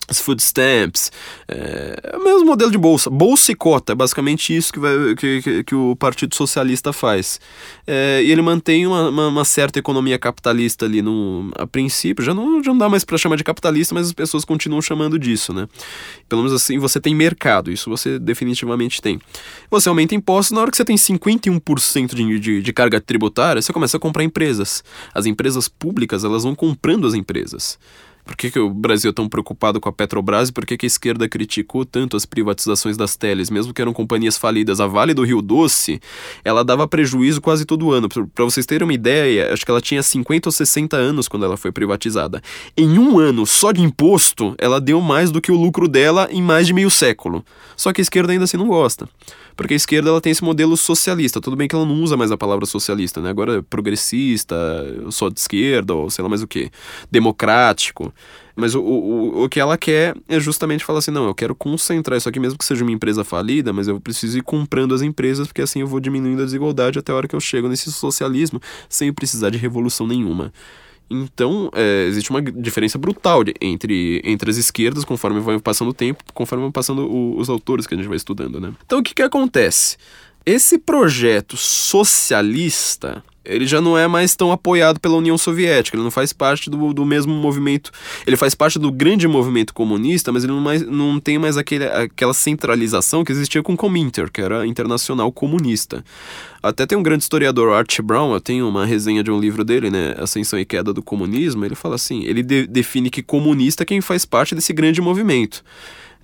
as 0.08 0.20
food 0.20 0.42
stamps, 0.42 1.12
é, 1.48 2.12
é, 2.14 2.18
o 2.18 2.24
mesmo 2.24 2.46
modelo 2.46 2.72
de 2.72 2.78
bolsa. 2.78 3.10
Bolsa 3.10 3.52
e 3.52 3.56
cota, 3.56 3.94
é 3.94 3.96
basicamente 3.96 4.56
isso 4.56 4.72
que, 4.72 4.80
vai, 4.80 5.16
que, 5.16 5.42
que, 5.42 5.64
que 5.64 5.76
o 5.76 5.96
Partido 5.96 6.36
Socialista 6.36 6.94
faz. 6.94 7.40
É, 7.88 8.22
e 8.24 8.32
ele 8.32 8.42
mantém 8.42 8.86
uma, 8.86 9.10
uma, 9.10 9.28
uma, 9.28 9.46
certa 9.46 9.80
economia 9.80 10.18
capitalista 10.20 10.86
ali 10.86 11.02
no, 11.02 11.50
a 11.58 11.66
princípio, 11.66 12.24
já 12.24 12.34
não, 12.34 12.64
já 12.64 12.72
não 12.72 12.78
dá 12.78 12.90
mais 12.90 13.04
para 13.04 13.18
chamar 13.18 13.36
de 13.36 13.44
capitalista, 13.44 13.96
mas 13.96 14.08
as 14.08 14.14
pessoas 14.14 14.46
continuam 14.46 14.82
chamando 14.82 15.18
disso, 15.18 15.54
né? 15.54 15.68
Pelo 16.30 16.44
menos 16.44 16.56
assim, 16.56 16.78
você 16.78 17.00
tem 17.00 17.16
mercado, 17.16 17.72
isso 17.72 17.90
você 17.90 18.20
definitivamente 18.20 19.02
tem. 19.02 19.20
Você 19.72 19.90
aumenta 19.90 20.14
impostos, 20.14 20.52
na 20.52 20.62
hora 20.62 20.72
que 20.72 20.78
você 20.78 20.86
tem 20.86 20.96
51% 20.96 22.14
de, 22.14 22.40
de, 22.40 22.62
de 22.62 22.74
carga 22.74 23.02
tributária, 23.02 23.62
você 23.62 23.74
começa 23.74 23.98
a 23.98 24.00
comprar 24.00 24.24
empresas. 24.24 24.84
As 25.14 25.26
empresas 25.26 25.68
públicas, 25.68 26.24
elas 26.24 26.44
vão 26.44 26.54
comprando 26.54 27.08
as 27.08 27.14
empresas. 27.14 27.78
Por 28.26 28.36
que, 28.36 28.50
que 28.50 28.58
o 28.58 28.70
Brasil 28.72 29.12
é 29.12 29.14
tão 29.14 29.30
preocupado 29.30 29.80
com 29.80 29.88
a 29.88 29.94
Petrobras 29.94 30.50
e 30.50 30.52
por 30.52 30.66
que, 30.66 30.76
que 30.76 30.86
a 30.86 30.88
esquerda 30.88 31.30
criticou 31.30 31.86
tanto 31.86 32.18
as 32.18 32.26
privatizações 32.26 32.98
das 32.98 33.16
teles, 33.16 33.52
mesmo 33.52 33.72
que 33.72 33.80
eram 33.80 33.94
companhias 33.94 34.36
falidas? 34.36 34.82
A 34.82 34.88
Vale 34.88 35.14
do 35.14 35.24
Rio 35.24 35.44
Doce, 35.44 36.02
ela 36.44 36.66
dava 36.66 36.88
prejuízo 36.88 37.40
quase 37.40 37.66
todo 37.66 37.92
ano. 37.92 38.10
Para 38.10 38.46
vocês 38.46 38.66
terem 38.66 38.84
uma 38.84 38.94
ideia, 38.94 39.54
acho 39.54 39.64
que 39.64 39.70
ela 39.70 39.80
tinha 39.80 40.02
50 40.02 40.50
ou 40.50 40.52
60 40.52 40.98
anos 40.98 41.28
quando 41.28 41.46
ela 41.46 41.56
foi 41.56 41.72
privatizada. 41.72 42.42
Em 42.76 42.98
um 42.98 43.20
ano 43.20 43.46
só 43.46 43.72
de 43.72 43.82
imposto, 43.82 44.56
ela 44.58 44.82
deu 44.82 45.00
mais 45.00 45.30
do 45.30 45.40
que 45.40 45.52
o 45.52 45.56
lucro 45.56 45.88
dela 45.88 46.28
em 46.32 46.42
mais 46.42 46.66
de 46.66 46.74
meio 46.74 46.90
século. 46.90 47.46
Só 47.78 47.94
que 47.94 48.02
a 48.02 48.04
esquerda 48.04 48.34
ainda 48.34 48.46
assim 48.46 48.58
não 48.58 48.68
gosta. 48.68 49.08
Porque 49.56 49.74
a 49.74 49.78
esquerda 49.78 50.10
ela 50.10 50.22
tem 50.22 50.32
esse 50.32 50.44
modelo 50.44 50.76
socialista. 50.76 51.40
Tudo 51.40 51.56
bem 51.56 51.68
que 51.68 51.76
ela 51.76 51.86
não 51.86 52.02
usa 52.02 52.18
mais 52.18 52.32
a 52.32 52.38
palavra 52.38 52.66
socialista, 52.66 53.22
né? 53.22 53.30
Agora 53.30 53.58
é 53.58 53.62
progressista, 53.62 54.56
só 55.10 55.30
de 55.30 55.40
esquerda, 55.40 55.94
ou 55.94 56.10
sei 56.10 56.24
lá 56.24 56.30
mais 56.30 56.42
o 56.42 56.48
que. 56.48 56.70
Democrático. 57.10 58.14
Mas 58.56 58.74
o, 58.74 58.82
o, 58.82 59.44
o 59.44 59.50
que 59.50 59.60
ela 59.60 59.78
quer 59.78 60.16
é 60.28 60.40
justamente 60.40 60.84
falar 60.84 61.00
assim: 61.00 61.12
não, 61.12 61.26
eu 61.26 61.36
quero 61.36 61.54
concentrar 61.54 62.18
isso 62.18 62.30
aqui, 62.30 62.40
mesmo 62.40 62.58
que 62.58 62.66
seja 62.66 62.84
uma 62.84 62.92
empresa 62.92 63.24
falida, 63.24 63.74
mas 63.74 63.88
eu 63.88 64.00
preciso 64.00 64.38
ir 64.38 64.42
comprando 64.42 64.96
as 64.96 65.02
empresas, 65.02 65.48
porque 65.48 65.62
assim 65.62 65.82
eu 65.82 65.88
vou 65.88 66.00
diminuindo 66.00 66.42
a 66.42 66.46
desigualdade 66.46 67.00
até 67.00 67.12
a 67.12 67.16
hora 67.16 67.28
que 67.28 67.36
eu 67.36 67.40
chego 67.40 67.68
nesse 67.68 67.92
socialismo 67.92 68.62
sem 68.90 69.12
precisar 69.12 69.50
de 69.50 69.58
revolução 69.58 70.08
nenhuma. 70.08 70.54
Então, 71.10 71.70
é, 71.74 72.06
existe 72.08 72.30
uma 72.30 72.42
diferença 72.42 72.98
brutal 72.98 73.44
de, 73.44 73.54
entre, 73.62 74.22
entre 74.24 74.50
as 74.50 74.58
esquerdas, 74.58 75.06
conforme 75.06 75.40
vai 75.40 75.60
passando 75.60 75.90
o 75.90 75.94
tempo, 75.94 76.24
conforme 76.34 76.64
vão 76.64 76.72
passando 76.72 77.08
o, 77.08 77.38
os 77.38 77.50
autores 77.50 77.86
que 77.86 77.94
a 77.94 77.98
gente 77.98 78.08
vai 78.08 78.18
estudando, 78.18 78.60
né? 78.60 78.74
Então, 78.86 79.00
o 79.00 79.04
que 79.04 79.14
que 79.14 79.22
acontece? 79.22 79.98
Esse 80.46 80.78
projeto 80.78 81.58
socialista, 81.58 83.24
ele 83.46 83.66
já 83.66 83.80
não 83.80 83.98
é 83.98 84.08
mais 84.08 84.36
tão 84.36 84.52
apoiado 84.52 85.00
pela 85.00 85.16
União 85.16 85.38
Soviética, 85.38 85.96
ele 85.96 86.04
não 86.04 86.12
faz 86.12 86.34
parte 86.34 86.70
do, 86.70 86.94
do 86.94 87.06
mesmo 87.06 87.34
movimento, 87.34 87.92
ele 88.26 88.36
faz 88.36 88.56
parte 88.56 88.80
do 88.80 88.92
grande 88.92 89.28
movimento 89.28 89.74
comunista, 89.74 90.32
mas 90.32 90.44
ele 90.44 90.54
não, 90.54 90.62
mais, 90.62 90.86
não 90.86 91.20
tem 91.20 91.38
mais 91.38 91.58
aquele, 91.58 91.86
aquela 91.86 92.34
centralização 92.34 93.24
que 93.24 93.32
existia 93.32 93.62
com 93.62 93.74
o 93.74 93.78
Cominter, 93.78 94.32
que 94.32 94.42
era 94.42 94.66
internacional 94.66 95.32
comunista. 95.32 96.04
Até 96.62 96.86
tem 96.86 96.98
um 96.98 97.04
grande 97.04 97.24
historiador, 97.24 97.74
Art 97.74 98.02
Brown, 98.02 98.34
eu 98.34 98.42
tenho 98.42 98.68
uma 98.68 98.86
resenha 98.86 99.24
de 99.24 99.30
um 99.30 99.40
livro 99.40 99.64
dele, 99.64 99.90
né, 99.90 100.16
Ascensão 100.18 100.60
e 100.60 100.66
Queda 100.66 100.92
do 100.92 101.04
Comunismo, 101.04 101.64
ele 101.64 101.76
fala 101.76 101.96
assim, 101.96 102.24
ele 102.24 102.42
de, 102.42 102.66
define 102.66 103.10
que 103.10 103.22
comunista 103.22 103.84
é 103.84 103.86
quem 103.86 104.02
faz 104.02 104.26
parte 104.26 104.56
desse 104.56 104.74
grande 104.74 105.02
movimento. 105.02 105.64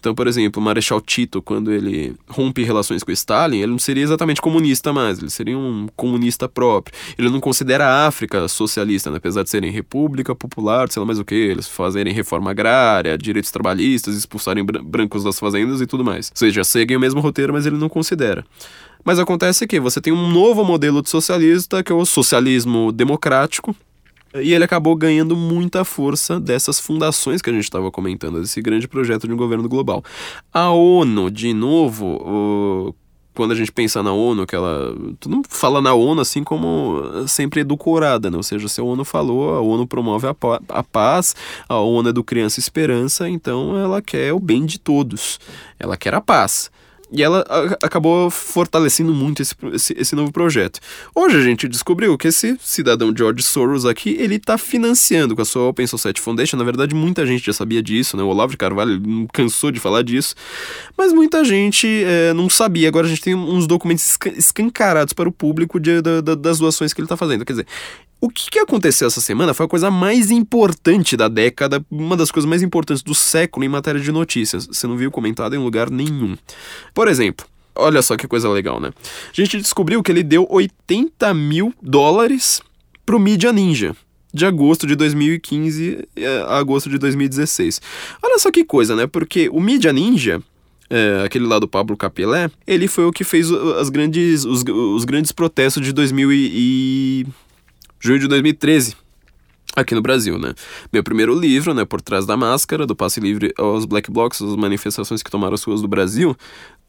Então, 0.02 0.16
por 0.16 0.26
exemplo, 0.26 0.60
o 0.60 0.66
Marechal 0.66 1.00
Tito, 1.00 1.44
quando 1.44 1.72
ele 1.72 2.16
rompe 2.28 2.64
relações 2.64 3.04
com 3.04 3.12
Stalin, 3.12 3.60
ele 3.60 3.72
não 3.72 3.78
seria 3.78 4.02
exatamente 4.02 4.42
comunista 4.42 4.92
mais, 4.92 5.20
ele 5.20 5.30
seria 5.30 5.56
um 5.56 5.88
comunista 5.96 6.50
próprio. 6.50 6.98
Ele 7.20 7.30
não 7.30 7.40
considera 7.40 7.86
a 7.86 8.08
África 8.08 8.48
socialista, 8.48 9.12
né? 9.12 9.18
apesar 9.18 9.44
de 9.44 9.52
serem 9.52 9.70
república 9.70 10.34
popular, 10.34 10.92
sei 10.92 11.00
lá 11.00 11.06
mais 11.06 11.20
o 11.20 11.24
que, 11.24 11.36
eles 11.36 11.68
fazerem 11.68 12.12
reforma 12.12 12.50
agrária, 12.50 13.16
direitos 13.16 13.52
trabalhistas, 13.52 14.16
expulsarem 14.16 14.66
brancos 14.66 15.24
das 15.24 15.38
fazendas 15.38 15.82
e 15.82 15.86
tudo 15.86 16.04
mais. 16.04 16.32
Ou 16.32 16.38
seja, 16.38 16.64
seguem 16.64 16.98
o 16.98 17.00
mesmo 17.00 17.22
roteiro, 17.22 17.54
mas 17.54 17.68
ele 17.68 17.78
não 17.78 17.88
considera. 17.88 18.44
Mas 19.06 19.20
acontece 19.20 19.68
que 19.68 19.80
você 19.80 20.02
tem 20.02 20.12
um 20.12 20.32
novo 20.32 20.64
modelo 20.64 21.04
de 21.04 21.12
socialista, 21.12 21.84
que 21.84 21.92
é 21.92 21.96
o 21.96 22.06
socialismo 22.06 22.92
democrático, 22.92 23.76
e 24.36 24.54
ele 24.54 24.64
acabou 24.64 24.96
ganhando 24.96 25.36
muita 25.36 25.84
força 25.84 26.40
dessas 26.40 26.80
fundações 26.80 27.42
que 27.42 27.50
a 27.50 27.54
gente 27.54 27.64
estava 27.64 27.92
comentando, 27.92 28.42
desse 28.42 28.62
grande 28.62 28.88
projeto 28.88 29.28
de 29.28 29.34
um 29.34 29.38
governo 29.38 29.68
global. 29.68 30.04
A 30.54 30.72
ONU, 30.72 31.30
de 31.30 31.54
novo, 31.54 32.06
o, 32.06 32.96
quando 33.34 33.52
a 33.52 33.56
gente 33.56 33.72
pensa 33.72 34.04
na 34.04 34.12
ONU, 34.12 34.46
que 34.46 34.56
ela. 34.56 34.96
Todo 35.20 35.36
mundo 35.36 35.48
fala 35.50 35.82
na 35.82 35.94
ONU 35.94 36.22
assim 36.22 36.44
como 36.44 37.28
sempre 37.28 37.62
edulcorada, 37.62 38.30
né? 38.30 38.38
Ou 38.38 38.44
seja, 38.44 38.68
se 38.68 38.80
a 38.80 38.84
ONU 38.84 39.04
falou, 39.04 39.56
a 39.56 39.62
ONU 39.62 39.88
promove 39.88 40.28
a, 40.28 40.36
a 40.70 40.84
paz, 40.84 41.36
a 41.68 41.78
ONU 41.78 42.10
é 42.10 42.14
do 42.14 42.24
Criança 42.24 42.60
Esperança, 42.60 43.30
então 43.30 43.78
ela 43.78 44.02
quer 44.02 44.34
o 44.34 44.40
bem 44.40 44.66
de 44.66 44.80
todos. 44.80 45.40
Ela 45.80 45.98
quer 45.98 46.14
a 46.14 46.22
paz. 46.22 46.72
E 47.12 47.22
ela 47.22 47.46
a, 47.50 47.86
acabou 47.86 48.30
fortalecendo 48.30 49.14
muito 49.14 49.42
esse, 49.42 49.54
esse, 49.74 49.94
esse, 49.98 50.16
novo 50.16 50.32
projeto. 50.32 50.80
Hoje 51.14 51.38
a 51.38 51.42
gente 51.42 51.68
descobriu 51.68 52.18
que 52.18 52.30
esse 52.30 52.58
cidadão 52.62 53.14
George 53.16 53.44
Soros 53.44 53.86
aqui, 53.86 54.16
ele 54.18 54.36
está 54.36 54.58
financiando 54.58 55.36
com 55.36 55.42
a 55.42 55.46
sua 55.46 55.68
Open 55.70 55.86
Society 55.86 56.22
Foundation. 56.22 56.56
Na 56.56 56.64
verdade, 56.64 56.96
muita 56.96 57.26
gente 57.26 57.46
já 57.46 57.54
sabia 57.54 57.84
disso, 57.84 58.16
né? 58.16 58.24
O 58.24 58.28
Olavo 58.28 58.52
de 58.52 58.58
Carvalho 58.58 59.02
cansou 59.34 59.72
de 59.72 59.80
falar 59.80 60.04
disso. 60.04 60.36
Mas 60.98 61.12
muita 61.12 61.44
gente 61.44 61.88
é, 62.06 62.34
não 62.34 62.50
sabia. 62.50 62.88
Agora 62.88 63.06
a 63.06 63.10
gente 63.10 63.22
tem 63.22 63.36
uns 63.36 63.68
documentos 63.68 64.18
escancarados 64.38 65.14
para 65.14 65.28
o 65.28 65.32
público 65.32 65.80
de, 65.80 66.02
de, 66.02 66.22
de, 66.22 66.36
das 66.38 66.60
doações 66.60 66.94
que 66.94 67.02
ele 67.02 67.06
está 67.06 67.18
fazendo. 67.18 67.44
Quer 67.44 67.54
dizer, 67.54 67.68
o 68.22 68.30
que, 68.30 68.52
que, 68.52 68.60
aconteceu 68.60 69.08
essa 69.08 69.20
semana 69.20 69.52
foi 69.52 69.66
a 69.66 69.70
coisa 69.70 69.90
mais 69.90 70.30
importante 70.30 71.18
da 71.18 71.28
década, 71.28 71.84
uma 71.90 72.16
das 72.16 72.30
coisas 72.30 72.48
mais 72.48 72.62
importantes 72.62 73.02
do 73.02 73.16
século 73.16 73.66
em 73.66 73.70
matéria 73.70 74.00
de 74.00 74.12
notícias. 74.12 74.68
Você 74.68 74.86
não 74.86 74.96
viu 74.96 75.10
comentado 75.10 75.56
em 75.56 75.58
lugar 75.58 75.90
nenhum. 75.90 76.38
Por 76.94 77.08
exemplo, 77.08 77.48
olha 77.76 78.00
só 78.04 78.16
que 78.16 78.28
coisa 78.28 78.48
legal, 78.48 78.80
né? 78.80 78.92
A 78.96 79.34
gente 79.34 79.58
descobriu 79.58 80.04
que 80.04 80.12
ele 80.12 80.22
deu 80.22 80.46
80 80.48 81.34
mil 81.34 81.74
dólares 81.82 82.62
pro 83.04 83.20
Media 83.20 83.52
Ninja. 83.52 83.96
De 84.34 84.46
agosto 84.46 84.88
de 84.88 84.96
2015 84.96 86.08
a 86.48 86.58
agosto 86.58 86.90
de 86.90 86.98
2016. 87.00 87.82
Olha 88.24 88.40
só 88.40 88.50
que 88.52 88.64
coisa, 88.64 88.96
né? 88.96 89.06
Porque 89.06 89.50
o 89.50 89.60
Media 89.60 89.92
Ninja, 89.92 90.42
é, 90.90 91.24
aquele 91.26 91.46
lá 91.46 91.58
do 91.60 91.68
Pablo 91.68 91.98
Capelé, 91.98 92.50
ele 92.66 92.88
foi 92.88 93.04
o 93.04 93.12
que 93.12 93.26
fez 93.26 93.52
as 93.52 93.90
grandes, 93.90 94.46
os, 94.46 94.64
os 94.64 95.04
grandes 95.06 95.34
protestos 95.34 95.84
de 95.84 95.92
2000 95.92 96.32
e, 96.32 97.26
junho 98.02 98.20
de 98.20 98.28
2013 98.28 98.96
aqui 99.76 99.96
no 99.96 100.02
Brasil, 100.02 100.38
né? 100.38 100.54
Meu 100.92 101.04
primeiro 101.04 101.34
livro, 101.38 101.74
né, 101.74 101.86
Por 101.86 102.02
Trás 102.02 102.26
da 102.26 102.36
Máscara, 102.36 102.86
do 102.86 102.96
Passe 102.96 103.20
Livre 103.20 103.54
aos 103.58 103.86
Black 103.86 104.12
Blocs, 104.12 104.42
as 104.42 104.56
manifestações 104.56 105.24
que 105.24 105.32
tomaram 105.32 105.54
as 105.54 105.64
ruas 105.64 105.82
do 105.82 105.88
Brasil, 105.88 106.36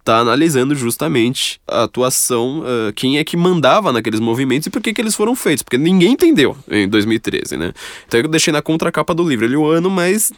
tá 0.04 0.18
analisando 0.18 0.74
justamente 0.74 1.60
a 1.68 1.84
atuação, 1.84 2.60
uh, 2.60 2.92
quem 2.94 3.18
é 3.18 3.24
que 3.24 3.36
mandava 3.36 3.92
naqueles 3.92 4.18
movimentos 4.18 4.66
e 4.66 4.70
por 4.70 4.82
que 4.82 4.92
que 4.92 5.00
eles 5.00 5.14
foram 5.14 5.36
feitos, 5.36 5.62
porque 5.62 5.78
ninguém 5.78 6.12
entendeu 6.12 6.56
em 6.68 6.88
2013, 6.88 7.56
né? 7.56 7.72
Então 8.06 8.18
eu 8.18 8.28
deixei 8.28 8.52
na 8.52 8.60
contracapa 8.60 9.14
do 9.14 9.22
livro 9.22 9.44
ele 9.44 9.56
o 9.56 9.64
ano, 9.64 9.88
mas 9.88 10.32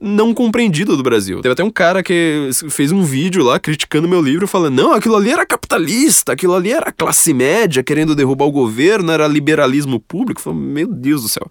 não 0.00 0.34
compreendido 0.34 0.96
do 0.96 1.02
Brasil. 1.02 1.40
Teve 1.40 1.52
até 1.52 1.64
um 1.64 1.70
cara 1.70 2.02
que 2.02 2.50
fez 2.70 2.92
um 2.92 3.02
vídeo 3.02 3.42
lá 3.42 3.58
criticando 3.58 4.08
meu 4.08 4.20
livro, 4.20 4.46
falando: 4.46 4.74
não, 4.74 4.92
aquilo 4.92 5.16
ali 5.16 5.30
era 5.30 5.46
capitalista, 5.46 6.32
aquilo 6.32 6.54
ali 6.54 6.72
era 6.72 6.92
classe 6.92 7.32
média 7.32 7.82
querendo 7.82 8.14
derrubar 8.14 8.46
o 8.46 8.52
governo, 8.52 9.12
era 9.12 9.26
liberalismo 9.26 9.98
público. 10.00 10.40
Falei, 10.40 10.58
meu 10.58 10.86
Deus 10.86 11.22
do 11.22 11.28
céu. 11.28 11.48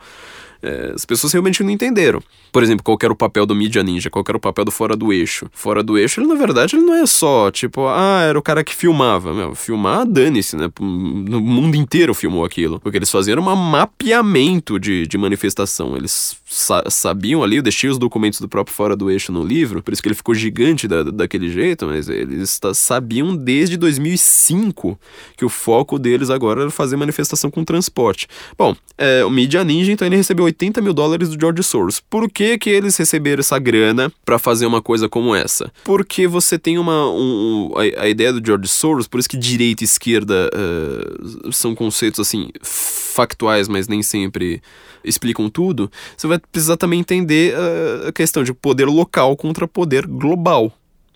É, 0.63 0.93
as 0.95 1.05
pessoas 1.05 1.33
realmente 1.33 1.61
não 1.61 1.69
entenderam. 1.69 2.23
Por 2.51 2.63
exemplo, 2.63 2.83
qual 2.83 2.97
era 3.03 3.11
o 3.11 3.15
papel 3.15 3.45
do 3.45 3.53
Media 3.53 3.83
Ninja, 3.83 4.09
qual 4.09 4.23
era 4.27 4.37
o 4.37 4.39
papel 4.39 4.63
do 4.63 4.71
Fora 4.71 4.95
do 4.95 5.11
Eixo. 5.11 5.47
Fora 5.51 5.83
do 5.83 5.97
Eixo, 5.97 6.21
ele 6.21 6.27
na 6.27 6.35
verdade 6.35 6.75
ele 6.75 6.83
não 6.83 6.95
é 6.95 7.05
só, 7.05 7.51
tipo, 7.51 7.87
ah, 7.87 8.21
era 8.21 8.39
o 8.39 8.41
cara 8.41 8.63
que 8.63 8.73
filmava. 8.73 9.33
Meu, 9.33 9.53
filmar, 9.53 10.05
dane-se, 10.05 10.55
né? 10.55 10.71
No 10.79 11.41
mundo 11.41 11.75
inteiro 11.75 12.13
filmou 12.13 12.45
aquilo. 12.45 12.79
Porque 12.79 12.97
eles 12.97 13.11
faziam 13.11 13.39
um 13.39 13.55
mapeamento 13.55 14.79
de, 14.79 15.05
de 15.05 15.17
manifestação. 15.17 15.97
Eles 15.97 16.37
sa 16.45 16.83
sabiam 16.89 17.43
ali, 17.43 17.57
eu 17.57 17.63
deixei 17.63 17.89
os 17.89 17.97
documentos 17.97 18.39
do 18.39 18.47
próprio 18.47 18.75
Fora 18.75 18.95
do 18.95 19.09
Eixo 19.09 19.31
no 19.31 19.43
livro, 19.43 19.81
por 19.81 19.91
isso 19.91 20.01
que 20.01 20.07
ele 20.07 20.15
ficou 20.15 20.35
gigante 20.35 20.87
da, 20.87 21.03
daquele 21.03 21.49
jeito, 21.49 21.85
mas 21.85 22.07
eles 22.07 22.59
sabiam 22.73 23.35
desde 23.35 23.75
2005 23.75 24.99
que 25.35 25.43
o 25.43 25.49
foco 25.49 25.97
deles 25.97 26.29
agora 26.29 26.61
era 26.61 26.69
fazer 26.69 26.95
manifestação 26.95 27.49
com 27.49 27.63
transporte. 27.63 28.27
Bom, 28.57 28.75
é, 28.97 29.25
o 29.25 29.29
Media 29.29 29.63
Ninja, 29.63 29.91
então 29.91 30.07
ele 30.07 30.15
recebeu 30.15 30.45
80 30.53 30.81
mil 30.81 30.93
dólares 30.93 31.29
do 31.29 31.39
George 31.39 31.63
Soros. 31.63 31.99
Por 31.99 32.29
que, 32.29 32.57
que 32.57 32.69
eles 32.69 32.95
receberam 32.95 33.39
essa 33.39 33.57
grana 33.57 34.11
para 34.23 34.37
fazer 34.37 34.65
uma 34.65 34.81
coisa 34.81 35.09
como 35.09 35.35
essa? 35.35 35.71
Porque 35.83 36.27
você 36.27 36.57
tem 36.57 36.77
uma. 36.77 37.09
Um, 37.09 37.71
a, 37.75 38.03
a, 38.03 38.09
ideia 38.09 38.31
do 38.31 38.45
George 38.45 38.67
Soros, 38.67 39.07
por 39.07 39.19
isso 39.19 39.29
que 39.29 39.37
direita 39.37 39.83
e 39.83 39.85
esquerda 39.85 40.49
uh, 40.53 41.51
são 41.51 41.73
conceitos 41.73 42.19
assim 42.19 42.49
factuais, 42.61 43.67
mas 43.67 43.87
nem 43.87 44.01
sempre 44.01 44.61
explicam 45.03 45.49
tudo. 45.49 45.91
Você 46.15 46.27
vai 46.27 46.39
precisar 46.39 46.77
também 46.77 46.99
entender 46.99 47.53
uh, 47.53 48.07
a 48.07 48.11
questão 48.11 48.43
de 48.43 48.53
poder 48.53 48.85
local 48.85 49.35
contra 49.35 49.67
poder 49.67 50.05
global. 50.05 50.71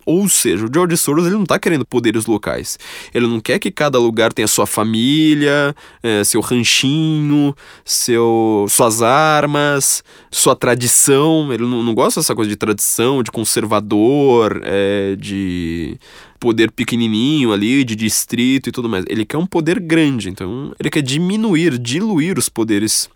Ou 0.08 0.30
seja, 0.30 0.66
o 0.66 0.70
George 0.74 0.95
Soros 0.95 1.26
ele 1.26 1.36
não 1.36 1.43
está 1.43 1.60
querendo 1.60 1.86
poderes 1.86 2.28
locais. 2.28 2.80
Ele 3.14 3.28
não 3.28 3.41
quer 3.41 3.60
que 3.60 3.70
cada 3.70 3.99
lugar 3.99 4.32
tenha 4.32 4.47
sua 4.47 4.66
família, 4.66 5.76
é, 6.01 6.24
seu 6.24 6.39
ranchinho, 6.39 7.53
seu, 7.84 8.66
suas 8.70 9.01
armas, 9.01 10.01
sua 10.32 10.55
tradição. 10.55 11.51
Ele 11.51 11.64
não, 11.64 11.84
não 11.84 11.93
gosta 11.93 12.22
dessa 12.22 12.34
coisa 12.34 12.47
de 12.49 12.55
tradição, 12.55 13.22
de 13.22 13.30
conservador, 13.30 14.62
é, 14.64 15.18
de 15.18 15.97
poder 16.39 16.72
pequenininho 16.72 17.51
ali, 17.51 17.84
de 17.84 17.93
distrito 17.93 18.70
e 18.70 18.72
tudo 18.72 18.88
mais. 18.88 19.03
Ele 19.10 19.26
quer 19.26 19.38
um 19.38 19.45
poder 19.45 19.78
grande, 19.78 20.30
então 20.30 20.74
ele 20.80 20.89
quer 20.89 21.01
diminuir, 21.01 21.78
diluir 21.78 22.39
os 22.39 22.47
poderes 22.47 23.10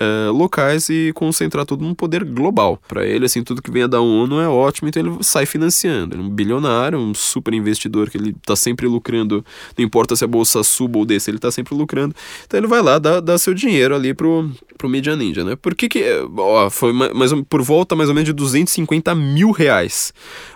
uh, 0.00 0.32
locais 0.32 0.88
e 0.88 1.12
concentrar 1.14 1.64
tudo 1.64 1.84
num 1.84 1.94
poder 1.94 2.24
global. 2.24 2.80
Para 2.88 3.04
ele, 3.06 3.26
assim, 3.26 3.42
tudo 3.42 3.62
que 3.62 3.70
venha 3.70 3.88
da 3.88 4.00
ONU 4.00 4.40
é 4.40 4.48
ótimo, 4.48 4.88
então 4.88 5.02
ele 5.02 5.16
sai 5.22 5.46
financiando. 5.46 6.14
Ele 6.14 6.22
é 6.22 6.26
um 6.26 6.30
bilionário, 6.30 6.98
um 6.98 7.14
super 7.14 7.54
investidor 7.54 8.10
que 8.10 8.16
ele 8.16 8.34
tá 8.44 8.56
sempre 8.56 8.86
lucrando, 8.86 9.44
não 9.76 9.84
importa 9.84 10.16
se 10.16 10.24
a 10.24 10.28
bolsa 10.28 10.62
suba 10.62 10.98
ou 10.98 11.04
desce, 11.04 11.30
ele 11.30 11.38
tá 11.38 11.50
sempre 11.50 11.74
lucrando. 11.74 12.14
Então 12.46 12.58
ele 12.58 12.66
vai 12.66 12.82
lá 12.82 12.98
dar, 12.98 13.20
dar 13.20 13.38
seu 13.38 13.54
dinheiro 13.54 13.94
ali 13.94 14.14
pro, 14.14 14.50
pro 14.78 14.88
Media 14.88 15.16
Ninja, 15.16 15.44
né? 15.44 15.56
Por 15.56 15.74
que 15.74 15.88
que, 15.88 16.04
ó, 16.36 16.70
foi 16.70 16.92
mais, 16.92 17.32
por 17.48 17.62
volta 17.62 17.94
mais 17.94 18.08
ou 18.08 18.14
menos 18.14 18.26
de 18.26 18.32
250 18.32 19.14
mil 19.14 19.50
reais 19.50 20.12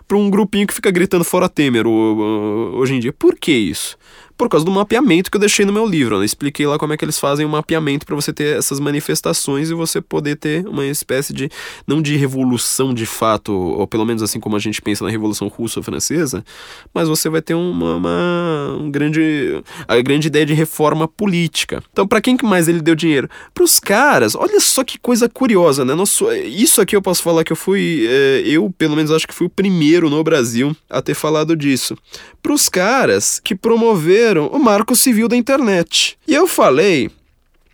para 0.06 0.16
um 0.16 0.30
grupinho 0.30 0.66
que 0.66 0.74
fica 0.74 0.90
gritando 0.90 1.24
fora 1.24 1.48
Temer 1.48 1.86
hoje 1.86 2.94
em 2.94 3.00
dia. 3.00 3.12
Por 3.12 3.34
que 3.34 3.52
isso? 3.52 3.96
Por 4.36 4.48
causa 4.48 4.64
do 4.64 4.70
mapeamento 4.70 5.30
que 5.30 5.36
eu 5.36 5.40
deixei 5.40 5.64
no 5.64 5.72
meu 5.72 5.86
livro. 5.86 6.16
Eu 6.16 6.24
expliquei 6.24 6.66
lá 6.66 6.78
como 6.78 6.92
é 6.92 6.96
que 6.96 7.04
eles 7.04 7.18
fazem 7.18 7.46
o 7.46 7.48
mapeamento 7.48 8.04
para 8.04 8.14
você 8.14 8.32
ter 8.32 8.56
essas 8.56 8.78
manifestações 8.78 9.70
e 9.70 9.74
você 9.74 10.00
poder 10.00 10.36
ter 10.36 10.66
uma 10.66 10.84
espécie 10.86 11.32
de, 11.32 11.48
não 11.86 12.02
de 12.02 12.16
revolução 12.16 12.92
de 12.92 13.06
fato, 13.06 13.52
ou 13.52 13.86
pelo 13.86 14.04
menos 14.04 14.22
assim 14.22 14.38
como 14.38 14.56
a 14.56 14.58
gente 14.58 14.82
pensa 14.82 15.04
na 15.04 15.10
Revolução 15.10 15.48
Russa 15.48 15.80
ou 15.80 15.82
Francesa, 15.82 16.44
mas 16.92 17.08
você 17.08 17.28
vai 17.28 17.40
ter 17.40 17.54
uma, 17.54 17.96
uma 17.96 18.76
um 18.78 18.90
grande, 18.90 19.62
a 19.88 20.00
grande 20.00 20.26
ideia 20.28 20.44
de 20.44 20.54
reforma 20.54 21.08
política. 21.08 21.82
Então, 21.92 22.06
para 22.06 22.20
quem 22.20 22.36
que 22.36 22.44
mais 22.44 22.68
ele 22.68 22.80
deu 22.80 22.94
dinheiro? 22.94 23.28
Para 23.54 23.64
os 23.64 23.78
caras. 23.78 24.34
Olha 24.34 24.60
só 24.60 24.84
que 24.84 24.98
coisa 24.98 25.28
curiosa, 25.28 25.84
né? 25.84 25.94
Nosso, 25.94 26.30
isso 26.32 26.80
aqui 26.80 26.94
eu 26.94 27.02
posso 27.02 27.22
falar 27.22 27.44
que 27.44 27.52
eu 27.52 27.56
fui, 27.56 28.06
é, 28.08 28.42
eu 28.44 28.72
pelo 28.76 28.96
menos 28.96 29.10
acho 29.10 29.26
que 29.26 29.34
fui 29.34 29.46
o 29.46 29.50
primeiro 29.50 30.10
no 30.10 30.22
Brasil 30.22 30.76
a 30.90 31.00
ter 31.00 31.14
falado 31.14 31.56
disso. 31.56 31.96
Para 32.42 32.52
os 32.52 32.68
caras 32.68 33.40
que 33.42 33.54
promoveram 33.54 34.25
o 34.34 34.58
marco 34.58 34.96
civil 34.96 35.28
da 35.28 35.36
internet. 35.36 36.16
E 36.26 36.34
eu 36.34 36.46
falei 36.46 37.10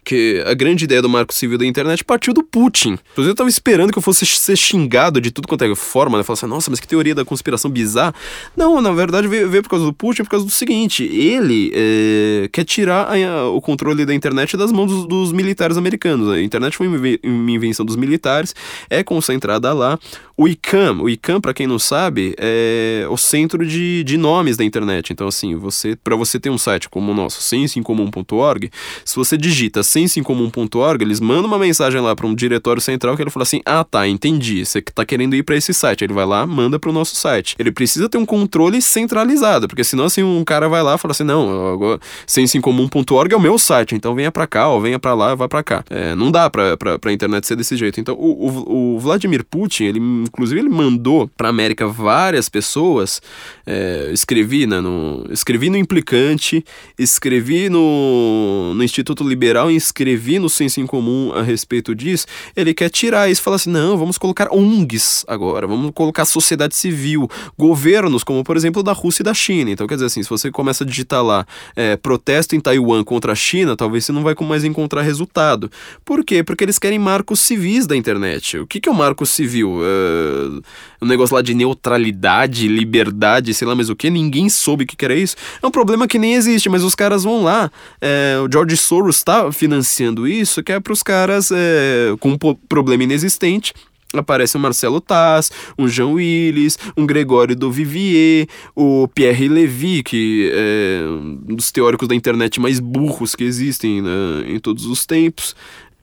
que 0.04 0.42
a 0.46 0.54
grande 0.54 0.84
ideia 0.84 1.00
do 1.00 1.08
marco 1.08 1.32
civil 1.32 1.56
da 1.56 1.64
internet 1.64 2.04
partiu 2.04 2.34
do 2.34 2.42
Putin. 2.42 2.98
Inclusive, 3.12 3.30
eu 3.30 3.34
tava 3.34 3.48
esperando 3.48 3.92
que 3.92 3.98
eu 3.98 4.02
fosse 4.02 4.26
ser 4.26 4.56
xingado 4.56 5.20
de 5.20 5.30
tudo 5.30 5.46
quanto 5.46 5.64
é 5.64 5.74
forma, 5.74 6.18
né? 6.18 6.24
Falar 6.24 6.34
assim, 6.34 6.46
nossa, 6.46 6.70
mas 6.70 6.80
que 6.80 6.88
teoria 6.88 7.14
da 7.14 7.24
conspiração 7.24 7.70
bizarra. 7.70 8.14
Não, 8.56 8.80
na 8.80 8.92
verdade, 8.92 9.28
veio, 9.28 9.48
veio 9.48 9.62
por 9.62 9.70
causa 9.70 9.84
do 9.84 9.92
Putin, 9.92 10.24
por 10.24 10.30
causa 10.30 10.44
do 10.44 10.50
seguinte: 10.50 11.04
ele 11.04 11.72
é, 11.74 12.48
quer 12.52 12.64
tirar 12.64 13.08
a, 13.12 13.48
o 13.48 13.60
controle 13.60 14.04
da 14.04 14.14
internet 14.14 14.56
das 14.56 14.72
mãos 14.72 14.90
dos, 14.90 15.06
dos, 15.06 15.32
militares 15.32 15.76
americanos. 15.76 16.28
A 16.28 16.40
internet 16.40 16.76
foi 16.76 16.88
uma 16.88 17.52
invenção 17.52 17.86
dos 17.86 17.96
militares, 17.96 18.54
é 18.90 19.02
concentrada 19.02 19.72
lá. 19.72 19.98
O 20.36 20.48
ICAM, 20.48 21.00
o 21.00 21.08
ICAM, 21.08 21.40
para 21.40 21.54
quem 21.54 21.66
não 21.66 21.78
sabe, 21.78 22.34
é 22.38 23.06
o 23.08 23.16
centro 23.16 23.64
de, 23.64 24.02
de 24.02 24.16
nomes 24.16 24.56
da 24.56 24.64
internet. 24.64 25.12
Então, 25.12 25.28
assim, 25.28 25.54
você 25.54 25.94
para 25.94 26.16
você 26.16 26.40
ter 26.40 26.50
um 26.50 26.58
site 26.58 26.88
como 26.88 27.12
o 27.12 27.14
nosso, 27.14 27.42
sensoincomum.org, 27.42 28.70
se 29.04 29.14
você 29.14 29.36
digita 29.36 29.82
sensoincomum.org, 29.92 31.02
eles 31.02 31.20
mandam 31.20 31.46
uma 31.46 31.58
mensagem 31.58 32.00
lá 32.00 32.16
para 32.16 32.26
um 32.26 32.34
diretório 32.34 32.80
central 32.80 33.16
que 33.16 33.22
ele 33.22 33.30
fala 33.30 33.42
assim: 33.42 33.60
"Ah, 33.64 33.84
tá, 33.84 34.08
entendi. 34.08 34.64
Você 34.64 34.80
tá 34.80 35.04
querendo 35.04 35.34
ir 35.36 35.42
para 35.42 35.56
esse 35.56 35.74
site". 35.74 36.04
Ele 36.04 36.12
vai 36.12 36.24
lá, 36.24 36.46
manda 36.46 36.78
para 36.78 36.90
o 36.90 36.92
nosso 36.92 37.14
site. 37.14 37.54
Ele 37.58 37.70
precisa 37.70 38.08
ter 38.08 38.18
um 38.18 38.26
controle 38.26 38.80
centralizado, 38.80 39.68
porque 39.68 39.84
senão 39.84 40.04
assim 40.04 40.22
um 40.22 40.44
cara 40.44 40.68
vai 40.68 40.82
lá 40.82 40.94
e 40.94 40.98
fala 40.98 41.12
assim: 41.12 41.24
"Não, 41.24 41.98
sensoincomum.org 42.26 43.32
é 43.32 43.36
o 43.36 43.40
meu 43.40 43.58
site, 43.58 43.94
então 43.94 44.14
venha 44.14 44.32
para 44.32 44.46
cá, 44.46 44.68
ou 44.68 44.80
venha 44.80 44.98
para 44.98 45.14
lá, 45.14 45.34
vá 45.34 45.48
para 45.48 45.62
cá". 45.62 45.84
É, 45.90 46.14
não 46.14 46.30
dá 46.30 46.48
para 46.48 46.76
para 46.76 47.12
internet 47.12 47.46
ser 47.46 47.56
desse 47.56 47.76
jeito. 47.76 48.00
Então, 48.00 48.14
o, 48.14 48.48
o, 48.48 48.94
o 48.94 48.98
Vladimir 48.98 49.44
Putin, 49.44 49.84
ele 49.84 49.98
inclusive 49.98 50.60
ele 50.60 50.68
mandou 50.68 51.28
para 51.36 51.48
América 51.48 51.86
várias 51.86 52.48
pessoas. 52.48 53.20
É, 53.66 54.10
escrevi, 54.12 54.66
né, 54.66 54.80
no 54.80 55.26
escrevi 55.30 55.68
no 55.70 55.76
implicante, 55.76 56.64
escrevi 56.98 57.68
no, 57.68 58.72
no 58.74 58.82
Instituto 58.82 59.26
Liberal 59.26 59.70
em 59.70 59.78
escrevi 59.82 60.38
no 60.38 60.48
Senso 60.48 60.80
em 60.80 60.86
Comum 60.86 61.32
a 61.34 61.42
respeito 61.42 61.94
disso, 61.94 62.26
ele 62.56 62.74
quer 62.74 62.90
tirar 62.90 63.30
isso 63.30 63.40
e 63.40 63.44
falar 63.44 63.56
assim: 63.56 63.70
não, 63.70 63.96
vamos 63.96 64.18
colocar 64.18 64.52
ONGs 64.52 65.24
agora, 65.26 65.66
vamos 65.66 65.92
colocar 65.94 66.24
sociedade 66.24 66.74
civil, 66.74 67.28
governos, 67.58 68.24
como 68.24 68.44
por 68.44 68.56
exemplo 68.56 68.82
da 68.82 68.92
Rússia 68.92 69.22
e 69.22 69.24
da 69.24 69.34
China. 69.34 69.70
Então, 69.70 69.86
quer 69.86 69.94
dizer 69.94 70.06
assim, 70.06 70.22
se 70.22 70.28
você 70.28 70.50
começa 70.50 70.84
a 70.84 70.86
digitar 70.86 71.22
lá 71.22 71.46
é, 71.76 71.96
protesto 71.96 72.54
em 72.54 72.60
Taiwan 72.60 73.04
contra 73.04 73.32
a 73.32 73.34
China, 73.34 73.76
talvez 73.76 74.04
você 74.04 74.12
não 74.12 74.22
vai 74.22 74.34
mais 74.42 74.64
encontrar 74.64 75.02
resultado. 75.02 75.70
Por 76.04 76.24
quê? 76.24 76.42
Porque 76.42 76.64
eles 76.64 76.78
querem 76.78 76.98
marcos 76.98 77.40
civis 77.40 77.86
da 77.86 77.96
internet. 77.96 78.58
O 78.58 78.66
que, 78.66 78.80
que 78.80 78.88
é 78.88 78.92
o 78.92 78.94
marco 78.94 79.24
civil? 79.24 79.80
É, 79.82 81.04
um 81.04 81.06
negócio 81.06 81.34
lá 81.34 81.42
de 81.42 81.54
neutralidade, 81.54 82.66
liberdade, 82.68 83.54
sei 83.54 83.66
lá 83.66 83.74
mais 83.74 83.88
o 83.88 83.96
que, 83.96 84.10
ninguém 84.10 84.48
soube 84.48 84.84
o 84.84 84.86
que, 84.86 84.96
que 84.96 85.04
era 85.04 85.14
isso. 85.14 85.36
É 85.62 85.66
um 85.66 85.70
problema 85.70 86.08
que 86.08 86.18
nem 86.18 86.34
existe, 86.34 86.68
mas 86.68 86.82
os 86.82 86.94
caras 86.94 87.24
vão 87.24 87.44
lá. 87.44 87.70
É, 88.00 88.36
o 88.44 88.50
George 88.50 88.76
Soros 88.76 89.16
está 89.16 89.50
financiando 89.72 90.28
isso, 90.28 90.62
que 90.62 90.72
é 90.72 90.78
para 90.78 90.92
os 90.92 91.02
caras 91.02 91.50
é, 91.50 92.14
com 92.20 92.30
um 92.30 92.54
problema 92.68 93.04
inexistente 93.04 93.72
aparece 94.14 94.58
o 94.58 94.60
Marcelo 94.60 95.00
Taz, 95.00 95.50
um 95.78 95.88
Jean 95.88 96.08
Willis, 96.08 96.78
um 96.94 97.06
Gregório 97.06 97.56
do 97.56 97.72
Vivier, 97.72 98.46
o 98.76 99.08
Pierre 99.08 99.48
Levy, 99.48 100.02
que 100.02 100.52
é 100.52 101.00
um 101.48 101.56
dos 101.56 101.72
teóricos 101.72 102.06
da 102.06 102.14
internet 102.14 102.60
mais 102.60 102.78
burros 102.78 103.34
que 103.34 103.42
existem 103.42 104.02
né, 104.02 104.10
em 104.48 104.58
todos 104.58 104.84
os 104.84 105.06
tempos 105.06 105.56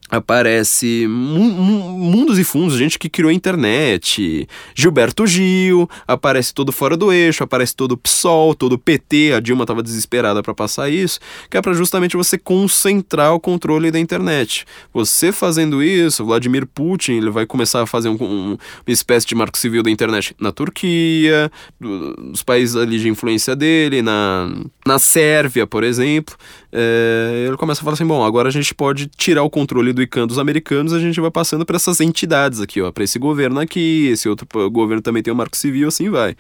aparece 0.10 1.06
mundos 1.08 2.40
e 2.40 2.44
fundos, 2.44 2.78
gente 2.78 2.98
que 2.98 3.10
criou 3.10 3.30
a 3.30 3.34
internet, 3.34 4.48
Gilberto 4.74 5.28
Gil, 5.28 5.90
aparece 6.08 6.54
todo 6.54 6.72
fora 6.72 6.98
do 6.98 7.12
eixo, 7.12 7.44
aparece 7.44 7.76
todo 7.76 7.98
PSOL, 7.98 8.56
todo 8.56 8.78
PT, 8.78 9.34
a 9.34 9.40
Dilma 9.40 9.64
estava 9.64 9.84
desesperada 9.84 10.42
para 10.42 10.54
passar 10.54 10.90
isso, 10.90 11.20
que 11.50 11.58
é 11.58 11.62
para 11.62 11.74
justamente 11.74 12.18
você 12.18 12.38
concentrar 12.38 13.34
o 13.34 13.40
controle 13.40 13.92
da 13.92 14.00
internet. 14.00 14.66
Você 14.94 15.32
fazendo 15.32 15.84
isso, 15.84 16.26
Vladimir 16.26 16.66
Putin, 16.66 17.14
ele 17.14 17.30
vai 17.30 17.46
começar 17.46 17.82
a 17.82 17.86
fazer 17.86 18.10
um, 18.10 18.18
um, 18.20 18.50
uma 18.52 18.58
espécie 18.88 19.28
de 19.28 19.36
marco 19.36 19.58
civil 19.58 19.84
da 19.84 19.92
internet 19.92 20.36
na 20.40 20.52
Turquia, 20.52 21.52
nos 21.80 22.44
países 22.44 22.76
ali 22.76 23.00
de 23.00 23.10
influência 23.10 23.56
dele, 23.56 24.02
na, 24.02 24.50
na 24.86 24.98
Sérvia, 24.98 25.68
por 25.68 25.84
exemplo, 25.84 26.36
é, 26.72 27.46
ele 27.48 27.58
começa 27.58 27.82
a 27.82 27.84
falar 27.84 27.94
assim, 27.94 28.06
bom, 28.06 28.24
agora 28.24 28.50
a 28.50 28.52
gente 28.52 28.74
pode 28.74 29.08
tirar 29.08 29.44
o 29.44 29.50
controle 29.50 29.94
do 29.94 29.99
ICANN 30.02 30.28
dos 30.28 30.40
americanos, 30.40 30.94
a 30.94 31.00
gente 31.00 31.20
vai 31.20 31.32
passando 31.32 31.66
para 31.66 31.76
essas 31.76 32.00
entidades 32.00 32.60
aqui, 32.60 32.82
ó, 32.82 32.92
para 32.92 33.04
esse 33.04 33.20
governo 33.20 33.60
aqui, 33.60 34.08
esse 34.08 34.28
outro 34.28 34.48
governo 34.70 35.02
também 35.02 35.24
tem 35.24 35.32
o 35.32 35.36
um 35.36 35.38
marco 35.38 35.56
civil, 35.56 35.88
assim 35.88 36.10
vai. 36.10 36.36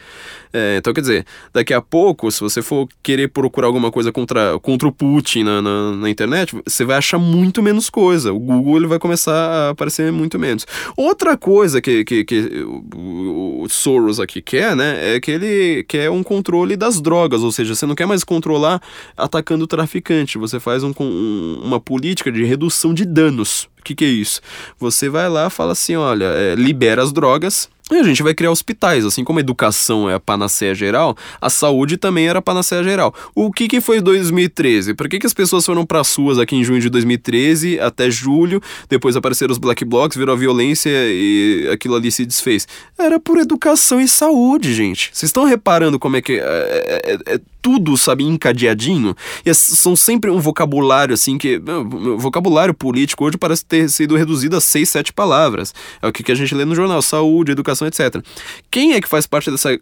É, 0.51 0.78
então, 0.78 0.93
quer 0.93 1.01
dizer, 1.01 1.26
daqui 1.53 1.74
a 1.74 1.82
pouco, 1.82 2.32
se 2.32 2.41
você 2.41 2.62
for 2.62 2.88
querer 3.03 3.30
procurar 3.30 3.68
alguma 3.68 3.91
coisa 3.91 4.12
contra, 4.12 4.57
contra 4.60 4.88
o 4.88 4.91
Putin 4.91 5.43
na, 5.43 5.62
na, 5.62 5.91
na 5.91 6.10
internet, 6.10 6.55
você 6.66 6.84
vai 6.84 6.97
achar 6.97 7.20
muito 7.20 7.62
menos 7.62 7.89
coisa. 7.89 8.34
O 8.34 8.39
Google 8.39 8.78
ele 8.78 8.88
vai 8.88 8.99
começar 8.99 9.34
a 9.34 9.70
aparecer 9.70 10.12
muito 10.12 10.39
menos. 10.39 10.66
Outra 10.97 11.38
coisa 11.38 11.82
que, 11.82 12.03
que, 12.03 12.24
que 12.24 12.64
o, 12.64 13.64
o 13.64 13.70
Soros 13.70 14.20
aqui 14.20 14.41
quer, 14.41 14.76
né, 14.76 15.16
é 15.16 15.20
que 15.20 15.32
ele 15.32 15.84
quer 15.84 16.10
um 16.10 16.24
controle 16.24 16.76
das 16.76 17.01
drogas, 17.01 17.43
ou 17.43 17.51
seja, 17.51 17.76
você 17.76 17.86
não 17.86 17.95
quer 17.95 18.05
mais 18.05 18.24
controlar 18.24 18.82
atacando 19.16 19.64
o 19.64 19.68
traficante, 19.68 20.38
você 20.38 20.60
faz 20.60 20.84
um, 20.84 20.93
um, 20.99 21.62
uma 21.64 21.80
política 21.80 22.32
de 22.32 22.43
redução 22.43 22.93
de 22.93 23.05
danos. 23.05 23.49
O 23.80 23.84
que, 23.84 23.95
que 23.95 24.06
é 24.06 24.10
isso? 24.10 24.41
Você 24.80 25.10
vai 25.10 25.30
lá 25.30 25.50
fala 25.50 25.72
assim: 25.72 25.95
olha, 25.95 26.26
é, 26.26 26.56
libera 26.56 27.02
as 27.02 27.12
drogas 27.12 27.70
e 27.91 27.95
a 27.95 28.04
gente 28.04 28.22
vai 28.22 28.36
criar 28.36 28.52
hospitais, 28.52 29.04
assim 29.04 29.24
como 29.24 29.39
a 29.39 29.41
educação 29.41 30.08
é 30.08 30.14
a 30.14 30.20
panaceia 30.20 30.76
geral, 30.76 31.18
a 31.41 31.50
saúde 31.50 31.97
também 31.97 32.28
era 32.28 32.38
a 32.38 32.41
panaceia 32.41 32.84
geral. 32.84 33.14
O 33.34 33.52
que, 33.52 33.68
que 33.68 33.82
foi 33.82 34.00
2013? 34.00 34.93
Por 34.93 35.10
que, 35.10 35.18
que 35.18 35.26
as 35.26 35.34
pessoas 35.34 35.66
foram 35.66 35.84
para 35.84 36.00
as 36.00 36.14
ruas 36.16 36.38
aqui 36.38 36.56
em 36.56 36.64
junho 36.64 36.80
de 36.80 36.88
2013 36.89 37.80
até 37.80 38.12
julho, 38.12 38.62
depois 38.88 39.16
apareceram 39.16 39.52
os 39.52 39.58
black 39.58 39.84
blocs, 39.84 40.16
virou 40.16 40.36
a 40.36 40.38
violência 40.38 40.91
e 40.91 41.68
aquilo 41.74 41.95
ali 41.95 42.12
se 42.12 42.26
desfez? 42.26 42.68
Era 42.95 43.20
por 43.20 43.39
educação 43.39 44.00
e 44.00 44.08
saúde, 44.08 44.72
gente. 44.74 45.10
Vocês 45.12 45.30
estão 45.30 45.45
reparando 45.45 45.97
como 45.97 46.16
é 46.16 46.22
que 46.22 46.34
é, 46.34 46.43
é, 46.43 47.14
é, 47.14 47.36
é 47.36 47.39
tudo, 47.62 47.97
sabe, 47.97 48.24
encadeadinho? 48.24 49.16
E 49.45 49.53
são 49.53 49.95
sempre 49.95 50.30
um 50.32 50.39
vocabulário, 50.39 51.14
assim, 51.14 51.38
que... 51.38 51.57
O 51.57 52.18
vocabulário 52.18 52.74
político 52.74 53.26
hoje 53.26 53.38
parece 53.38 53.66
ter 53.66 53.89
sido 53.89 54.16
reduzido 54.16 54.55
a 54.57 54.62
seis, 54.62 54.89
sete 54.89 55.12
palavras. 55.14 55.74
É 56.01 56.07
o 56.07 56.12
que, 56.12 56.24
que 56.24 56.32
a 56.32 56.36
gente 56.36 56.53
lê 56.55 56.66
no 56.66 56.76
jornal, 56.76 57.01
saúde, 57.01 57.51
educação 57.51 57.88
etc. 57.88 58.24
Quem 58.70 58.93
é 58.93 59.01
que 59.01 59.07
faz 59.07 59.28
parte 59.28 59.51
dessa 59.51 59.78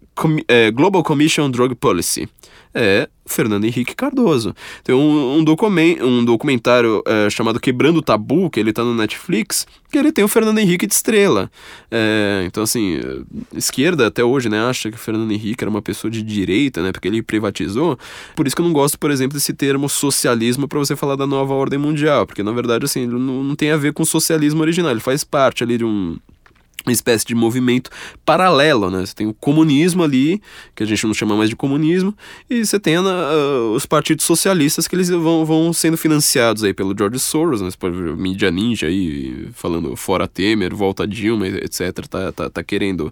é, 0.47 0.71
Global 0.71 1.03
Commission 1.03 1.45
on 1.45 1.51
Drug 1.51 1.75
Policy? 1.75 2.27
É 2.73 3.07
Fernando 3.27 3.65
Henrique 3.65 3.95
Cardoso. 3.95 4.55
Tem 4.83 4.95
um, 4.95 5.37
um, 5.37 5.43
document, 5.43 5.97
um 6.01 6.23
documentário 6.25 7.03
é, 7.05 7.29
chamado 7.29 7.59
Quebrando 7.59 7.97
o 7.97 8.01
Tabu, 8.01 8.49
que 8.49 8.59
ele 8.59 8.73
tá 8.73 8.83
no 8.83 8.95
Netflix, 8.95 9.67
que 9.91 9.97
ele 9.97 10.11
tem 10.11 10.23
o 10.23 10.27
Fernando 10.27 10.57
Henrique 10.57 10.87
de 10.87 10.93
estrela. 10.93 11.51
É, 11.91 12.43
então, 12.45 12.63
assim, 12.63 12.99
esquerda 13.53 14.07
até 14.07 14.23
hoje, 14.23 14.49
né, 14.49 14.59
acha 14.59 14.89
que 14.89 14.97
o 14.97 14.99
Fernando 14.99 15.31
Henrique 15.31 15.63
era 15.63 15.69
uma 15.69 15.81
pessoa 15.81 16.09
de 16.09 16.21
direita, 16.21 16.81
né, 16.81 16.91
porque 16.91 17.07
ele 17.07 17.21
privatizou. 17.21 17.97
Por 18.35 18.47
isso 18.47 18.55
que 18.55 18.61
eu 18.61 18.65
não 18.65 18.73
gosto, 18.73 18.97
por 18.97 19.11
exemplo, 19.11 19.37
desse 19.37 19.53
termo 19.53 19.87
socialismo 19.87 20.67
para 20.67 20.79
você 20.79 20.95
falar 20.95 21.15
da 21.15 21.27
nova 21.27 21.53
ordem 21.53 21.79
mundial, 21.79 22.25
porque 22.25 22.43
na 22.43 22.51
verdade, 22.51 22.85
assim, 22.85 23.01
ele 23.01 23.13
não, 23.13 23.43
não 23.43 23.55
tem 23.55 23.71
a 23.71 23.77
ver 23.77 23.93
com 23.93 24.03
socialismo 24.05 24.61
original, 24.61 24.91
ele 24.91 24.99
faz 24.99 25.23
parte 25.23 25.63
ali 25.63 25.77
de 25.77 25.85
um 25.85 26.17
uma 26.87 26.93
espécie 26.93 27.25
de 27.25 27.35
movimento 27.35 27.89
paralelo, 28.25 28.89
né? 28.89 29.05
Você 29.05 29.13
tem 29.13 29.27
o 29.27 29.33
comunismo 29.33 30.03
ali, 30.03 30.41
que 30.73 30.83
a 30.83 30.85
gente 30.85 31.05
não 31.05 31.13
chama 31.13 31.35
mais 31.35 31.49
de 31.49 31.55
comunismo, 31.55 32.15
e 32.49 32.65
você 32.65 32.79
tem 32.79 32.97
uh, 32.97 33.73
os 33.75 33.85
partidos 33.85 34.25
socialistas 34.25 34.87
que 34.87 34.95
eles 34.95 35.09
vão, 35.09 35.45
vão 35.45 35.73
sendo 35.73 35.97
financiados 35.97 36.63
aí 36.63 36.73
pelo 36.73 36.95
George 36.97 37.19
Soros, 37.19 37.61
né? 37.61 37.69
Mídia 38.17 38.49
ninja 38.49 38.87
aí, 38.87 39.49
falando 39.53 39.95
fora 39.95 40.27
Temer, 40.27 40.73
volta 40.73 41.05
Dilma, 41.05 41.47
etc. 41.47 42.07
Tá, 42.09 42.31
tá, 42.31 42.49
tá 42.49 42.63
querendo, 42.63 43.11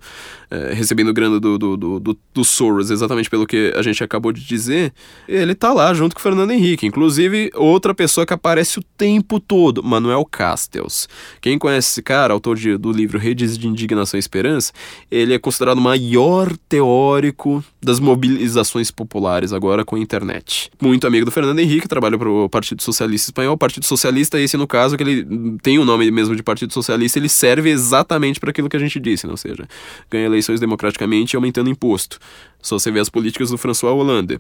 uh, 0.52 0.74
recebendo 0.74 1.14
grana 1.14 1.40
do, 1.40 1.58
do, 1.58 1.78
do, 1.78 2.18
do, 2.34 2.44
Soros, 2.46 2.92
exatamente 2.92 3.30
pelo 3.30 3.46
que 3.46 3.74
a 3.76 3.82
gente 3.82 4.04
acabou 4.04 4.32
de 4.32 4.46
dizer. 4.46 4.94
Ele 5.28 5.54
tá 5.54 5.74
lá 5.74 5.94
junto 5.94 6.16
com 6.16 6.20
o 6.20 6.24
Fernando 6.24 6.52
Henrique. 6.52 6.86
Inclusive, 6.86 7.52
outra 7.56 7.94
pessoa 7.94 8.26
que 8.26 8.34
aparece 8.34 8.80
o 8.80 8.84
tempo 8.98 9.40
todo, 9.40 9.84
Manuel 9.84 10.24
Castells. 10.26 11.10
Quem 11.42 11.58
conhece 11.58 11.90
esse 11.90 12.02
cara, 12.02 12.34
autor 12.34 12.56
de, 12.56 12.78
do 12.78 12.92
livro 12.92 13.18
Redes 13.18 13.58
de 13.58 13.65
de 13.74 13.84
Indignação 13.84 14.18
e 14.18 14.20
Esperança, 14.20 14.72
ele 15.10 15.34
é 15.34 15.40
considerado 15.40 15.78
o 15.78 15.82
maior 15.82 16.56
teórico 16.70 17.64
das 17.82 18.00
mobilizações 18.00 18.92
populares 18.92 19.54
agora 19.54 19.86
com 19.86 19.96
a 19.96 20.00
internet. 20.00 20.72
Muito 20.82 21.06
amigo 21.06 21.26
do 21.26 21.32
Fernando 21.32 21.60
Henrique, 21.60 21.88
trabalha 21.88 22.18
para 22.18 22.30
o 22.30 22.50
Partido 22.50 22.82
Socialista 22.82 23.30
Espanhol. 23.30 23.58
Partido 23.58 23.86
Socialista, 23.86 24.40
esse 24.40 24.58
no 24.58 24.68
caso, 24.68 24.98
que 24.98 25.04
ele 25.04 25.58
tem 25.62 25.78
o 25.80 25.86
nome 25.86 26.10
mesmo 26.12 26.36
de 26.36 26.44
Partido 26.44 26.74
Socialista, 26.74 27.20
ele 27.20 27.30
serve 27.30 27.70
exatamente 27.70 28.40
para 28.40 28.50
aquilo 28.50 28.70
que 28.70 28.78
a 28.78 28.80
gente 28.80 29.00
disse, 29.00 29.28
né? 29.28 29.36
seja, 29.36 29.68
ganha 30.10 30.26
eleições 30.26 30.60
democraticamente 30.60 31.36
e 31.36 31.38
aumentando 31.38 31.70
imposto. 31.70 32.20
Só 32.62 32.80
você 32.80 32.92
vê 32.92 33.00
as 33.00 33.10
políticas 33.10 33.50
do 33.50 33.58
François 33.58 33.94
Hollande. 33.94 34.40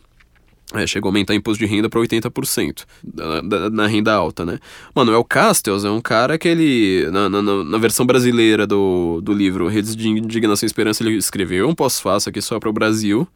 É, 0.74 0.88
chegou 0.88 1.09
a 1.09 1.11
aumentar 1.11 1.36
imposto 1.36 1.63
de 1.63 1.72
renda 1.72 1.89
para 1.89 2.01
80% 2.01 2.86
da, 3.03 3.70
na 3.70 3.86
renda 3.86 4.11
alta, 4.13 4.43
né? 4.43 4.59
Manuel 4.95 5.24
Castells 5.24 5.86
é 5.86 5.91
um 5.91 6.01
cara 6.01 6.39
que 6.39 6.47
ele, 6.47 7.07
na, 7.11 7.30
na, 7.30 7.41
na, 7.41 7.78
versão 7.78 8.03
brasileira 8.03 8.66
do, 8.66 9.22
do 9.22 9.32
livro 9.32 9.68
Redes 9.68 9.95
de 9.95 10.09
Indignação 10.09 10.66
e 10.66 10.68
Esperança, 10.68 11.03
ele 11.03 11.16
escreveu 11.18 11.70
um 11.70 11.76
pós-fácil 11.76 12.30
aqui 12.30 12.41
só 12.41 12.59
para 12.59 12.70
o 12.70 12.74
Brasil. 12.74 13.28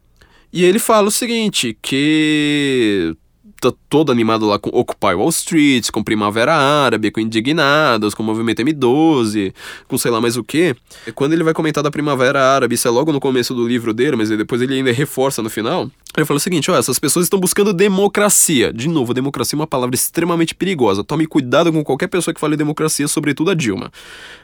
E 0.52 0.64
ele 0.64 0.80
fala 0.80 1.06
o 1.06 1.12
seguinte, 1.12 1.78
que 1.80 3.14
tá 3.60 3.72
todo 3.88 4.10
animado 4.10 4.46
lá 4.46 4.58
com 4.58 4.70
Occupy 4.70 5.14
Wall 5.14 5.28
Street, 5.28 5.90
com 5.90 6.02
Primavera 6.02 6.54
Árabe, 6.54 7.10
com 7.10 7.20
Indignados, 7.20 8.14
com 8.14 8.22
o 8.22 8.26
Movimento 8.26 8.62
M12, 8.62 9.52
com 9.86 9.98
sei 9.98 10.10
lá 10.10 10.20
mais 10.20 10.36
o 10.36 10.42
que. 10.42 10.74
Quando 11.14 11.34
ele 11.34 11.44
vai 11.44 11.52
comentar 11.52 11.84
da 11.84 11.90
Primavera 11.90 12.42
Árabe, 12.42 12.74
isso 12.74 12.88
é 12.88 12.90
logo 12.90 13.12
no 13.12 13.20
começo 13.20 13.54
do 13.54 13.68
livro 13.68 13.92
dele, 13.92 14.16
mas 14.16 14.30
depois 14.30 14.62
ele 14.62 14.74
ainda 14.74 14.90
reforça 14.90 15.42
no 15.42 15.50
final. 15.50 15.90
Ele 16.20 16.26
fala 16.26 16.36
o 16.36 16.40
seguinte: 16.40 16.70
ó, 16.70 16.76
essas 16.76 16.98
pessoas 16.98 17.26
estão 17.26 17.40
buscando 17.40 17.72
democracia. 17.72 18.72
De 18.72 18.88
novo, 18.88 19.14
democracia 19.14 19.56
é 19.56 19.60
uma 19.60 19.66
palavra 19.66 19.94
extremamente 19.94 20.54
perigosa. 20.54 21.02
Tome 21.02 21.26
cuidado 21.26 21.72
com 21.72 21.82
qualquer 21.82 22.08
pessoa 22.08 22.34
que 22.34 22.40
fale 22.40 22.56
democracia, 22.56 23.08
sobretudo 23.08 23.50
a 23.50 23.54
Dilma. 23.54 23.90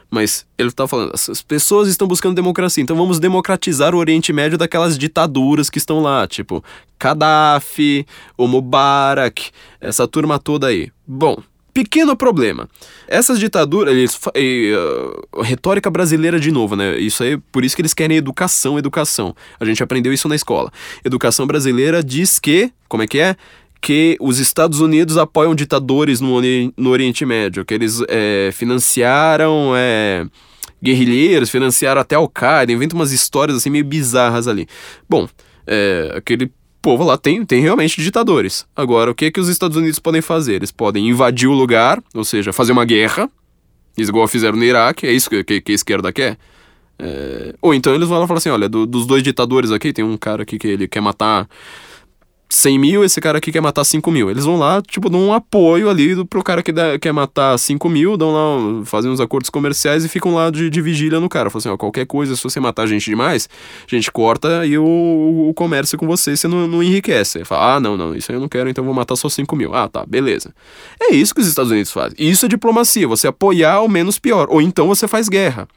Mas 0.09 0.45
ele 0.57 0.71
tá 0.71 0.87
falando, 0.87 1.11
as 1.13 1.41
pessoas 1.41 1.87
estão 1.89 2.07
buscando 2.07 2.35
democracia, 2.35 2.81
então 2.81 2.95
vamos 2.95 3.19
democratizar 3.19 3.93
o 3.93 3.97
Oriente 3.97 4.31
Médio 4.31 4.57
daquelas 4.57 4.97
ditaduras 4.97 5.69
que 5.69 5.77
estão 5.77 6.01
lá, 6.01 6.25
tipo 6.25 6.63
Gaddafi, 6.99 8.05
o 8.37 8.47
Mubarak, 8.47 9.51
essa 9.81 10.07
turma 10.07 10.39
toda 10.39 10.67
aí. 10.67 10.89
Bom, 11.05 11.43
pequeno 11.77 12.17
problema. 12.17 12.67
Essas 13.07 13.39
ditaduras, 13.39 13.93
eles, 13.93 14.19
e, 14.33 14.73
uh, 14.73 15.41
retórica 15.43 15.91
brasileira 15.91 16.39
de 16.39 16.51
novo, 16.51 16.75
né? 16.75 16.97
Isso 16.97 17.21
aí, 17.21 17.37
por 17.37 17.63
isso 17.63 17.75
que 17.75 17.83
eles 17.83 17.93
querem 17.93 18.17
educação, 18.17 18.79
educação. 18.79 19.35
A 19.59 19.63
gente 19.63 19.83
aprendeu 19.83 20.11
isso 20.11 20.27
na 20.27 20.35
escola. 20.35 20.71
Educação 21.05 21.45
brasileira 21.45 22.03
diz 22.03 22.39
que, 22.39 22.71
como 22.89 23.03
é 23.03 23.07
que 23.07 23.19
é? 23.19 23.35
que 23.79 24.17
os 24.19 24.39
Estados 24.39 24.79
Unidos 24.79 25.19
apoiam 25.19 25.53
ditadores 25.53 26.19
no, 26.19 26.41
no 26.75 26.89
Oriente 26.89 27.23
Médio, 27.27 27.63
que 27.63 27.75
eles 27.75 28.01
é, 28.09 28.49
financiaram 28.51 29.73
é, 29.75 30.25
guerrilheiros, 30.81 31.51
financiaram 31.51 32.01
até 32.01 32.15
Al-Qaeda, 32.15 32.71
inventam 32.71 32.97
umas 32.97 33.11
histórias 33.11 33.55
assim 33.55 33.69
meio 33.69 33.85
bizarras 33.85 34.47
ali. 34.47 34.67
Bom, 35.07 35.29
é, 35.67 36.11
aquele 36.15 36.51
povo 36.81 37.03
lá 37.03 37.17
tem, 37.17 37.45
tem 37.45 37.61
realmente 37.61 38.01
ditadores. 38.01 38.65
Agora, 38.75 39.11
o 39.11 39.15
que 39.15 39.31
que 39.31 39.39
os 39.39 39.49
Estados 39.49 39.77
Unidos 39.77 39.99
podem 39.99 40.21
fazer? 40.21 40.55
Eles 40.55 40.71
podem 40.71 41.09
invadir 41.09 41.47
o 41.47 41.53
lugar, 41.53 42.01
ou 42.13 42.23
seja, 42.23 42.53
fazer 42.53 42.71
uma 42.71 42.85
guerra, 42.85 43.29
igual 43.97 44.27
fizeram 44.27 44.57
no 44.57 44.63
Iraque, 44.63 45.05
é 45.05 45.11
isso 45.11 45.29
que, 45.29 45.43
que, 45.43 45.61
que 45.61 45.71
a 45.71 45.75
esquerda 45.75 46.13
quer. 46.13 46.37
É... 46.99 47.53
Ou 47.61 47.73
então 47.73 47.93
eles 47.93 48.07
vão 48.07 48.19
lá 48.19 48.27
falar 48.27 48.37
assim, 48.39 48.49
olha, 48.49 48.67
do, 48.67 48.85
dos 48.85 49.05
dois 49.05 49.21
ditadores 49.23 49.71
aqui, 49.71 49.93
tem 49.93 50.03
um 50.03 50.17
cara 50.17 50.43
aqui 50.43 50.57
que 50.57 50.67
ele 50.67 50.87
quer 50.87 51.01
matar 51.01 51.47
100 52.49 52.79
mil, 52.79 53.03
esse 53.03 53.19
cara 53.19 53.37
aqui 53.37 53.51
quer 53.51 53.61
matar 53.61 53.83
5 53.83 54.09
mil. 54.09 54.29
Eles 54.29 54.45
vão 54.45 54.57
lá, 54.57 54.81
tipo, 54.81 55.09
dão 55.09 55.27
um 55.27 55.33
apoio 55.33 55.89
ali 55.89 56.23
pro 56.25 56.43
cara 56.43 56.63
que 56.63 56.71
dá, 56.71 56.97
quer 56.97 57.11
matar 57.11 57.57
5 57.57 57.89
mil, 57.89 58.15
dão 58.15 58.31
lá, 58.31 58.85
fazem 58.85 59.11
uns 59.11 59.19
acordos 59.19 59.49
comerciais 59.49 60.05
e 60.05 60.09
ficam 60.09 60.33
lá 60.33 60.49
de, 60.49 60.69
de 60.69 60.81
vigília 60.81 61.19
no 61.19 61.27
cara. 61.27 61.49
Falam 61.49 61.59
assim, 61.59 61.69
ó, 61.69 61.77
qualquer 61.77 62.05
coisa, 62.05 62.35
se 62.35 62.43
você 62.43 62.59
matar 62.59 62.87
gente 62.87 63.05
demais, 63.05 63.49
a 63.85 63.95
gente 63.95 64.11
corta 64.11 64.65
e 64.65 64.77
o, 64.77 65.47
o 65.49 65.53
comércio 65.53 65.97
com 65.97 66.07
você, 66.07 66.35
você 66.35 66.47
não, 66.47 66.67
não 66.67 66.81
enriquece. 66.81 67.43
Fala, 67.43 67.75
ah, 67.75 67.79
não, 67.79 67.97
não, 67.97 68.15
isso 68.15 68.31
aí 68.31 68.37
eu 68.37 68.41
não 68.41 68.47
quero, 68.47 68.69
então 68.69 68.83
eu 68.83 68.85
vou 68.85 68.95
matar 68.95 69.15
só 69.15 69.27
5 69.27 69.55
mil. 69.55 69.73
Ah, 69.73 69.87
tá, 69.87 70.05
beleza. 70.05 70.53
É 71.01 71.13
isso 71.13 71.35
que 71.35 71.41
os 71.41 71.47
Estados 71.47 71.71
Unidos 71.71 71.91
fazem. 71.91 72.15
Isso 72.17 72.45
é 72.45 72.49
diplomacia, 72.49 73.07
você 73.07 73.27
apoiar 73.27 73.81
o 73.81 73.89
menos 73.89 74.17
pior. 74.19 74.47
Ou 74.49 74.61
então 74.61 74.87
você 74.87 75.07
faz 75.07 75.27
guerra. 75.27 75.67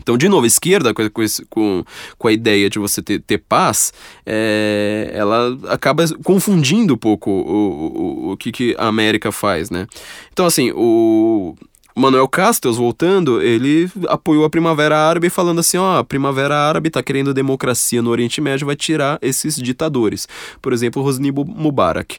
Então, 0.00 0.16
de 0.18 0.28
novo, 0.28 0.44
a 0.44 0.46
esquerda, 0.46 0.92
com, 0.92 1.02
com, 1.48 1.84
com 2.18 2.28
a 2.28 2.32
ideia 2.32 2.68
de 2.68 2.78
você 2.78 3.00
ter, 3.00 3.20
ter 3.20 3.38
paz, 3.38 3.92
é, 4.26 5.10
ela 5.14 5.56
acaba 5.68 6.04
confundindo 6.22 6.94
um 6.94 6.98
pouco 6.98 7.30
o, 7.30 8.28
o, 8.28 8.32
o 8.32 8.36
que, 8.36 8.50
que 8.50 8.76
a 8.78 8.88
América 8.88 9.30
faz, 9.30 9.70
né? 9.70 9.86
Então, 10.32 10.46
assim, 10.46 10.72
o 10.74 11.54
Manuel 11.96 12.26
Castells, 12.26 12.76
voltando, 12.76 13.40
ele 13.40 13.88
apoiou 14.08 14.44
a 14.44 14.50
Primavera 14.50 14.98
Árabe 14.98 15.30
falando 15.30 15.60
assim, 15.60 15.76
ó, 15.76 15.98
a 15.98 16.04
Primavera 16.04 16.56
Árabe 16.56 16.90
tá 16.90 17.02
querendo 17.02 17.32
democracia 17.32 18.02
no 18.02 18.10
Oriente 18.10 18.40
Médio, 18.40 18.66
vai 18.66 18.74
tirar 18.74 19.16
esses 19.22 19.54
ditadores. 19.56 20.26
Por 20.60 20.72
exemplo, 20.72 21.02
Hosni 21.04 21.30
Mubarak 21.30 22.18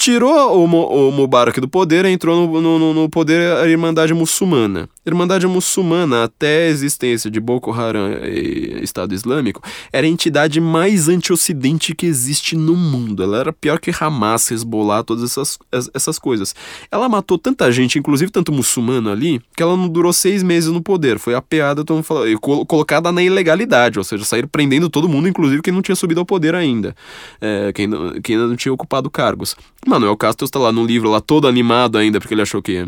tirou 0.00 0.58
o, 0.58 1.08
o 1.08 1.12
Mubarak 1.12 1.60
do 1.60 1.68
poder 1.68 2.06
entrou 2.06 2.46
no, 2.46 2.78
no, 2.78 2.94
no, 2.94 3.08
poder 3.10 3.58
a 3.58 3.68
Irmandade 3.68 4.14
Muçulmana. 4.14 4.88
Irmandade 5.04 5.46
Muçulmana, 5.46 6.24
até 6.24 6.66
a 6.66 6.68
existência 6.68 7.30
de 7.30 7.40
Boko 7.40 7.72
Haram 7.72 8.12
e 8.22 8.80
Estado 8.82 9.14
Islâmico, 9.14 9.62
era 9.92 10.06
a 10.06 10.10
entidade 10.10 10.60
mais 10.60 11.08
anti-ocidente 11.08 11.94
que 11.94 12.06
existe 12.06 12.54
no 12.54 12.76
mundo. 12.76 13.22
Ela 13.22 13.38
era 13.38 13.52
pior 13.52 13.80
que 13.80 13.90
Hamas, 13.98 14.50
Hezbollah, 14.50 15.02
todas 15.02 15.24
essas, 15.24 15.58
essas 15.94 16.18
coisas. 16.18 16.54
Ela 16.90 17.08
matou 17.08 17.38
tanta 17.38 17.72
gente, 17.72 17.98
inclusive 17.98 18.30
tanto 18.30 18.52
muçulmano 18.52 19.10
ali, 19.10 19.40
que 19.56 19.62
ela 19.62 19.76
não 19.76 19.88
durou 19.88 20.12
seis 20.12 20.42
meses 20.42 20.70
no 20.70 20.82
poder. 20.82 21.18
Foi 21.18 21.34
apeada, 21.34 21.82
todo 21.82 21.96
mundo 21.96 22.04
falou, 22.04 22.28
e 22.28 22.36
colocada 22.36 23.10
na 23.10 23.22
ilegalidade, 23.22 23.98
ou 23.98 24.04
seja, 24.04 24.24
saíram 24.24 24.48
prendendo 24.48 24.90
todo 24.90 25.08
mundo, 25.08 25.28
inclusive 25.28 25.62
quem 25.62 25.72
não 25.72 25.82
tinha 25.82 25.96
subido 25.96 26.20
ao 26.20 26.26
poder 26.26 26.54
ainda, 26.54 26.94
é, 27.40 27.72
quem, 27.72 27.88
quem 28.22 28.36
ainda 28.36 28.48
não 28.48 28.56
tinha 28.56 28.72
ocupado 28.72 29.10
cargos. 29.10 29.56
Manuel 29.86 30.16
Castro 30.16 30.44
está 30.44 30.58
lá 30.58 30.70
no 30.70 30.84
livro, 30.84 31.08
lá 31.08 31.20
todo 31.20 31.48
animado 31.48 31.96
ainda, 31.96 32.20
porque 32.20 32.34
ele 32.34 32.42
achou 32.42 32.62
que 32.62 32.86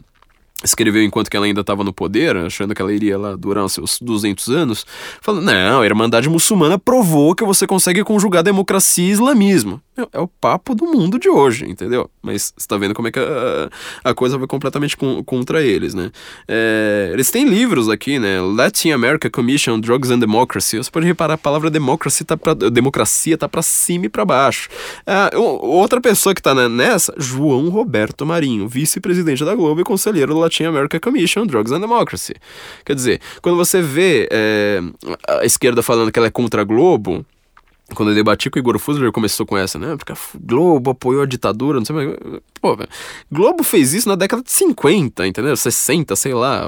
escreveu 0.65 1.03
enquanto 1.03 1.31
que 1.31 1.37
ela 1.37 1.47
ainda 1.47 1.61
estava 1.61 1.85
no 1.85 1.93
poder, 1.93 2.37
achando 2.37 2.75
que 2.75 2.83
ela 2.83 2.93
iria 2.93 3.19
lá 3.19 3.37
durar 3.37 3.65
os 3.65 3.73
seus 3.73 3.99
200 4.01 4.49
anos, 4.49 4.87
falando, 5.21 5.45
não, 5.45 5.81
a 5.81 5.85
Irmandade 5.85 6.29
Muçulmana 6.29 6.79
provou 6.79 7.35
que 7.35 7.45
você 7.45 7.67
consegue 7.67 8.05
conjugar 8.05 8.43
democracia 8.43 9.05
e 9.05 9.11
islamismo. 9.11 9.81
É 10.11 10.19
o 10.19 10.27
papo 10.27 10.75
do 10.75 10.87
mundo 10.87 11.19
de 11.19 11.29
hoje, 11.29 11.69
entendeu? 11.69 12.09
Mas 12.23 12.55
você 12.57 12.67
tá 12.67 12.79
vendo 12.79 12.95
como 12.95 13.09
é 13.09 13.13
que 13.13 13.19
a, 13.19 13.69
a 14.03 14.15
coisa 14.15 14.39
vai 14.39 14.47
completamente 14.47 14.97
com, 14.97 15.23
contra 15.23 15.63
eles, 15.63 15.93
né? 15.93 16.11
É, 16.49 17.11
eles 17.13 17.31
têm 17.31 17.45
livros 17.45 17.91
aqui, 17.91 18.19
né? 18.19 18.41
Latin 18.41 18.93
America 18.93 19.29
Commission 19.29 19.75
on 19.75 19.81
Drugs 19.81 20.11
and 20.11 20.19
Democracy. 20.19 20.79
Você 20.79 20.91
pode 20.91 21.05
reparar, 21.05 21.35
a 21.35 21.39
palavra 21.39 21.69
democracia 21.69 22.25
tá 22.25 22.39
pra, 22.39 22.55
democracia 22.55 23.37
tá 23.37 23.47
pra 23.47 23.61
cima 23.61 24.07
e 24.07 24.09
pra 24.09 24.25
baixo. 24.25 24.71
É, 25.07 25.37
outra 25.37 26.01
pessoa 26.01 26.35
que 26.35 26.41
tá 26.41 26.55
nessa, 26.71 27.15
João 27.19 27.69
Roberto 27.69 28.25
Marinho, 28.25 28.67
vice-presidente 28.67 29.45
da 29.45 29.55
Globo 29.55 29.83
e 29.83 29.85
conselheiro 29.85 30.33
do 30.33 30.41
Latin 30.53 30.67
America 30.67 31.01
Commission 31.01 31.43
on 31.43 31.47
Drugs 31.47 31.73
and 31.73 31.81
Democracy. 31.81 32.35
Quer 32.85 32.95
dizer, 32.95 33.21
quando 33.41 33.57
você 33.57 33.81
vê 33.81 34.29
é, 34.31 34.81
a 35.29 35.45
esquerda 35.45 35.83
falando 35.83 36.13
que 36.13 36.19
ela 36.19 36.29
é 36.29 36.31
contra 36.31 36.61
a 36.61 36.65
Globo, 36.65 37.25
quando 37.95 38.11
eu 38.11 38.15
debati 38.15 38.51
com 38.51 38.59
o 38.59 38.61
Igor 38.61 38.79
Fusler, 38.79 39.13
começou 39.13 39.47
com 39.47 39.57
essa, 39.57 39.79
né? 39.79 39.97
Porque 39.97 40.13
a 40.13 40.17
Globo 40.41 40.91
apoiou 40.91 41.23
a 41.23 41.27
ditadura, 41.27 41.79
não 41.79 41.85
sei 41.85 41.95
mais. 41.95 42.17
Pô. 42.61 42.79
Globo 43.31 43.65
fez 43.65 43.93
isso 43.93 44.09
na 44.09 44.15
década 44.15 44.43
de 44.43 44.53
50, 44.53 45.27
entendeu? 45.27 45.57
60, 45.57 46.15
sei 46.15 46.33
lá. 46.33 46.65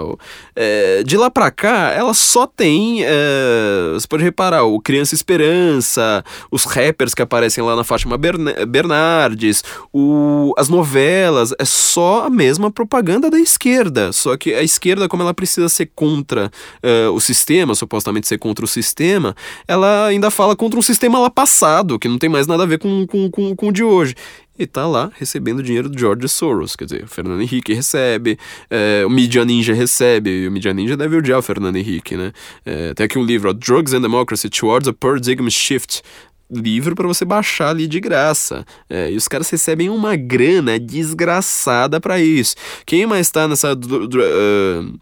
É, 0.57 1.03
de 1.05 1.17
lá 1.17 1.31
pra 1.31 1.51
cá, 1.51 1.93
ela 1.93 2.13
só 2.15 2.47
tem. 2.47 3.05
É, 3.05 3.91
você 3.93 4.07
pode 4.07 4.25
reparar, 4.25 4.65
o 4.65 4.81
Criança 4.81 5.15
Esperança, 5.15 6.25
os 6.51 6.65
rappers 6.65 7.15
que 7.15 7.23
aparecem 7.23 7.63
lá 7.63 7.77
na 7.77 7.85
Fátima 7.85 8.19
Bernardes, 8.19 9.63
o, 9.93 10.53
as 10.59 10.69
novelas, 10.69 11.55
é 11.59 11.65
só 11.65 12.25
a 12.25 12.31
mesma 12.31 12.71
propaganda 12.71 13.31
da 13.31 13.39
esquerda. 13.39 14.13
Só 14.13 14.37
que 14.37 14.53
a 14.53 14.63
esquerda, 14.63 15.09
como 15.09 15.23
ela 15.23 15.35
precisa 15.35 15.69
ser 15.69 15.91
contra 15.95 16.51
é, 16.83 17.09
o 17.09 17.21
sistema, 17.21 17.75
supostamente 17.75 18.27
ser 18.27 18.39
contra 18.39 18.65
o 18.65 18.69
sistema, 18.69 19.37
ela 19.69 20.07
ainda 20.07 20.31
fala 20.31 20.57
contra 20.57 20.79
um 20.79 20.83
sistema 20.83 21.14
lá 21.21 21.31
passado, 21.31 21.99
que 21.99 22.09
não 22.09 22.19
tem 22.19 22.29
mais 22.29 22.47
nada 22.47 22.63
a 22.63 22.67
ver 22.67 22.79
com, 22.79 23.07
com, 23.07 23.31
com, 23.31 23.55
com 23.55 23.69
o 23.69 23.73
de 23.73 23.83
hoje. 23.83 24.15
E 24.57 24.67
tá 24.67 24.87
lá 24.87 25.11
recebendo 25.19 25.63
dinheiro 25.63 25.89
do 25.89 25.99
George 25.99 26.29
Soros, 26.29 26.77
quer 26.77 26.85
dizer, 26.85 27.05
o 27.05 27.09
Fernando 27.09 27.43
Henrique 27.43 27.75
recebe, 27.75 28.39
é, 28.71 29.03
o 29.05 29.11
Media 29.11 29.45
Ninja 29.45 29.75
recebe, 29.75 30.31
e 30.31 30.49
o 30.49 30.53
Media 30.53 30.73
Ninja 30.73 30.97
deve 30.97 31.17
odiar 31.17 31.41
o 31.41 31.43
Fernando 31.43 31.75
Henrique, 31.75 32.17
né? 32.17 32.33
É, 32.65 32.95
tem 32.95 33.07
aqui 33.07 33.19
um 33.19 33.25
livro, 33.25 33.51
ó, 33.51 33.53
Drugs 33.53 33.93
and 33.93 34.03
Democracy 34.03 34.49
Towards 34.49 34.87
a 34.87 34.93
Paradigm 34.93 35.49
Shift, 35.51 36.03
livro 36.51 36.95
para 36.95 37.09
você 37.09 37.25
baixar 37.25 37.71
ali 37.71 37.87
de 37.87 37.99
graça. 37.99 38.65
É, 38.89 39.11
e 39.11 39.17
os 39.17 39.27
caras 39.27 39.51
recebem 39.51 39.91
uma 39.91 40.15
grana 40.15 40.79
desgraçada 40.79 42.01
para 42.01 42.21
isso. 42.21 42.55
Quem 42.87 43.07
mais 43.07 43.31
tá 43.31 43.49
nessa 43.49 43.73
uh, 43.73 45.01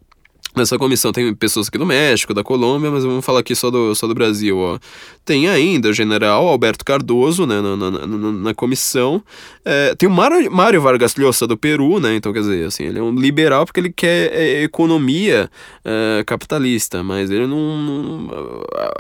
Nessa 0.55 0.77
comissão 0.77 1.13
tem 1.13 1.35
pessoas 1.35 1.69
aqui 1.69 1.79
do 1.79 1.87
México, 1.87 2.35
da 2.35 2.45
Colômbia, 2.45 2.91
mas 2.91 3.05
vamos 3.05 3.25
falar 3.25 3.41
aqui 3.41 3.55
só 3.55 3.71
do, 3.71 3.95
só 3.95 4.07
do 4.07 4.15
Brasil. 4.15 4.59
Ó. 4.59 4.79
Tem 5.25 5.49
ainda 5.49 5.89
o 5.89 5.93
general 5.95 6.47
Alberto 6.47 6.85
Cardoso 6.85 7.47
né, 7.47 7.59
na, 7.63 7.75
na, 7.75 7.91
na, 7.91 8.33
na 8.33 8.55
comissão. 8.55 9.23
É, 9.65 9.95
tem 9.95 10.07
o 10.07 10.13
Mário 10.13 10.83
Vargas 10.83 11.17
Llosa 11.17 11.47
do 11.47 11.57
Peru, 11.57 11.99
né? 11.99 12.17
Então, 12.17 12.35
quer 12.35 12.41
dizer, 12.41 12.67
assim, 12.67 12.85
ele 12.85 12.99
é 12.99 13.03
um 13.03 13.15
liberal 13.15 13.65
porque 13.65 13.81
ele 13.81 13.91
quer 13.91 14.31
é, 14.35 14.63
economia 14.63 15.51
é, 15.85 16.23
capitalista, 16.27 17.03
mas 17.03 17.31
ele 17.31 17.47
não. 17.47 17.79
não 17.79 18.31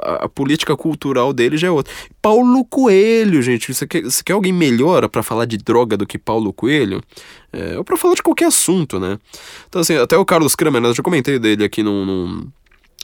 a, 0.02 0.24
a, 0.24 0.28
política 0.28 0.74
cultural 0.74 1.34
dele 1.34 1.58
já 1.58 1.68
é 1.68 1.70
outra. 1.70 1.92
Paulo 2.22 2.64
Coelho, 2.64 3.42
gente. 3.42 3.74
Você 3.74 3.86
quer, 3.86 4.04
você 4.04 4.22
quer 4.22 4.32
alguém 4.32 4.52
melhor 4.52 5.06
para 5.08 5.22
falar 5.22 5.44
de 5.44 5.58
droga 5.58 5.98
do 5.98 6.06
que 6.06 6.16
Paulo 6.16 6.50
Coelho? 6.52 7.02
É, 7.52 7.76
ou 7.76 7.84
pra 7.84 7.96
falar 7.96 8.14
de 8.14 8.22
qualquer 8.22 8.46
assunto, 8.46 8.98
né? 8.98 9.18
Então, 9.68 9.80
assim, 9.82 9.96
até 9.96 10.16
o 10.16 10.24
Carlos 10.24 10.54
Kramer, 10.54 10.80
né, 10.80 10.88
eu 10.88 10.94
já 10.94 11.02
comentei 11.02 11.38
dele 11.38 11.64
aqui 11.64 11.82
num, 11.82 12.04
num 12.06 12.48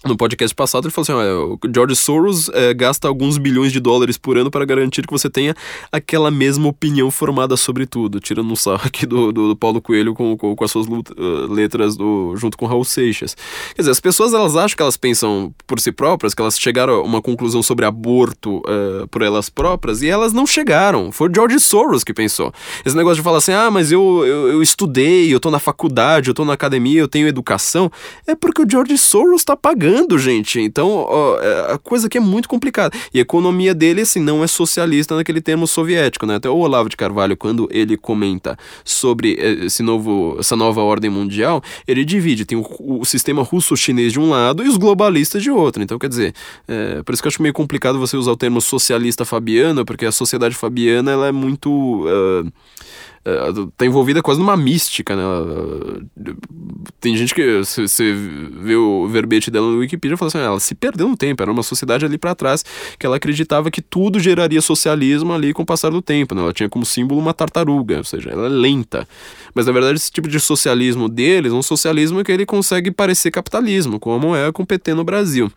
no 0.04 0.16
podcast 0.16 0.54
passado, 0.54 0.84
ele 0.84 0.92
falou 0.92 1.02
assim: 1.02 1.12
olha, 1.12 1.36
o 1.36 1.58
George 1.74 1.96
Soros 1.96 2.48
é, 2.50 2.72
gasta 2.72 3.08
alguns 3.08 3.36
bilhões 3.36 3.72
de 3.72 3.80
dólares 3.80 4.16
por 4.16 4.38
ano 4.38 4.50
para 4.50 4.64
garantir 4.64 5.04
que 5.06 5.12
você 5.12 5.28
tenha 5.28 5.56
aquela 5.90 6.30
mesma 6.30 6.68
opinião 6.68 7.10
formada 7.10 7.56
sobre 7.56 7.84
tudo, 7.84 8.20
tirando 8.20 8.50
um 8.50 8.56
sarro 8.56 8.82
aqui 8.86 9.04
do, 9.04 9.32
do, 9.32 9.48
do 9.48 9.56
Paulo 9.56 9.82
Coelho 9.82 10.14
com, 10.14 10.36
com, 10.36 10.54
com 10.54 10.64
as 10.64 10.70
suas 10.70 10.86
uh, 10.86 11.52
letras 11.52 11.96
do, 11.96 12.34
junto 12.36 12.56
com 12.56 12.66
Raul 12.66 12.84
Seixas. 12.84 13.36
Quer 13.74 13.82
dizer, 13.82 13.90
as 13.90 14.00
pessoas 14.00 14.32
elas 14.32 14.54
acham 14.54 14.76
que 14.76 14.82
elas 14.82 14.96
pensam 14.96 15.52
por 15.66 15.80
si 15.80 15.90
próprias, 15.90 16.32
que 16.32 16.40
elas 16.40 16.58
chegaram 16.58 16.94
a 16.94 17.02
uma 17.02 17.20
conclusão 17.20 17.62
sobre 17.62 17.84
aborto 17.84 18.58
uh, 18.58 19.08
por 19.10 19.22
elas 19.22 19.50
próprias, 19.50 20.00
e 20.02 20.08
elas 20.08 20.32
não 20.32 20.46
chegaram. 20.46 21.10
Foi 21.10 21.28
o 21.28 21.34
George 21.34 21.58
Soros 21.58 22.04
que 22.04 22.14
pensou. 22.14 22.52
Esse 22.84 22.96
negócio 22.96 23.16
de 23.16 23.22
falar 23.22 23.38
assim: 23.38 23.52
ah, 23.52 23.70
mas 23.70 23.90
eu, 23.90 24.24
eu, 24.24 24.52
eu 24.52 24.62
estudei, 24.62 25.34
eu 25.34 25.40
tô 25.40 25.50
na 25.50 25.58
faculdade, 25.58 26.28
eu 26.28 26.34
tô 26.34 26.44
na 26.44 26.52
academia, 26.52 27.00
eu 27.00 27.08
tenho 27.08 27.26
educação, 27.26 27.90
é 28.26 28.36
porque 28.36 28.62
o 28.62 28.70
George 28.70 28.96
Soros 28.96 29.42
tá 29.42 29.56
pagando 29.56 29.88
pagando, 29.98 30.18
gente. 30.18 30.60
Então, 30.60 30.90
ó, 30.90 31.40
é, 31.40 31.72
a 31.72 31.78
coisa 31.78 32.06
aqui 32.06 32.18
é 32.18 32.20
muito 32.20 32.48
complicada. 32.48 32.96
E 33.12 33.18
a 33.18 33.22
economia 33.22 33.74
dele, 33.74 34.02
assim, 34.02 34.20
não 34.20 34.42
é 34.42 34.46
socialista 34.46 35.14
naquele 35.16 35.40
termo 35.40 35.66
soviético, 35.66 36.26
né? 36.26 36.36
Até 36.36 36.48
o 36.48 36.56
Olavo 36.56 36.88
de 36.88 36.96
Carvalho, 36.96 37.36
quando 37.36 37.68
ele 37.70 37.96
comenta 37.96 38.56
sobre 38.84 39.36
é, 39.38 39.66
esse 39.66 39.82
novo, 39.82 40.36
essa 40.38 40.56
nova 40.56 40.80
ordem 40.82 41.10
mundial, 41.10 41.62
ele 41.86 42.04
divide. 42.04 42.44
Tem 42.44 42.58
o, 42.58 42.66
o 42.78 43.04
sistema 43.04 43.42
russo-chinês 43.42 44.12
de 44.12 44.20
um 44.20 44.30
lado 44.30 44.64
e 44.64 44.68
os 44.68 44.76
globalistas 44.76 45.42
de 45.42 45.50
outro. 45.50 45.82
Então, 45.82 45.98
quer 45.98 46.08
dizer, 46.08 46.34
é, 46.66 47.02
por 47.02 47.12
isso 47.12 47.22
que 47.22 47.26
eu 47.26 47.30
acho 47.30 47.42
meio 47.42 47.54
complicado 47.54 47.98
você 47.98 48.16
usar 48.16 48.32
o 48.32 48.36
termo 48.36 48.60
socialista 48.60 49.24
fabiano, 49.24 49.84
porque 49.84 50.06
a 50.06 50.12
sociedade 50.12 50.54
fabiana, 50.54 51.10
ela 51.10 51.28
é 51.28 51.32
muito... 51.32 51.70
Uh, 51.70 52.52
tá 53.76 53.86
envolvida 53.86 54.22
quase 54.22 54.40
numa 54.40 54.56
mística, 54.56 55.14
né? 55.14 55.22
Tem 57.00 57.16
gente 57.16 57.34
que 57.34 57.58
você 57.62 58.12
vê 58.12 58.76
o 58.76 59.06
verbete 59.08 59.50
dela 59.50 59.66
no 59.66 59.78
Wikipedia 59.78 60.14
e 60.14 60.18
fala 60.18 60.28
assim, 60.28 60.38
ela 60.38 60.60
se 60.60 60.74
perdeu 60.74 61.08
no 61.08 61.16
tempo, 61.16 61.42
era 61.42 61.50
uma 61.50 61.62
sociedade 61.62 62.04
ali 62.04 62.18
para 62.18 62.34
trás 62.34 62.64
que 62.98 63.06
ela 63.06 63.16
acreditava 63.16 63.70
que 63.70 63.80
tudo 63.80 64.18
geraria 64.18 64.60
socialismo 64.60 65.32
ali 65.32 65.52
com 65.52 65.62
o 65.62 65.66
passar 65.66 65.90
do 65.90 66.02
tempo, 66.02 66.34
né? 66.34 66.42
Ela 66.42 66.52
tinha 66.52 66.68
como 66.68 66.84
símbolo 66.84 67.20
uma 67.20 67.34
tartaruga, 67.34 67.98
ou 67.98 68.04
seja, 68.04 68.30
ela 68.30 68.46
é 68.46 68.48
lenta. 68.48 69.08
Mas 69.54 69.66
na 69.66 69.72
verdade 69.72 69.96
esse 69.96 70.10
tipo 70.10 70.28
de 70.28 70.38
socialismo 70.40 71.08
deles 71.08 71.52
é 71.52 71.54
um 71.54 71.62
socialismo 71.62 72.22
que 72.22 72.32
ele 72.32 72.46
consegue 72.46 72.90
parecer 72.90 73.30
capitalismo, 73.30 73.98
como 73.98 74.34
é 74.34 74.50
com 74.52 74.62
o 74.62 74.66
PT 74.66 74.94
no 74.94 75.04
Brasil. 75.04 75.50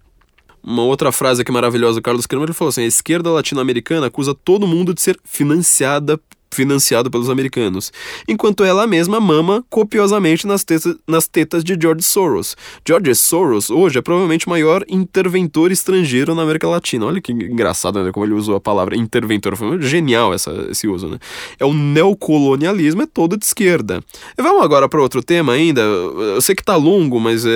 uma 0.64 0.84
outra 0.84 1.12
frase 1.12 1.42
aqui 1.42 1.52
maravilhosa 1.52 2.00
do 2.00 2.04
Carlos 2.04 2.26
Kramer, 2.26 2.48
ele 2.48 2.54
falou 2.54 2.70
assim: 2.70 2.84
a 2.84 2.88
esquerda 2.88 3.32
latino-americana 3.32 4.08
acusa 4.08 4.36
todo 4.36 4.68
mundo 4.68 4.94
de 4.94 5.02
ser 5.02 5.20
financiada 5.24 6.20
financiado 6.52 7.10
pelos 7.10 7.30
americanos, 7.30 7.92
enquanto 8.28 8.64
ela 8.64 8.86
mesma 8.86 9.20
mama 9.20 9.64
copiosamente 9.70 10.46
nas 10.46 10.64
tetas, 10.64 10.96
nas 11.08 11.28
tetas 11.28 11.64
de 11.64 11.78
George 11.80 12.04
Soros. 12.04 12.56
George 12.86 13.16
Soros 13.16 13.70
hoje 13.70 13.98
é 13.98 14.02
provavelmente 14.02 14.48
o 14.48 14.50
maior 14.50 14.84
interventor 14.88 15.72
estrangeiro 15.72 16.36
na 16.36 16.44
América 16.44 16.68
Latina. 16.68 17.06
Olha 17.06 17.22
que 17.22 17.32
engraçado 17.32 18.04
né, 18.04 18.12
como 18.12 18.26
ele 18.26 18.34
usou 18.34 18.56
a 18.56 18.62
palavra 18.62 18.96
interventor. 18.96 19.56
Foi 19.56 19.82
genial 19.82 20.34
essa, 20.34 20.52
esse 20.70 20.88
uso, 20.88 21.08
né? 21.08 21.18
É 21.60 21.66
o 21.66 21.74
neocolonialismo, 21.74 23.04
é 23.04 23.06
todo 23.06 23.38
de 23.38 23.46
esquerda. 23.46 24.04
E 24.38 24.42
vamos 24.42 24.64
agora 24.64 24.88
para 24.90 25.02
outro 25.02 25.24
tema 25.24 25.54
ainda. 25.54 25.82
Eu 25.82 26.42
sei 26.42 26.56
que 26.56 26.64
tá 26.64 26.76
longo, 26.76 27.20
mas 27.20 27.46
é, 27.46 27.50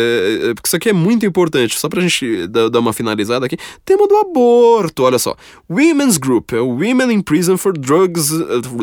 é, 0.50 0.54
porque 0.54 0.68
isso 0.68 0.76
aqui 0.76 0.90
é 0.90 0.94
muito 0.94 1.26
importante. 1.26 1.78
Só 1.78 1.90
pra 1.90 2.02
gente 2.02 2.48
dar, 2.48 2.70
dar 2.70 2.80
uma 2.80 2.94
finalizada 2.94 3.46
aqui. 3.46 3.58
Tema 3.84 4.08
do 4.08 4.16
aborto, 4.16 5.04
olha 5.04 5.20
só. 5.20 5.36
Women's 5.70 6.18
Group, 6.18 6.54
é 6.54 6.60
Women 6.60 7.12
in 7.12 7.22
Prison 7.22 7.58
for 7.58 7.78
Drugs 7.78 8.32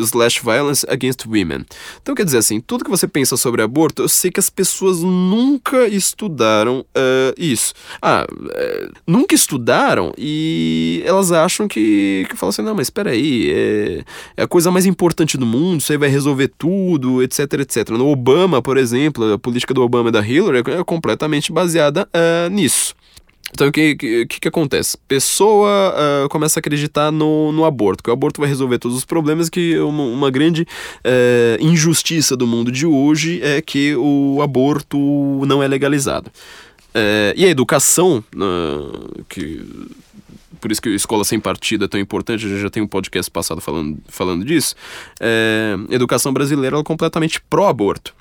slash 0.03 0.41
violence 0.41 0.85
against 0.89 1.25
women. 1.25 1.65
Então 2.01 2.15
quer 2.15 2.25
dizer 2.25 2.37
assim, 2.37 2.59
tudo 2.59 2.83
que 2.83 2.89
você 2.89 3.07
pensa 3.07 3.37
sobre 3.37 3.61
aborto, 3.61 4.01
eu 4.01 4.09
sei 4.09 4.31
que 4.31 4.39
as 4.39 4.49
pessoas 4.49 5.01
nunca 5.01 5.87
estudaram 5.87 6.79
uh, 6.79 7.33
isso. 7.37 7.73
Ah, 8.01 8.25
uh, 8.29 8.93
nunca 9.05 9.35
estudaram 9.35 10.13
e 10.17 11.03
elas 11.05 11.31
acham 11.31 11.67
que, 11.67 12.25
que 12.29 12.35
falam 12.35 12.49
assim, 12.49 12.61
não, 12.61 12.75
mas 12.75 12.87
espera 12.87 13.11
aí, 13.11 13.51
é, 13.51 14.03
é 14.37 14.43
a 14.43 14.47
coisa 14.47 14.71
mais 14.71 14.85
importante 14.85 15.37
do 15.37 15.45
mundo, 15.45 15.79
isso 15.79 15.91
aí 15.91 15.97
vai 15.97 16.09
resolver 16.09 16.51
tudo, 16.57 17.21
etc, 17.23 17.39
etc. 17.59 17.89
No 17.89 18.07
Obama, 18.07 18.61
por 18.61 18.77
exemplo, 18.77 19.33
a 19.33 19.39
política 19.39 19.73
do 19.73 19.81
Obama 19.81 20.09
e 20.09 20.11
da 20.11 20.25
Hillary 20.25 20.63
é 20.79 20.83
completamente 20.83 21.51
baseada 21.51 22.07
uh, 22.13 22.49
nisso. 22.49 22.95
Então, 23.53 23.67
o 23.67 23.71
que, 23.71 23.95
que, 23.95 24.25
que, 24.25 24.47
acontece? 24.47 24.97
Pessoa 25.07 25.93
uh, 26.25 26.29
começa 26.29 26.57
a 26.57 26.61
acreditar 26.61 27.11
no, 27.11 27.51
no 27.51 27.65
aborto, 27.65 28.03
que 28.03 28.09
o 28.09 28.13
aborto 28.13 28.41
vai 28.41 28.49
resolver 28.49 28.79
todos 28.79 28.97
os 28.97 29.05
problemas, 29.05 29.47
que 29.47 29.77
uma, 29.77 30.03
uma 30.03 30.31
grande 30.31 30.63
uh, 30.63 31.63
injustiça 31.63 32.35
do 32.35 32.47
mundo 32.47 32.71
de 32.71 32.87
hoje 32.87 33.39
é 33.43 33.61
que 33.61 33.95
o 33.95 34.41
aborto 34.41 34.97
não 35.45 35.61
é 35.61 35.67
legalizado. 35.67 36.31
Uh, 36.95 37.33
e 37.35 37.45
a 37.45 37.49
educação, 37.49 38.23
que 39.29 39.61
por 40.59 40.71
isso 40.71 40.81
que 40.81 40.89
a 40.89 40.95
escola 40.95 41.23
sem 41.25 41.39
partido 41.39 41.85
é 41.85 41.87
tão 41.87 41.99
importante, 41.99 42.45
a 42.45 42.49
gente 42.49 42.61
já 42.61 42.69
tem 42.69 42.81
um 42.81 42.87
podcast 42.87 43.29
passado 43.29 43.59
falando, 43.59 43.97
falando 44.07 44.45
disso, 44.45 44.75
é, 45.19 45.75
educação 45.89 46.31
brasileira 46.31 46.79
é 46.79 46.83
completamente 46.83 47.41
pró-aborto. 47.49 48.15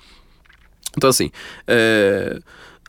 Então, 0.97 1.09
assim, 1.09 1.31
é, 1.69 2.41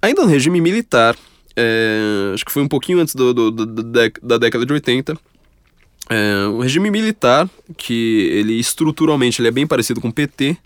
ainda 0.01 0.23
no 0.23 0.27
regime 0.27 0.59
militar, 0.59 1.15
é, 1.55 2.31
acho 2.33 2.45
que 2.45 2.51
foi 2.51 2.63
um 2.63 2.67
pouquinho 2.67 2.99
antes 2.99 3.15
do, 3.15 3.33
do, 3.33 3.51
do 3.51 3.83
da 4.21 4.37
década 4.37 4.65
de 4.65 4.73
80. 4.73 5.17
É, 6.09 6.47
o 6.47 6.59
regime 6.59 6.91
militar, 6.91 7.49
que 7.77 8.27
ele 8.31 8.59
estruturalmente 8.59 9.41
ele 9.41 9.47
é 9.47 9.51
bem 9.51 9.65
parecido 9.65 10.01
com 10.01 10.09
o 10.09 10.13
PT, 10.13 10.57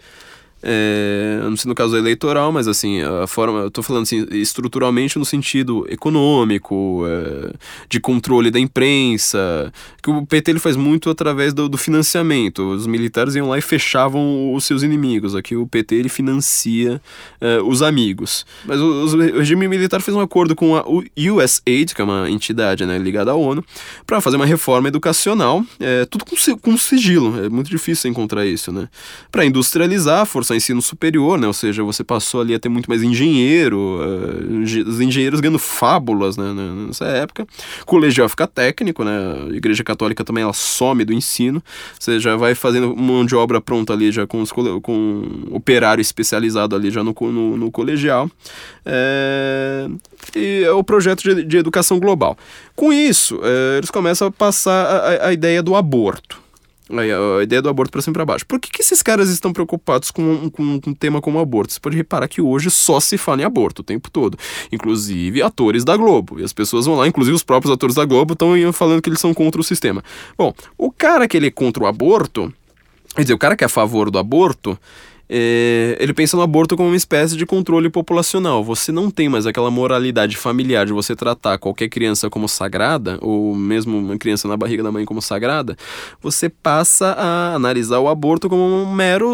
é, 0.70 1.40
não 1.44 1.56
sei 1.56 1.70
no 1.70 1.76
caso 1.76 1.96
eleitoral, 1.96 2.52
mas 2.52 2.68
assim, 2.68 3.02
a 3.02 3.26
forma, 3.26 3.60
eu 3.60 3.72
tô 3.72 3.82
falando 3.82 4.04
assim, 4.04 4.28
estruturalmente 4.32 5.18
no 5.18 5.24
sentido 5.24 5.88
econômico, 5.90 7.06
é, 7.08 7.54
de 7.88 8.02
controle 8.02 8.52
da 8.52 8.60
imprensa, 8.60 9.72
que 10.04 10.10
o 10.10 10.26
PT 10.26 10.52
ele 10.52 10.60
faz 10.60 10.76
muito 10.76 11.10
através 11.10 11.54
do, 11.54 11.70
do, 11.70 11.78
financiamento. 11.78 12.70
Os 12.72 12.86
militares 12.86 13.34
iam 13.36 13.48
lá 13.48 13.58
e 13.58 13.62
fechavam 13.62 14.54
os 14.54 14.66
seus 14.66 14.84
inimigos. 14.84 15.36
Aqui 15.36 15.56
o 15.56 15.66
PT 15.66 15.96
ele 15.96 16.10
financia 16.10 17.02
é, 17.40 17.60
os 17.62 17.82
amigos. 17.82 18.46
Mas 18.66 18.82
o, 18.82 19.06
o, 19.06 19.38
regime 19.38 19.70
militar 19.70 20.02
fez 20.02 20.18
um 20.18 20.20
acordo 20.20 20.54
com 20.54 20.76
a 20.76 20.84
USAID, 20.86 21.96
que 21.96 22.02
é 22.02 22.04
uma 22.04 22.30
entidade 22.30 22.86
né, 22.86 22.98
ligada 22.98 23.32
à 23.32 23.36
ONU, 23.36 23.64
para 24.06 24.20
fazer 24.20 24.36
uma 24.36 24.46
reforma 24.46 24.90
educacional, 24.90 25.64
é, 25.80 26.04
tudo 26.04 26.26
com, 26.26 26.36
com 26.58 26.78
sigilo. 26.78 27.46
É 27.46 27.48
muito 27.48 27.70
difícil 27.70 28.12
encontrar 28.12 28.46
isso, 28.46 28.70
né? 28.70 28.90
Para 29.32 29.46
industrializar, 29.46 30.26
forçar 30.26 30.56
ao 30.56 30.57
ensino 30.58 30.82
superior, 30.82 31.40
né? 31.40 31.48
Ou 31.48 31.54
seja, 31.54 31.84
você 31.84 32.04
passou 32.04 32.42
ali 32.42 32.54
a 32.54 32.60
ter 32.60 32.70
muito 32.70 32.90
mais 32.90 33.04
engenheiro, 33.04 34.00
uh, 34.02 34.90
os 34.90 35.02
engenheiros 35.02 35.40
ganhando 35.40 35.60
fábulas, 35.60 36.38
né? 36.38 36.54
Nessa 36.88 37.06
época. 37.06 37.48
O 37.82 37.86
colegial 37.86 38.28
fica 38.28 38.48
técnico, 38.48 39.04
né? 39.04 39.12
A 39.50 39.56
igreja 39.56 39.84
católica 39.84 40.24
também, 40.24 40.44
ela 40.44 40.54
some 40.54 41.06
do 41.06 41.14
ensino. 41.14 41.64
Você 42.00 42.20
já 42.20 42.36
vai 42.36 42.56
fazendo 42.56 42.96
mão 42.96 43.26
de 43.26 43.36
obra 43.36 43.62
pronta 43.62 43.94
ali, 43.94 44.12
já 44.12 44.28
com, 44.28 44.42
os, 44.42 44.52
com 44.52 45.24
operário 45.52 46.02
especializado 46.02 46.76
ali 46.76 46.92
já 46.92 47.04
no, 47.04 47.16
no, 47.20 47.58
no 47.58 47.72
colegial. 47.72 48.30
É... 48.86 49.88
E 50.36 50.64
é 50.64 50.72
o 50.72 50.84
projeto 50.84 51.24
de, 51.24 51.44
de 51.44 51.58
educação 51.58 52.00
global. 52.00 52.38
Com 52.76 52.92
isso, 52.92 53.40
é, 53.44 53.78
eles 53.78 53.90
começam 53.90 54.28
a 54.28 54.32
passar 54.32 54.86
a, 54.86 55.28
a 55.28 55.34
ideia 55.34 55.64
do 55.64 55.76
aborto. 55.76 56.47
A 56.90 57.44
ideia 57.44 57.62
do 57.62 57.70
aborto 57.70 57.92
para 57.92 58.02
cima 58.02 58.14
e 58.14 58.16
para 58.16 58.26
baixo. 58.26 58.46
Por 58.46 58.60
que, 58.60 58.70
que 58.70 58.82
esses 58.82 59.02
caras 59.02 59.30
estão 59.30 59.52
preocupados 59.52 60.10
com, 60.10 60.50
com, 60.50 60.80
com 60.80 60.90
um 60.90 60.94
tema 60.94 61.20
como 61.20 61.40
aborto? 61.40 61.74
Você 61.74 61.80
pode 61.80 61.98
reparar 61.98 62.28
que 62.28 62.42
hoje 62.42 62.72
só 62.72 63.00
se 63.00 63.18
fala 63.18 63.42
em 63.42 63.46
aborto 63.46 63.82
o 63.82 63.84
tempo 63.84 64.10
todo. 64.10 64.38
Inclusive 64.72 65.42
atores 65.42 65.84
da 65.84 65.98
Globo. 65.98 66.40
E 66.40 66.44
as 66.44 66.54
pessoas 66.54 66.86
vão 66.86 66.96
lá, 66.96 67.08
inclusive 67.08 67.36
os 67.36 67.44
próprios 67.44 67.74
atores 67.74 67.96
da 67.96 68.06
Globo, 68.06 68.34
estão 68.34 68.56
falando 68.72 69.02
que 69.02 69.10
eles 69.10 69.20
são 69.20 69.34
contra 69.34 69.60
o 69.60 69.64
sistema. 69.64 70.04
Bom, 70.38 70.54
o 70.78 70.92
cara 70.92 71.28
que 71.28 71.36
ele 71.36 71.48
é 71.48 71.52
contra 71.52 71.84
o 71.84 71.88
aborto, 71.88 72.54
quer 73.16 73.22
dizer, 73.24 73.34
o 73.34 73.38
cara 73.38 73.56
que 73.56 73.64
é 73.64 73.68
a 73.68 73.70
favor 73.70 74.10
do 74.10 74.18
aborto, 74.18 74.80
é, 75.30 75.98
ele 76.00 76.14
pensa 76.14 76.38
no 76.38 76.44
aborto 76.44 76.78
como 76.78 76.90
uma 76.90 76.96
espécie 76.96 77.36
de 77.36 77.46
controle 77.46 77.90
populacional. 77.90 78.64
Você 78.64 78.92
não 78.92 79.12
tem 79.12 79.28
mais 79.28 79.46
aquela 79.46 79.70
moralidade 79.70 80.38
familiar 80.38 80.86
de 80.86 80.94
você 80.94 81.16
tratar 81.16 81.58
qualquer 81.58 81.90
criança 81.90 82.30
como 82.30 82.48
sagrada, 82.48 83.18
ou 83.22 83.56
mesmo 83.56 83.98
uma 83.98 84.18
criança 84.18 84.48
na 84.48 84.56
barriga 84.56 84.84
da 84.84 84.92
mãe 84.92 85.06
como 85.06 85.22
sagrada. 85.22 85.78
Você 86.22 86.50
passa 86.50 87.08
a 87.14 87.56
analisar 87.56 88.00
o 88.00 88.08
aborto 88.08 88.48
como 88.48 88.64
um 88.64 88.94
mero 88.94 89.30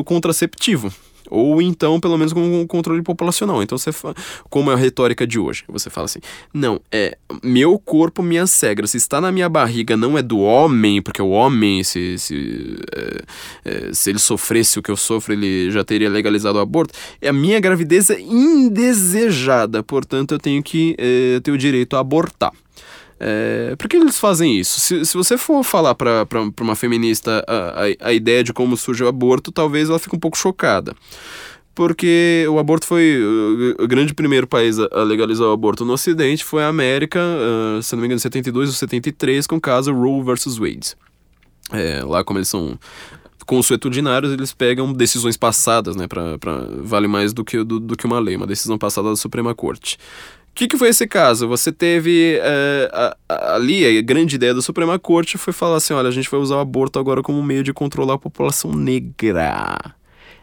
uh, 0.00 0.04
contraceptivo. 0.04 0.92
Ou 1.30 1.60
então, 1.62 2.00
pelo 2.00 2.16
menos, 2.16 2.32
com 2.32 2.60
um 2.60 2.66
controle 2.66 3.02
populacional. 3.02 3.62
Então, 3.62 3.78
você 3.78 3.90
como 4.50 4.70
é 4.70 4.74
a 4.74 4.76
retórica 4.76 5.26
de 5.26 5.38
hoje? 5.38 5.64
Você 5.68 5.90
fala 5.90 6.06
assim: 6.06 6.20
não, 6.52 6.80
é 6.90 7.16
meu 7.42 7.78
corpo, 7.78 8.22
minhas 8.22 8.60
regras. 8.60 8.90
Se 8.90 8.96
está 8.96 9.20
na 9.20 9.32
minha 9.32 9.48
barriga, 9.48 9.96
não 9.96 10.16
é 10.16 10.22
do 10.22 10.38
homem, 10.38 11.00
porque 11.00 11.22
o 11.22 11.30
homem, 11.30 11.82
se, 11.84 12.18
se, 12.18 12.78
é, 12.94 13.22
é, 13.64 13.90
se 13.92 14.10
ele 14.10 14.18
sofresse 14.18 14.78
o 14.78 14.82
que 14.82 14.90
eu 14.90 14.96
sofro, 14.96 15.32
ele 15.32 15.70
já 15.70 15.84
teria 15.84 16.08
legalizado 16.08 16.58
o 16.58 16.60
aborto. 16.60 16.94
É 17.20 17.28
a 17.28 17.32
minha 17.32 17.60
gravidez 17.60 18.10
é 18.10 18.20
indesejada, 18.20 19.82
portanto, 19.82 20.32
eu 20.32 20.38
tenho 20.38 20.62
que 20.62 20.94
é, 20.98 21.40
ter 21.40 21.50
o 21.50 21.58
direito 21.58 21.96
a 21.96 22.00
abortar. 22.00 22.52
É, 23.24 23.76
por 23.76 23.88
que 23.88 23.96
eles 23.96 24.18
fazem 24.18 24.58
isso? 24.58 24.80
Se, 24.80 25.04
se 25.04 25.16
você 25.16 25.38
for 25.38 25.62
falar 25.62 25.94
para 25.94 26.26
uma 26.60 26.74
feminista 26.74 27.44
a, 27.46 27.84
a, 27.84 28.08
a, 28.08 28.12
ideia 28.12 28.42
de 28.42 28.52
como 28.52 28.76
surge 28.76 29.04
o 29.04 29.06
aborto, 29.06 29.52
talvez 29.52 29.88
ela 29.88 29.98
fique 30.00 30.16
um 30.16 30.18
pouco 30.18 30.36
chocada. 30.36 30.92
Porque 31.72 32.44
o 32.50 32.58
aborto 32.58 32.84
foi. 32.84 33.16
O, 33.78 33.86
grande 33.86 34.12
primeiro 34.12 34.46
país 34.48 34.76
a, 34.76 35.04
legalizar 35.04 35.46
o 35.46 35.52
aborto 35.52 35.84
no 35.84 35.92
Ocidente 35.92 36.44
foi 36.44 36.64
a 36.64 36.68
América, 36.68 37.20
uh, 37.20 37.80
se 37.80 37.94
não 37.94 38.00
me 38.00 38.06
engano, 38.06 38.18
em 38.18 38.22
72 38.22 38.70
ou 38.70 38.74
73, 38.74 39.46
com 39.46 39.54
o 39.54 39.60
caso 39.60 39.94
Roe 39.94 40.24
versus 40.24 40.58
Wade. 40.58 40.96
É, 41.70 42.02
lá, 42.04 42.24
como 42.24 42.40
eles 42.40 42.48
são 42.48 42.76
consuetudinários, 43.46 44.32
eles 44.32 44.52
pegam 44.52 44.92
decisões 44.92 45.36
passadas, 45.36 45.94
né? 45.94 46.08
Pra, 46.08 46.38
pra, 46.38 46.66
vale 46.82 47.06
mais 47.06 47.32
do 47.32 47.44
que, 47.44 47.62
do, 47.62 47.78
do 47.78 47.96
que 47.96 48.04
uma 48.04 48.18
lei, 48.18 48.34
uma 48.34 48.46
decisão 48.46 48.76
passada 48.76 49.10
da 49.10 49.16
Suprema 49.16 49.54
Corte. 49.54 49.96
O 50.52 50.54
que, 50.54 50.68
que, 50.68 50.76
foi 50.76 50.90
esse 50.90 51.06
caso? 51.06 51.48
Você 51.48 51.72
teve 51.72 52.38
a, 52.92 53.16
a, 53.26 53.54
ali 53.54 53.98
a 53.98 54.02
grande 54.02 54.36
ideia 54.36 54.54
da 54.54 54.60
Suprema 54.60 54.98
Corte 54.98 55.38
foi 55.38 55.52
falar 55.52 55.76
assim: 55.76 55.94
olha, 55.94 56.08
a 56.08 56.12
gente 56.12 56.30
vai 56.30 56.38
usar 56.38 56.56
o 56.56 56.60
aborto 56.60 56.98
agora 56.98 57.22
como 57.22 57.42
meio 57.42 57.64
de 57.64 57.72
controlar 57.72 58.14
a 58.14 58.18
população 58.18 58.70
negra 58.70 59.94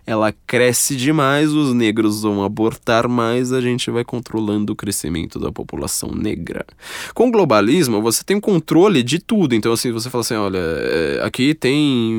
ela 0.06 0.34
cresce 0.48 0.96
demais, 0.96 1.54
os 1.54 1.74
negros 1.74 2.24
vão 2.24 2.44
abortar 2.44 3.08
mais, 3.08 3.54
a 3.54 3.62
gente 3.62 3.92
vai 3.92 4.04
controlando 4.04 4.74
o 4.74 4.76
crescimento 4.76 5.40
da 5.40 5.52
população 5.52 6.12
negra. 6.12 6.66
Com 7.14 7.28
o 7.28 7.32
globalismo, 7.32 8.02
você 8.02 8.24
tem 8.24 8.40
controle 8.40 9.04
de 9.04 9.20
tudo. 9.20 9.54
Então, 9.54 9.72
assim, 9.72 9.92
você 9.92 10.10
fala 10.10 10.22
assim: 10.22 10.36
olha, 10.36 10.58
é, 10.58 11.22
aqui 11.24 11.54
tem 11.54 12.14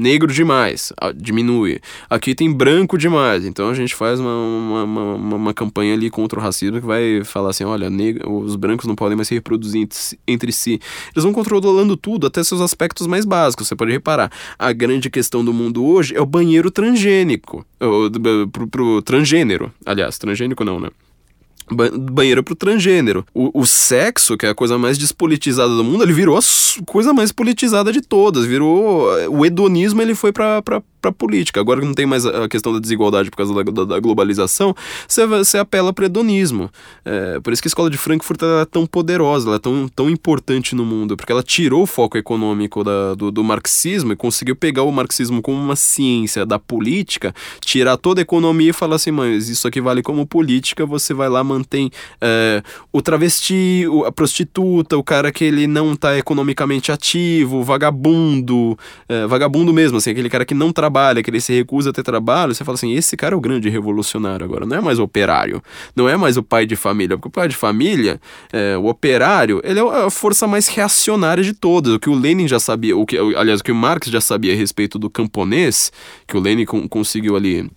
negro 0.00 0.32
demais, 0.32 0.92
diminui. 1.16 1.80
Aqui 2.08 2.34
tem 2.34 2.52
branco 2.52 2.98
demais, 2.98 3.46
então 3.46 3.68
a 3.68 3.74
gente 3.74 3.94
faz 3.94 4.20
uma, 4.20 4.34
uma, 4.34 4.84
uma, 4.84 5.36
uma 5.36 5.54
campanha 5.54 5.94
ali 5.94 6.10
contra 6.10 6.38
o 6.38 6.42
racismo 6.42 6.80
que 6.80 6.86
vai 6.86 7.24
falar 7.24 7.50
assim: 7.50 7.64
olha, 7.64 7.88
os 8.26 8.56
brancos 8.56 8.86
não 8.86 8.94
podem 8.94 9.16
mais 9.16 9.28
se 9.28 9.34
reproduzir 9.34 9.88
entre 10.26 10.52
si. 10.52 10.80
Eles 11.14 11.24
vão 11.24 11.32
controlando 11.32 11.96
tudo, 11.96 12.26
até 12.26 12.42
seus 12.44 12.60
aspectos 12.60 13.06
mais 13.06 13.24
básicos. 13.24 13.68
Você 13.68 13.76
pode 13.76 13.92
reparar: 13.92 14.30
a 14.58 14.72
grande 14.72 15.08
questão 15.08 15.44
do 15.44 15.54
mundo 15.54 15.84
hoje 15.84 16.14
é 16.14 16.20
o 16.20 16.26
banheiro 16.26 16.70
transgênico 16.70 17.19
transgênico. 17.20 17.66
Pro, 18.52 18.68
pro 18.68 19.02
transgênero. 19.02 19.72
Aliás, 19.84 20.18
transgênico 20.18 20.64
não, 20.64 20.80
né? 20.80 20.88
banheiro 21.72 22.42
pro 22.42 22.56
transgênero. 22.56 23.24
O, 23.32 23.60
o, 23.60 23.64
sexo, 23.64 24.36
que 24.36 24.44
é 24.44 24.48
a 24.48 24.54
coisa 24.54 24.76
mais 24.76 24.98
despolitizada 24.98 25.72
do 25.72 25.84
mundo, 25.84 26.02
ele 26.02 26.12
virou 26.12 26.36
a 26.36 26.40
coisa 26.84 27.12
mais 27.12 27.30
politizada 27.30 27.92
de 27.92 28.00
todas. 28.00 28.44
Virou. 28.44 29.06
O 29.28 29.46
hedonismo 29.46 30.02
ele 30.02 30.16
foi 30.16 30.32
pra, 30.32 30.60
pra, 30.62 30.82
pra 31.00 31.12
política. 31.12 31.60
Agora 31.60 31.80
que 31.80 31.86
não 31.86 31.94
tem 31.94 32.06
mais 32.06 32.26
a 32.26 32.48
questão 32.48 32.72
da 32.72 32.78
desigualdade 32.78 33.30
por 33.30 33.36
causa 33.36 33.54
da, 33.54 33.62
da, 33.62 33.84
da 33.84 34.00
globalização, 34.00 34.74
você, 35.08 35.58
apela 35.58 35.92
para 35.92 36.06
hedonismo. 36.06 36.70
É, 37.04 37.40
por 37.40 37.52
isso 37.52 37.62
que 37.62 37.68
a 37.68 37.70
escola 37.70 37.90
de 37.90 37.96
Frankfurt 37.96 38.40
é 38.42 38.64
tão 38.64 38.86
poderosa, 38.86 39.48
ela 39.48 39.56
é 39.56 39.58
tão, 39.58 39.88
tão 39.88 40.10
importante 40.10 40.74
no 40.74 40.84
mundo, 40.84 41.16
porque 41.16 41.32
ela 41.32 41.42
tirou 41.42 41.82
o 41.82 41.86
foco 41.86 42.18
econômico 42.18 42.84
da, 42.84 43.14
do, 43.14 43.30
do 43.30 43.44
marxismo 43.44 44.12
e 44.12 44.16
conseguiu 44.16 44.56
pegar 44.56 44.82
o 44.82 44.92
marxismo 44.92 45.42
como 45.42 45.58
uma 45.58 45.76
ciência 45.76 46.44
da 46.44 46.58
política, 46.58 47.34
tirar 47.60 47.96
toda 47.96 48.20
a 48.20 48.22
economia 48.22 48.70
e 48.70 48.72
falar 48.72 48.96
assim, 48.96 49.10
mas 49.10 49.48
isso 49.48 49.66
aqui 49.66 49.80
vale 49.80 50.02
como 50.02 50.26
política, 50.26 50.84
você 50.86 51.14
vai 51.14 51.28
lá, 51.28 51.42
mantém 51.42 51.90
é, 52.20 52.62
o 52.92 53.00
travesti, 53.00 53.84
a 54.06 54.12
prostituta, 54.12 54.96
o 54.96 55.02
cara 55.02 55.32
que 55.32 55.44
ele 55.44 55.66
não 55.66 55.94
tá 55.96 56.16
economicamente 56.16 56.92
ativo, 56.92 57.62
vagabundo, 57.62 58.78
é, 59.08 59.26
vagabundo 59.26 59.72
mesmo, 59.72 59.98
assim, 59.98 60.10
aquele 60.10 60.28
cara 60.28 60.44
que 60.44 60.54
não 60.54 60.72
trabalha, 60.72 60.89
que 61.22 61.30
ele 61.30 61.40
se 61.40 61.52
recusa 61.52 61.90
a 61.90 61.92
ter 61.92 62.02
trabalho, 62.02 62.54
você 62.54 62.64
fala 62.64 62.74
assim, 62.74 62.92
esse 62.94 63.16
cara 63.16 63.34
é 63.34 63.36
o 63.36 63.40
grande 63.40 63.68
revolucionário 63.68 64.44
agora, 64.44 64.66
não 64.66 64.76
é 64.76 64.80
mais 64.80 64.98
o 64.98 65.02
operário, 65.02 65.62
não 65.94 66.08
é 66.08 66.16
mais 66.16 66.36
o 66.36 66.42
pai 66.42 66.66
de 66.66 66.76
família, 66.76 67.16
porque 67.16 67.28
o 67.28 67.30
pai 67.30 67.48
de 67.48 67.56
família, 67.56 68.20
é, 68.52 68.76
o 68.76 68.86
operário, 68.86 69.60
ele 69.64 69.80
é 69.80 69.82
a 69.82 70.10
força 70.10 70.46
mais 70.46 70.68
reacionária 70.68 71.42
de 71.42 71.52
todas, 71.52 71.94
o 71.94 71.98
que 71.98 72.10
o 72.10 72.14
Lenin 72.14 72.48
já 72.48 72.58
sabia, 72.58 72.96
o 72.96 73.06
que, 73.06 73.16
aliás, 73.16 73.60
o 73.60 73.64
que 73.64 73.72
o 73.72 73.74
Marx 73.74 74.08
já 74.08 74.20
sabia 74.20 74.52
a 74.52 74.56
respeito 74.56 74.98
do 74.98 75.08
camponês, 75.08 75.92
que 76.26 76.36
o 76.36 76.40
Lenin 76.40 76.64
conseguiu 76.64 77.36
ali 77.36 77.70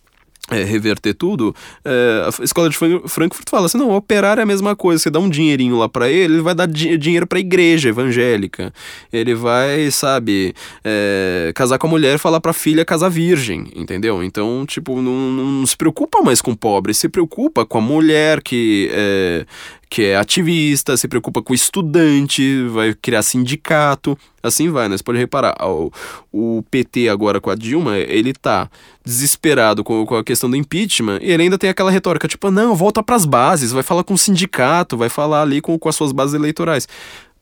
é, 0.51 0.61
reverter 0.63 1.13
tudo, 1.13 1.55
é, 1.85 2.27
a 2.27 2.43
escola 2.43 2.69
de 2.69 2.75
Frankfurt 2.75 3.49
fala 3.49 3.67
assim: 3.67 3.77
não, 3.77 3.91
operar 3.91 4.39
é 4.39 4.41
a 4.41 4.45
mesma 4.45 4.75
coisa. 4.75 5.01
Você 5.01 5.09
dá 5.09 5.19
um 5.19 5.29
dinheirinho 5.29 5.77
lá 5.77 5.87
para 5.87 6.09
ele, 6.09 6.35
ele 6.35 6.41
vai 6.41 6.53
dar 6.53 6.67
di 6.67 6.97
dinheiro 6.97 7.25
para 7.25 7.37
a 7.37 7.41
igreja 7.41 7.89
evangélica. 7.89 8.73
Ele 9.11 9.33
vai, 9.33 9.89
sabe, 9.89 10.53
é, 10.83 11.51
casar 11.55 11.77
com 11.77 11.87
a 11.87 11.89
mulher 11.89 12.15
e 12.15 12.17
falar 12.17 12.41
para 12.41 12.51
a 12.51 12.53
filha 12.53 12.83
casar 12.83 13.09
virgem, 13.09 13.71
entendeu? 13.73 14.21
Então, 14.21 14.65
tipo, 14.65 15.01
não, 15.01 15.31
não, 15.31 15.65
se 15.65 15.77
preocupa 15.77 16.21
mais 16.21 16.41
com 16.41 16.51
o 16.51 16.57
pobre, 16.57 16.93
se 16.93 17.07
preocupa 17.07 17.65
com 17.65 17.77
a 17.77 17.81
mulher 17.81 18.41
que 18.41 18.89
é, 18.91 19.45
que 19.89 20.03
é 20.03 20.15
ativista, 20.15 20.97
se 20.97 21.07
preocupa 21.07 21.41
com 21.41 21.53
estudante, 21.53 22.65
vai 22.69 22.93
criar 22.93 23.21
sindicato, 23.21 24.17
assim 24.41 24.69
vai, 24.69 24.89
né? 24.89 24.97
Você 24.97 25.03
pode 25.03 25.19
reparar, 25.19 25.55
o, 25.61 25.91
o 26.31 26.63
PT 26.71 27.09
agora 27.09 27.39
com 27.39 27.49
a 27.49 27.55
Dilma, 27.55 27.97
ele 27.97 28.33
tá 28.33 28.69
desesperado 29.05 29.83
com, 29.83 30.05
com 30.05 30.15
a 30.15 30.23
questão 30.23 30.49
do 30.49 30.55
impeachment 30.55 31.19
e 31.21 31.31
ele 31.31 31.43
ainda 31.43 31.57
tem 31.57 31.69
aquela 31.69 31.91
retórica, 31.91 32.27
tipo, 32.27 32.49
não, 32.49 32.75
volta 32.75 33.03
para 33.03 33.15
as 33.15 33.25
bases, 33.25 33.71
vai 33.71 33.83
falar 33.83 34.03
com 34.03 34.13
o 34.13 34.17
sindicato, 34.17 34.97
vai 34.97 35.09
falar 35.09 35.41
ali 35.41 35.61
com, 35.61 35.77
com 35.77 35.89
as 35.89 35.95
suas 35.95 36.11
bases 36.11 36.33
eleitorais. 36.33 36.87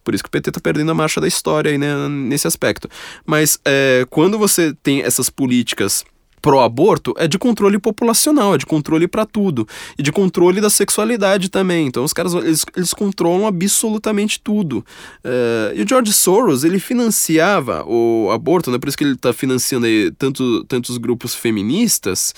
Por 0.04 0.14
isso 0.14 0.24
que 0.24 0.28
o 0.28 0.32
PT 0.32 0.52
tá 0.52 0.60
perdendo 0.60 0.92
a 0.92 0.96
marcha 0.96 1.22
da 1.22 1.28
história 1.28 1.72
aí, 1.72 1.78
né, 1.78 2.08
nesse 2.10 2.48
aspecto. 2.48 2.90
Mas 3.26 3.60
é, 3.64 4.06
quando 4.10 4.38
você 4.38 4.74
tem 4.82 5.02
essas 5.02 5.30
políticas 5.30 6.04
pró-aborto 6.42 7.14
é 7.18 7.28
de 7.28 7.38
controle 7.38 7.78
populacional, 7.80 8.56
é 8.56 8.58
de 8.58 8.66
controle 8.66 9.08
para 9.08 9.26
tudo. 9.26 9.68
E 9.98 10.04
de 10.04 10.12
controle 10.12 10.60
da 10.60 10.70
sexualidade 10.70 11.50
também. 11.50 11.88
Então 11.88 12.04
os 12.04 12.14
caras 12.14 12.34
eles, 12.34 12.66
eles 12.76 12.94
controlam 12.94 13.48
absolutamente 13.48 14.40
tudo. 14.40 14.86
Uh, 15.24 15.76
e 15.76 15.84
o 15.84 15.88
George 15.88 16.14
Soros, 16.14 16.64
ele 16.64 16.80
financiava 16.80 17.84
o 17.86 18.30
aborto, 18.32 18.72
né? 18.72 18.78
Por 18.78 18.90
isso 18.90 18.98
que 18.98 19.04
ele 19.04 19.14
está 19.14 19.32
financiando 19.34 19.86
aí 19.86 20.12
tanto, 20.18 20.64
tantos 20.66 20.98
grupos 20.98 21.36
feministas. 21.36 22.34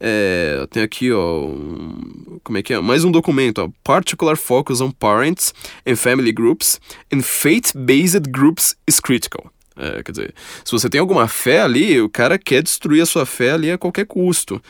É, 0.00 0.66
tem 0.70 0.82
aqui, 0.82 1.10
ó, 1.10 1.46
um, 1.46 2.38
como 2.44 2.58
é 2.58 2.62
que 2.62 2.72
é? 2.72 2.80
Mais 2.80 3.04
um 3.04 3.10
documento, 3.10 3.58
ó, 3.58 3.68
Particular 3.82 4.36
Focus 4.36 4.80
on 4.80 4.90
Parents 4.92 5.52
and 5.86 5.96
Family 5.96 6.32
Groups 6.32 6.80
and 7.12 7.22
Faith-Based 7.22 8.30
Groups 8.30 8.76
is 8.88 9.00
Critical. 9.00 9.50
É, 9.80 10.02
quer 10.02 10.10
dizer, 10.10 10.34
se 10.64 10.72
você 10.72 10.90
tem 10.90 11.00
alguma 11.00 11.28
fé 11.28 11.60
ali, 11.60 12.00
o 12.00 12.08
cara 12.08 12.36
quer 12.36 12.62
destruir 12.64 13.00
a 13.00 13.06
sua 13.06 13.24
fé 13.24 13.52
ali 13.52 13.70
a 13.70 13.78
qualquer 13.78 14.06
custo. 14.06 14.60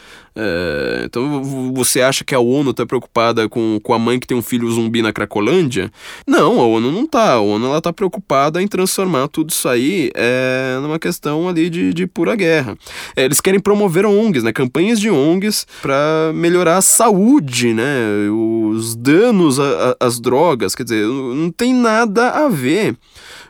É, 0.40 1.02
então 1.04 1.42
você 1.74 2.00
acha 2.00 2.22
que 2.22 2.32
a 2.32 2.38
ONU 2.38 2.70
está 2.70 2.86
preocupada 2.86 3.48
com, 3.48 3.80
com 3.82 3.92
a 3.92 3.98
mãe 3.98 4.20
que 4.20 4.26
tem 4.26 4.36
um 4.36 4.42
filho 4.42 4.70
zumbi 4.70 5.02
na 5.02 5.12
Cracolândia? 5.12 5.90
Não, 6.24 6.60
a 6.60 6.66
ONU 6.66 6.92
não 6.92 7.08
tá. 7.08 7.32
A 7.32 7.40
ONU 7.40 7.66
ela 7.66 7.80
tá 7.80 7.92
preocupada 7.92 8.62
em 8.62 8.68
transformar 8.68 9.26
tudo 9.26 9.50
isso 9.50 9.68
aí 9.68 10.12
é, 10.14 10.78
numa 10.80 10.98
questão 10.98 11.48
ali 11.48 11.68
de, 11.68 11.92
de 11.92 12.06
pura 12.06 12.36
guerra. 12.36 12.78
É, 13.16 13.24
eles 13.24 13.40
querem 13.40 13.58
promover 13.58 14.06
ONGs, 14.06 14.44
né? 14.44 14.52
Campanhas 14.52 15.00
de 15.00 15.10
ONGs 15.10 15.66
para 15.82 16.30
melhorar 16.32 16.76
a 16.76 16.82
saúde, 16.82 17.74
né? 17.74 18.06
Os 18.30 18.94
danos 18.94 19.58
às 19.98 20.20
drogas. 20.20 20.76
Quer 20.76 20.84
dizer, 20.84 21.04
não 21.04 21.50
tem 21.50 21.74
nada 21.74 22.30
a 22.30 22.48
ver 22.48 22.96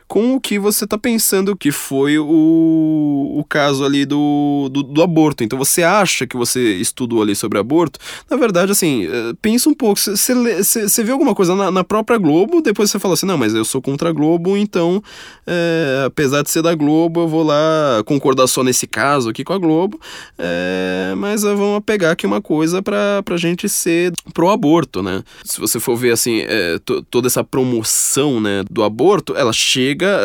com 0.09 0.33
o 0.33 0.41
que 0.41 0.57
você 0.57 0.85
está 0.85 0.97
pensando 0.97 1.55
que 1.55 1.71
foi 1.71 2.17
o, 2.17 2.25
o 2.25 3.45
caso 3.47 3.85
ali 3.85 4.05
do, 4.05 4.67
do, 4.71 4.81
do, 4.81 5.03
aborto. 5.03 5.43
Então 5.43 5.57
você 5.57 5.83
acha 5.83 6.25
que 6.25 6.35
você 6.35 6.78
estudou 6.81 7.21
ali 7.21 7.35
sobre 7.35 7.59
aborto, 7.59 7.99
na 8.29 8.37
verdade, 8.37 8.71
assim, 8.71 9.05
eh, 9.05 9.33
pensa 9.41 9.69
um 9.69 9.73
pouco. 9.73 9.99
Você 9.99 11.03
vê 11.03 11.11
alguma 11.11 11.35
coisa 11.35 11.55
na, 11.55 11.71
na, 11.71 11.83
própria 11.83 12.17
Globo, 12.17 12.61
depois 12.61 12.91
você 12.91 12.99
fala 12.99 13.13
assim: 13.13 13.25
não, 13.25 13.37
mas 13.37 13.53
eu 13.53 13.65
sou 13.65 13.81
contra 13.81 14.09
a 14.09 14.11
Globo, 14.11 14.57
então, 14.57 15.01
é, 15.45 16.03
apesar 16.05 16.43
de 16.43 16.49
ser 16.49 16.61
da 16.61 16.73
Globo, 16.75 17.21
eu 17.21 17.27
vou 17.27 17.43
lá 17.43 18.03
concordar 18.05 18.47
só 18.47 18.63
nesse 18.63 18.87
caso 18.87 19.29
aqui 19.29 19.43
com 19.43 19.53
a 19.53 19.57
Globo, 19.57 19.99
é, 20.37 21.13
mas 21.17 21.43
vamos 21.43 21.81
pegar 21.85 22.11
aqui 22.11 22.25
uma 22.25 22.41
coisa 22.41 22.81
para 22.81 23.23
a 23.29 23.37
gente 23.37 23.67
ser 23.67 24.13
pro 24.33 24.49
aborto, 24.49 25.01
né? 25.01 25.23
Se 25.43 25.59
você 25.59 25.79
for 25.79 25.95
ver, 25.95 26.11
assim, 26.11 26.41
é, 26.41 26.77
toda 27.09 27.27
essa 27.27 27.43
promoção 27.43 28.39
né, 28.39 28.63
do 28.69 28.83
aborto, 28.83 29.35
ela 29.35 29.53
chega 29.53 30.19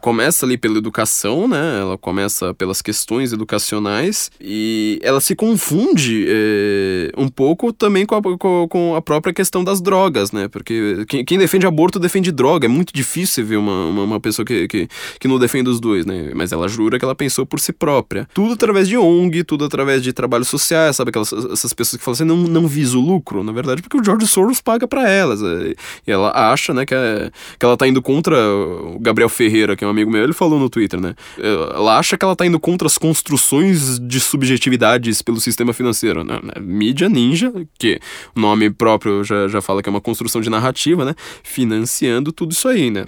começa 0.00 0.46
ali 0.46 0.56
pela 0.56 0.78
educação, 0.78 1.48
né? 1.48 1.80
Ela 1.80 1.98
começa 1.98 2.54
pelas 2.54 2.80
questões 2.82 3.32
educacionais 3.32 4.30
e 4.40 4.98
ela 5.02 5.20
se 5.20 5.34
confunde 5.34 5.83
é, 6.26 7.12
um 7.16 7.28
pouco 7.28 7.72
também 7.72 8.06
com 8.06 8.14
a, 8.14 8.68
com 8.68 8.94
a, 8.96 9.02
própria 9.02 9.32
questão 9.32 9.62
das 9.62 9.80
drogas, 9.80 10.32
né? 10.32 10.48
Porque 10.48 11.04
quem, 11.08 11.24
quem, 11.24 11.38
defende 11.38 11.66
aborto 11.66 11.98
defende 11.98 12.30
droga. 12.32 12.66
É 12.66 12.68
muito 12.68 12.92
difícil 12.92 13.44
ver 13.44 13.56
uma, 13.56 13.86
uma, 13.86 14.02
uma, 14.04 14.20
pessoa 14.20 14.44
que, 14.44 14.66
que, 14.68 14.88
que 15.18 15.28
não 15.28 15.38
defende 15.38 15.68
os 15.68 15.80
dois, 15.80 16.06
né? 16.06 16.30
Mas 16.34 16.52
ela 16.52 16.68
jura 16.68 16.98
que 16.98 17.04
ela 17.04 17.14
pensou 17.14 17.44
por 17.44 17.60
si 17.60 17.72
própria. 17.72 18.28
Tudo 18.32 18.54
através 18.54 18.88
de 18.88 18.96
ONG, 18.96 19.44
tudo 19.44 19.64
através 19.64 20.02
de 20.02 20.12
trabalho 20.12 20.44
social, 20.44 20.92
sabe? 20.92 21.10
Aquelas 21.10 21.32
essas 21.32 21.72
pessoas 21.72 21.98
que 21.98 22.04
falam 22.04 22.14
assim, 22.14 22.24
não, 22.24 22.36
não 22.36 22.66
visa 22.66 22.96
o 22.96 23.00
lucro, 23.00 23.42
na 23.42 23.52
verdade, 23.52 23.82
porque 23.82 23.96
o 23.98 24.04
George 24.04 24.26
Soros 24.26 24.60
paga 24.60 24.86
para 24.88 25.08
elas. 25.08 25.42
É, 25.42 25.74
e 26.06 26.10
ela 26.10 26.32
acha, 26.52 26.72
né, 26.72 26.86
que, 26.86 26.94
é, 26.94 27.30
que 27.58 27.64
ela 27.64 27.76
tá 27.76 27.86
indo 27.86 28.00
contra 28.00 28.36
o 28.36 28.98
Gabriel 29.00 29.28
Ferreira, 29.28 29.76
que 29.76 29.84
é 29.84 29.86
um 29.86 29.90
amigo 29.90 30.10
meu, 30.10 30.22
ele 30.22 30.32
falou 30.32 30.58
no 30.58 30.70
Twitter, 30.70 31.00
né? 31.00 31.14
Ela 31.38 31.98
acha 31.98 32.16
que 32.16 32.24
ela 32.24 32.36
tá 32.36 32.46
indo 32.46 32.58
contra 32.58 32.86
as 32.86 32.96
construções 32.96 33.98
de 33.98 34.20
subjetividades 34.20 35.20
pelo 35.20 35.40
sistema 35.40 35.72
financeiro, 35.74 36.24
né? 36.24 36.40
Mídia 36.60 37.08
Ninja, 37.08 37.52
que 37.78 38.00
o 38.34 38.40
nome 38.40 38.70
próprio 38.70 39.22
já, 39.24 39.48
já 39.48 39.60
fala 39.60 39.82
que 39.82 39.88
é 39.88 39.92
uma 39.92 40.00
construção 40.00 40.40
de 40.40 40.48
narrativa, 40.48 41.04
né? 41.04 41.14
Financiando 41.42 42.32
tudo 42.32 42.52
isso 42.52 42.68
aí, 42.68 42.90
né? 42.90 43.04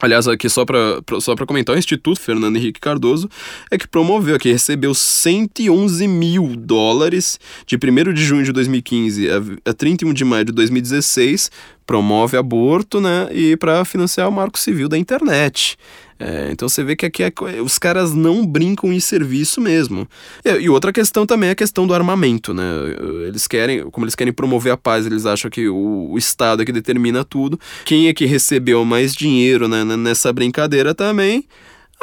Aliás, 0.00 0.26
aqui 0.26 0.48
só 0.48 0.64
para 0.64 1.00
só 1.20 1.36
comentar, 1.36 1.74
o 1.74 1.78
Instituto 1.78 2.20
Fernando 2.20 2.56
Henrique 2.56 2.80
Cardoso 2.80 3.28
é 3.70 3.78
que 3.78 3.86
promoveu, 3.86 4.38
que 4.38 4.50
recebeu 4.50 4.92
111 4.92 6.08
mil 6.08 6.56
dólares 6.56 7.38
de 7.64 7.76
1 7.76 8.12
de 8.12 8.24
junho 8.24 8.44
de 8.44 8.52
2015 8.52 9.30
a, 9.30 9.70
a 9.70 9.72
31 9.72 10.12
de 10.12 10.24
maio 10.24 10.46
de 10.46 10.52
2016, 10.52 11.50
promove 11.86 12.36
aborto, 12.36 13.00
né, 13.00 13.28
e 13.32 13.56
para 13.56 13.84
financiar 13.84 14.28
o 14.28 14.32
marco 14.32 14.58
civil 14.58 14.88
da 14.88 14.98
internet. 14.98 15.78
É, 16.18 16.48
então 16.50 16.68
você 16.68 16.84
vê 16.84 16.94
que 16.94 17.06
aqui 17.06 17.22
é, 17.22 17.32
os 17.60 17.78
caras 17.78 18.12
não 18.14 18.46
brincam 18.46 18.92
em 18.92 19.00
serviço 19.00 19.60
mesmo. 19.60 20.08
E, 20.44 20.50
e, 20.50 20.68
outra 20.68 20.92
questão 20.92 21.26
também 21.26 21.48
é 21.48 21.52
a 21.52 21.56
questão 21.56 21.86
do 21.86 21.94
armamento, 21.94 22.54
né? 22.54 22.64
Eles 23.26 23.46
querem, 23.46 23.90
como 23.90 24.04
eles 24.04 24.14
querem 24.14 24.32
promover 24.32 24.72
a 24.72 24.76
paz, 24.76 25.06
eles 25.06 25.26
acham 25.26 25.50
que 25.50 25.68
o, 25.68 26.10
o 26.10 26.18
Estado 26.18 26.62
é 26.62 26.64
que 26.64 26.72
determina 26.72 27.24
tudo. 27.24 27.58
Quem 27.84 28.08
é 28.08 28.14
que 28.14 28.26
recebeu 28.26 28.84
mais 28.84 29.14
dinheiro 29.14 29.68
né, 29.68 29.84
nessa 29.84 30.32
brincadeira 30.32 30.94
também? 30.94 31.46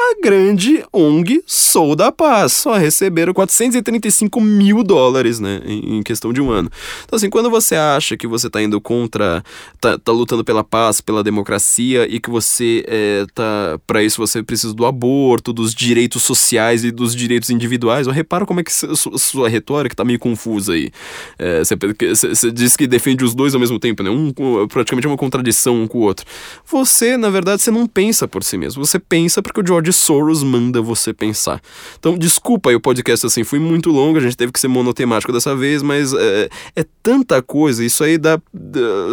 A 0.02 0.22
grande 0.22 0.84
ONG 0.92 1.44
Sou 1.46 1.96
da 1.96 2.12
Paz. 2.12 2.54
Só 2.54 2.78
receberam 2.78 3.34
435 3.34 4.42
mil 4.42 4.84
dólares, 4.84 5.40
né, 5.40 5.62
em, 5.66 6.02
questão 6.02 6.34
de 6.34 6.42
um 6.42 6.50
ano. 6.50 6.70
Então, 7.06 7.16
assim, 7.16 7.30
quando 7.30 7.50
você 7.50 7.76
acha 7.76 8.18
que 8.18 8.28
você 8.28 8.50
tá 8.50 8.62
indo 8.62 8.82
contra, 8.82 9.44
tá, 9.80 9.98
tá 9.98 10.12
lutando 10.12 10.44
pela 10.44 10.64
paz, 10.64 11.00
pela 11.00 11.24
democracia 11.24 12.08
e 12.10 12.20
que 12.20 12.30
você 12.30 12.84
é, 12.88 13.26
tá, 13.34 13.80
para 13.86 14.04
isso 14.04 14.18
você 14.18 14.42
precisa 14.42 14.74
do 14.74 14.86
aborto, 14.86 15.54
dos 15.54 15.74
direitos 15.74 16.24
sociais 16.24 16.84
e 16.84 16.92
dos 16.92 17.16
direitos 17.16 17.50
individuais, 17.50 18.08
eu 18.08 18.14
reparo 18.14 18.46
como 18.46 18.60
é 18.60 18.64
que 18.64 18.72
sua 18.72 19.48
retórica 19.48 19.96
tá 19.96 20.04
meio 20.04 20.20
confusa 20.20 20.74
aí. 20.74 20.92
É, 21.38 21.60
você, 21.60 21.76
você 21.76 22.52
diz 22.52 22.76
que 22.76 22.88
defende 22.88 23.24
os 23.24 23.36
dois 23.36 23.54
ao 23.54 23.60
mesmo 23.60 23.80
tempo, 23.80 24.02
né, 24.04 24.10
um 24.10 24.34
praticamente 24.68 25.08
uma 25.08 25.18
contradição 25.18 25.82
um 25.82 25.88
com 25.88 26.00
o 26.00 26.02
outro. 26.02 26.26
Você, 26.66 27.18
na 27.18 27.30
verdade, 27.30 27.62
você 27.62 27.72
não 27.72 27.86
pensa 27.86 28.28
por 28.28 28.44
si 28.44 28.58
mesmo, 28.58 28.84
você 28.84 28.98
pensa 28.98 29.42
porque 29.42 29.62
o 29.62 29.66
George 29.66 29.91
George 29.92 29.94
Soros 29.94 30.44
manda 30.44 30.82
você 30.82 31.14
pensar. 31.14 31.62
Então, 32.00 32.18
desculpa 32.18 32.70
aí 32.70 32.76
o 32.76 32.82
podcast 32.82 33.26
assim, 33.26 33.44
foi 33.44 33.60
muito 33.60 33.92
longo, 33.92 34.18
a 34.18 34.22
gente 34.22 34.38
teve 34.38 34.52
que 34.52 34.60
ser 34.60 34.68
monotemático 34.68 35.32
dessa 35.32 35.56
vez, 35.56 35.84
mas 35.84 36.14
é, 36.14 36.50
é 36.76 36.86
tanta 37.04 37.42
coisa, 37.42 37.84
isso 37.84 38.04
aí 38.04 38.18
dá, 38.18 38.42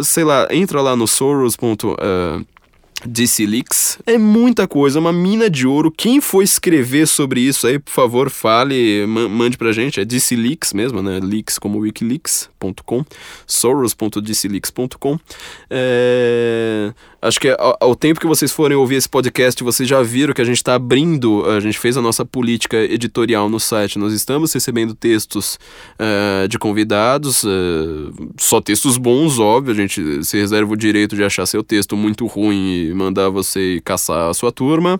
sei 0.03 0.23
lá, 0.23 0.47
entra 0.49 0.81
lá 0.81 0.95
no 0.95 1.07
soros.com. 1.07 1.93
Uh, 1.93 2.45
DC 3.05 3.45
Leaks. 3.45 3.97
É 4.05 4.17
muita 4.17 4.67
coisa, 4.67 4.99
uma 4.99 5.13
mina 5.13 5.49
de 5.49 5.65
ouro. 5.65 5.89
Quem 5.89 6.19
for 6.19 6.43
escrever 6.43 7.07
sobre 7.07 7.39
isso 7.39 7.65
aí, 7.65 7.79
por 7.79 7.91
favor, 7.91 8.29
fale, 8.29 9.05
mande 9.05 9.57
pra 9.57 9.71
gente. 9.71 10.01
É 10.01 10.05
DC 10.05 10.35
Leaks 10.35 10.73
mesmo, 10.73 11.01
né? 11.01 11.19
Leaks 11.23 11.57
como 11.57 11.79
wikileaks.com, 11.79 13.05
soros.dcleaks.com. 13.47 15.17
É... 15.69 16.93
Acho 17.21 17.39
que 17.39 17.49
ao, 17.49 17.77
ao, 17.79 17.95
tempo 17.95 18.19
que 18.19 18.27
vocês 18.27 18.51
forem 18.51 18.77
ouvir 18.77 18.95
esse 18.95 19.09
podcast, 19.09 19.61
vocês 19.63 19.87
já 19.87 20.01
viram 20.01 20.33
que 20.33 20.41
a 20.41 20.45
gente 20.45 20.57
está 20.57 20.75
abrindo, 20.75 21.45
a 21.45 21.59
gente 21.59 21.77
fez 21.77 21.97
a 21.97 22.01
nossa 22.01 22.23
política 22.23 22.77
editorial 22.77 23.49
no 23.49 23.59
site. 23.59 23.99
Nós 23.99 24.13
estamos 24.13 24.53
recebendo 24.53 24.93
textos 24.93 25.59
uh, 25.99 26.47
de 26.47 26.57
convidados, 26.57 27.43
uh, 27.43 28.31
só 28.37 28.61
textos 28.61 28.97
bons, 28.97 29.37
óbvio. 29.37 29.73
A 29.73 29.75
gente 29.75 30.23
se 30.23 30.37
reserva 30.37 30.71
o 30.71 30.77
direito 30.77 31.15
de 31.15 31.23
achar 31.23 31.45
seu 31.45 31.61
texto 31.61 31.97
muito 31.97 32.25
ruim 32.25 32.89
e 32.89 32.93
mandar 32.93 33.29
você 33.29 33.81
caçar 33.83 34.29
a 34.29 34.33
sua 34.33 34.51
turma. 34.51 34.97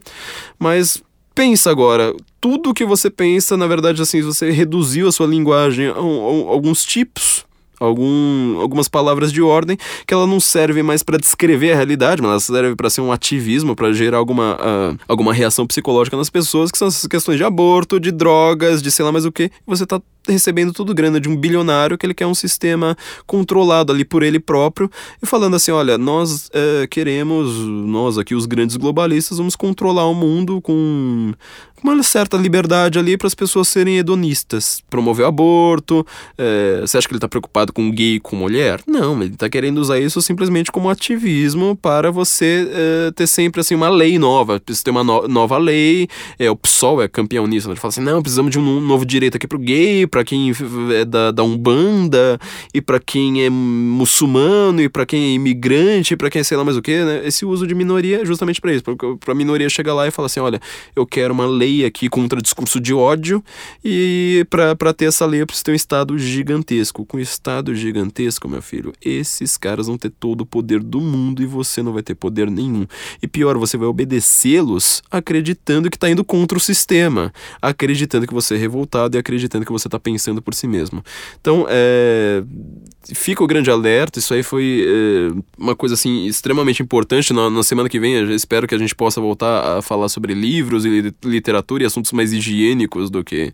Mas 0.60 1.02
pensa 1.34 1.72
agora, 1.72 2.14
tudo 2.42 2.74
que 2.74 2.84
você 2.84 3.10
pensa, 3.10 3.56
na 3.56 3.66
verdade, 3.66 4.02
assim, 4.02 4.22
você 4.22 4.52
reduziu 4.52 5.08
a 5.08 5.12
sua 5.12 5.26
linguagem 5.28 5.88
a, 5.88 5.92
a, 5.92 5.96
a 5.96 6.52
alguns 6.52 6.84
tipos 6.84 7.48
algum, 7.80 8.60
algumas 8.60 8.88
palavras 8.88 9.32
de 9.32 9.42
ordem 9.42 9.78
que 10.06 10.14
ela 10.14 10.28
não 10.28 10.40
serve 10.40 10.84
mais 10.84 11.04
para 11.04 11.18
descrever 11.18 11.72
a 11.72 11.76
realidade, 11.76 12.22
mas 12.22 12.30
ela 12.30 12.40
serve 12.40 12.76
para 12.76 12.90
ser 12.90 13.02
um 13.02 13.12
ativismo, 13.12 13.76
para 13.76 13.92
gerar 13.94 14.18
alguma, 14.18 14.56
uh, 14.56 14.98
alguma 15.08 15.34
reação 15.34 15.66
psicológica 15.66 16.18
nas 16.18 16.30
pessoas, 16.30 16.72
que 16.72 16.78
são 16.78 16.88
essas 16.88 17.08
questões 17.08 17.38
de 17.38 17.44
aborto, 17.44 18.00
de 18.00 18.12
drogas, 18.12 18.82
de 18.82 18.92
sei 18.92 19.06
lá 19.06 19.12
mais 19.12 19.26
o 19.26 19.32
que. 19.32 19.52
Você 19.66 19.86
tá 19.86 20.02
recebendo 20.28 20.74
tudo 20.74 20.94
grana 20.94 21.20
de 21.20 21.30
um 21.30 21.36
bilionário 21.36 21.98
que 21.98 22.06
ele 22.06 22.14
quer 22.14 22.28
um 22.28 22.36
sistema 22.36 22.96
controlado 23.26 23.92
ali 23.92 24.06
por 24.06 24.24
ele 24.24 24.40
próprio 24.40 24.90
e 25.22 25.26
falando 25.26 25.56
assim, 25.56 25.72
olha, 25.72 25.98
nós 25.98 26.48
uh, 26.48 26.88
queremos, 26.90 27.56
nós 27.58 28.18
aqui 28.18 28.36
os 28.36 28.46
grandes 28.46 28.76
globalistas, 28.76 29.38
vamos 29.38 29.56
controlar 29.56 30.06
o 30.06 30.14
mundo 30.14 30.62
com 30.62 31.34
uma 31.84 32.04
certa 32.04 32.38
liberdade 32.38 33.00
ali 33.00 33.18
para 33.18 33.28
as 33.28 33.36
pessoas 33.36 33.68
serem 33.68 33.98
hedonistas. 33.98 34.84
Promover 34.90 35.26
aborto. 35.26 36.06
É, 36.38 36.82
você 36.82 36.98
acha 36.98 37.08
que 37.08 37.14
ele 37.14 37.18
está 37.18 37.28
preocupado 37.28 37.72
com 37.74 37.90
gay 37.92 38.20
com 38.20 38.36
mulher? 38.36 38.82
Não, 38.86 39.22
ele 39.22 39.34
está 39.34 39.50
querendo 39.50 39.80
usar 39.80 40.00
isso 40.00 40.22
simplesmente 40.22 40.72
como 40.72 40.90
ativismo 40.90 41.76
para 41.76 42.12
você 42.12 42.70
é, 42.72 43.12
ter 43.12 43.28
sempre 43.28 43.62
assim 43.62 43.76
uma 43.76 43.90
lei 43.90 44.18
nova. 44.20 44.60
Precisa 44.60 44.86
ter 44.86 44.92
uma 44.92 45.04
no 45.04 45.28
nova 45.28 45.58
lei. 45.58 46.08
É, 46.38 46.50
o 46.50 46.56
PSOL 46.56 47.02
é 47.02 47.08
campeão 47.08 47.48
nisso. 47.48 47.68
Né? 47.68 47.74
Ele 47.74 47.80
fala 47.80 47.90
assim: 47.90 48.02
não, 48.02 48.22
precisamos 48.22 48.52
de 48.52 48.60
um 48.60 48.80
novo 48.82 49.06
direito 49.06 49.38
aqui 49.38 49.48
para 49.48 49.58
o 49.58 49.62
gay, 49.62 50.06
para 50.06 50.24
quem 50.24 50.52
é 50.94 51.06
da, 51.06 51.32
da 51.32 51.44
Umbanda, 51.44 52.40
e 52.74 52.82
para 52.82 53.00
quem 53.00 53.44
é 53.44 53.50
muçulmano, 53.50 54.82
e 54.82 54.90
para 54.90 55.06
quem 55.06 55.24
é 55.24 55.34
imigrante, 55.34 56.16
para 56.16 56.30
quem 56.30 56.42
é 56.42 56.44
sei 56.44 56.58
lá 56.58 56.64
mais 56.64 56.78
o 56.78 56.82
que. 56.82 57.04
Né? 57.04 57.22
Esse 57.26 57.46
uso 57.46 57.66
de 57.66 57.74
minoria 57.74 58.22
é 58.22 58.26
justamente 58.26 58.60
para 58.60 58.74
isso. 58.74 58.84
Para 58.84 59.32
a 59.32 59.36
minoria 59.36 59.70
chegar 59.70 59.94
lá 59.94 60.08
e 60.08 60.12
falar 60.12 60.26
assim: 60.26 60.40
olha, 60.40 60.60
eu 60.96 61.06
quero 61.06 61.34
uma 61.34 61.46
lei 61.46 61.69
aqui 61.86 62.10
contra 62.10 62.42
discurso 62.42 62.80
de 62.80 62.94
ódio 62.94 63.44
e 63.84 64.46
para 64.50 64.94
ter 64.94 65.06
essa 65.06 65.26
lei 65.26 65.42
eu 65.42 65.48
preciso 65.48 65.66
ter 65.66 65.72
um 65.72 65.76
Estado 65.76 66.18
gigantesco. 66.18 67.06
Com 67.06 67.18
um 67.18 67.20
Estado 67.20 67.76
gigantesco, 67.76 68.48
meu 68.48 68.62
filho, 68.62 68.94
esses 69.04 69.58
caras 69.58 69.88
vão 69.88 69.98
ter 69.98 70.10
todo 70.10 70.42
o 70.42 70.46
poder 70.46 70.82
do 70.82 71.00
mundo 71.00 71.42
e 71.42 71.46
você 71.46 71.82
não 71.82 71.94
vai 71.94 72.04
ter 72.04 72.16
poder 72.16 72.50
nenhum. 72.50 72.86
E 73.22 73.28
pior, 73.28 73.58
você 73.58 73.78
vai 73.78 73.88
obedecê-los 73.88 75.02
acreditando 75.10 75.90
que 75.90 75.98
está 75.98 76.10
indo 76.10 76.24
contra 76.24 76.58
o 76.58 76.62
sistema, 76.62 77.34
acreditando 77.62 78.28
que 78.28 78.34
você 78.34 78.56
é 78.56 78.58
revoltado 78.58 79.18
e 79.18 79.20
acreditando 79.20 79.66
que 79.66 79.72
você 79.72 79.88
está 79.88 80.00
pensando 80.00 80.42
por 80.42 80.54
si 80.54 80.68
mesmo. 80.68 81.04
Então, 81.40 81.66
é 81.70 82.44
fica 83.14 83.44
o 83.44 83.48
grande 83.48 83.70
alerta. 83.70 84.20
Isso 84.20 84.34
aí 84.34 84.44
foi 84.44 84.86
é, 84.88 85.42
uma 85.58 85.76
coisa 85.76 85.96
assim 85.96 86.26
extremamente 86.26 86.82
importante. 86.82 87.34
Na, 87.34 87.50
na, 87.50 87.64
semana 87.64 87.90
que 87.90 88.00
vem, 88.00 88.34
espero 88.34 88.68
que 88.68 88.76
a 88.76 88.78
gente 88.78 88.96
possa 88.96 89.22
voltar 89.22 89.78
a 89.78 89.82
falar 89.82 90.10
sobre 90.10 90.34
livros 90.34 90.86
e 90.86 91.14
literatura 91.24 91.59
e 91.82 91.86
assuntos 91.86 92.12
mais 92.12 92.34
higiênicos 92.34 93.10
do 93.10 93.24
que 93.24 93.54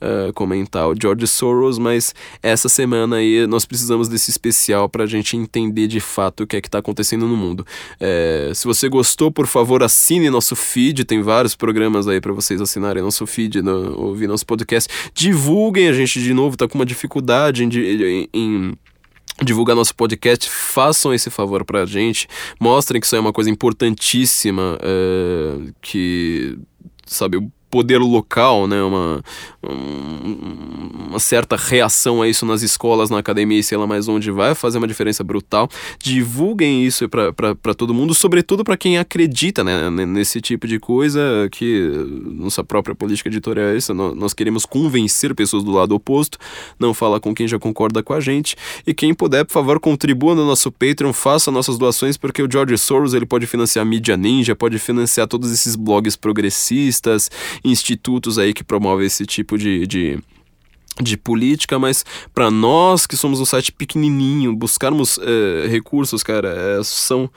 uh, 0.00 0.32
comentar 0.32 0.88
o 0.88 0.94
George 1.00 1.26
Soros. 1.26 1.78
Mas 1.78 2.14
essa 2.42 2.68
semana 2.68 3.16
aí 3.16 3.46
nós 3.46 3.64
precisamos 3.64 4.08
desse 4.08 4.30
especial 4.30 4.88
para 4.88 5.04
a 5.04 5.06
gente 5.06 5.36
entender 5.36 5.86
de 5.86 6.00
fato 6.00 6.42
o 6.42 6.46
que 6.46 6.56
é 6.56 6.60
que 6.60 6.68
está 6.68 6.78
acontecendo 6.78 7.26
no 7.26 7.36
mundo. 7.36 7.66
É, 7.98 8.52
se 8.54 8.66
você 8.66 8.88
gostou, 8.88 9.30
por 9.30 9.46
favor, 9.46 9.82
assine 9.82 10.30
nosso 10.30 10.54
feed. 10.54 11.04
Tem 11.04 11.22
vários 11.22 11.54
programas 11.54 12.06
aí 12.08 12.20
para 12.20 12.32
vocês 12.32 12.60
assinarem 12.60 13.02
nosso 13.02 13.26
feed, 13.26 13.62
no, 13.62 13.98
ouvir 14.00 14.26
nosso 14.26 14.46
podcast. 14.46 14.90
Divulguem 15.14 15.88
a 15.88 15.92
gente 15.92 16.20
de 16.22 16.34
novo. 16.34 16.56
Tá 16.56 16.68
com 16.68 16.78
uma 16.78 16.86
dificuldade 16.86 17.64
em, 17.64 17.68
em, 17.68 18.28
em 18.32 18.74
divulgar 19.42 19.74
nosso 19.74 19.94
podcast, 19.94 20.48
façam 20.48 21.12
esse 21.12 21.28
favor 21.28 21.64
pra 21.64 21.84
gente, 21.84 22.28
mostrem 22.60 23.00
que 23.00 23.06
isso 23.06 23.16
é 23.16 23.20
uma 23.20 23.32
coisa 23.32 23.50
importantíssima, 23.50 24.78
é, 24.80 25.72
que, 25.82 26.56
sabe, 27.06 27.38
poder 27.74 27.98
local, 27.98 28.68
né? 28.68 28.80
Uma, 28.80 29.20
uma 31.08 31.18
certa 31.18 31.56
reação 31.56 32.22
a 32.22 32.28
isso 32.28 32.46
nas 32.46 32.62
escolas, 32.62 33.10
na 33.10 33.18
academia 33.18 33.58
e 33.58 33.64
sei 33.64 33.76
lá 33.76 33.84
mais 33.84 34.06
onde 34.06 34.30
vai 34.30 34.54
fazer 34.54 34.78
uma 34.78 34.86
diferença 34.86 35.24
brutal. 35.24 35.68
Divulguem 35.98 36.84
isso 36.84 37.08
para 37.08 37.74
todo 37.74 37.92
mundo, 37.92 38.14
sobretudo 38.14 38.62
para 38.62 38.76
quem 38.76 38.96
acredita 38.96 39.64
né, 39.64 39.90
nesse 39.90 40.40
tipo 40.40 40.68
de 40.68 40.78
coisa, 40.78 41.48
que 41.50 41.90
nossa 42.24 42.62
própria 42.62 42.94
política 42.94 43.28
editorial 43.28 43.66
é 43.66 43.76
essa, 43.76 43.92
nós 43.92 44.32
queremos 44.32 44.64
convencer 44.64 45.34
pessoas 45.34 45.64
do 45.64 45.72
lado 45.72 45.96
oposto, 45.96 46.38
não 46.78 46.94
falar 46.94 47.18
com 47.18 47.34
quem 47.34 47.48
já 47.48 47.58
concorda 47.58 48.04
com 48.04 48.12
a 48.12 48.20
gente. 48.20 48.54
E 48.86 48.94
quem 48.94 49.12
puder, 49.12 49.44
por 49.44 49.52
favor, 49.52 49.80
contribua 49.80 50.36
no 50.36 50.46
nosso 50.46 50.70
Patreon, 50.70 51.12
faça 51.12 51.50
nossas 51.50 51.76
doações, 51.76 52.16
porque 52.16 52.40
o 52.40 52.48
George 52.48 52.78
Soros 52.78 53.14
ele 53.14 53.26
pode 53.26 53.48
financiar 53.48 53.84
a 53.84 53.88
mídia 53.88 54.16
ninja, 54.16 54.54
pode 54.54 54.78
financiar 54.78 55.26
todos 55.26 55.50
esses 55.50 55.74
blogs 55.74 56.14
progressistas 56.14 57.24
institutos 57.64 58.38
aí 58.38 58.52
que 58.52 58.62
promovem 58.62 59.06
esse 59.06 59.24
tipo 59.26 59.56
de, 59.58 59.86
de 59.86 60.18
de 61.02 61.16
política, 61.16 61.76
mas 61.76 62.04
para 62.32 62.50
nós 62.52 63.04
que 63.04 63.16
somos 63.16 63.40
um 63.40 63.44
site 63.44 63.72
pequenininho, 63.72 64.54
buscarmos 64.54 65.18
é, 65.18 65.66
recursos, 65.66 66.22
cara, 66.22 66.48
é, 66.48 66.84
são 66.84 67.28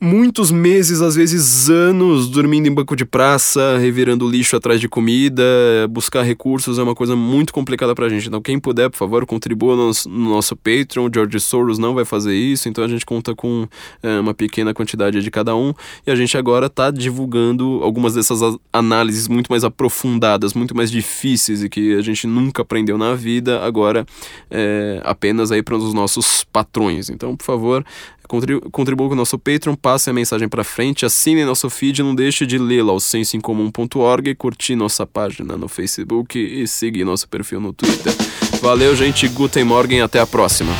muitos 0.00 0.50
meses, 0.50 1.00
às 1.00 1.14
vezes 1.14 1.68
anos, 1.68 2.28
dormindo 2.28 2.68
em 2.68 2.72
banco 2.72 2.94
de 2.94 3.04
praça, 3.04 3.78
revirando 3.78 4.28
lixo 4.28 4.56
atrás 4.56 4.80
de 4.80 4.88
comida, 4.88 5.42
buscar 5.90 6.22
recursos 6.22 6.78
é 6.78 6.82
uma 6.82 6.94
coisa 6.94 7.16
muito 7.16 7.52
complicada 7.52 7.94
pra 7.94 8.08
gente. 8.08 8.28
Então, 8.28 8.40
quem 8.40 8.58
puder, 8.58 8.90
por 8.90 8.96
favor, 8.96 9.26
contribua 9.26 9.74
no, 9.74 9.90
no 10.06 10.30
nosso 10.30 10.54
Patreon. 10.56 11.08
O 11.08 11.10
George 11.12 11.40
Soros 11.40 11.78
não 11.78 11.94
vai 11.94 12.04
fazer 12.04 12.34
isso, 12.34 12.68
então 12.68 12.84
a 12.84 12.88
gente 12.88 13.04
conta 13.04 13.34
com 13.34 13.66
é, 14.02 14.20
uma 14.20 14.34
pequena 14.34 14.72
quantidade 14.72 15.22
de 15.22 15.30
cada 15.30 15.54
um. 15.56 15.72
E 16.06 16.10
a 16.10 16.14
gente 16.14 16.36
agora 16.36 16.68
tá 16.68 16.90
divulgando 16.90 17.80
algumas 17.82 18.14
dessas 18.14 18.40
análises 18.72 19.28
muito 19.28 19.48
mais 19.48 19.64
aprofundadas, 19.64 20.54
muito 20.54 20.76
mais 20.76 20.90
difíceis 20.90 21.62
e 21.62 21.68
que 21.68 21.94
a 21.94 22.02
gente 22.02 22.26
nunca 22.26 22.62
aprendeu 22.62 22.96
na 22.96 23.14
vida, 23.14 23.64
agora 23.64 24.06
é, 24.50 25.00
apenas 25.04 25.50
aí 25.50 25.62
para 25.62 25.76
os 25.76 25.92
nossos 25.92 26.44
patrões. 26.44 27.10
Então, 27.10 27.36
por 27.36 27.44
favor, 27.44 27.84
Contribua 28.28 29.08
com 29.08 29.14
o 29.14 29.16
nosso 29.16 29.38
Patreon, 29.38 29.74
passe 29.74 30.10
a 30.10 30.12
mensagem 30.12 30.48
para 30.48 30.62
frente, 30.62 31.06
assine 31.06 31.44
nosso 31.44 31.68
feed, 31.70 32.02
não 32.02 32.14
deixe 32.14 32.44
de 32.46 32.58
lê-la 32.58 32.92
ao 32.92 33.00
sensoincomum.org, 33.00 34.34
curtir 34.34 34.76
nossa 34.76 35.06
página 35.06 35.56
no 35.56 35.66
Facebook 35.66 36.38
e 36.38 36.68
seguir 36.68 37.04
nosso 37.04 37.28
perfil 37.28 37.60
no 37.60 37.72
Twitter. 37.72 38.12
Valeu, 38.60 38.94
gente. 38.94 39.26
Guten 39.28 39.64
Morgen. 39.64 40.02
Até 40.02 40.20
a 40.20 40.26
próxima. 40.26 40.72